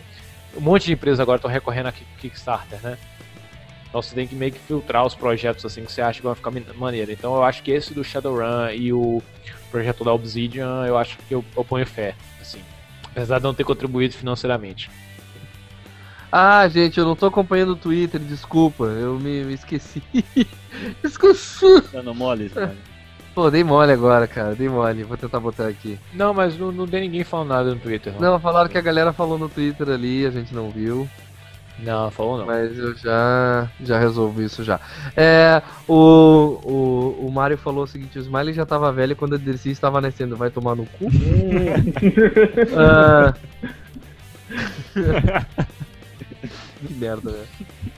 Um 0.57 0.61
monte 0.61 0.85
de 0.85 0.93
empresas 0.93 1.19
agora 1.19 1.35
estão 1.37 1.49
recorrendo 1.49 1.87
a 1.87 1.91
Ki- 1.91 2.05
Kickstarter, 2.19 2.81
né? 2.81 2.97
Então 3.87 4.01
você 4.01 4.13
tem 4.13 4.27
que 4.27 4.35
meio 4.35 4.51
que 4.51 4.59
filtrar 4.59 5.05
os 5.05 5.15
projetos 5.15 5.63
assim 5.65 5.83
que 5.85 5.91
você 5.91 6.01
acha 6.01 6.19
que 6.19 6.25
vão 6.25 6.35
ficar 6.35 6.51
maneiro. 6.75 7.11
Então 7.11 7.35
eu 7.35 7.43
acho 7.43 7.63
que 7.63 7.71
esse 7.71 7.93
do 7.93 8.03
Shadowrun 8.03 8.69
e 8.71 8.91
o 8.93 9.21
projeto 9.71 10.03
da 10.03 10.11
Obsidian, 10.13 10.85
eu 10.85 10.97
acho 10.97 11.17
que 11.27 11.33
eu, 11.33 11.43
eu 11.55 11.63
ponho 11.63 11.85
fé, 11.85 12.15
assim. 12.41 12.61
Apesar 13.03 13.37
de 13.37 13.43
não 13.43 13.53
ter 13.53 13.63
contribuído 13.63 14.13
financeiramente. 14.15 14.89
Ah, 16.31 16.67
gente, 16.67 16.99
eu 16.99 17.05
não 17.05 17.15
tô 17.15 17.25
acompanhando 17.25 17.71
o 17.71 17.75
Twitter, 17.75 18.19
desculpa, 18.21 18.83
eu 18.83 19.19
me, 19.19 19.43
me 19.45 19.53
esqueci. 19.55 20.03
esqueci. 21.03 21.81
Dando 21.91 22.13
mole, 22.13 22.49
cara. 22.53 22.75
Pô, 23.39 23.49
dei 23.49 23.63
mole 23.63 23.93
agora, 23.93 24.27
cara, 24.27 24.53
dei 24.53 24.67
mole. 24.67 25.05
Vou 25.05 25.15
tentar 25.15 25.39
botar 25.39 25.65
aqui. 25.67 25.97
Não, 26.13 26.33
mas 26.33 26.57
não, 26.59 26.73
não 26.73 26.85
tem 26.85 26.99
ninguém 26.99 27.23
falando 27.23 27.47
nada 27.47 27.73
no 27.73 27.79
Twitter. 27.79 28.11
Não, 28.19 28.33
Não, 28.33 28.39
falaram 28.39 28.69
que 28.69 28.77
a 28.77 28.81
galera 28.81 29.13
falou 29.13 29.39
no 29.39 29.47
Twitter 29.47 29.87
ali, 29.87 30.25
a 30.25 30.29
gente 30.29 30.53
não 30.53 30.69
viu. 30.69 31.07
não 31.79 32.11
falou 32.11 32.37
não. 32.39 32.45
Mas 32.45 32.77
eu 32.77 32.93
já, 32.97 33.65
já 33.79 33.97
resolvi 33.97 34.43
isso 34.43 34.61
já. 34.61 34.77
É, 35.15 35.61
o, 35.87 36.59
o, 36.65 37.27
o 37.27 37.31
Mario 37.31 37.57
falou 37.57 37.85
o 37.85 37.87
seguinte, 37.87 38.19
o 38.19 38.21
Smiley 38.21 38.53
já 38.53 38.65
tava 38.65 38.91
velho 38.91 39.15
quando 39.15 39.35
a 39.35 39.37
Dercy 39.37 39.71
estava 39.71 40.01
nascendo, 40.01 40.35
vai 40.35 40.49
tomar 40.49 40.75
no 40.75 40.85
cu? 40.85 41.05
Ah. 42.75 43.33
que 46.85 46.93
merda, 46.93 47.31
né? 47.31 47.45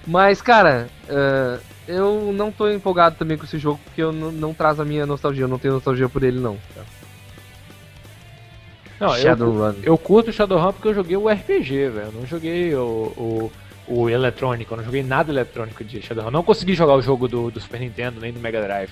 Mas, 0.05 0.39
cara, 0.39 0.87
ah, 1.09 1.57
eu 1.87 2.31
não 2.33 2.51
tô 2.51 2.69
empolgado 2.69 3.15
também 3.17 3.37
com 3.37 3.45
esse 3.45 3.57
jogo 3.57 3.79
porque 3.83 4.01
eu 4.01 4.11
não, 4.11 4.53
traz 4.53 4.79
a 4.79 4.85
minha 4.85 5.05
nostalgia, 5.05 5.43
eu 5.43 5.47
não 5.47 5.57
tenho 5.57 5.73
nostalgia 5.75 6.07
por 6.07 6.23
ele 6.23 6.39
não. 6.39 6.57
Não, 8.99 9.15
eu, 9.15 9.21
Shadowrun. 9.21 9.75
eu 9.81 9.97
curto 9.97 10.31
Shadowrun 10.31 10.73
porque 10.73 10.89
eu 10.89 10.93
joguei 10.93 11.17
o 11.17 11.27
RPG, 11.27 11.89
velho. 11.89 12.07
Eu 12.07 12.11
não 12.11 12.25
joguei 12.27 12.75
o, 12.75 12.81
o, 13.17 13.51
o 13.87 14.09
eletrônico, 14.09 14.73
eu 14.73 14.77
não 14.77 14.83
joguei 14.83 15.01
nada 15.01 15.31
eletrônico 15.31 15.83
de 15.83 16.01
Shadowrun. 16.01 16.29
Não 16.29 16.43
consegui 16.43 16.75
jogar 16.75 16.93
o 16.93 17.01
jogo 17.01 17.27
do, 17.27 17.49
do 17.49 17.59
Super 17.59 17.79
Nintendo 17.79 18.21
nem 18.21 18.31
do 18.31 18.39
Mega 18.39 18.61
Drive. 18.61 18.91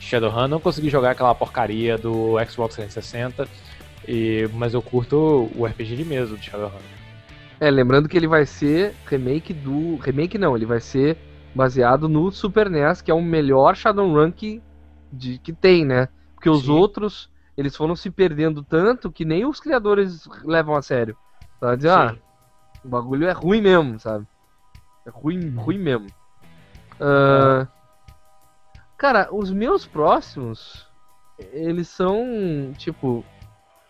Shadowrun, 0.00 0.48
não 0.48 0.60
consegui 0.60 0.88
jogar 0.88 1.10
aquela 1.10 1.34
porcaria 1.34 1.98
do 1.98 2.36
Xbox 2.48 2.74
360. 2.74 3.46
E, 4.08 4.48
mas 4.54 4.72
eu 4.74 4.82
curto 4.82 5.50
o 5.54 5.66
RPG 5.66 5.96
de 5.96 6.04
mesa 6.04 6.36
de 6.36 6.50
Shadowrun. 6.50 6.78
É, 7.60 7.70
lembrando 7.70 8.08
que 8.08 8.16
ele 8.16 8.26
vai 8.26 8.46
ser 8.46 8.94
remake 9.06 9.52
do. 9.52 9.96
Remake 9.96 10.38
não, 10.38 10.56
ele 10.56 10.66
vai 10.66 10.80
ser 10.80 11.16
baseado 11.54 12.08
no 12.08 12.30
Super 12.30 12.66
NES, 12.68 13.02
que 13.02 13.10
é 13.10 13.14
o 13.14 13.22
melhor 13.22 13.76
Shadowrun 13.76 14.32
que, 14.32 14.62
de, 15.12 15.38
que 15.38 15.52
tem, 15.52 15.84
né? 15.84 16.08
Porque 16.34 16.50
os 16.50 16.64
Sim. 16.64 16.70
outros, 16.70 17.28
eles 17.56 17.76
foram 17.76 17.96
se 17.96 18.10
perdendo 18.10 18.64
tanto 18.64 19.12
que 19.12 19.24
nem 19.24 19.46
os 19.46 19.60
criadores 19.60 20.26
levam 20.44 20.74
a 20.76 20.82
sério. 20.82 21.16
Tá 21.60 21.74
dizendo, 21.76 21.94
ah, 21.94 22.12
Sim. 22.12 22.20
o 22.84 22.88
bagulho 22.88 23.26
é 23.26 23.32
ruim 23.32 23.60
mesmo, 23.62 23.98
sabe? 24.00 24.26
É 25.06 25.10
ruim, 25.10 25.50
ruim 25.56 25.78
mesmo. 25.78 26.12
Ah, 27.00 27.68
Cara, 28.96 29.28
os 29.34 29.50
meus 29.52 29.86
próximos, 29.86 30.86
eles 31.38 31.88
são, 31.88 32.72
tipo, 32.76 33.24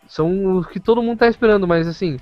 são 0.09 0.57
os 0.59 0.67
que 0.69 0.81
todo 0.81 1.03
mundo 1.03 1.19
tá 1.19 1.29
esperando, 1.29 1.67
mas 1.69 1.89
assim, 1.89 2.21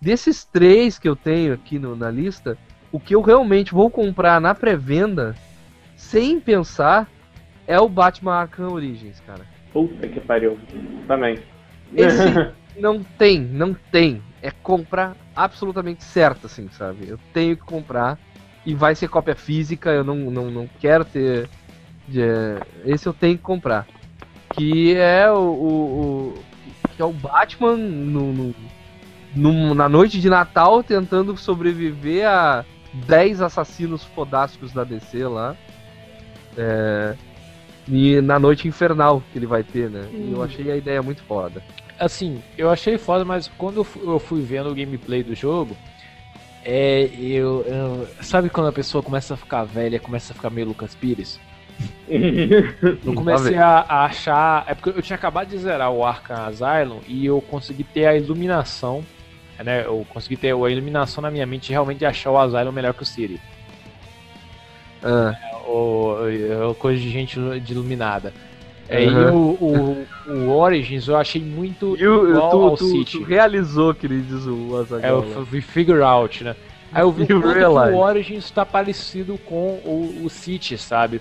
desses 0.00 0.44
três 0.44 0.98
que 0.98 1.08
eu 1.08 1.16
tenho 1.16 1.54
aqui 1.54 1.78
no- 1.78 1.96
na 1.96 2.10
lista, 2.10 2.58
o 2.92 3.00
que 3.00 3.14
eu 3.14 3.22
realmente 3.22 3.72
vou 3.72 3.90
comprar 3.90 4.40
na 4.40 4.54
pré-venda, 4.54 5.34
sem 5.96 6.38
pensar, 6.38 7.08
é 7.66 7.80
o 7.80 7.88
Batman 7.88 8.34
Arkham 8.34 8.70
Origins, 8.72 9.18
cara. 9.26 9.40
Puta 9.72 10.06
que 10.06 10.20
pariu. 10.20 10.58
Também. 11.08 11.38
Esse 11.96 12.52
não 12.78 13.02
tem, 13.18 13.40
não 13.40 13.74
tem. 13.90 14.22
É 14.42 14.50
compra 14.50 15.16
absolutamente 15.34 16.04
certa, 16.04 16.46
assim, 16.46 16.68
sabe? 16.72 17.08
Eu 17.08 17.18
tenho 17.32 17.56
que 17.56 17.62
comprar 17.62 18.18
e 18.66 18.74
vai 18.74 18.94
ser 18.94 19.08
cópia 19.08 19.34
física, 19.34 19.90
eu 19.90 20.04
não, 20.04 20.16
não, 20.16 20.50
não 20.50 20.68
quero 20.78 21.04
ter. 21.04 21.48
de- 22.06 22.22
esse 22.84 23.06
eu 23.06 23.12
tenho 23.14 23.36
que 23.36 23.42
comprar. 23.42 23.86
Que 24.54 24.94
é 24.96 25.30
o. 25.30 25.36
o- 25.38 26.34
o- 26.36 26.44
que 26.94 27.00
é 27.00 27.04
o 27.04 27.12
Batman 27.12 27.76
no, 27.76 28.32
no- 28.32 28.54
no- 29.34 29.74
na 29.74 29.88
noite 29.88 30.20
de 30.20 30.28
Natal 30.28 30.82
tentando 30.82 31.34
sobreviver 31.38 32.28
a 32.28 32.64
10 32.92 33.40
assassinos 33.40 34.04
fodásticos 34.04 34.72
da 34.72 34.84
DC 34.84 35.24
lá. 35.26 35.56
É, 36.56 37.14
e 37.88 38.20
na 38.20 38.38
noite 38.38 38.68
infernal 38.68 39.22
que 39.32 39.38
ele 39.38 39.46
vai 39.46 39.62
ter, 39.62 39.90
né? 39.90 40.02
E 40.12 40.32
eu 40.32 40.42
achei 40.42 40.70
a 40.70 40.76
ideia 40.76 41.02
muito 41.02 41.22
foda. 41.22 41.62
Assim, 41.98 42.42
eu 42.58 42.70
achei 42.70 42.98
foda, 42.98 43.24
mas 43.24 43.48
quando 43.58 43.78
eu 43.78 43.84
fu- 43.84 44.00
eu 44.04 44.18
fui 44.18 44.42
vendo 44.42 44.70
o 44.70 44.74
gameplay 44.74 45.22
do 45.22 45.34
jogo, 45.34 45.76
é. 46.64 47.08
Eu, 47.18 47.64
eu- 47.66 48.08
Sabe 48.20 48.50
quando 48.50 48.68
a 48.68 48.72
pessoa 48.72 49.02
começa 49.02 49.34
a 49.34 49.36
ficar 49.36 49.64
velha, 49.64 49.98
começa 49.98 50.32
a 50.32 50.36
ficar 50.36 50.50
meio 50.50 50.68
Lucas 50.68 50.94
Pires? 50.94 51.40
Eu 52.08 53.14
comecei 53.14 53.56
a, 53.56 53.78
a 53.88 54.04
achar. 54.04 54.64
É 54.68 54.74
porque 54.74 54.90
eu 54.96 55.02
tinha 55.02 55.16
acabado 55.16 55.48
de 55.48 55.58
zerar 55.58 55.90
o 55.90 56.04
Arkham 56.04 56.44
Asylum 56.46 57.00
e 57.08 57.24
eu 57.26 57.40
consegui 57.40 57.82
ter 57.82 58.06
a 58.06 58.14
iluminação. 58.16 59.02
Né, 59.62 59.84
eu 59.84 60.06
consegui 60.08 60.36
ter 60.36 60.52
a 60.54 60.70
iluminação 60.70 61.22
na 61.22 61.30
minha 61.30 61.46
mente 61.46 61.66
de 61.66 61.72
realmente 61.72 62.04
achar 62.04 62.30
o 62.30 62.38
Asylum 62.38 62.72
melhor 62.72 62.94
que 62.94 63.02
o 63.02 63.06
City. 63.06 63.40
Ah, 65.02 65.34
ou, 65.66 66.16
ou 66.66 66.74
coisa 66.74 67.00
de 67.00 67.10
gente 67.10 67.38
de 67.60 67.72
iluminada. 67.72 68.32
É, 68.88 69.04
E 69.04 69.08
Aham. 69.08 69.32
o, 69.32 70.06
o, 70.28 70.32
o 70.32 70.50
Origins 70.50 71.08
eu 71.08 71.16
achei 71.16 71.40
muito 71.42 71.96
E 71.98 72.06
o, 72.06 72.30
igual 72.30 72.50
tu, 72.50 72.60
ao 72.62 72.76
tu, 72.76 72.84
City. 72.86 73.18
tu 73.18 73.24
realizou 73.24 73.94
que 73.94 74.06
ele 74.06 74.20
diz 74.20 74.44
o 74.46 74.76
É, 74.76 74.80
Azaghal. 74.80 75.24
eu 75.24 75.46
fui 75.46 75.60
figure 75.60 76.02
out, 76.02 76.44
né? 76.44 76.54
Aí 76.92 77.02
eu 77.02 77.10
vi 77.10 77.26
que 77.26 77.32
o 77.34 77.96
Origins 77.98 78.50
tá 78.50 78.66
parecido 78.66 79.38
com 79.38 79.80
o, 79.84 80.22
o 80.24 80.28
City, 80.30 80.76
sabe? 80.76 81.20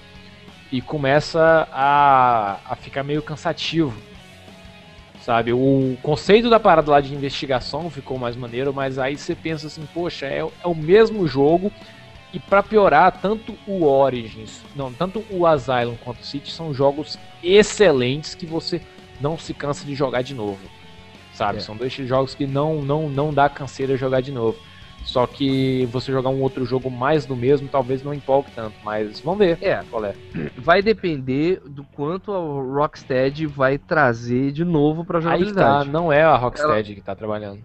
E 0.72 0.82
começa 0.82 1.68
a, 1.72 2.58
a 2.70 2.76
ficar 2.76 3.04
meio 3.04 3.22
cansativo. 3.22 3.94
Sabe? 5.22 5.54
O 5.54 5.98
conceito 6.02 6.50
da 6.50 6.60
parada 6.60 6.92
lá 6.92 7.00
de 7.00 7.14
investigação 7.14 7.90
ficou 7.92 8.18
mais 8.18 8.36
maneiro, 8.36 8.74
mas 8.74 8.98
aí 8.98 9.16
você 9.16 9.36
pensa 9.36 9.68
assim, 9.68 9.88
poxa, 9.94 10.26
é, 10.26 10.40
é 10.40 10.68
o 10.68 10.76
mesmo 10.76 11.28
jogo. 11.28 11.72
E 12.34 12.40
pra 12.40 12.64
piorar, 12.64 13.12
tanto 13.22 13.56
o 13.68 13.84
Origins, 13.84 14.62
não, 14.76 14.92
tanto 14.92 15.24
o 15.30 15.46
Asylum 15.46 15.96
quanto 16.04 16.22
o 16.22 16.26
City 16.26 16.50
são 16.50 16.74
jogos 16.74 17.20
excelentes 17.44 18.34
que 18.34 18.46
você 18.46 18.82
não 19.20 19.38
se 19.38 19.54
cansa 19.54 19.86
de 19.86 19.94
jogar 19.94 20.22
de 20.22 20.34
novo. 20.34 20.60
Sabe? 21.34 21.58
É. 21.58 21.62
São 21.62 21.76
dois 21.76 21.94
jogos 21.94 22.34
que 22.34 22.48
não, 22.48 22.82
não, 22.82 23.10
não 23.10 23.34
dá 23.34 23.50
canseira 23.50 23.98
jogar 23.98 24.22
de 24.22 24.32
novo. 24.32 24.58
Só 25.04 25.26
que 25.28 25.86
você 25.92 26.12
jogar 26.12 26.30
um 26.30 26.42
outro 26.42 26.64
jogo 26.64 26.90
mais 26.90 27.26
do 27.26 27.36
mesmo, 27.36 27.68
talvez 27.68 28.04
não 28.04 28.14
empolgue 28.14 28.50
tanto, 28.56 28.76
mas 28.84 29.20
vamos 29.20 29.40
ver 29.40 29.58
É, 29.62 29.84
qual 29.90 30.06
é. 30.06 30.14
vai 30.58 30.82
depender 30.82 31.60
do 31.66 31.84
quanto 31.84 32.32
a 32.32 32.38
Rocksteady 32.38 33.46
vai 33.48 33.78
trazer 33.78 34.52
de 34.52 34.64
novo 34.64 35.04
pra 35.04 35.18
Aí 35.18 35.24
tá, 35.24 35.30
jogabilidade. 35.32 35.90
não 35.90 36.14
é 36.14 36.24
a 36.24 36.36
Rocksteady 36.38 36.96
que 36.96 37.02
tá 37.02 37.16
trabalhando. 37.16 37.60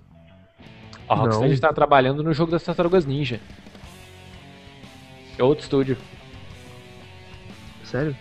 A 1.09 1.15
Não. 1.15 1.23
Rocksteady 1.25 1.61
tá 1.61 1.73
trabalhando 1.73 2.23
no 2.23 2.33
jogo 2.33 2.51
das 2.51 2.65
Tartarugas 2.65 3.05
Ninja. 3.07 3.39
É 5.39 5.45
outro 5.45 5.63
estúdio. 5.63 5.97
Sério? 7.85 8.17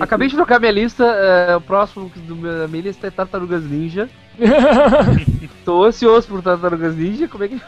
Acabei 0.00 0.28
de 0.28 0.34
trocar 0.34 0.60
minha 0.60 0.72
lista, 0.72 1.04
é, 1.04 1.56
o 1.56 1.60
próximo 1.60 2.10
do 2.14 2.36
meu- 2.36 2.58
da 2.60 2.68
minha 2.68 2.82
lista 2.84 3.06
é 3.06 3.10
Tartarugas 3.10 3.64
Ninja. 3.64 4.08
Tô 5.64 5.84
ansioso 5.84 6.28
por 6.28 6.42
Tartarugas 6.42 6.94
Ninja, 6.96 7.26
como 7.28 7.44
é 7.44 7.48
que... 7.48 7.60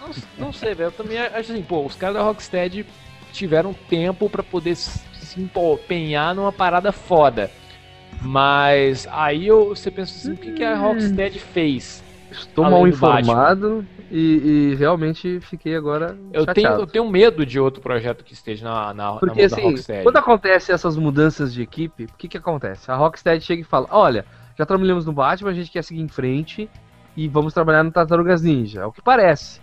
Não, 0.00 0.46
não 0.46 0.52
sei, 0.52 0.74
velho. 0.74 0.88
Eu 0.88 0.92
também 0.92 1.18
acho 1.18 1.52
assim, 1.52 1.62
pô, 1.62 1.84
os 1.84 1.94
caras 1.96 2.16
da 2.16 2.22
Rocksteady 2.22 2.86
tiveram 3.32 3.72
tempo 3.72 4.28
pra 4.28 4.42
poder 4.42 4.76
se 4.76 5.00
empenhar 5.40 6.34
numa 6.34 6.52
parada 6.52 6.92
foda. 6.92 7.50
Mas 8.20 9.08
aí 9.10 9.46
eu- 9.46 9.70
você 9.70 9.90
pensa 9.90 10.14
assim, 10.16 10.32
o 10.32 10.36
que, 10.36 10.52
que 10.52 10.64
a 10.64 10.76
Rocksteady 10.76 11.38
fez? 11.38 12.02
Estou 12.30 12.64
mal 12.64 12.86
informado 12.88 13.86
e, 14.10 14.72
e 14.72 14.74
realmente 14.76 15.38
fiquei 15.40 15.76
agora 15.76 16.16
Eu 16.32 16.46
tenho, 16.46 16.68
eu 16.68 16.86
tenho 16.86 17.08
medo 17.10 17.44
de 17.44 17.60
outro 17.60 17.82
projeto 17.82 18.24
que 18.24 18.32
esteja 18.32 18.64
na, 18.64 18.94
na, 18.94 19.12
Porque 19.16 19.40
na 19.40 19.46
assim, 19.46 19.62
Rocksteady. 19.62 20.02
quando 20.02 20.16
acontece 20.16 20.72
essas 20.72 20.96
mudanças 20.96 21.52
de 21.52 21.60
equipe, 21.60 22.04
o 22.04 22.08
que 22.16 22.28
que 22.28 22.38
acontece? 22.38 22.90
A 22.90 22.96
Rocksteady 22.96 23.44
chega 23.44 23.60
e 23.60 23.64
fala, 23.64 23.86
olha, 23.90 24.24
já 24.56 24.64
trabalhamos 24.64 25.04
no 25.04 25.12
Batman, 25.12 25.50
a 25.50 25.54
gente 25.54 25.70
quer 25.70 25.84
seguir 25.84 26.00
em 26.00 26.08
frente 26.08 26.70
e 27.14 27.28
vamos 27.28 27.52
trabalhar 27.52 27.82
no 27.82 27.90
Tartarugas 27.92 28.40
Ninja. 28.42 28.80
É 28.80 28.86
o 28.86 28.92
que 28.92 29.02
parece. 29.02 29.60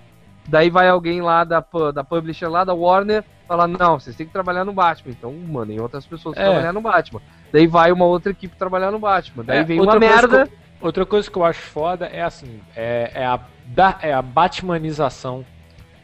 Daí 0.49 0.69
vai 0.69 0.89
alguém 0.89 1.21
lá 1.21 1.43
da, 1.43 1.63
da 1.93 2.03
publisher 2.03 2.47
lá, 2.47 2.63
da 2.63 2.73
Warner, 2.73 3.23
falar, 3.47 3.67
não, 3.67 3.99
vocês 3.99 4.15
têm 4.15 4.25
que 4.25 4.33
trabalhar 4.33 4.65
no 4.65 4.73
Batman. 4.73 5.11
Então 5.11 5.31
mandem 5.31 5.79
outras 5.79 6.05
pessoas 6.05 6.35
É. 6.37 6.43
trabalhar 6.43 6.73
no 6.73 6.81
Batman. 6.81 7.21
Daí 7.51 7.67
vai 7.67 7.91
uma 7.91 8.05
outra 8.05 8.31
equipe 8.31 8.55
trabalhar 8.55 8.91
no 8.91 8.99
Batman. 8.99 9.43
Daí 9.43 9.59
É, 9.59 9.63
vem 9.63 9.79
outra 9.79 9.95
uma 9.95 9.99
merda. 9.99 10.47
que 10.47 10.53
outra 10.81 11.05
coisa 11.05 11.29
que 11.29 11.37
eu 11.37 11.43
acho 11.43 11.59
foda 11.61 12.05
é 12.07 12.21
assim, 12.21 12.59
é, 12.75 13.11
é 13.13 13.25
a, 13.25 13.39
da, 13.65 13.97
é 14.01 14.13
a 14.13 14.21
Batmanização 14.21 15.45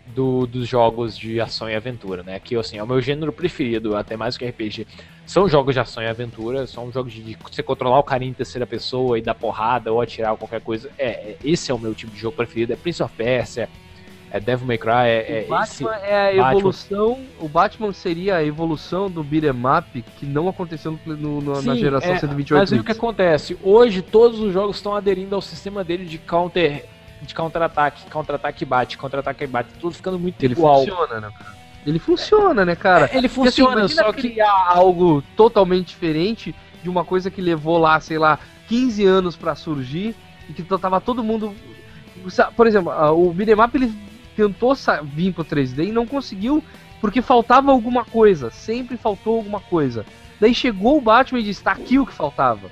do- 0.07 0.45
dos 0.45 0.67
jogos 0.67 1.17
de 1.17 1.41
ação 1.41 1.67
e 1.69 1.75
aventura, 1.75 2.21
né? 2.23 2.39
Que 2.39 2.55
assim, 2.55 2.77
é 2.77 2.83
o 2.83 2.87
meu 2.87 3.01
gênero 3.01 3.33
preferido, 3.33 3.95
até 3.95 4.15
mais 4.15 4.37
que 4.37 4.45
RPG. 4.45 4.85
São 5.25 5.49
jogos 5.49 5.73
de 5.73 5.79
ação 5.79 6.03
e 6.03 6.07
aventura, 6.07 6.67
são 6.67 6.91
jogos 6.91 7.11
de, 7.11 7.23
de 7.23 7.35
você 7.43 7.63
controlar 7.63 7.97
o 7.97 8.03
carinha 8.03 8.29
em 8.29 8.33
terceira 8.33 8.67
pessoa 8.67 9.17
e 9.17 9.21
dar 9.21 9.33
porrada 9.33 9.91
ou 9.91 9.99
atirar 9.99 10.31
ou 10.33 10.37
qualquer 10.37 10.61
coisa. 10.61 10.89
É, 10.97 11.07
é- 11.31 11.37
esse 11.43 11.71
é 11.71 11.73
o 11.73 11.79
meu 11.79 11.95
tipo 11.95 12.11
de 12.13 12.19
jogo 12.19 12.37
preferido, 12.37 12.73
é 12.73 12.75
Prince 12.75 13.01
of 13.01 13.11
Persia, 13.15 13.63
é 13.63 13.69
Devil 14.39 14.67
May 14.67 14.77
Cry, 14.77 14.91
é, 15.05 15.45
é 15.45 15.45
o 15.49 15.61
esse- 15.63 15.83
Batman 15.83 15.95
é 16.05 16.15
a 16.15 16.25
Batman. 16.43 16.51
evolução. 16.59 17.19
O 17.39 17.47
Batman 17.47 17.93
seria 17.93 18.35
a 18.37 18.43
evolução 18.43 19.09
do 19.09 19.23
beat'em 19.23 19.51
up 19.77 20.01
que 20.17 20.25
não 20.25 20.49
aconteceu 20.49 20.97
no, 21.05 21.15
no- 21.15 21.41
no- 21.41 21.61
na 21.61 21.73
Sim, 21.73 21.79
geração 21.79 22.11
é, 22.13 22.17
128 22.19 22.59
Mas 22.59 22.73
aí 22.73 22.79
o 22.79 22.83
que 22.83 22.91
acontece? 22.91 23.57
Hoje 23.63 24.01
todos 24.01 24.39
os 24.39 24.51
jogos 24.53 24.75
estão 24.77 24.95
aderindo 24.95 25.33
ao 25.35 25.41
sistema 25.41 25.83
dele 25.83 26.05
de 26.05 26.17
counter 26.17 26.85
de 27.21 27.33
contra-ataque, 27.33 28.09
contra-ataque 28.11 28.63
e 28.63 28.65
bate, 28.67 28.97
contra-ataque 28.97 29.43
e 29.45 29.47
bate, 29.47 29.69
tudo 29.79 29.95
ficando 29.95 30.19
muito 30.19 30.43
Ele 30.43 30.53
igual. 30.53 30.79
funciona, 30.85 31.19
né, 31.21 31.29
cara? 31.39 31.55
Ele 31.87 31.99
funciona, 31.99 32.65
né, 32.65 32.75
cara? 32.75 33.09
Ele 33.13 33.29
Porque, 33.29 33.47
assim, 33.47 33.61
funciona, 33.61 33.79
imagina 33.81 34.03
só 34.03 34.11
que 34.11 34.21
criar 34.21 34.65
algo 34.75 35.23
totalmente 35.37 35.87
diferente 35.87 36.53
de 36.83 36.89
uma 36.89 37.05
coisa 37.05 37.31
que 37.31 37.41
levou 37.41 37.77
lá, 37.77 37.99
sei 37.99 38.17
lá, 38.19 38.37
15 38.67 39.05
anos 39.05 39.35
pra 39.35 39.55
surgir 39.55 40.13
e 40.49 40.53
que 40.53 40.61
tava 40.63 40.99
todo 40.99 41.23
mundo. 41.23 41.53
Por 42.55 42.67
exemplo, 42.67 42.91
o 43.13 43.31
Beat'em 43.31 43.55
Up 43.63 43.75
ele 43.77 43.93
tentou 44.35 44.75
vir 45.03 45.33
pro 45.33 45.43
3D 45.45 45.87
e 45.87 45.91
não 45.91 46.05
conseguiu 46.05 46.63
porque 47.01 47.21
faltava 47.21 47.71
alguma 47.71 48.03
coisa. 48.05 48.49
Sempre 48.51 48.97
faltou 48.97 49.37
alguma 49.37 49.59
coisa. 49.59 50.05
Daí 50.39 50.53
chegou 50.53 50.97
o 50.97 51.01
Batman 51.01 51.39
e 51.39 51.43
disse: 51.43 51.63
tá 51.63 51.71
aqui 51.71 51.97
o 51.99 52.05
que 52.05 52.13
faltava. 52.13 52.69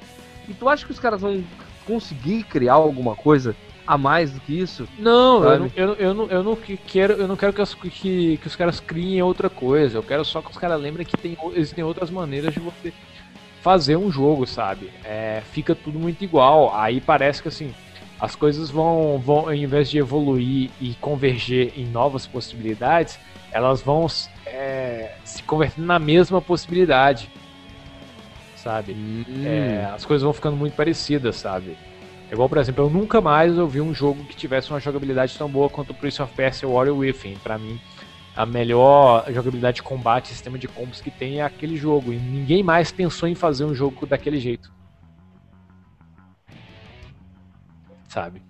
E 0.48 0.54
tu 0.54 0.68
acha 0.68 0.86
que 0.86 0.92
os 0.92 1.00
caras 1.00 1.22
vão 1.22 1.44
conseguir 1.86 2.44
criar 2.44 2.74
alguma 2.74 3.16
coisa 3.16 3.56
a 3.86 3.98
mais 3.98 4.32
do 4.32 4.40
que 4.40 4.58
isso? 4.58 4.88
Não, 4.98 5.44
eu 5.44 5.60
não, 5.60 5.72
eu, 5.76 5.88
não- 5.88 5.96
eu, 5.96 6.14
não, 6.14 6.26
eu 6.30 6.44
não 6.44 6.56
que- 6.56 6.78
quero, 6.78 7.14
eu 7.14 7.28
não 7.28 7.36
quero 7.36 7.54
que, 7.54 7.62
as- 7.62 7.74
que, 7.74 8.38
que 8.38 8.48
os 8.48 8.56
caras 8.56 8.80
criem 8.80 9.22
outra 9.22 9.50
coisa. 9.50 9.98
Eu 9.98 10.04
quero 10.04 10.24
só 10.26 10.42
que 10.42 10.50
os 10.52 10.58
caras 10.58 10.82
lembrem 10.82 11.06
que 11.06 11.16
tem, 11.18 11.38
existem 11.54 11.84
outras 11.84 12.10
maneiras 12.10 12.54
de 12.54 12.60
você 12.60 12.94
fazer 13.62 13.96
um 13.98 14.12
jogo, 14.12 14.46
sabe? 14.46 14.90
É, 15.04 15.42
fica 15.52 15.74
tudo 15.76 15.98
muito 16.00 16.24
igual. 16.24 16.74
Aí 16.76 17.00
parece 17.00 17.42
que 17.42 17.48
assim, 17.48 17.74
as 18.24 18.38
coisas 18.38 18.70
vão, 18.70 19.20
vão, 19.20 19.40
ao 19.40 19.54
invés 19.54 19.90
de 19.90 19.98
evoluir 19.98 20.72
e 20.80 20.96
converger 21.02 21.74
em 21.76 21.86
novas 21.86 22.26
possibilidades, 22.26 23.20
elas 23.52 23.82
vão 23.82 24.08
é, 24.46 25.16
se 25.26 25.44
convertendo 25.44 25.86
na 25.86 26.00
mesma 26.00 26.42
possibilidade, 26.42 27.30
sabe? 28.56 28.96
É, 29.46 29.90
as 29.94 30.06
coisas 30.06 30.24
vão 30.24 30.32
ficando 30.32 30.56
muito 30.56 30.74
parecidas, 30.74 31.36
sabe? 31.36 31.76
É 32.32 32.34
Igual, 32.34 32.48
por 32.48 32.60
exemplo, 32.60 32.86
eu 32.86 32.90
nunca 32.90 33.20
mais 33.20 33.58
ouvi 33.58 33.82
um 33.82 33.94
jogo 33.94 34.24
que 34.24 34.38
tivesse 34.38 34.70
uma 34.70 34.80
jogabilidade 34.80 35.38
tão 35.38 35.50
boa 35.50 35.70
quanto 35.70 35.90
o 35.90 35.94
Prince 35.94 36.22
of 36.22 36.34
Persia 36.34 36.66
Warrior 36.66 36.98
Within. 36.98 37.36
Pra 37.44 37.58
mim, 37.58 37.78
a 38.38 38.46
melhor 38.46 39.26
jogabilidade 39.34 39.76
de 39.76 39.84
combate, 39.84 40.30
sistema 40.30 40.58
de 40.58 40.70
combos 40.70 41.02
que 41.02 41.12
tem 41.12 41.42
é 41.42 41.44
aquele 41.44 41.76
jogo. 41.76 42.14
E 42.14 42.16
ninguém 42.16 42.64
mais 42.64 42.90
pensou 42.90 43.28
em 43.28 43.36
fazer 43.36 43.66
um 43.66 43.76
jogo 43.76 44.06
daquele 44.06 44.40
jeito. 44.40 44.72
Sabe? 48.14 48.44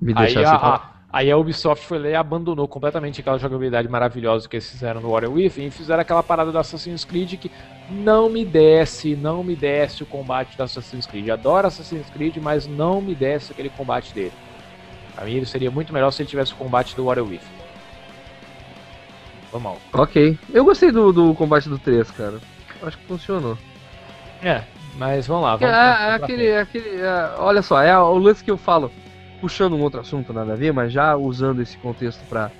Me 0.00 0.14
Aí 0.16 0.34
a, 0.44 0.52
a- 0.54 0.90
aí 1.12 1.30
a 1.30 1.36
Ubisoft 1.36 1.84
foi 1.86 1.98
lá 1.98 2.08
e 2.08 2.14
abandonou 2.14 2.66
completamente 2.66 3.20
aquela 3.20 3.38
jogabilidade 3.38 3.86
maravilhosa 3.86 4.48
que 4.48 4.56
eles 4.56 4.70
fizeram 4.70 4.98
no 5.02 5.10
Warrior 5.10 5.30
Within 5.34 5.66
e 5.66 5.70
fizeram 5.70 6.00
aquela 6.00 6.22
parada 6.22 6.50
do 6.50 6.58
Assassin's 6.58 7.04
Creed 7.04 7.34
que 7.38 7.50
não 7.90 8.30
me 8.30 8.46
desce, 8.46 9.14
não 9.14 9.44
me 9.44 9.54
desce 9.54 10.02
o 10.02 10.06
combate 10.06 10.56
do 10.56 10.62
Assassin's 10.62 11.04
Creed. 11.06 11.28
Adoro 11.28 11.66
Assassin's 11.66 12.08
Creed, 12.08 12.38
mas 12.38 12.66
não 12.66 13.02
me 13.02 13.14
desce 13.14 13.52
aquele 13.52 13.68
combate 13.68 14.14
dele. 14.14 14.32
Pra 15.14 15.26
mim 15.26 15.34
ele 15.34 15.44
seria 15.46 15.70
muito 15.70 15.92
melhor 15.92 16.10
se 16.12 16.22
ele 16.22 16.30
tivesse 16.30 16.54
o 16.54 16.56
combate 16.56 16.96
do 16.96 17.04
Warrior 17.04 17.26
Within. 17.28 17.60
Vamos 19.52 19.64
mal. 19.64 19.78
Ok. 19.92 20.38
Eu 20.54 20.64
gostei 20.64 20.90
do, 20.90 21.12
do 21.12 21.34
combate 21.34 21.68
do 21.68 21.78
3, 21.78 22.10
cara. 22.12 22.38
Acho 22.82 22.96
que 22.96 23.04
funcionou. 23.04 23.58
É, 24.42 24.62
mas 24.96 25.26
vamos 25.26 25.42
lá. 25.42 25.54
É, 25.54 25.56
Vamos, 25.58 25.74
é 25.74 25.76
vamos 25.76 25.98
pra 26.06 26.14
aquele, 26.24 26.38
frente. 26.38 26.50
é 26.52 26.60
aquele, 26.60 27.00
é, 27.02 27.34
olha 27.38 27.60
só, 27.60 27.82
é 27.82 27.98
o 27.98 28.16
lance 28.16 28.42
que 28.42 28.50
eu 28.50 28.56
falo, 28.56 28.90
puxando 29.40 29.74
um 29.74 29.82
outro 29.82 30.00
assunto, 30.00 30.32
nada 30.32 30.52
a 30.52 30.56
ver, 30.56 30.72
mas 30.72 30.92
já 30.92 31.16
usando 31.16 31.62
esse 31.62 31.78
contexto 31.78 32.26
pra 32.28 32.50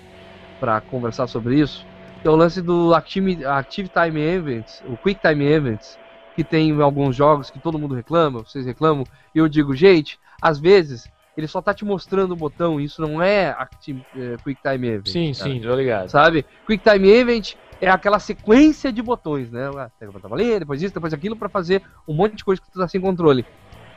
para 0.58 0.78
conversar 0.82 1.26
sobre 1.26 1.58
isso, 1.58 1.86
é 2.22 2.28
o 2.28 2.36
lance 2.36 2.60
do 2.60 2.94
Active, 2.94 3.42
Active 3.46 3.88
Time 3.88 4.20
Events, 4.20 4.82
o 4.84 4.96
Quick 4.98 5.18
Time 5.26 5.42
Events, 5.42 5.98
que 6.36 6.44
tem 6.44 6.68
em 6.68 6.82
alguns 6.82 7.16
jogos 7.16 7.50
que 7.50 7.58
todo 7.58 7.78
mundo 7.78 7.94
reclama, 7.94 8.40
vocês 8.40 8.66
reclamam, 8.66 9.08
e 9.34 9.38
eu 9.38 9.48
digo, 9.48 9.74
gente, 9.74 10.18
às 10.38 10.60
vezes 10.60 11.08
ele 11.34 11.48
só 11.48 11.62
tá 11.62 11.72
te 11.72 11.82
mostrando 11.82 12.32
o 12.32 12.36
botão, 12.36 12.78
e 12.78 12.84
isso 12.84 13.00
não 13.00 13.22
é 13.22 13.48
Active, 13.50 14.02
é, 14.14 14.36
Quick 14.44 14.60
Time 14.62 14.86
Event. 14.86 15.06
Sim, 15.06 15.32
cara 15.32 15.50
sim, 15.50 15.60
tô 15.62 15.74
ligado. 15.74 16.10
sabe? 16.10 16.44
Quick 16.66 16.84
Time 16.84 17.08
Event 17.08 17.54
é 17.80 17.88
aquela 17.88 18.18
sequência 18.18 18.92
de 18.92 19.00
botões, 19.00 19.50
né? 19.50 19.66
Ah, 19.78 19.90
Pega 19.98 20.10
o 20.14 20.28
bolinha, 20.28 20.60
depois 20.60 20.82
isso, 20.82 20.92
depois 20.92 21.14
aquilo, 21.14 21.36
pra 21.36 21.48
fazer 21.48 21.82
um 22.06 22.14
monte 22.14 22.36
de 22.36 22.44
coisa 22.44 22.60
que 22.60 22.70
tu 22.70 22.78
tá 22.78 22.86
sem 22.86 23.00
controle. 23.00 23.46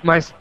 Mas, 0.01 0.33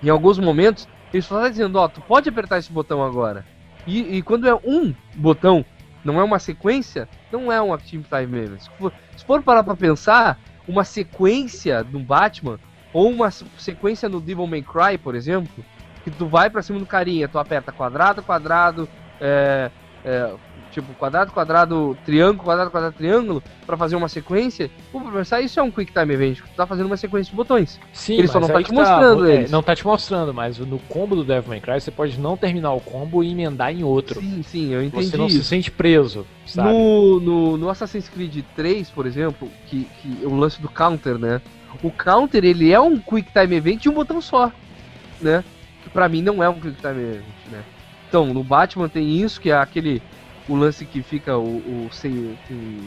em 0.00 0.08
alguns 0.08 0.38
momentos, 0.38 0.86
ele 1.14 1.22
só 1.22 1.40
tá 1.40 1.48
dizendo, 1.48 1.76
ó, 1.78 1.86
tu 1.88 2.00
pode 2.00 2.28
apertar 2.28 2.58
esse 2.58 2.72
botão 2.72 3.02
agora. 3.02 3.44
E, 3.86 4.16
e 4.16 4.22
quando 4.22 4.48
é 4.48 4.54
um 4.54 4.92
botão, 5.14 5.64
não 6.04 6.20
é 6.20 6.24
uma 6.24 6.38
sequência, 6.38 7.08
não 7.32 7.50
é 7.52 7.62
um 7.62 7.72
Active 7.72 8.04
Time 8.04 8.38
Event. 8.38 8.60
Se 8.60 8.70
for, 8.70 8.92
se 9.16 9.24
for 9.24 9.42
parar 9.42 9.62
pra 9.62 9.76
pensar, 9.76 10.38
uma 10.66 10.84
sequência 10.84 11.84
no 11.84 12.00
Batman, 12.00 12.58
ou 12.92 13.10
uma 13.10 13.30
se- 13.30 13.46
sequência 13.56 14.08
no 14.08 14.20
Devil 14.20 14.46
May 14.46 14.62
Cry, 14.62 14.98
por 14.98 15.14
exemplo, 15.14 15.64
que 16.02 16.10
tu 16.10 16.26
vai 16.26 16.50
pra 16.50 16.62
cima 16.62 16.78
do 16.78 16.86
carinha, 16.86 17.28
tu 17.28 17.38
aperta 17.38 17.70
quadrado, 17.72 18.22
quadrado, 18.22 18.88
é, 19.20 19.70
é, 20.04 20.34
tipo 20.74 20.92
quadrado, 20.94 21.32
quadrado, 21.32 21.96
triângulo, 22.04 22.44
quadrado, 22.44 22.70
quadrado, 22.70 22.96
triângulo, 22.96 23.42
pra 23.64 23.76
fazer 23.76 23.94
uma 23.96 24.08
sequência, 24.08 24.68
pô, 24.90 25.00
pra 25.00 25.12
pensar, 25.12 25.40
isso 25.40 25.58
é 25.60 25.62
um 25.62 25.70
Quick 25.70 25.92
Time 25.92 26.12
Event, 26.12 26.40
tu 26.40 26.48
tá 26.56 26.66
fazendo 26.66 26.86
uma 26.86 26.96
sequência 26.96 27.30
de 27.30 27.36
botões. 27.36 27.80
Sim, 27.92 28.14
Ele 28.18 28.26
só 28.28 28.40
não 28.40 28.48
tá 28.48 28.60
te 28.62 28.66
que 28.66 28.72
mostrando 28.72 29.26
é, 29.30 29.34
eles. 29.36 29.50
não 29.50 29.62
tá 29.62 29.74
te 29.76 29.86
mostrando, 29.86 30.34
mas 30.34 30.58
no 30.58 30.78
combo 30.80 31.14
do 31.14 31.24
Devil 31.24 31.48
May 31.48 31.60
Cry 31.60 31.80
você 31.80 31.90
pode 31.90 32.18
não 32.18 32.36
terminar 32.36 32.72
o 32.72 32.80
combo 32.80 33.22
e 33.22 33.30
emendar 33.30 33.72
em 33.72 33.84
outro. 33.84 34.20
Sim, 34.20 34.42
sim, 34.42 34.72
eu 34.72 34.82
entendi 34.82 35.06
Você 35.06 35.16
não 35.16 35.28
se 35.28 35.36
isso. 35.38 35.48
sente 35.48 35.70
preso, 35.70 36.26
sabe? 36.44 36.68
No, 36.68 37.20
no, 37.20 37.56
no 37.56 37.68
Assassin's 37.70 38.08
Creed 38.08 38.44
3, 38.56 38.90
por 38.90 39.06
exemplo, 39.06 39.48
que, 39.66 39.86
que 40.02 40.24
é 40.24 40.26
o 40.26 40.34
lance 40.34 40.60
do 40.60 40.68
counter, 40.68 41.16
né? 41.18 41.40
O 41.82 41.90
counter, 41.90 42.44
ele 42.44 42.72
é 42.72 42.80
um 42.80 42.98
Quick 42.98 43.30
Time 43.32 43.54
Event 43.56 43.82
de 43.82 43.88
um 43.88 43.94
botão 43.94 44.20
só, 44.20 44.50
né? 45.20 45.44
Que 45.82 45.90
pra 45.90 46.08
mim 46.08 46.22
não 46.22 46.42
é 46.42 46.48
um 46.48 46.54
Quick 46.54 46.80
Time 46.80 47.00
Event, 47.02 47.24
né? 47.50 47.62
Então, 48.08 48.32
no 48.32 48.44
Batman 48.44 48.88
tem 48.88 49.20
isso, 49.20 49.40
que 49.40 49.50
é 49.50 49.56
aquele... 49.56 50.00
O 50.48 50.56
lance 50.56 50.84
que 50.84 51.02
fica 51.02 51.38
o, 51.38 51.56
o 51.56 51.88
sem, 51.90 52.36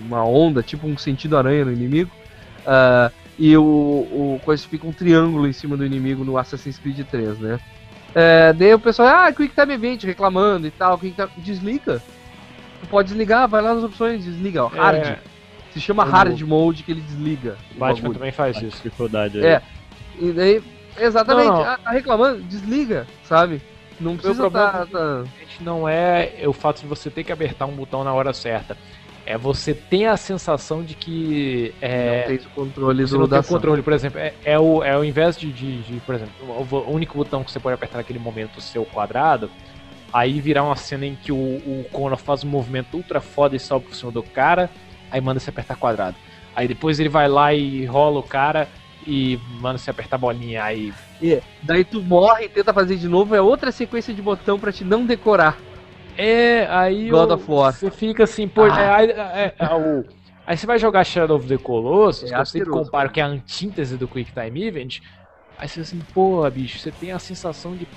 uma 0.05 0.23
onda, 0.23 0.61
tipo 0.61 0.87
um 0.87 0.97
sentido 0.97 1.37
aranha 1.37 1.65
no 1.65 1.71
inimigo. 1.71 2.11
ah, 2.65 3.11
e 3.39 3.55
o, 3.55 3.61
o 3.63 4.41
coisa 4.43 4.67
fica 4.67 4.87
um 4.87 4.91
triângulo 4.91 5.47
em 5.47 5.53
cima 5.53 5.77
do 5.77 5.85
inimigo 5.85 6.23
no 6.23 6.37
Assassin's 6.37 6.79
Creed 6.79 7.05
3, 7.05 7.37
né? 7.39 7.59
É, 8.15 8.51
daí 8.51 8.73
o 8.73 8.79
pessoal, 8.79 9.07
ah, 9.09 9.31
Quick 9.31 9.53
Time 9.53 9.73
Event, 9.73 10.03
reclamando 10.03 10.65
e 10.65 10.71
tal. 10.71 10.97
Quick 10.97 11.15
Time... 11.15 11.29
Desliga. 11.37 12.01
Tu 12.81 12.87
pode 12.87 13.09
desligar, 13.09 13.47
vai 13.47 13.61
lá 13.61 13.75
nas 13.75 13.83
opções, 13.83 14.23
desliga, 14.23 14.63
ó, 14.63 14.67
hard. 14.67 15.05
É, 15.05 15.19
Se 15.71 15.79
chama 15.79 16.03
hard 16.03 16.39
mode 16.41 16.83
que 16.83 16.91
ele 16.91 17.01
desliga. 17.01 17.57
o 17.75 17.79
Batman 17.79 18.13
também 18.13 18.31
faz 18.31 18.57
isso. 18.57 18.81
dificuldade 18.81 19.37
aí. 19.37 19.45
É. 19.45 19.61
E 20.19 20.31
daí, 20.31 20.63
exatamente, 20.99 21.47
Não, 21.47 21.57
não. 21.57 21.63
Ah, 21.63 21.77
tá 21.77 21.91
reclamando, 21.91 22.41
desliga, 22.41 23.05
sabe? 23.23 23.61
Não 23.99 24.15
precisa 24.15 24.43
problema- 24.43 24.71
tá, 24.71 24.85
tá- 24.85 25.23
não 25.61 25.87
é 25.87 26.43
o 26.45 26.53
fato 26.53 26.81
de 26.81 26.87
você 26.87 27.09
ter 27.09 27.23
que 27.23 27.31
apertar 27.31 27.65
um 27.65 27.75
botão 27.75 28.03
na 28.03 28.13
hora 28.13 28.33
certa. 28.33 28.77
É 29.25 29.37
você 29.37 29.73
ter 29.73 30.05
a 30.05 30.15
sensação 30.15 30.81
de 30.81 30.95
que 30.95 31.73
é, 31.81 32.21
não 32.21 32.27
tem 32.27 32.47
o 32.47 32.49
controle 32.51 33.05
do 33.05 33.19
não 33.19 33.27
tem 33.27 33.39
o 33.39 33.43
controle, 33.43 33.81
por 33.81 33.91
exemplo, 33.91 34.19
é, 34.19 34.33
é 34.45 34.57
o, 34.57 34.81
é 34.81 34.93
ao 34.93 35.03
invés 35.03 35.37
de, 35.37 35.51
de, 35.51 35.81
de, 35.81 35.99
por 35.99 36.15
exemplo, 36.15 36.33
o, 36.39 36.75
o 36.75 36.91
único 36.93 37.17
botão 37.17 37.43
que 37.43 37.51
você 37.51 37.59
pode 37.59 37.73
apertar 37.73 37.97
naquele 37.97 38.19
momento 38.19 38.57
o 38.77 38.85
quadrado, 38.85 39.51
aí 40.13 40.39
virar 40.39 40.63
uma 40.63 40.77
cena 40.77 41.05
em 41.05 41.15
que 41.15 41.33
o, 41.33 41.35
o 41.35 41.85
Connor 41.91 42.17
faz 42.17 42.45
um 42.45 42.47
movimento 42.47 42.95
ultra 42.95 43.19
foda 43.19 43.53
e 43.55 43.59
sobe 43.59 43.87
por 43.87 43.95
cima 43.95 44.13
do 44.13 44.23
cara, 44.23 44.69
aí 45.11 45.19
manda 45.19 45.41
você 45.41 45.49
apertar 45.49 45.75
quadrado. 45.75 46.15
Aí 46.55 46.65
depois 46.67 46.97
ele 46.99 47.09
vai 47.09 47.27
lá 47.27 47.53
e 47.53 47.85
rola 47.85 48.19
o 48.19 48.23
cara 48.23 48.67
e 49.05 49.37
manda 49.59 49.77
você 49.77 49.91
apertar 49.91 50.15
a 50.15 50.19
bolinha, 50.19 50.63
aí 50.63 50.93
Daí 51.63 51.83
tu 51.83 52.01
morre 52.03 52.45
e 52.45 52.49
tenta 52.49 52.73
fazer 52.73 52.95
de 52.97 53.07
novo, 53.07 53.33
é 53.35 53.41
outra 53.41 53.71
sequência 53.71 54.13
de 54.13 54.21
botão 54.21 54.59
pra 54.59 54.71
te 54.71 54.83
não 54.83 55.05
decorar. 55.05 55.59
É, 56.17 56.65
aí 56.69 57.09
God 57.09 57.31
of 57.31 57.45
War. 57.51 57.73
você 57.73 57.91
fica 57.91 58.23
assim, 58.23 58.47
pô, 58.47 58.63
Ah. 58.63 58.79
é, 58.81 58.89
aí- 58.89 59.09
é, 59.11 59.53
é, 59.59 59.75
o- 59.75 60.03
aí 60.45 60.57
você 60.57 60.65
vai 60.65 60.79
jogar 60.79 61.03
Shadow 61.03 61.37
of 61.37 61.47
the 61.47 61.57
Colossus, 61.57 62.31
É 62.31 62.35
que 62.35 62.41
eu 62.41 62.45
sempre 62.45 62.69
comparo 62.69 63.09
que 63.11 63.19
é 63.19 63.23
a 63.23 63.27
antítese 63.27 63.97
do 63.97 64.07
Quick 64.07 64.31
Time 64.31 64.63
Event, 64.63 64.99
aí 65.59 65.67
você 65.67 65.81
assim, 65.81 65.99
pô, 66.13 66.49
bicho, 66.49 66.79
você 66.79 66.91
tem 66.91 67.11
a 67.11 67.19
sensação 67.19 67.75
de, 67.75 67.87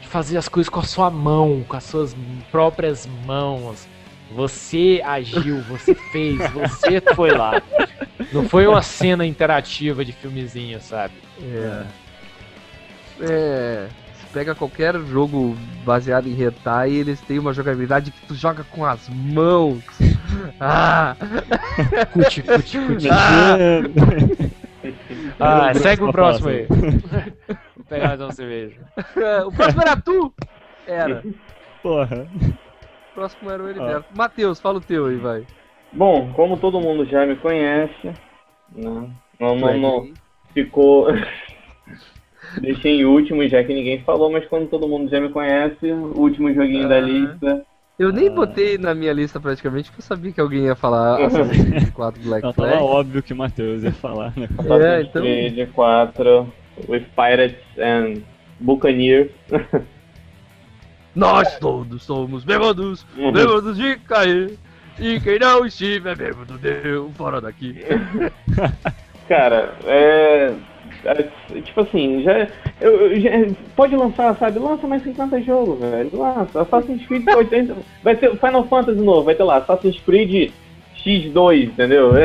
de 0.00 0.06
fazer 0.08 0.36
as 0.36 0.48
coisas 0.48 0.68
com 0.68 0.80
a 0.80 0.84
sua 0.84 1.10
mão, 1.10 1.64
com 1.66 1.76
as 1.76 1.84
suas 1.84 2.14
próprias 2.50 3.06
mãos. 3.26 3.86
Você 4.30 5.00
agiu, 5.04 5.62
você 5.62 5.94
fez, 6.12 6.38
você 6.50 7.00
foi 7.14 7.30
lá. 7.30 7.62
Não 8.30 8.46
foi 8.46 8.66
uma 8.66 8.82
cena 8.82 9.24
interativa 9.24 10.04
de 10.04 10.12
filmezinho, 10.12 10.78
sabe? 10.82 11.14
É. 11.42 12.07
É. 13.20 13.88
Você 14.14 14.26
pega 14.32 14.54
qualquer 14.54 14.94
jogo 15.00 15.56
baseado 15.84 16.26
em 16.28 16.40
hentai 16.40 16.90
e 16.90 16.96
eles 16.98 17.20
têm 17.20 17.38
uma 17.38 17.52
jogabilidade 17.52 18.10
que 18.10 18.26
tu 18.26 18.34
joga 18.34 18.64
com 18.64 18.84
as 18.84 19.08
mãos. 19.08 19.82
Ah! 20.60 21.16
Cuti, 22.12 22.42
cuti, 22.42 22.78
cuti. 22.78 23.08
Ah, 23.10 23.56
Ah, 25.40 25.74
segue 25.74 26.04
o 26.04 26.12
próximo 26.12 26.48
aí. 26.48 26.66
Vou 27.76 27.84
pegar 27.88 28.08
mais 28.08 28.20
uma 28.20 28.32
cerveja. 28.32 28.76
o 29.46 29.52
próximo 29.52 29.82
era 29.82 29.96
tu! 29.96 30.32
Era. 30.86 31.22
Porra. 31.82 32.26
O 33.10 33.14
próximo 33.14 33.50
era 33.50 33.62
o 33.62 33.68
Heriberto. 33.68 34.06
Matheus, 34.16 34.60
fala 34.60 34.78
o 34.78 34.80
teu 34.80 35.06
aí, 35.06 35.16
vai. 35.16 35.46
Bom, 35.92 36.32
como 36.34 36.56
todo 36.56 36.80
mundo 36.80 37.04
já 37.06 37.24
me 37.26 37.36
conhece, 37.36 37.94
né? 38.06 38.14
Não, 38.74 39.10
não, 39.40 39.78
não 39.78 40.12
ficou. 40.52 41.08
Deixei 42.60 43.00
em 43.00 43.04
último, 43.04 43.46
já 43.48 43.62
que 43.62 43.74
ninguém 43.74 44.00
falou, 44.02 44.30
mas 44.30 44.46
quando 44.46 44.68
todo 44.68 44.88
mundo 44.88 45.10
já 45.10 45.20
me 45.20 45.28
conhece, 45.28 45.90
o 45.92 46.18
último 46.18 46.52
joguinho 46.52 46.88
da 46.88 46.96
Ah. 46.96 47.00
lista. 47.00 47.66
Eu 47.98 48.12
nem 48.12 48.28
Ah. 48.28 48.32
botei 48.32 48.78
na 48.78 48.94
minha 48.94 49.12
lista 49.12 49.40
praticamente, 49.40 49.90
porque 49.90 50.00
eu 50.00 50.06
sabia 50.06 50.32
que 50.32 50.40
alguém 50.40 50.64
ia 50.66 50.74
falar 50.76 51.20
Assassin's 51.24 51.68
Creed 51.68 51.90
4 51.92 52.22
Black 52.22 52.42
Não, 52.44 52.52
tava 52.52 52.68
Flag. 52.68 52.82
óbvio 52.84 53.22
que 53.22 53.32
o 53.32 53.36
Matheus 53.36 53.82
ia 53.82 53.92
falar, 53.92 54.32
né? 54.36 54.48
É, 54.48 55.02
então- 55.02 55.22
Assassin's 55.22 55.52
Creed 55.54 55.68
4, 55.72 56.52
with 56.88 57.04
Pirates 57.16 57.58
and 57.78 58.22
Buccaneers. 58.60 59.30
Nós 61.14 61.58
todos 61.58 62.02
somos 62.04 62.44
bêbados, 62.44 63.04
Uhum. 63.16 63.32
bêbados 63.32 63.76
de 63.76 63.96
cair. 63.96 64.56
E 65.00 65.20
quem 65.20 65.38
não 65.38 65.64
estiver 65.64 66.16
bêbado, 66.16 66.58
deu 66.58 67.10
fora 67.16 67.40
daqui. 67.40 67.74
Cara, 69.28 69.74
é. 69.84 70.52
É, 71.04 71.60
Tipo 71.60 71.80
assim, 71.82 72.22
já, 72.22 72.48
eu, 72.80 73.20
já- 73.20 73.30
Pode 73.76 73.94
lançar, 73.96 74.34
sabe? 74.36 74.58
Lança 74.58 74.86
mais 74.86 75.02
50 75.02 75.40
jogos, 75.42 75.78
velho. 75.80 76.10
Lança. 76.12 76.62
Assassin's 76.62 77.06
Creed 77.06 77.26
80. 77.28 77.74
Vai 78.02 78.16
ter 78.16 78.30
Final 78.36 78.64
Fantasy 78.64 79.00
novo, 79.00 79.24
vai 79.24 79.34
ter 79.34 79.44
lá, 79.44 79.56
Assassin's 79.58 79.98
Creed 80.00 80.50
X2, 80.96 81.64
entendeu? 81.64 82.10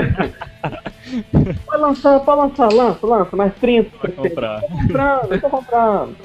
Pode 1.66 1.82
lançar, 1.82 2.20
pode 2.22 2.42
lançar, 2.42 2.74
lança, 2.74 3.06
lança, 3.06 3.36
mais 3.36 3.54
30. 3.56 3.92
Vai 4.02 4.12
comprar. 4.12 4.62
Tô 4.62 4.68
comprando, 4.70 5.42
tô 5.42 5.50
comprando. 5.50 6.16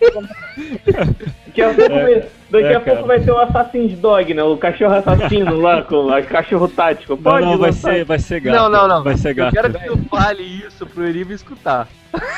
Daqui 1.56 1.62
a 1.62 1.74
pouco, 1.88 1.94
vai, 1.94 2.14
daqui 2.50 2.64
É, 2.66 2.74
a 2.74 2.80
pouco 2.80 3.06
vai 3.06 3.20
ter 3.20 3.30
o 3.30 3.38
Assassin's 3.38 3.98
Dog, 3.98 4.34
né? 4.34 4.42
O 4.42 4.56
cachorro 4.56 4.94
assassino 4.94 5.58
lá, 5.60 5.82
com 5.82 6.06
o 6.06 6.24
cachorro 6.24 6.68
tático. 6.68 7.14
Não, 7.16 7.22
Pode 7.22 7.46
não, 7.46 7.58
vai 7.58 7.70
lançar. 7.70 7.92
ser, 7.94 8.04
vai 8.04 8.18
ser 8.18 8.40
gato. 8.40 8.56
Não, 8.56 8.68
não, 8.68 8.88
não. 8.88 9.02
Vai 9.02 9.16
ser 9.16 9.30
Eu 9.30 9.34
gato. 9.36 9.52
quero 9.54 9.72
que 9.72 9.86
tu 9.86 9.98
fale 10.10 10.42
isso 10.42 10.86
pro 10.86 11.04
Eriva 11.06 11.32
escutar. 11.32 11.88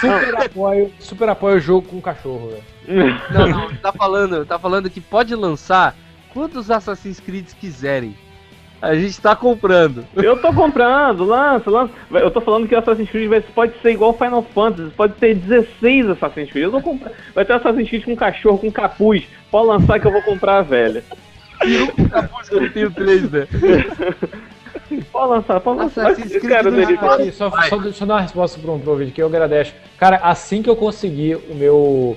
Super 0.01 0.37
apoio, 0.45 0.93
super 0.99 1.29
apoio 1.29 1.57
o 1.57 1.61
jogo 1.61 1.87
com 1.89 2.01
cachorro, 2.01 2.51
velho. 2.87 3.21
Não, 3.31 3.49
não, 3.49 3.75
tá 3.77 3.93
falando, 3.93 4.45
tá 4.47 4.59
falando 4.59 4.89
que 4.91 5.01
pode 5.01 5.35
lançar 5.35 5.95
quantos 6.33 6.71
Assassin's 6.71 7.21
Creed 7.21 7.47
quiserem. 7.61 8.17
A 8.81 8.95
gente 8.95 9.21
tá 9.21 9.35
comprando. 9.35 10.05
Eu 10.15 10.41
tô 10.41 10.53
comprando, 10.53 11.25
lança, 11.25 11.69
lança. 11.69 11.93
Eu 12.13 12.31
tô 12.31 12.41
falando 12.41 12.69
que 12.69 12.75
o 12.75 12.79
Assassin's 12.79 13.11
Creed 13.11 13.29
vai- 13.29 13.41
pode 13.41 13.73
ser 13.83 13.91
igual 13.91 14.13
Final 14.13 14.43
Fantasy, 14.55 14.91
pode 14.97 15.15
ter 15.15 15.35
16 15.35 16.09
Assassin's 16.11 16.51
Creed. 16.51 16.65
Eu 16.67 16.71
tô 16.71 16.81
comprando. 16.81 17.13
Vai 17.35 17.45
ter 17.45 17.55
Assassin's 17.55 17.89
Creed 17.89 18.05
com 18.05 18.15
cachorro, 18.15 18.59
com 18.59 18.71
capuz. 18.71 19.25
Pode 19.51 19.67
lançar 19.67 19.99
que 19.99 20.07
eu 20.07 20.13
vou 20.13 20.23
comprar, 20.23 20.63
velho. 20.63 21.03
Capuz 22.11 22.49
que 22.49 22.55
eu 22.55 22.73
tenho 22.73 22.91
três, 22.93 23.29
né? 23.31 23.49
Pode 25.11 25.29
lançar, 25.31 25.61
pode 25.61 25.79
lançar. 25.81 26.07
Assassin's 26.13 26.37
Creed 26.37 26.49
cara 26.49 26.71
dele. 26.71 26.99
Aqui, 27.01 27.33
só, 27.33 27.51
só, 27.51 27.77
eu 27.77 28.07
dar 28.07 28.15
uma 28.15 28.21
resposta 28.21 28.61
pro, 28.61 28.79
pro 28.79 28.97
vídeo 28.97 29.13
que 29.13 29.21
eu 29.21 29.27
agradeço. 29.27 29.75
Cara, 29.99 30.17
assim 30.23 30.63
que 30.63 30.71
eu 30.71 30.77
conseguir 30.77 31.35
o 31.51 31.55
meu, 31.55 32.17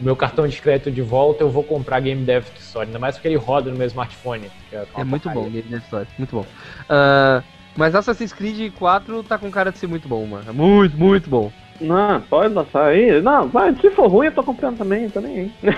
o 0.00 0.04
meu 0.04 0.16
cartão 0.16 0.46
de 0.46 0.60
crédito 0.60 0.90
de 0.90 1.02
volta, 1.02 1.42
eu 1.42 1.50
vou 1.50 1.62
comprar 1.62 2.00
Game 2.00 2.24
Dev 2.24 2.44
Story. 2.58 2.86
Ainda 2.86 2.98
mais 2.98 3.16
porque 3.16 3.28
ele 3.28 3.36
roda 3.36 3.70
no 3.70 3.76
meu 3.76 3.86
smartphone. 3.86 4.50
que 4.70 4.76
uma 4.76 4.86
É 4.96 5.04
muito 5.04 5.28
bom. 5.30 5.44
Game 5.44 5.62
Dev 5.62 5.82
Story, 5.82 6.06
muito 6.18 6.36
bom. 6.36 6.46
Ah, 6.88 7.42
mas 7.76 7.94
Assassin's 7.94 8.32
Creed 8.32 8.72
4 8.74 9.22
tá 9.22 9.38
com 9.38 9.50
cara 9.50 9.70
de 9.70 9.78
ser 9.78 9.86
muito 9.86 10.08
bom, 10.08 10.24
mano. 10.26 10.44
É 10.48 10.52
Muito, 10.52 10.96
muito 10.96 11.30
bom. 11.30 11.50
Não, 11.80 12.20
pode 12.20 12.54
lançar 12.54 12.86
aí. 12.86 13.20
Não, 13.20 13.48
vai, 13.48 13.74
se 13.74 13.90
for 13.90 14.06
ruim 14.06 14.26
eu 14.26 14.32
tô 14.32 14.42
comprando 14.44 14.78
também, 14.78 15.08
tô 15.08 15.20
nem 15.20 15.38
aí. 15.38 15.52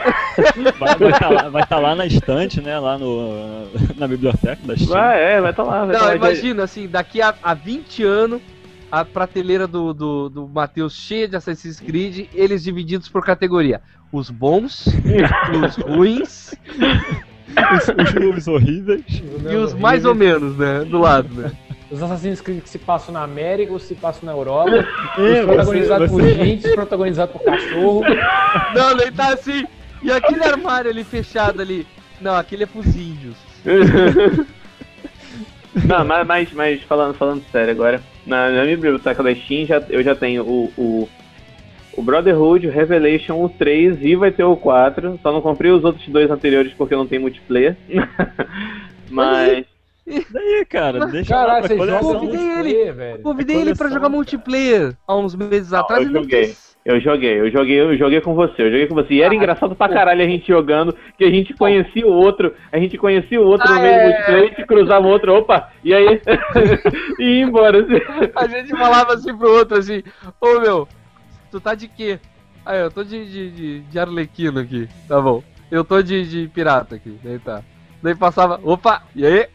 Vai, 0.78 0.94
vai 0.96 1.18
tá 1.18 1.28
lá, 1.30 1.48
vai 1.48 1.66
tá 1.66 1.78
lá 1.78 1.94
na 1.94 2.04
estante, 2.04 2.60
né? 2.60 2.78
Lá 2.78 2.98
no, 2.98 3.68
na 3.96 4.06
biblioteca 4.06 4.58
da 4.66 4.76
Steam. 4.76 4.90
Vai, 4.90 5.22
é, 5.22 5.40
vai 5.40 5.54
tá 5.54 5.62
lá. 5.62 5.84
Vai 5.86 5.94
tá 5.94 6.00
Não, 6.00 6.08
lá. 6.08 6.16
imagina, 6.16 6.64
assim, 6.64 6.88
daqui 6.88 7.22
a, 7.22 7.34
a 7.42 7.54
20 7.54 8.02
anos, 8.02 8.42
a 8.90 9.04
prateleira 9.04 9.66
do, 9.66 9.94
do, 9.94 10.28
do 10.28 10.48
Matheus 10.48 10.94
cheia 10.94 11.26
de 11.26 11.36
Assassin's 11.36 11.80
Creed, 11.80 12.28
eles 12.34 12.62
divididos 12.62 13.08
por 13.08 13.24
categoria. 13.24 13.80
Os 14.14 14.30
bons, 14.30 14.86
os 14.86 15.76
ruins 15.76 16.54
Os, 17.74 17.88
os 17.88 18.14
nomes 18.14 18.46
horríveis. 18.46 19.02
e 19.50 19.56
os 19.56 19.74
mais 19.74 20.04
ou 20.04 20.14
menos, 20.14 20.56
né? 20.56 20.84
Do 20.84 21.00
lado, 21.00 21.34
né? 21.34 21.50
Os 21.90 22.00
Assassin's 22.00 22.40
Creed 22.40 22.62
que 22.62 22.68
se 22.68 22.78
passam 22.78 23.12
na 23.12 23.24
América, 23.24 23.72
os 23.72 23.82
que 23.82 23.88
se 23.88 23.94
passam 23.96 24.24
na 24.26 24.30
Europa, 24.30 24.70
É, 25.18 25.40
os 25.40 25.46
protagonizados 25.46 26.10
por 26.12 26.22
gente, 26.22 26.68
os 26.68 26.74
protagonizados 26.76 27.32
por 27.32 27.44
cachorro. 27.44 28.04
Não, 28.72 28.92
ele 28.92 29.10
tá 29.10 29.32
assim. 29.32 29.66
E 30.00 30.12
aquele 30.12 30.44
armário 30.44 30.92
ali 30.92 31.02
fechado 31.02 31.60
ali. 31.60 31.84
Não, 32.20 32.36
aquele 32.36 32.62
é 32.62 32.66
pros 32.66 32.86
índios. 32.86 33.36
Não, 35.88 36.04
mas, 36.04 36.24
mas, 36.24 36.52
mas 36.52 36.82
falando, 36.82 37.14
falando 37.14 37.42
sério 37.50 37.72
agora, 37.72 38.00
na, 38.24 38.48
na 38.48 38.62
minha 38.62 38.76
biblioteca 38.76 39.20
da 39.24 39.34
Steam 39.34 39.66
já, 39.66 39.82
eu 39.90 40.04
já 40.04 40.14
tenho 40.14 40.44
o, 40.44 40.72
o, 40.78 41.08
o 41.96 42.02
Brotherhood, 42.02 42.66
o 42.66 42.70
Revelation, 42.70 43.42
o 43.42 43.48
3 43.48 43.98
e 44.02 44.14
vai 44.16 44.30
ter 44.30 44.44
o 44.44 44.56
4. 44.56 45.18
Só 45.22 45.32
não 45.32 45.40
comprei 45.40 45.70
os 45.70 45.84
outros 45.84 46.06
dois 46.08 46.30
anteriores 46.30 46.72
porque 46.72 46.94
não 46.96 47.06
tem 47.06 47.18
multiplayer. 47.18 47.76
mas. 49.10 49.64
Daí, 50.06 50.66
cara, 50.68 51.06
deixa 51.06 51.30
Caralho, 51.34 51.48
lá 51.52 51.58
pra 51.60 51.68
vocês 51.68 51.80
jogam 51.90 52.00
Convidei 52.20 52.38
multiplayer, 52.38 52.94
velho. 52.94 53.22
Convidei 53.22 53.56
ele 53.56 53.74
pra 53.74 53.88
jogar 53.88 54.00
cara. 54.00 54.12
multiplayer 54.12 54.96
há 55.08 55.16
uns 55.16 55.34
meses 55.34 55.70
Não, 55.70 55.80
atrás 55.80 56.02
eu 56.04 56.10
e 56.10 56.12
não 56.12 56.22
joguei. 56.22 56.44
quis. 56.46 56.74
Eu 56.84 57.00
joguei, 57.00 57.40
eu 57.40 57.50
joguei, 57.50 57.80
eu 57.80 57.96
joguei 57.96 58.20
com 58.20 58.34
você, 58.34 58.60
eu 58.60 58.70
joguei 58.70 58.86
com 58.86 58.94
você. 58.94 59.14
E 59.14 59.22
era 59.22 59.34
engraçado 59.34 59.74
pra 59.74 59.88
caralho 59.88 60.20
a 60.20 60.26
gente 60.26 60.46
jogando, 60.46 60.94
que 61.16 61.24
a 61.24 61.30
gente 61.30 61.54
conhecia 61.54 62.06
o 62.06 62.12
outro, 62.12 62.52
a 62.70 62.78
gente 62.78 62.98
conhecia 62.98 63.40
o 63.40 63.44
outro 63.46 63.66
no 63.66 63.78
Ah, 63.78 63.80
meio 63.80 63.94
do 63.94 64.00
é. 64.00 64.04
multiplayer, 64.08 64.42
a 64.42 64.46
gente 64.48 64.66
cruzava 64.66 65.06
o 65.06 65.10
outro, 65.10 65.34
opa, 65.34 65.70
e 65.82 65.94
aí? 65.94 66.20
e 67.18 67.24
ia 67.38 67.42
embora. 67.44 67.78
assim. 67.80 68.30
A 68.36 68.46
gente 68.46 68.68
falava 68.76 69.14
assim 69.14 69.34
pro 69.34 69.50
outro 69.50 69.78
assim, 69.78 70.02
ô 70.38 70.60
meu, 70.60 70.86
tu 71.54 71.60
tá 71.60 71.76
de 71.76 71.86
quê? 71.86 72.18
Aí 72.66 72.80
eu 72.80 72.90
tô 72.90 73.04
de, 73.04 73.24
de, 73.30 73.50
de, 73.50 73.80
de 73.82 73.98
arlequino 73.98 74.58
aqui, 74.58 74.88
tá 75.06 75.20
bom. 75.20 75.40
Eu 75.70 75.84
tô 75.84 76.02
de, 76.02 76.28
de 76.28 76.48
pirata 76.48 76.96
aqui, 76.96 77.16
daí 77.22 77.38
tá. 77.38 77.62
Daí 78.02 78.14
passava, 78.16 78.58
opa, 78.64 79.04
e 79.14 79.24
aí? 79.24 79.48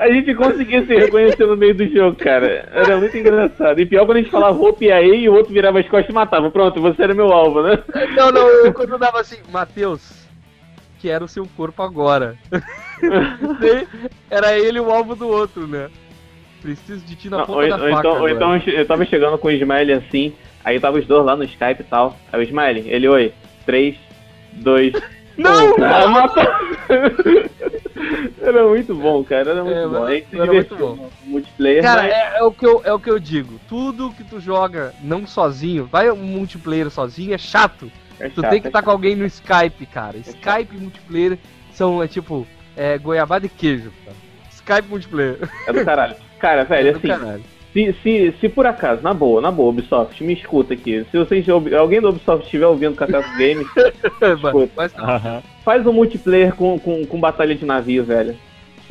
A 0.00 0.10
gente 0.10 0.34
conseguia 0.34 0.84
se 0.84 0.94
reconhecer 0.96 1.46
no 1.46 1.56
meio 1.56 1.74
do 1.74 1.86
jogo, 1.86 2.16
cara. 2.16 2.68
Era 2.72 2.96
muito 2.96 3.16
engraçado. 3.16 3.78
E 3.80 3.86
pior 3.86 4.04
quando 4.04 4.16
a 4.16 4.20
gente 4.20 4.32
falava 4.32 4.56
roupa 4.56 4.84
e 4.84 4.90
aí 4.90 5.24
e 5.24 5.28
o 5.28 5.34
outro 5.34 5.52
virava 5.52 5.78
as 5.78 5.88
costas 5.88 6.10
e 6.10 6.12
matava. 6.12 6.50
Pronto, 6.50 6.80
você 6.80 7.04
era 7.04 7.14
meu 7.14 7.32
alvo, 7.32 7.62
né? 7.62 7.78
Não, 8.16 8.32
não, 8.32 8.48
eu 8.48 8.72
quando 8.72 8.98
dava 8.98 9.20
assim, 9.20 9.36
Matheus, 9.52 10.26
quero 10.98 11.26
o 11.26 11.28
seu 11.28 11.46
corpo 11.56 11.82
agora. 11.82 12.36
Era 14.28 14.58
ele 14.58 14.80
o 14.80 14.90
alvo 14.90 15.14
do 15.14 15.28
outro, 15.28 15.68
né? 15.68 15.88
Preciso 16.62 17.04
de 17.04 17.16
ti 17.16 17.28
na 17.28 17.38
Não, 17.38 17.46
ponta 17.46 17.58
ou, 17.60 17.68
da 17.68 17.74
ou 17.76 17.90
faca 17.90 17.98
então, 18.08 18.20
ou 18.20 18.28
então 18.28 18.56
eu 18.56 18.86
tava 18.86 19.04
chegando 19.04 19.36
com 19.36 19.48
o 19.48 19.50
Smiley 19.50 19.92
assim, 19.94 20.32
aí 20.64 20.78
tava 20.78 20.98
os 20.98 21.06
dois 21.06 21.24
lá 21.26 21.34
no 21.36 21.44
Skype 21.44 21.80
e 21.80 21.84
tal. 21.84 22.16
Aí 22.32 22.40
o 22.40 22.42
Smiley, 22.44 22.84
ele, 22.88 23.08
oi, 23.08 23.32
3, 23.66 23.96
2, 24.54 24.92
Não! 25.36 25.76
Matou! 26.10 26.42
era 28.40 28.68
muito 28.68 28.94
bom, 28.94 29.24
cara, 29.24 29.50
era 29.50 29.64
muito 29.64 29.76
É, 29.78 29.86
bom. 29.88 30.08
era 30.08 30.20
divertiu 30.46 30.76
muito 30.78 30.96
no 31.02 31.10
multiplayer, 31.24 31.82
Cara, 31.82 32.02
mas... 32.02 32.12
é, 32.12 32.38
é 32.38 32.42
o 32.42 32.52
que 32.52 32.66
eu, 32.66 32.82
é 32.84 32.92
o 32.92 32.98
que 33.00 33.10
eu 33.10 33.18
digo. 33.18 33.58
Tudo 33.68 34.12
que 34.12 34.24
tu 34.24 34.38
joga 34.40 34.92
não 35.02 35.26
sozinho, 35.26 35.86
vai 35.86 36.10
um 36.10 36.16
multiplayer 36.16 36.90
sozinho, 36.90 37.32
é 37.34 37.38
chato. 37.38 37.90
é 38.20 38.28
Tu 38.28 38.40
chato, 38.42 38.50
tem 38.50 38.60
que 38.60 38.66
é 38.66 38.68
estar 38.68 38.78
chato. 38.80 38.84
com 38.84 38.90
alguém 38.90 39.16
no 39.16 39.24
Skype, 39.24 39.86
cara. 39.86 40.16
Skype 40.18 40.76
e 40.76 40.78
multiplayer 40.78 41.38
são, 41.72 42.02
é 42.02 42.08
tipo, 42.08 42.46
é, 42.76 42.98
goiabada 42.98 43.46
e 43.46 43.48
queijo. 43.48 43.90
Cara. 44.04 44.16
Skype 44.50 44.88
multiplayer. 44.88 45.38
É 45.66 45.72
do 45.72 45.84
caralho. 45.84 46.16
Cara, 46.42 46.64
velho, 46.64 46.88
É 46.88 46.90
assim, 46.90 47.08
caralho. 47.08 47.42
Se, 47.72 47.94
se, 48.02 48.34
se 48.38 48.48
por 48.50 48.66
acaso, 48.66 49.00
na 49.02 49.14
boa, 49.14 49.40
na 49.40 49.50
boa, 49.50 49.70
Ubisoft, 49.70 50.22
me 50.22 50.34
escuta 50.34 50.74
aqui. 50.74 51.06
Se 51.10 51.16
vocês, 51.16 51.46
alguém 51.48 52.02
do 52.02 52.10
Ubisoft 52.10 52.44
estiver 52.44 52.66
ouvindo 52.66 52.94
Café 52.94 53.22
com 53.22 53.30
Games, 53.38 53.66
Mas- 54.76 54.92
faz 55.64 55.86
um 55.86 55.92
multiplayer 55.94 56.54
com, 56.54 56.78
com, 56.78 57.06
com 57.06 57.18
batalha 57.20 57.54
de 57.54 57.64
navio, 57.64 58.04
velho. 58.04 58.36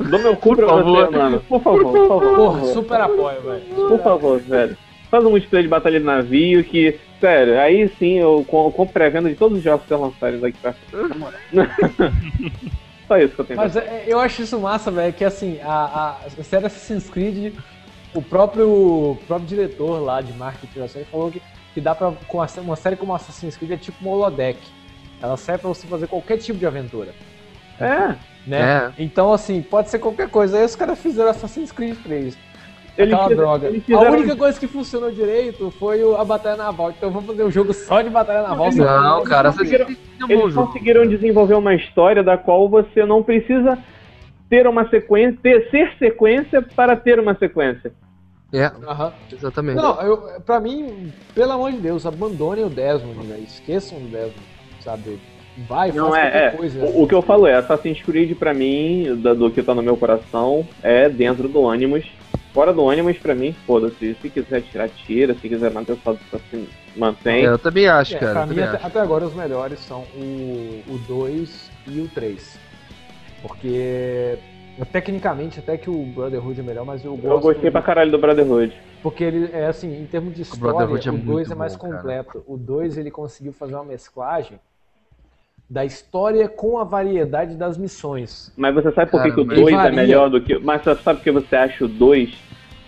Dou 0.00 0.18
meu 0.18 0.34
cu 0.34 0.56
pra 0.56 0.66
favor. 0.66 1.06
você, 1.06 1.16
mano. 1.16 1.40
Por 1.48 1.62
favor, 1.62 1.82
por 1.92 2.08
favor. 2.08 2.20
por 2.28 2.34
Porra, 2.36 2.58
favor. 2.58 2.72
super 2.72 3.00
apoio, 3.02 3.40
velho. 3.42 3.62
Por 3.88 4.02
favor, 4.02 4.40
velho. 4.40 4.76
Faz 5.08 5.24
um 5.24 5.30
multiplayer 5.30 5.62
de 5.64 5.68
batalha 5.68 6.00
de 6.00 6.06
navio 6.06 6.64
que, 6.64 6.98
sério, 7.20 7.60
aí 7.60 7.86
sim 7.98 8.18
eu 8.18 8.44
com- 8.48 8.72
compro 8.72 8.92
pré-venda 8.94 9.28
de 9.28 9.36
todos 9.36 9.58
os 9.58 9.62
jogos 9.62 9.86
que 9.86 9.94
lançarem 9.94 10.40
daqui 10.40 10.58
pra 10.60 10.72
frente. 10.72 11.14
Só 13.06 13.18
isso 13.18 13.34
que 13.34 13.40
eu 13.40 13.44
tenho 13.44 13.56
Mas 13.58 13.76
é, 13.76 14.04
eu 14.06 14.18
acho 14.18 14.42
isso 14.42 14.58
massa, 14.58 14.90
velho, 14.90 15.12
que 15.12 15.24
assim, 15.24 15.60
a, 15.60 15.72
a, 15.72 16.16
a 16.26 16.44
série 16.44 16.66
Assassin's 16.66 17.08
Creed, 17.10 17.54
o 18.14 18.22
próprio, 18.22 18.68
o 18.68 19.18
próprio 19.26 19.48
diretor 19.48 20.00
lá 20.00 20.20
de 20.20 20.32
marketing 20.32 20.78
da 20.78 20.88
série 20.88 21.04
falou 21.06 21.30
que, 21.30 21.42
que 21.74 21.80
dá 21.80 21.94
pra. 21.94 22.12
Com 22.26 22.38
uma 22.60 22.76
série 22.76 22.96
como 22.96 23.14
Assassin's 23.14 23.56
Creed 23.56 23.72
é 23.72 23.76
tipo 23.76 23.98
uma 24.00 24.14
holodeck. 24.14 24.58
Ela 25.20 25.36
serve 25.36 25.60
pra 25.60 25.68
você 25.68 25.86
fazer 25.86 26.08
qualquer 26.08 26.38
tipo 26.38 26.58
de 26.58 26.66
aventura. 26.66 27.14
É. 27.80 28.16
Né? 28.46 28.92
Então, 28.98 29.32
assim, 29.32 29.62
pode 29.62 29.88
ser 29.88 29.98
qualquer 29.98 30.28
coisa. 30.28 30.58
Aí 30.58 30.64
os 30.64 30.74
caras 30.74 30.98
fizeram 30.98 31.30
Assassin's 31.30 31.70
Creed 31.70 31.96
3. 32.02 32.36
Eles 32.96 33.12
Aquela 33.14 33.28
fiz- 33.28 33.36
droga. 33.38 33.66
eles 33.68 33.82
A 33.90 34.00
única 34.10 34.36
coisa 34.36 34.60
que 34.60 34.66
funcionou 34.66 35.10
direito 35.10 35.70
foi 35.78 36.02
o- 36.04 36.14
a 36.16 36.24
Batalha 36.24 36.56
Naval. 36.56 36.90
Então 36.90 37.10
vamos 37.10 37.26
fazer 37.26 37.42
um 37.44 37.50
jogo 37.50 37.72
só 37.72 38.02
de 38.02 38.10
Batalha 38.10 38.42
Naval. 38.42 38.70
só 38.72 38.84
Não, 38.84 39.20
pra- 39.22 39.30
cara, 39.30 39.50
conseguiram- 39.52 39.86
um 39.88 40.26
bom 40.26 40.34
Eles 40.34 40.54
conseguiram 40.54 41.06
desenvolver 41.06 41.54
uma 41.54 41.74
história 41.74 42.22
da 42.22 42.36
qual 42.36 42.68
você 42.68 43.04
não 43.06 43.22
precisa 43.22 43.78
ter 44.50 44.66
uma 44.66 44.86
sequência, 44.90 45.38
ter, 45.42 45.70
ser 45.70 45.90
sequência 45.98 46.60
para 46.60 46.94
ter 46.94 47.18
uma 47.18 47.34
sequência. 47.34 47.92
É, 48.52 48.66
Aham. 48.86 49.12
exatamente. 49.32 49.76
Não, 49.76 49.98
eu, 50.02 50.18
pra 50.44 50.60
mim, 50.60 51.10
pelo 51.34 51.52
amor 51.52 51.72
de 51.72 51.78
Deus, 51.78 52.04
abandonem 52.04 52.66
o 52.66 52.68
Desmond, 52.68 53.26
né? 53.26 53.38
esqueçam 53.38 53.98
do 53.98 54.08
Desmond, 54.08 54.34
sabe? 54.80 55.18
Vai, 55.66 55.90
Não, 55.92 56.10
faz 56.10 56.24
é, 56.26 56.30
qualquer 56.30 56.46
é. 56.46 56.50
coisa. 56.58 56.84
O, 56.84 57.02
o 57.04 57.08
que 57.08 57.14
eu 57.14 57.22
falo 57.22 57.46
é, 57.46 57.54
Assassin's 57.54 58.02
Creed 58.02 58.36
pra 58.36 58.52
mim, 58.52 59.18
da- 59.22 59.32
do 59.32 59.50
que 59.50 59.62
tá 59.62 59.74
no 59.74 59.82
meu 59.82 59.96
coração, 59.96 60.66
é 60.82 61.08
dentro 61.08 61.48
do 61.48 61.66
Animus. 61.70 62.04
Fora 62.52 62.72
do 62.72 62.88
Animus, 62.90 63.16
pra 63.18 63.34
mim, 63.34 63.54
foda-se. 63.66 64.14
Se 64.20 64.28
quiser 64.28 64.60
tirar, 64.62 64.88
tira. 64.90 65.34
Se 65.34 65.48
quiser 65.48 65.70
manter 65.70 65.92
o 65.92 65.98
saldo, 66.02 66.20
assim, 66.32 66.68
mantém. 66.94 67.44
É, 67.44 67.48
eu 67.48 67.58
também 67.58 67.88
acho, 67.88 68.14
É, 68.16 68.18
cara. 68.18 68.32
pra 68.32 68.46
mim, 68.46 68.60
até, 68.60 68.76
acho. 68.76 68.86
até 68.86 69.00
agora, 69.00 69.24
os 69.24 69.34
melhores 69.34 69.78
são 69.78 70.02
o, 70.14 70.82
o 70.86 70.98
2 71.08 71.70
e 71.86 72.00
o 72.00 72.08
3. 72.08 72.58
Porque, 73.40 74.38
tecnicamente, 74.92 75.58
até 75.58 75.78
que 75.78 75.88
o 75.88 76.04
Brotherhood 76.06 76.60
é 76.60 76.62
melhor, 76.62 76.84
mas 76.84 77.04
eu 77.04 77.16
gosto... 77.16 77.26
Eu 77.26 77.40
gostei 77.40 77.70
pra 77.70 77.82
caralho 77.82 78.10
do 78.10 78.18
Brotherhood. 78.18 78.72
Porque 79.02 79.24
ele 79.24 79.50
é 79.52 79.66
assim, 79.66 80.00
em 80.00 80.06
termos 80.06 80.34
de 80.34 80.42
história, 80.42 80.82
é 80.82 80.84
o 80.84 80.88
2 80.88 81.06
muito 81.24 81.52
é 81.52 81.54
mais 81.56 81.74
bom, 81.74 81.80
cara. 81.88 81.96
completo. 81.96 82.44
O 82.46 82.56
2 82.56 82.98
ele 82.98 83.10
conseguiu 83.10 83.52
fazer 83.52 83.74
uma 83.74 83.84
mesclagem 83.84 84.60
da 85.72 85.86
história 85.86 86.46
com 86.48 86.76
a 86.76 86.84
variedade 86.84 87.54
das 87.56 87.78
missões. 87.78 88.52
Mas 88.54 88.74
você 88.74 88.92
sabe 88.92 89.10
por 89.10 89.22
que, 89.22 89.30
Cara, 89.30 89.34
que 89.34 89.40
o 89.40 89.46
mas- 89.46 89.58
2 89.58 89.74
é 89.86 89.90
melhor 89.90 90.28
do 90.28 90.38
que. 90.38 90.58
Mas 90.58 90.82
você 90.82 90.94
sabe 90.96 91.18
por 91.20 91.24
que 91.24 91.30
você 91.30 91.56
acha 91.56 91.84
o 91.86 91.88
2? 91.88 92.28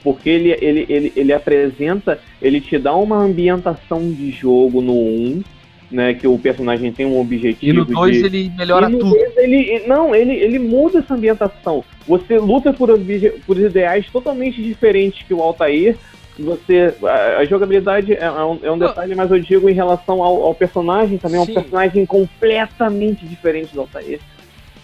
Porque 0.02 0.28
ele, 0.28 0.50
ele, 0.60 0.84
ele, 0.86 1.12
ele 1.16 1.32
apresenta, 1.32 2.20
ele 2.42 2.60
te 2.60 2.76
dá 2.78 2.94
uma 2.94 3.16
ambientação 3.16 4.00
de 4.12 4.30
jogo 4.30 4.82
no 4.82 4.92
1, 4.92 5.42
né? 5.90 6.12
Que 6.12 6.26
o 6.28 6.38
personagem 6.38 6.92
tem 6.92 7.06
um 7.06 7.18
objetivo. 7.18 7.70
E 7.70 7.72
no 7.72 7.86
2 7.86 8.18
de... 8.18 8.26
ele 8.26 8.52
melhora 8.54 8.86
E 8.90 8.92
no 8.92 8.98
tudo. 8.98 9.10
dois 9.12 9.34
ele, 9.38 9.82
não, 9.86 10.14
ele, 10.14 10.32
ele 10.34 10.58
muda 10.58 10.98
essa 10.98 11.14
ambientação. 11.14 11.82
Você 12.06 12.36
luta 12.38 12.70
por, 12.70 12.90
obje- 12.90 13.40
por 13.46 13.58
ideais 13.58 14.06
totalmente 14.10 14.62
diferentes 14.62 15.26
que 15.26 15.32
o 15.32 15.40
Altair. 15.42 15.96
Você, 16.38 16.94
a, 17.04 17.38
a 17.38 17.44
jogabilidade 17.44 18.12
é, 18.12 18.24
é 18.24 18.30
um, 18.30 18.58
é 18.62 18.70
um 18.70 18.78
detalhe, 18.78 19.14
mas 19.14 19.30
eu 19.30 19.38
digo 19.38 19.68
em 19.68 19.74
relação 19.74 20.22
ao, 20.22 20.42
ao 20.42 20.54
personagem 20.54 21.16
também, 21.16 21.40
é 21.40 21.44
Sim. 21.44 21.52
um 21.52 21.54
personagem 21.54 22.06
completamente 22.06 23.26
diferente 23.26 23.72
do 23.72 23.82
Altair. 23.82 24.20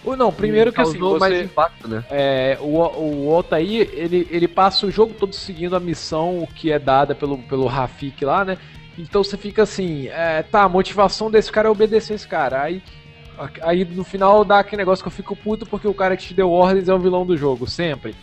Ou 0.03 0.15
não, 0.17 0.31
primeiro 0.31 0.71
que 0.71 0.81
assim, 0.81 0.97
Causou 0.97 1.19
mais 1.19 1.33
você, 1.33 1.43
impacto, 1.43 1.87
né? 1.87 2.03
é, 2.09 2.57
o, 2.59 3.27
o 3.27 3.35
Altair, 3.35 3.89
ele, 3.93 4.27
ele 4.31 4.47
passa 4.47 4.85
o 4.85 4.91
jogo 4.91 5.13
todo 5.13 5.33
seguindo 5.33 5.75
a 5.75 5.79
missão 5.79 6.47
que 6.55 6.71
é 6.71 6.79
dada 6.79 7.13
pelo, 7.13 7.37
pelo 7.37 7.67
Rafik 7.67 8.23
lá, 8.25 8.43
né? 8.43 8.57
Então 8.97 9.23
você 9.23 9.37
fica 9.37 9.63
assim, 9.63 10.07
é, 10.07 10.41
tá, 10.43 10.63
a 10.63 10.69
motivação 10.69 11.29
desse 11.29 11.51
cara 11.51 11.67
é 11.67 11.71
obedecer 11.71 12.15
esse 12.15 12.27
cara. 12.27 12.61
Aí, 12.61 12.81
aí 13.61 13.85
no 13.85 14.03
final 14.03 14.43
dá 14.43 14.59
aquele 14.59 14.81
negócio 14.81 15.03
que 15.03 15.07
eu 15.07 15.11
fico 15.13 15.35
puto 15.35 15.65
porque 15.65 15.87
o 15.87 15.93
cara 15.93 16.17
que 16.17 16.23
te 16.23 16.33
deu 16.33 16.49
ordens 16.49 16.89
é 16.89 16.93
o 16.93 16.99
vilão 16.99 17.25
do 17.25 17.37
jogo, 17.37 17.67
sempre. 17.67 18.15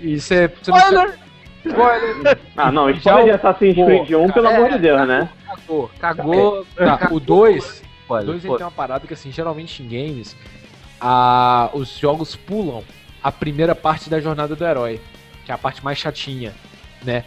E 0.00 0.18
você. 0.20 0.48
você 0.48 0.70
não- 0.70 1.31
Spoiler! 1.64 2.10
Spoiler! 2.10 2.38
Ah, 2.56 2.72
não, 2.72 2.86
o- 2.86 2.92
de 2.92 3.08
Assassin's 3.30 3.74
Creed 3.74 4.10
1, 4.12 4.30
pelo 4.30 4.46
é, 4.48 4.56
amor 4.56 4.70
de 4.70 4.78
Deus, 4.78 5.06
né? 5.06 5.28
Cagou, 5.46 5.90
cagou. 5.98 6.66
Tá, 6.76 7.08
o 7.10 7.20
2, 7.20 7.64
o 7.64 7.68
Spoiler, 8.02 8.26
2 8.26 8.44
ele 8.44 8.48
pô. 8.52 8.56
tem 8.56 8.66
uma 8.66 8.72
parada 8.72 9.06
que 9.06 9.14
assim, 9.14 9.30
geralmente 9.30 9.82
em 9.82 9.86
games, 9.88 10.36
a, 11.00 11.70
os 11.72 11.96
jogos 11.98 12.36
pulam 12.36 12.82
a 13.22 13.30
primeira 13.30 13.74
parte 13.74 14.10
da 14.10 14.20
jornada 14.20 14.54
do 14.56 14.64
herói, 14.64 15.00
que 15.44 15.52
é 15.52 15.54
a 15.54 15.58
parte 15.58 15.84
mais 15.84 15.98
chatinha, 15.98 16.52
né? 17.04 17.24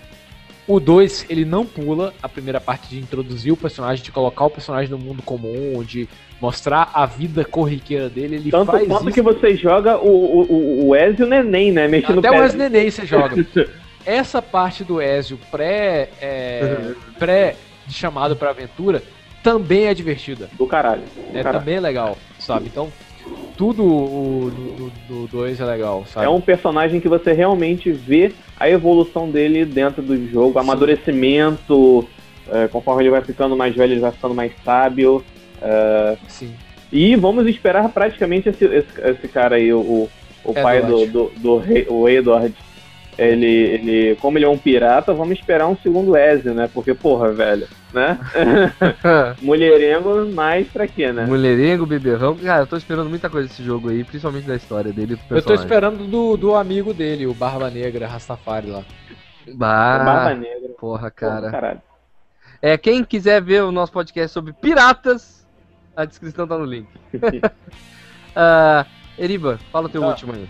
O 0.67 0.79
2, 0.79 1.27
ele 1.29 1.45
não 1.45 1.63
pula 1.63 2.11
a 2.23 2.27
primeira 2.27 2.59
parte 2.59 2.89
de 2.89 2.97
introduzir 2.99 3.53
o 3.53 3.57
personagem, 3.57 4.03
de 4.03 4.11
colocar 4.11 4.45
o 4.45 4.49
personagem 4.49 4.89
no 4.89 4.97
mundo 4.97 5.21
comum, 5.21 5.83
de 5.83 6.09
mostrar 6.41 6.89
a 6.91 7.05
vida 7.05 7.45
corriqueira 7.45 8.09
dele, 8.09 8.35
ele 8.37 8.51
Tanto, 8.51 8.71
faz 8.71 8.87
tanto 8.87 9.03
isso 9.03 9.11
que 9.11 9.21
você 9.21 9.55
joga 9.55 9.97
o, 9.99 10.07
o, 10.09 10.41
o- 10.41 10.87
o 10.87 10.95
Ezio 10.95 11.27
Neném, 11.27 11.71
né? 11.71 11.87
Mexendo 11.87 12.17
até 12.19 12.29
o 12.31 12.33
pé. 12.33 12.39
Wesley 12.39 12.91
você 12.91 13.05
joga. 13.05 13.35
Essa 14.05 14.41
parte 14.41 14.83
do 14.83 15.01
Ezio 15.01 15.39
pré, 15.49 16.09
é, 16.21 16.93
pré 17.17 17.55
de 17.87 17.93
chamado 17.93 18.35
pra 18.35 18.51
aventura 18.51 19.01
também 19.41 19.85
é 19.85 19.93
divertida. 19.93 20.49
Do 20.53 20.65
caralho. 20.65 21.01
do 21.01 21.37
É, 21.37 21.43
caralho. 21.43 21.59
também 21.59 21.75
é 21.75 21.79
legal, 21.79 22.17
sabe? 22.39 22.65
Então, 22.67 22.91
tudo 23.55 23.83
o, 23.83 24.91
do 25.07 25.27
2 25.27 25.59
é 25.59 25.65
legal, 25.65 26.05
sabe? 26.07 26.25
É 26.25 26.29
um 26.29 26.41
personagem 26.41 26.99
que 26.99 27.07
você 27.07 27.31
realmente 27.31 27.91
vê 27.91 28.31
a 28.59 28.69
evolução 28.69 29.29
dele 29.29 29.65
dentro 29.65 30.01
do 30.01 30.29
jogo, 30.29 30.57
amadurecimento, 30.59 32.07
é, 32.49 32.67
conforme 32.67 33.03
ele 33.03 33.11
vai 33.11 33.21
ficando 33.21 33.55
mais 33.55 33.75
velho, 33.75 33.93
ele 33.93 34.01
vai 34.01 34.11
ficando 34.11 34.33
mais 34.33 34.51
sábio. 34.63 35.23
Sim. 36.27 36.53
E 36.91 37.15
vamos 37.15 37.47
esperar 37.47 37.89
praticamente 37.89 38.49
esse, 38.49 38.65
esse, 38.65 39.01
esse 39.01 39.27
cara 39.27 39.55
aí, 39.55 39.73
o, 39.73 39.79
o, 39.79 40.09
o 40.43 40.53
pai 40.53 40.81
do, 40.81 41.05
do, 41.05 41.31
do 41.37 41.57
rei, 41.57 41.85
o 41.89 42.07
Edward. 42.07 42.53
Ele, 43.17 43.45
ele, 43.47 44.15
como 44.17 44.37
ele 44.37 44.45
é 44.45 44.49
um 44.49 44.57
pirata, 44.57 45.13
vamos 45.13 45.39
esperar 45.39 45.67
um 45.67 45.77
segundo 45.77 46.17
Ezio, 46.17 46.53
né? 46.53 46.69
Porque, 46.73 46.93
porra, 46.93 47.31
velho, 47.31 47.67
né? 47.93 48.19
Mulherengo, 49.41 50.25
mais 50.33 50.67
pra 50.67 50.85
quê, 50.87 51.11
né? 51.11 51.25
Mulherengo, 51.25 51.85
beberrão. 51.85 52.35
Cara, 52.35 52.63
eu 52.63 52.67
tô 52.67 52.75
esperando 52.75 53.09
muita 53.09 53.29
coisa 53.29 53.47
desse 53.47 53.63
jogo 53.63 53.89
aí, 53.89 54.03
principalmente 54.03 54.45
da 54.45 54.55
história 54.55 54.91
dele. 54.91 55.15
do 55.15 55.37
Eu 55.37 55.41
tô 55.41 55.53
esperando 55.53 56.05
do, 56.05 56.35
do 56.35 56.55
amigo 56.55 56.93
dele, 56.93 57.25
o 57.25 57.33
Barba 57.33 57.69
Negra, 57.69 58.07
Rastafari 58.07 58.67
lá. 58.67 58.83
Bah, 59.53 59.99
Barba 60.03 60.33
Negra. 60.35 60.69
porra, 60.77 60.99
Porra, 60.99 61.11
cara. 61.11 61.51
caralho. 61.51 61.81
É, 62.61 62.77
quem 62.77 63.03
quiser 63.03 63.41
ver 63.41 63.63
o 63.63 63.71
nosso 63.71 63.91
podcast 63.91 64.33
sobre 64.33 64.51
piratas, 64.53 65.47
a 65.95 66.03
descrição 66.03 66.47
tá 66.47 66.57
no 66.57 66.65
link. 66.65 66.87
Ah, 68.37 68.85
Eriba, 69.17 69.57
fala 69.71 69.85
o 69.85 69.89
teu 69.89 70.03
Ah. 70.03 70.07
último 70.09 70.33
aí. 70.33 70.45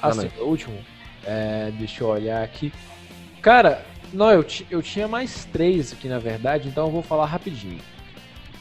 Assim, 0.00 0.30
o 0.40 0.44
último. 0.44 0.74
É, 1.26 1.70
deixa 1.78 2.04
eu 2.04 2.08
olhar 2.08 2.42
aqui. 2.42 2.72
Cara, 3.42 3.84
não, 4.12 4.30
eu, 4.30 4.44
eu 4.70 4.82
tinha 4.82 5.08
mais 5.08 5.44
três 5.46 5.92
aqui 5.92 6.08
na 6.08 6.18
verdade, 6.18 6.68
então 6.68 6.86
eu 6.86 6.90
vou 6.92 7.02
falar 7.02 7.26
rapidinho. 7.26 7.78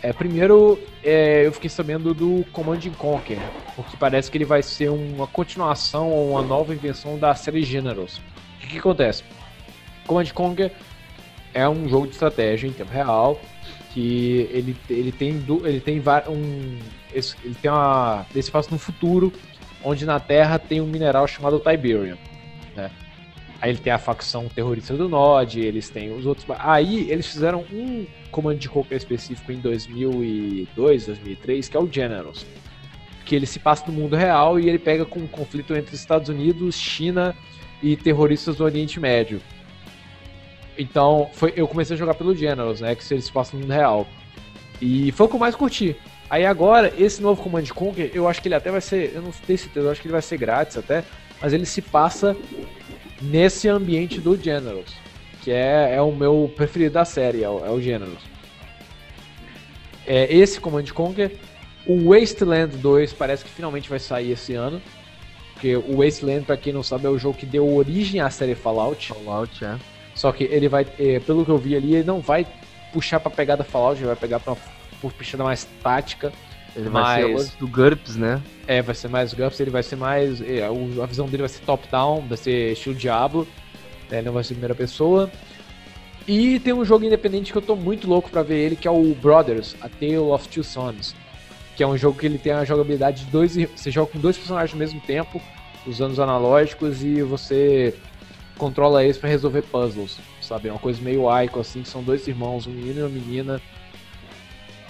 É, 0.02 0.12
primeiro, 0.14 0.80
é, 1.04 1.46
eu 1.46 1.52
fiquei 1.52 1.70
sabendo 1.70 2.14
do 2.14 2.46
Command 2.52 2.80
and 2.86 2.94
Conquer, 2.98 3.40
porque 3.76 3.96
parece 3.98 4.30
que 4.30 4.38
ele 4.38 4.46
vai 4.46 4.62
ser 4.62 4.90
uma 4.90 5.26
continuação 5.28 6.10
ou 6.12 6.32
uma 6.32 6.44
nova 6.44 6.74
invenção 6.74 7.18
da 7.18 7.34
série 7.36 7.64
Generals. 7.64 8.18
O 8.18 8.60
que, 8.62 8.68
que 8.68 8.78
acontece? 8.80 9.24
Command 10.06 10.24
and 10.24 10.34
Conquer 10.34 10.72
é 11.54 11.68
um 11.68 11.88
jogo 11.88 12.08
de 12.08 12.14
estratégia 12.14 12.68
em 12.68 12.72
tempo 12.74 12.92
real 12.92 13.40
que 13.94 14.48
ele, 14.52 14.76
ele 14.90 15.12
tem 15.12 15.38
du- 15.40 15.66
ele 15.66 15.80
tem 15.80 16.00
um 16.28 16.78
ele 17.14 17.56
tem 17.62 17.72
uma 17.72 18.26
ele 18.34 18.44
se 18.44 18.52
passa 18.52 18.70
no 18.70 18.78
futuro 18.78 19.32
onde 19.82 20.06
na 20.06 20.20
Terra 20.20 20.60
tem 20.60 20.82
um 20.82 20.86
mineral 20.86 21.26
chamado 21.28 21.60
Tiberium, 21.60 22.18
né? 22.76 22.92
Aí 23.62 23.72
ele 23.72 23.80
tem 23.80 23.92
a 23.92 23.98
facção 23.98 24.48
terrorista 24.48 24.96
do 24.96 25.08
Nod, 25.08 25.60
eles 25.60 25.90
têm 25.90 26.14
os 26.14 26.26
outros. 26.26 26.46
Aí 26.60 27.10
eles 27.10 27.26
fizeram 27.28 27.66
um 27.72 28.06
comando 28.30 28.60
de 28.60 28.70
Conquer 28.70 28.98
específico 28.98 29.52
em 29.52 29.60
2002, 29.60 31.06
2003, 31.06 31.70
que 31.70 31.78
é 31.78 31.80
o 31.80 31.92
Generals, 31.92 32.46
que 33.26 33.36
ele 33.36 33.46
se 33.46 33.58
passa 33.60 33.86
no 33.88 33.94
mundo 33.94 34.16
real 34.16 34.60
e 34.60 34.68
ele 34.68 34.78
pega 34.78 35.06
com 35.06 35.20
um 35.20 35.28
conflito 35.28 35.74
entre 35.74 35.96
Estados 35.96 36.30
Unidos, 36.30 36.76
China 36.76 37.34
e 37.82 37.96
terroristas 37.96 38.58
do 38.58 38.64
Oriente 38.64 39.00
Médio. 39.00 39.42
Então, 40.78 41.30
foi, 41.34 41.54
eu 41.56 41.68
comecei 41.68 41.96
a 41.96 41.98
jogar 41.98 42.16
pelo 42.16 42.36
Generals, 42.36 42.82
né? 42.82 42.94
Que 42.94 43.14
ele 43.14 43.22
se 43.22 43.32
passa 43.32 43.56
no 43.56 43.62
mundo 43.62 43.72
real. 43.72 44.06
E 44.82 45.12
foi 45.14 45.26
o 45.26 45.30
que 45.30 45.36
eu 45.36 45.40
mais 45.40 45.56
curti. 45.56 45.96
Aí 46.30 46.46
agora, 46.46 46.94
esse 46.98 47.22
novo 47.22 47.42
Command 47.42 47.66
Conquer, 47.74 48.12
eu 48.14 48.28
acho 48.28 48.42
que 48.42 48.48
ele 48.48 48.56
até 48.56 48.70
vai 48.70 48.82
ser. 48.82 49.14
Eu 49.16 49.22
não 49.22 49.32
tenho 49.32 49.58
certeza, 49.58 49.88
eu 49.88 49.92
acho 49.92 50.02
que 50.02 50.08
ele 50.08 50.12
vai 50.12 50.22
ser 50.22 50.38
grátis 50.38 50.78
até. 50.78 51.04
Mas 51.42 51.54
ele 51.54 51.66
se 51.66 51.82
passa 51.82 52.36
nesse 53.22 53.68
ambiente 53.68 54.20
do 54.20 54.36
Generals. 54.36 54.94
Que 55.42 55.52
é, 55.52 55.96
é 55.96 56.02
o 56.02 56.12
meu 56.12 56.52
preferido 56.56 56.94
da 56.94 57.06
série, 57.06 57.44
é 57.44 57.50
o, 57.50 57.66
é 57.66 57.70
o 57.70 57.82
Generals. 57.82 58.24
É 60.08 60.34
esse 60.34 60.60
Command 60.60 60.86
Conquer. 60.94 61.32
O 61.86 62.10
Wasteland 62.10 62.78
2 62.78 63.14
parece 63.14 63.44
que 63.44 63.52
finalmente 63.52 63.90
vai 63.90 64.00
sair 64.00 64.32
esse 64.32 64.56
ano. 64.56 64.82
Porque 65.54 65.76
o 65.76 66.04
Wasteland, 66.04 66.46
pra 66.46 66.58
quem 66.58 66.74
não 66.74 66.84
sabe, 66.84 67.06
é 67.06 67.10
o 67.10 67.18
jogo 67.18 67.38
que 67.38 67.46
deu 67.46 67.74
origem 67.74 68.20
à 68.20 68.30
série 68.30 68.56
Fallout. 68.56 69.08
Fallout, 69.08 69.64
é. 69.64 69.78
Só 70.14 70.32
que 70.32 70.46
ele 70.46 70.68
vai, 70.68 70.86
é, 71.00 71.20
pelo 71.20 71.46
que 71.46 71.52
eu 71.52 71.58
vi 71.58 71.76
ali, 71.76 71.96
ele 71.96 72.04
não 72.04 72.20
vai 72.20 72.46
puxar 72.92 73.20
pra 73.20 73.30
pegada 73.30 73.64
Fallout, 73.64 74.00
ele 74.00 74.08
vai 74.08 74.16
pegar 74.16 74.40
pra 74.40 74.54
uma 74.54 75.12
puxada 75.12 75.44
mais 75.44 75.66
tática. 75.84 76.32
Ele 76.76 76.90
vai 76.90 77.16
ser 77.16 77.28
Mas- 77.28 77.36
lance 77.38 77.58
do 77.58 77.68
GURPS, 77.68 78.16
né? 78.18 78.42
É, 78.68 78.82
vai 78.82 78.94
ser 78.94 79.08
mais 79.08 79.34
GURPS, 79.34 79.60
ele 79.60 79.70
vai 79.72 79.84
ser 79.84 79.96
mais. 79.96 80.42
é, 80.42 80.66
a 80.66 81.06
visão 81.06 81.26
dele 81.26 81.44
vai 81.44 81.50
ser 81.50 81.62
top-down, 81.62 82.22
vai 82.28 82.38
ser 82.38 82.74
estilo 82.74 82.96
Diablo, 82.96 83.48
né, 84.10 84.18
ele 84.18 84.26
não 84.26 84.34
vai 84.34 84.44
ser 84.44 84.56
primeira 84.56 84.76
pessoa. 84.76 85.32
E 86.28 86.60
tem 86.60 86.74
um 86.74 86.84
jogo 86.84 87.06
independente 87.06 87.52
que 87.52 87.58
eu 87.58 87.62
tô 87.62 87.76
muito 87.76 88.08
louco 88.08 88.30
pra 88.30 88.42
ver 88.42 88.58
ele, 88.58 88.76
que 88.76 88.88
é 88.88 88.92
o 88.92 89.16
Brothers, 89.16 89.76
A 89.80 89.88
Tale 89.88 90.18
of 90.18 90.50
Two 90.50 90.64
Sons. 90.64 91.16
Que 91.76 91.84
é 91.84 91.88
um 91.88 91.98
jogo 91.98 92.18
que 92.18 92.26
ele 92.26 92.38
tem 92.38 92.52
a 92.52 92.66
jogabilidade 92.66 93.26
de 93.26 93.32
dois. 93.32 93.56
Você 93.56 93.92
joga 93.92 94.12
com 94.12 94.20
dois 94.20 94.36
personagens 94.36 94.74
ao 94.74 94.80
mesmo 94.80 95.00
tempo, 95.02 95.42
usando 95.86 96.12
os 96.14 96.20
analógicos, 96.20 97.04
e 97.04 97.22
você 97.22 97.94
controla 98.58 99.04
eles 99.04 99.18
pra 99.18 99.30
resolver 99.30 99.62
puzzles, 99.64 100.18
sabe? 100.42 100.70
É 100.70 100.72
uma 100.72 100.80
coisa 100.80 101.00
meio 101.02 101.26
Ico, 101.44 101.60
assim, 101.60 101.84
que 101.84 101.90
são 101.90 102.02
dois 102.02 102.28
irmãos, 102.28 102.66
um 102.66 102.72
menino 102.72 103.02
e 103.02 103.04
uma 103.04 103.10
menina. 103.10 103.62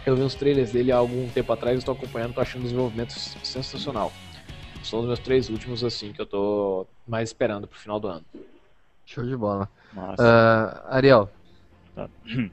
Eu 0.06 0.15
vi 0.15 0.22
uns 0.22 0.36
trailers 0.36 0.72
dele 0.72 0.91
há 0.91 0.98
algum 0.98 1.27
tempo 1.30 1.52
atrás, 1.52 1.77
estou 1.77 1.95
acompanhando, 1.95 2.34
tô 2.34 2.41
achando 2.41 2.61
o 2.61 2.65
desenvolvimento 2.65 3.11
sensacional. 3.11 4.11
São 4.84 4.99
os 4.99 5.07
meus 5.07 5.19
três 5.19 5.49
últimos, 5.49 5.84
assim, 5.84 6.14
que 6.14 6.22
eu 6.22 6.26
tô 6.26 6.86
mais 7.07 7.30
esperando 7.30 7.68
pro 7.68 7.80
final 7.80 7.99
do 7.99 8.07
ano. 8.07 8.26
Show 9.06 9.23
de 9.23 9.36
bola. 9.36 9.68
Ah, 10.19 10.84
Ariel, 10.90 11.30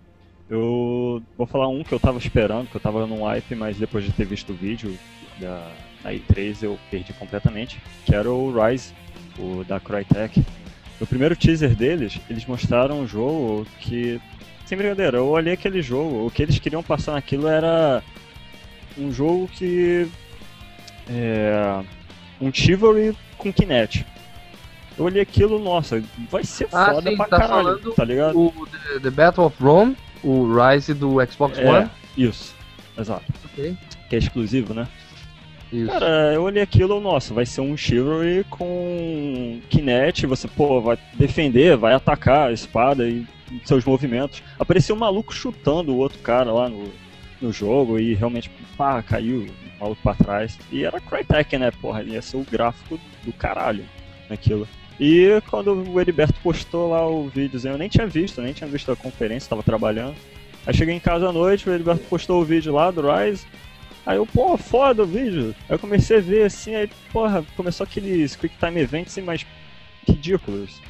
Eu 0.49 1.23
vou 1.35 1.47
falar 1.47 1.67
um 1.69 1.83
que 1.83 1.93
eu 1.93 1.99
tava 1.99 2.19
esperando, 2.19 2.69
que 2.69 2.77
eu 2.77 2.81
tava 2.81 3.07
num 3.07 3.25
hype, 3.25 3.55
mas 3.55 3.79
depois 3.79 4.05
de 4.05 4.13
ter 4.13 4.27
visto 4.27 4.53
o 4.53 4.55
vídeo 4.55 4.99
da, 5.41 5.73
da 6.03 6.13
E3 6.13 6.63
eu 6.63 6.79
perdi 6.91 7.13
completamente, 7.15 7.81
que 8.05 8.15
era 8.15 8.31
o 8.31 8.53
Rise, 8.53 8.93
o 9.39 9.65
da 9.65 9.81
Crytek. 9.81 10.45
No 11.01 11.07
primeiro 11.07 11.35
teaser 11.35 11.75
deles, 11.75 12.21
eles 12.29 12.45
mostraram 12.45 13.01
um 13.01 13.07
jogo 13.07 13.67
que, 13.81 14.21
sem 14.67 14.77
brincadeira, 14.79 15.19
eu 15.19 15.29
olhei 15.29 15.53
aquele 15.55 15.83
jogo, 15.83 16.27
o 16.27 16.31
que 16.31 16.43
eles 16.43 16.59
queriam 16.59 16.83
passar 16.83 17.13
naquilo 17.13 17.47
era 17.49 18.03
um 18.99 19.13
jogo 19.13 19.49
que... 19.49 20.09
É, 21.11 21.83
um 22.41 22.53
Chivalry 22.53 23.17
com 23.37 23.53
Kinect. 23.53 24.07
Eu 24.97 25.07
olhei 25.07 25.23
aquilo, 25.23 25.59
nossa, 25.59 26.03
vai 26.31 26.45
ser 26.45 26.69
Ah, 26.73 26.93
foda 26.93 27.11
sim, 27.11 27.17
pra 27.17 27.27
tá 27.27 27.39
caralho, 27.39 27.79
tá 27.95 28.05
ligado? 28.05 28.39
o 28.39 28.67
The, 28.67 29.01
The 29.01 29.11
Battle 29.11 29.47
of 29.47 29.63
Rome, 29.63 29.97
o 30.23 30.47
Rise 30.55 30.95
do 30.95 31.17
Xbox 31.27 31.59
É, 31.59 31.69
One. 31.69 31.91
isso, 32.17 32.55
exato. 32.97 33.25
Ok. 33.47 33.77
Que 34.09 34.17
é 34.17 34.19
exclusivo, 34.19 34.75
né? 34.75 34.87
Isso. 35.73 35.87
Cara, 35.87 36.33
eu 36.35 36.43
olhei 36.43 36.63
aquilo, 36.63 37.01
nossa, 37.01 37.33
vai 37.33 37.47
ser 37.47 37.63
um 37.63 37.77
Chivalry 37.77 38.45
com 38.51 39.59
Kinect, 39.71 40.27
você, 40.27 40.47
pô, 40.47 40.83
vai 40.83 40.99
defender, 41.15 41.77
vai 41.77 41.95
atacar 41.95 42.49
a 42.49 42.53
espada 42.53 43.09
e 43.09 43.27
seus 43.65 43.85
movimentos. 43.85 44.43
Apareceu 44.59 44.95
um 44.95 44.99
maluco 44.99 45.33
chutando 45.33 45.93
o 45.93 45.97
outro 45.97 46.19
cara 46.19 46.53
lá 46.53 46.69
no, 46.69 46.85
no 47.41 47.53
jogo 47.53 47.99
e 47.99 48.15
realmente, 48.15 48.51
pá, 48.77 49.03
caiu 49.03 49.47
o 49.47 49.81
maluco 49.81 50.03
pra 50.03 50.15
trás. 50.15 50.59
E 50.71 50.85
era 50.85 51.01
Crytek, 51.01 51.57
né, 51.57 51.71
porra, 51.71 52.03
ia 52.03 52.21
ser 52.21 52.37
o 52.37 52.45
gráfico 52.45 53.01
do 53.25 53.33
caralho 53.33 53.85
naquilo. 54.29 54.69
E 55.01 55.41
quando 55.49 55.73
o 55.91 56.01
Heriberto 56.01 56.35
postou 56.43 56.91
lá 56.91 57.09
o 57.09 57.29
videozinho, 57.29 57.75
eu 57.75 57.79
nem 57.79 57.89
tinha 57.89 58.07
visto, 58.07 58.43
nem 58.43 58.53
tinha 58.53 58.69
visto 58.69 58.93
a 58.93 58.97
conferência, 58.97 59.49
tava 59.49 59.63
trabalhando. 59.63 60.15
Aí 60.67 60.75
cheguei 60.75 60.95
em 60.95 61.01
casa 61.01 61.29
à 61.29 61.33
noite, 61.33 61.69
o 61.69 61.73
Heriberto 61.73 62.05
postou 62.05 62.41
o 62.41 62.45
vídeo 62.45 62.73
lá 62.75 62.91
do 62.91 63.03
Rise. 63.03 63.47
Aí 64.05 64.17
eu, 64.17 64.27
pô, 64.27 64.57
foda 64.57 65.03
o 65.03 65.07
vídeo. 65.07 65.55
Aí 65.69 65.75
eu 65.75 65.79
comecei 65.79 66.19
a 66.19 66.21
ver 66.21 66.45
assim, 66.45 66.75
aí, 66.75 66.91
porra, 67.13 67.45
começou 67.57 67.85
aqueles 67.85 68.35
Quick 68.35 68.57
Time 68.59 68.81
Events 68.81 69.13
assim, 69.13 69.23
mais 69.23 69.47
ridículos. 70.07 70.81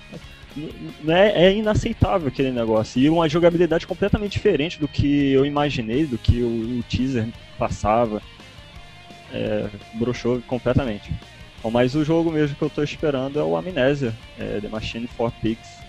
É, 1.07 1.47
é 1.47 1.55
inaceitável 1.55 2.29
aquele 2.29 2.51
negócio. 2.51 3.01
E 3.01 3.09
uma 3.09 3.29
jogabilidade 3.29 3.87
completamente 3.87 4.33
diferente 4.33 4.79
do 4.79 4.89
que 4.89 5.33
eu 5.33 5.45
imaginei, 5.45 6.07
do 6.07 6.19
que 6.19 6.43
o, 6.43 6.79
o 6.79 6.83
teaser 6.89 7.27
passava. 7.59 8.23
É, 9.33 9.69
broxou 9.95 10.43
completamente. 10.47 11.11
Bom, 11.63 11.71
mas 11.71 11.95
o 11.95 12.05
jogo 12.05 12.31
mesmo 12.31 12.57
que 12.57 12.63
eu 12.63 12.69
tô 12.69 12.83
esperando 12.83 13.39
é 13.39 13.43
o 13.43 13.57
Amnésia, 13.57 14.13
é 14.39 14.61
The 14.61 14.69
Machine 14.69 15.07
for 15.07 15.33
Pigs. 15.41 15.82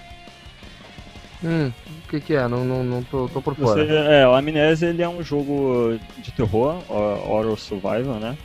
Hum, 1.43 1.71
o 2.05 2.09
que 2.09 2.21
que 2.21 2.33
é? 2.33 2.47
Não, 2.47 2.63
não, 2.63 2.83
não 2.83 3.03
tô, 3.03 3.27
tô 3.27 3.41
por 3.41 3.53
Você, 3.55 3.63
fora. 3.63 3.83
é, 3.83 4.27
o 4.27 4.33
Amnésia 4.33 4.87
ele 4.87 5.01
é 5.01 5.09
um 5.09 5.21
jogo 5.21 5.97
de 6.17 6.31
terror, 6.31 6.81
ho- 6.89 7.29
horror 7.29 7.57
survival, 7.57 8.15
né? 8.19 8.37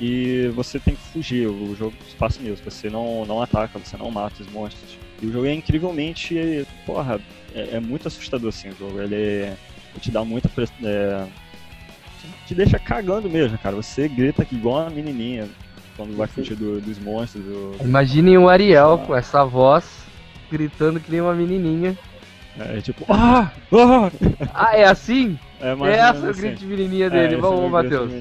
E 0.00 0.50
você 0.54 0.80
tem 0.80 0.94
que 0.94 1.02
fugir, 1.02 1.46
o 1.46 1.76
jogo 1.76 1.92
se 2.08 2.16
passa 2.16 2.40
nisso, 2.40 2.62
você 2.64 2.88
não, 2.88 3.26
não 3.26 3.42
ataca, 3.42 3.78
você 3.78 3.96
não 3.98 4.10
mata 4.10 4.36
os 4.42 4.50
monstros. 4.50 4.96
E 5.20 5.26
o 5.26 5.32
jogo 5.32 5.44
é 5.46 5.52
incrivelmente, 5.52 6.66
porra, 6.86 7.20
é, 7.54 7.76
é 7.76 7.80
muito 7.80 8.08
assustador 8.08 8.48
assim 8.48 8.70
o 8.70 8.76
jogo, 8.76 9.00
ele 9.00 9.52
te 10.00 10.10
dá 10.10 10.24
muita... 10.24 10.48
É, 10.82 11.26
te 12.46 12.54
deixa 12.54 12.78
cagando 12.78 13.28
mesmo, 13.28 13.58
cara, 13.58 13.76
você 13.76 14.08
grita 14.08 14.44
que 14.44 14.54
igual 14.54 14.82
uma 14.82 14.90
menininha 14.90 15.46
quando 15.96 16.16
vai 16.16 16.26
fugir 16.26 16.56
do- 16.56 16.80
dos 16.80 16.98
monstros. 16.98 17.44
do- 17.44 17.76
Imaginem 17.84 18.38
o 18.38 18.48
Ariel 18.48 18.98
com 19.06 19.14
essa 19.14 19.44
voz 19.44 19.84
gritando 20.50 20.98
que 20.98 21.10
nem 21.10 21.20
uma 21.20 21.34
menininha. 21.34 21.96
É 22.64 22.80
tipo, 22.80 23.04
ah, 23.08 23.50
ah! 23.72 24.10
Ah, 24.54 24.76
é 24.76 24.84
assim? 24.84 25.38
É 25.60 25.74
mais 25.74 25.94
é 25.94 25.98
essa 25.98 26.20
menos 26.20 26.36
o 26.38 26.40
grito 26.40 26.54
assim. 26.54 26.66
de 26.66 26.76
menininha 26.76 27.06
É, 27.06 27.10
dele. 27.10 27.34
é 27.34 27.38
Vamos, 27.38 27.64
de 27.64 27.68
Matheus. 27.70 28.12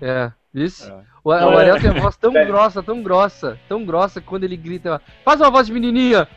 É, 0.00 0.30
isso? 0.54 0.90
É. 0.90 0.94
O, 1.24 1.30
o 1.30 1.32
Ariel 1.32 1.76
é- 1.76 1.80
tem 1.80 1.90
a 1.90 1.94
voz 1.94 2.16
tão 2.16 2.34
É. 2.36 2.44
grossa, 2.44 2.82
tão 2.82 3.02
grossa, 3.02 3.58
tão 3.68 3.84
grossa 3.84 4.20
que 4.20 4.26
quando 4.26 4.44
ele 4.44 4.56
grita, 4.56 5.00
faz 5.24 5.40
uma 5.40 5.50
voz 5.50 5.66
de 5.66 5.72
menininha. 5.72 6.28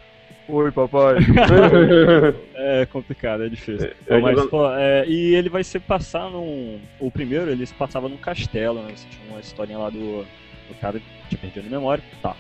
Oi, 0.48 0.72
papai. 0.72 1.18
É 2.56 2.86
complicado, 2.88 3.44
é 3.44 3.50
difícil. 3.50 3.92
É, 4.08 4.16
eu 4.18 4.22
Mas, 4.22 4.36
digo- 4.36 4.50
pô, 4.50 4.70
é, 4.76 5.06
e 5.08 5.34
ele 5.36 5.50
vai 5.50 5.64
ser 5.64 5.80
passar 5.80 6.30
num. 6.30 6.80
O 7.00 7.10
primeiro 7.12 7.50
ele 7.50 7.66
se 7.66 7.74
passava 7.74 8.10
num 8.10 8.18
castelo, 8.18 8.82
né? 8.84 8.92
Você 8.96 9.08
tinha 9.10 9.32
uma 9.32 9.40
historinha 9.40 9.78
lá 9.78 9.90
do. 9.90 10.26
O 10.70 10.76
cara 10.82 11.00
perdido 11.40 11.68
a 11.68 11.70
memória, 11.70 12.04
tá. 12.22 12.36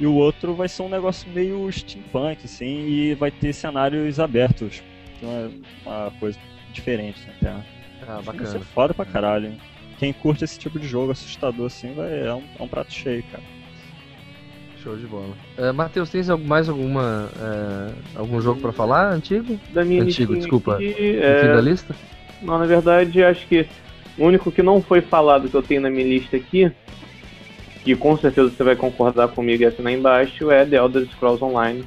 E 0.00 0.06
o 0.06 0.14
outro 0.14 0.54
vai 0.54 0.66
ser 0.66 0.82
um 0.82 0.88
negócio 0.88 1.30
meio 1.30 1.70
steampunk, 1.70 2.40
assim, 2.44 2.86
e 2.88 3.14
vai 3.14 3.30
ter 3.30 3.52
cenários 3.52 4.18
abertos. 4.18 4.82
Então 5.18 5.30
é 5.30 5.50
uma 5.86 6.10
coisa 6.18 6.38
diferente 6.72 7.20
na 7.26 7.32
Terra. 7.34 7.66
ah, 8.08 8.20
Vai 8.24 8.36
ser 8.38 8.42
bacana. 8.44 8.64
foda 8.64 8.94
pra 8.94 9.04
caralho. 9.04 9.46
hein? 9.48 9.58
Quem 9.98 10.12
curte 10.14 10.42
esse 10.44 10.58
tipo 10.58 10.78
de 10.80 10.88
jogo 10.88 11.12
assustador 11.12 11.66
assim, 11.66 11.92
vai, 11.92 12.26
é, 12.26 12.32
um, 12.32 12.42
é 12.58 12.62
um 12.62 12.66
prato 12.68 12.90
cheio, 12.90 13.22
cara. 13.30 13.42
Show 14.82 14.96
de 14.96 15.06
bola. 15.06 15.34
Uh, 15.58 15.74
Matheus, 15.74 16.08
tens 16.08 16.30
algu- 16.30 16.46
mais 16.46 16.66
alguma 16.66 17.28
eh, 17.38 17.92
algum 18.16 18.40
jogo 18.40 18.62
pra 18.62 18.72
falar? 18.72 19.12
Antigo? 19.12 19.60
Da 19.74 19.84
minha 19.84 20.02
Antigo, 20.02 20.34
desculpa. 20.34 20.76
aqui, 20.76 20.94
é, 21.20 21.52
da 21.54 21.60
lista? 21.60 21.94
Não, 22.40 22.58
na 22.58 22.64
verdade, 22.64 23.22
acho 23.22 23.46
que 23.46 23.66
o 24.16 24.24
único 24.24 24.50
que 24.50 24.62
não 24.62 24.80
foi 24.80 25.02
falado 25.02 25.50
que 25.50 25.54
eu 25.54 25.62
tenho 25.62 25.82
na 25.82 25.90
minha 25.90 26.06
lista 26.06 26.38
aqui, 26.38 26.72
que 27.84 27.94
com 27.96 28.16
certeza 28.16 28.50
você 28.50 28.62
vai 28.64 28.76
concordar 28.76 29.28
comigo 29.28 29.62
e 29.62 29.66
assinar 29.66 29.92
embaixo, 29.92 30.50
é 30.50 30.64
The 30.64 30.76
Elder 30.76 31.06
Scrolls 31.10 31.42
Online. 31.42 31.84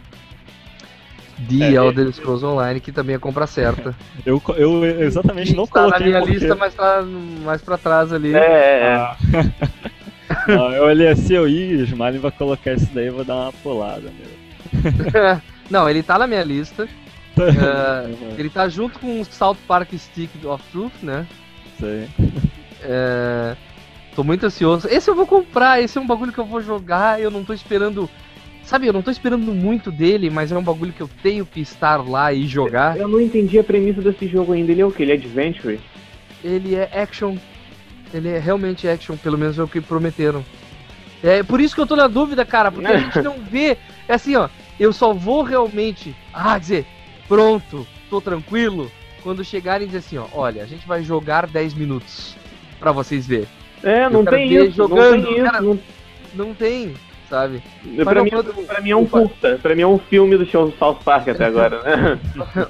The 1.50 1.64
É, 1.66 1.74
Elder 1.74 2.12
Scrolls 2.14 2.46
Online, 2.46 2.80
que 2.80 2.92
também 2.92 3.16
é 3.16 3.20
compra 3.20 3.46
certa. 3.48 3.96
Eu, 4.26 4.42
eu 4.56 4.86
exatamente 5.02 5.54
não 5.56 5.64
Está 5.66 5.82
na 5.82 5.86
coloquei 5.88 6.08
minha 6.08 6.20
porque- 6.20 6.34
lista, 6.38 6.56
mas 6.56 6.74
tá 6.74 7.02
mais 7.44 7.62
pra 7.62 7.78
trás 7.78 8.14
ali. 8.14 8.34
É, 8.34 8.38
é, 8.40 8.80
é. 8.84 8.96
Ah. 8.96 9.18
Não, 10.48 10.72
eu 10.74 10.86
olhei 10.86 11.08
assim, 11.10 11.36
eu 11.36 11.48
ia, 11.48 11.84
Smiley 11.84 12.18
vai 12.18 12.32
colocar 12.32 12.74
isso 12.74 12.90
daí, 12.94 13.08
eu 13.08 13.14
vou 13.14 13.24
dar 13.26 13.36
uma 13.36 13.54
pulada, 13.54 14.10
meu. 14.12 14.82
Não, 15.70 15.88
ele 15.90 16.02
tá 16.02 16.18
na 16.18 16.26
minha 16.26 16.44
lista. 16.44 16.88
Eh, 17.38 18.16
ele 18.38 18.50
tá 18.50 18.68
junto 18.68 18.98
com 19.00 19.22
o 19.22 19.26
South 19.26 19.58
Park 19.68 19.94
Stick 19.94 20.30
of 20.46 20.64
Truth, 20.72 20.94
né? 21.04 21.28
Isso 21.76 21.86
aí. 21.86 22.08
Tô 24.16 24.24
muito 24.24 24.46
ansioso. 24.46 24.88
Esse 24.88 25.10
eu 25.10 25.16
vou 25.16 25.26
comprar, 25.26 25.82
esse 25.82 25.98
é 25.98 26.02
um 26.02 26.06
bagulho 26.06 26.32
que 26.32 26.40
eu 26.40 26.46
vou 26.46 26.62
jogar. 26.62 27.20
Eu 27.20 27.32
não 27.32 27.44
tô 27.44 27.54
esperando. 27.54 28.10
Sabe, 28.64 28.88
eu 28.88 28.94
não 28.94 29.02
tô 29.02 29.12
esperando 29.12 29.52
muito 29.54 29.92
dele, 29.92 30.30
mas 30.30 30.52
é 30.52 30.58
um 30.58 30.64
bagulho 30.64 30.94
que 30.94 31.02
eu 31.02 31.10
tenho 31.22 31.46
que 31.46 31.60
estar 31.60 31.98
lá 31.98 32.32
e 32.32 32.48
jogar. 32.48 32.98
Eu 32.98 33.08
não 33.08 33.20
entendi 33.20 33.60
a 33.60 33.64
premissa 33.64 34.02
desse 34.02 34.28
jogo 34.28 34.54
ainda. 34.54 34.72
Ele 34.72 34.82
é 34.82 34.86
o 34.86 34.92
que? 34.92 35.04
Ele 35.04 35.12
é 35.12 35.16
Adventure? 35.16 35.80
Ele 36.44 36.76
é 36.76 36.90
action. 36.94 37.36
Ele 38.14 38.30
é 38.30 38.40
realmente 38.40 38.88
action, 38.88 39.18
pelo 39.18 39.38
menos 39.38 39.58
é 39.58 39.64
o 39.64 39.68
que 39.68 39.82
prometeram. 39.82 40.46
É 41.24 41.42
por 41.42 41.60
isso 41.60 41.74
que 41.74 41.82
eu 41.82 41.88
tô 41.88 41.96
na 41.96 42.08
dúvida, 42.08 42.46
cara, 42.46 42.72
porque 42.72 42.88
a 42.88 42.98
gente 42.98 43.20
não 43.24 43.40
vê. 43.40 43.78
É 44.08 44.14
assim, 44.14 44.36
ó. 44.36 44.48
Eu 44.80 44.94
só 44.94 45.14
vou 45.14 45.42
realmente. 45.44 46.16
Ah, 46.32 46.58
dizer, 46.58 46.86
pronto, 47.28 47.88
tô 48.10 48.22
tranquilo. 48.22 48.92
Quando 49.24 49.44
chegarem 49.44 49.86
e 49.86 49.88
dizer 49.88 50.00
assim, 50.00 50.18
ó, 50.18 50.28
olha, 50.34 50.64
a 50.64 50.66
gente 50.66 50.88
vai 50.88 51.02
jogar 51.02 51.48
10 51.48 51.74
minutos 51.74 52.36
pra 52.80 52.92
vocês 52.92 53.26
verem. 53.26 53.48
É, 53.84 54.10
não 54.10 54.24
tem 54.26 54.52
isso. 54.54 54.72
jogando, 54.78 55.18
não 55.18 55.24
tem 55.24 55.34
isso. 55.34 55.44
cara. 55.44 55.62
não- 55.62 55.80
Não 56.36 56.54
tem, 56.54 56.94
sabe? 57.30 57.62
Pra, 58.04 58.24
Final 58.24 58.44
mim, 58.44 58.66
pra 58.66 58.82
mim 58.82 58.90
é 58.92 58.96
um 58.96 59.04
Opa. 59.04 59.20
curta. 59.20 59.60
Pra 59.62 59.76
mim 59.76 59.82
é 59.84 59.88
um 59.88 60.00
filme 60.00 60.38
do 60.38 60.46
show 60.46 60.74
South 60.80 60.98
Park 61.04 61.28
até 61.28 61.46
agora, 61.46 61.82
né? 61.84 62.20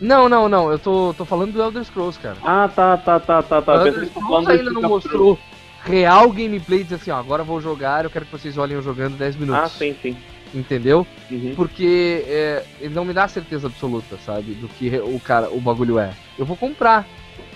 Não, 0.00 0.28
não, 0.28 0.48
não. 0.48 0.70
Eu 0.70 0.78
tô, 0.78 1.12
tô 1.18 1.24
falando 1.24 1.52
do 1.52 1.60
Elder 1.60 1.82
Scrolls, 1.84 2.16
cara. 2.20 2.36
ah, 2.44 2.68
tá, 2.72 2.96
tá, 2.96 3.18
tá, 3.18 3.42
tá, 3.42 3.60
tá. 3.60 3.74
Elder 3.86 4.06
Scrolls 4.06 4.48
ainda 4.48 4.64
do 4.70 4.80
não 4.80 4.88
mostrou 4.88 5.36
real 5.84 6.30
gameplay, 6.30 6.84
diz 6.84 6.92
assim, 6.92 7.10
ó, 7.10 7.16
agora 7.18 7.42
eu 7.42 7.46
vou 7.46 7.60
jogar, 7.60 8.04
eu 8.04 8.10
quero 8.10 8.24
que 8.24 8.30
vocês 8.30 8.56
olhem 8.56 8.74
eu 8.76 8.82
jogando 8.82 9.16
10 9.18 9.34
Truth. 9.34 9.48
minutos. 9.48 9.64
Ah, 9.64 9.68
sim, 9.76 9.96
sim. 10.00 10.16
Entendeu? 10.54 11.04
Uhum. 11.30 11.52
Porque 11.56 12.24
é, 12.28 12.62
ele 12.80 12.94
não 12.94 13.04
me 13.04 13.12
dá 13.12 13.26
certeza 13.26 13.66
absoluta, 13.66 14.16
sabe? 14.24 14.52
Do 14.52 14.68
que 14.68 14.88
o 14.98 15.18
cara, 15.18 15.50
o 15.50 15.60
bagulho 15.60 15.98
é. 15.98 16.10
Eu 16.38 16.46
vou 16.46 16.56
comprar. 16.56 17.04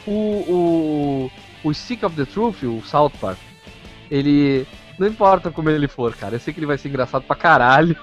O, 0.05 0.11
o, 0.11 1.31
o 1.62 1.72
Stick 1.72 2.02
of 2.05 2.16
the 2.16 2.24
Truth, 2.24 2.62
o 2.62 2.82
South 2.82 3.12
Park, 3.20 3.39
ele. 4.10 4.66
Não 4.98 5.06
importa 5.09 5.51
como 5.51 5.70
ele 5.70 5.89
for, 5.89 6.14
cara. 6.14 6.36
Eu 6.36 6.40
sei 6.40 6.52
que 6.52 6.60
ele 6.60 6.66
vai 6.66 6.76
ser 6.78 6.89
engraçado 6.89 7.24
pra 7.24 7.34
caralho. 7.34 7.97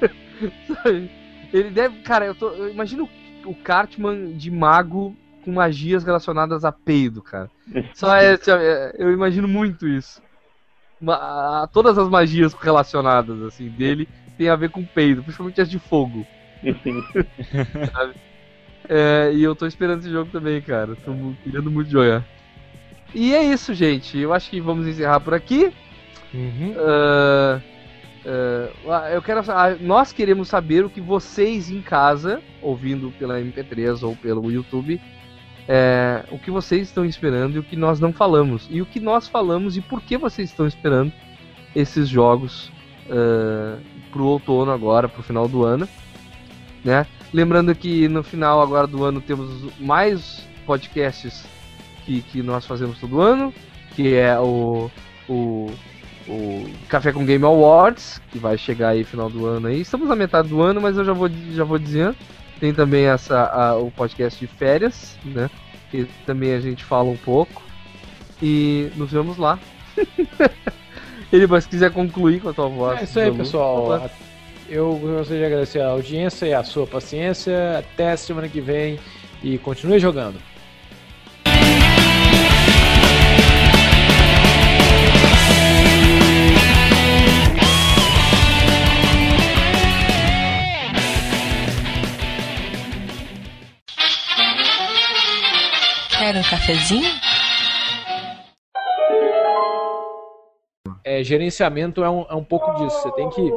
Ele 1.52 1.70
deve. 1.70 2.00
Cara, 2.02 2.24
eu, 2.26 2.34
tô, 2.34 2.48
eu 2.50 2.70
imagino 2.70 3.08
o 3.44 3.54
Cartman 3.54 4.32
de 4.32 4.50
mago 4.50 5.14
com 5.44 5.52
magias 5.52 6.04
relacionadas 6.04 6.64
a 6.64 6.72
peido, 6.72 7.22
cara. 7.22 7.50
Só 7.94 8.14
é, 8.16 8.34
é, 8.48 8.94
eu 8.98 9.12
imagino 9.12 9.46
muito 9.48 9.86
isso. 9.86 10.22
Ma- 11.00 11.68
todas 11.72 11.98
as 11.98 12.08
magias 12.08 12.52
relacionadas 12.54 13.42
assim 13.42 13.68
dele 13.68 14.08
tem 14.36 14.48
a 14.48 14.56
ver 14.56 14.70
com 14.70 14.84
peido, 14.84 15.22
principalmente 15.22 15.60
as 15.60 15.70
de 15.70 15.78
fogo. 15.78 16.26
É, 18.88 19.32
e 19.32 19.42
eu 19.42 19.54
tô 19.54 19.66
esperando 19.66 20.00
esse 20.00 20.10
jogo 20.10 20.32
também, 20.32 20.60
cara. 20.60 20.96
Tô 20.96 21.12
querendo 21.44 21.70
muito 21.70 21.88
jogar. 21.90 22.24
E 23.14 23.34
é 23.34 23.42
isso, 23.42 23.74
gente. 23.74 24.18
Eu 24.18 24.32
acho 24.32 24.50
que 24.50 24.60
vamos 24.60 24.86
encerrar 24.86 25.20
por 25.20 25.34
aqui. 25.34 25.72
Uhum. 26.32 26.74
Ah, 26.76 27.60
Uh, 28.24 28.68
eu 29.12 29.22
quero 29.22 29.40
nós 29.80 30.12
queremos 30.12 30.48
saber 30.48 30.84
o 30.84 30.90
que 30.90 31.00
vocês 31.00 31.70
em 31.70 31.80
casa, 31.80 32.42
ouvindo 32.60 33.10
pela 33.18 33.40
MP3 33.40 34.02
ou 34.02 34.14
pelo 34.14 34.52
YouTube, 34.52 35.00
é, 35.66 36.24
o 36.30 36.38
que 36.38 36.50
vocês 36.50 36.88
estão 36.88 37.04
esperando 37.04 37.56
e 37.56 37.58
o 37.58 37.62
que 37.62 37.76
nós 37.76 37.98
não 37.98 38.12
falamos. 38.12 38.68
E 38.70 38.82
o 38.82 38.86
que 38.86 39.00
nós 39.00 39.26
falamos 39.26 39.76
e 39.76 39.80
por 39.80 40.02
que 40.02 40.18
vocês 40.18 40.50
estão 40.50 40.66
esperando 40.66 41.12
esses 41.74 42.08
jogos 42.08 42.70
uh, 43.06 43.80
pro 44.10 44.24
outono 44.24 44.70
agora, 44.70 45.08
pro 45.08 45.22
final 45.22 45.48
do 45.48 45.64
ano. 45.64 45.88
Né? 46.84 47.06
Lembrando 47.32 47.74
que 47.74 48.08
no 48.08 48.22
final 48.22 48.60
agora 48.60 48.86
do 48.86 49.04
ano 49.04 49.20
temos 49.20 49.72
mais 49.78 50.46
podcasts 50.66 51.46
que, 52.10 52.22
que 52.22 52.42
nós 52.42 52.66
fazemos 52.66 52.98
todo 52.98 53.20
ano, 53.20 53.54
que 53.94 54.14
é 54.14 54.36
o, 54.38 54.90
o 55.28 55.70
o 56.28 56.64
Café 56.88 57.12
com 57.12 57.24
Game 57.24 57.44
Awards, 57.44 58.20
que 58.30 58.38
vai 58.38 58.56
chegar 58.56 58.90
aí 58.90 59.02
final 59.02 59.28
do 59.28 59.46
ano 59.46 59.66
aí. 59.66 59.80
Estamos 59.80 60.08
na 60.08 60.14
metade 60.14 60.48
do 60.48 60.60
ano, 60.60 60.80
mas 60.80 60.96
eu 60.96 61.04
já 61.04 61.12
vou, 61.12 61.28
já 61.52 61.64
vou 61.64 61.78
dizendo. 61.78 62.14
Tem 62.60 62.72
também 62.72 63.06
essa, 63.06 63.46
a, 63.46 63.76
o 63.76 63.90
podcast 63.90 64.38
de 64.38 64.46
férias, 64.46 65.18
né? 65.24 65.50
Que 65.90 66.06
também 66.26 66.54
a 66.54 66.60
gente 66.60 66.84
fala 66.84 67.08
um 67.08 67.16
pouco. 67.16 67.62
E 68.40 68.90
nos 68.96 69.10
vemos 69.10 69.38
lá. 69.38 69.58
Ele, 71.32 71.48
mas 71.48 71.64
se 71.64 71.70
quiser 71.70 71.90
concluir 71.90 72.40
com 72.40 72.50
a 72.50 72.52
tua 72.52 72.68
voz. 72.68 73.00
É 73.00 73.04
isso 73.04 73.18
aí, 73.18 73.32
pessoal. 73.32 74.08
Eu 74.68 74.94
gostaria 74.98 75.40
de 75.40 75.46
agradecer 75.46 75.80
a 75.80 75.88
audiência 75.88 76.46
e 76.46 76.54
a 76.54 76.62
sua 76.62 76.86
paciência. 76.86 77.78
Até 77.78 78.14
semana 78.14 78.48
que 78.48 78.60
vem 78.60 79.00
e 79.42 79.58
continue 79.58 79.98
jogando. 79.98 80.38
Quer 96.30 96.38
um 96.38 96.42
cafezinho? 96.44 97.10
É, 101.02 101.24
gerenciamento 101.24 102.04
é 102.04 102.08
um, 102.08 102.24
é 102.30 102.34
um 102.36 102.44
pouco 102.44 102.72
disso. 102.74 103.02
Você 103.02 103.10
tem 103.16 103.28
que. 103.30 103.52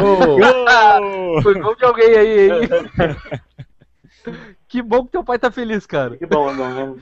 oh. 0.00 0.38
Foi 1.42 1.60
bom 1.60 1.74
de 1.74 1.84
alguém 1.84 2.16
aí, 2.16 2.50
hein? 2.50 2.60
que 4.68 4.80
bom 4.80 5.04
que 5.04 5.12
teu 5.12 5.22
pai 5.22 5.38
tá 5.38 5.50
feliz, 5.50 5.84
cara. 5.84 6.16
Que 6.16 6.24
bom, 6.24 6.50
não. 6.54 6.96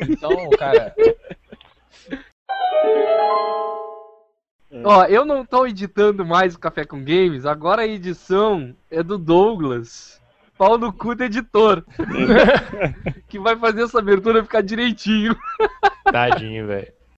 Então, 0.00 0.30
cara. 0.58 0.94
Ó, 4.82 5.04
eu 5.04 5.26
não 5.26 5.44
tô 5.44 5.66
editando 5.66 6.24
mais 6.24 6.54
o 6.54 6.58
Café 6.58 6.86
com 6.86 7.04
Games, 7.04 7.44
agora 7.44 7.82
a 7.82 7.86
edição 7.86 8.74
é 8.90 9.02
do 9.02 9.18
Douglas 9.18 10.24
pau 10.56 10.78
no 10.78 10.92
cu 10.92 11.14
do 11.14 11.24
editor. 11.24 11.84
que 13.28 13.38
vai 13.38 13.56
fazer 13.56 13.82
essa 13.82 13.98
abertura 13.98 14.42
ficar 14.42 14.62
direitinho. 14.62 15.36
Tadinho, 16.10 16.66
velho. 16.66 16.95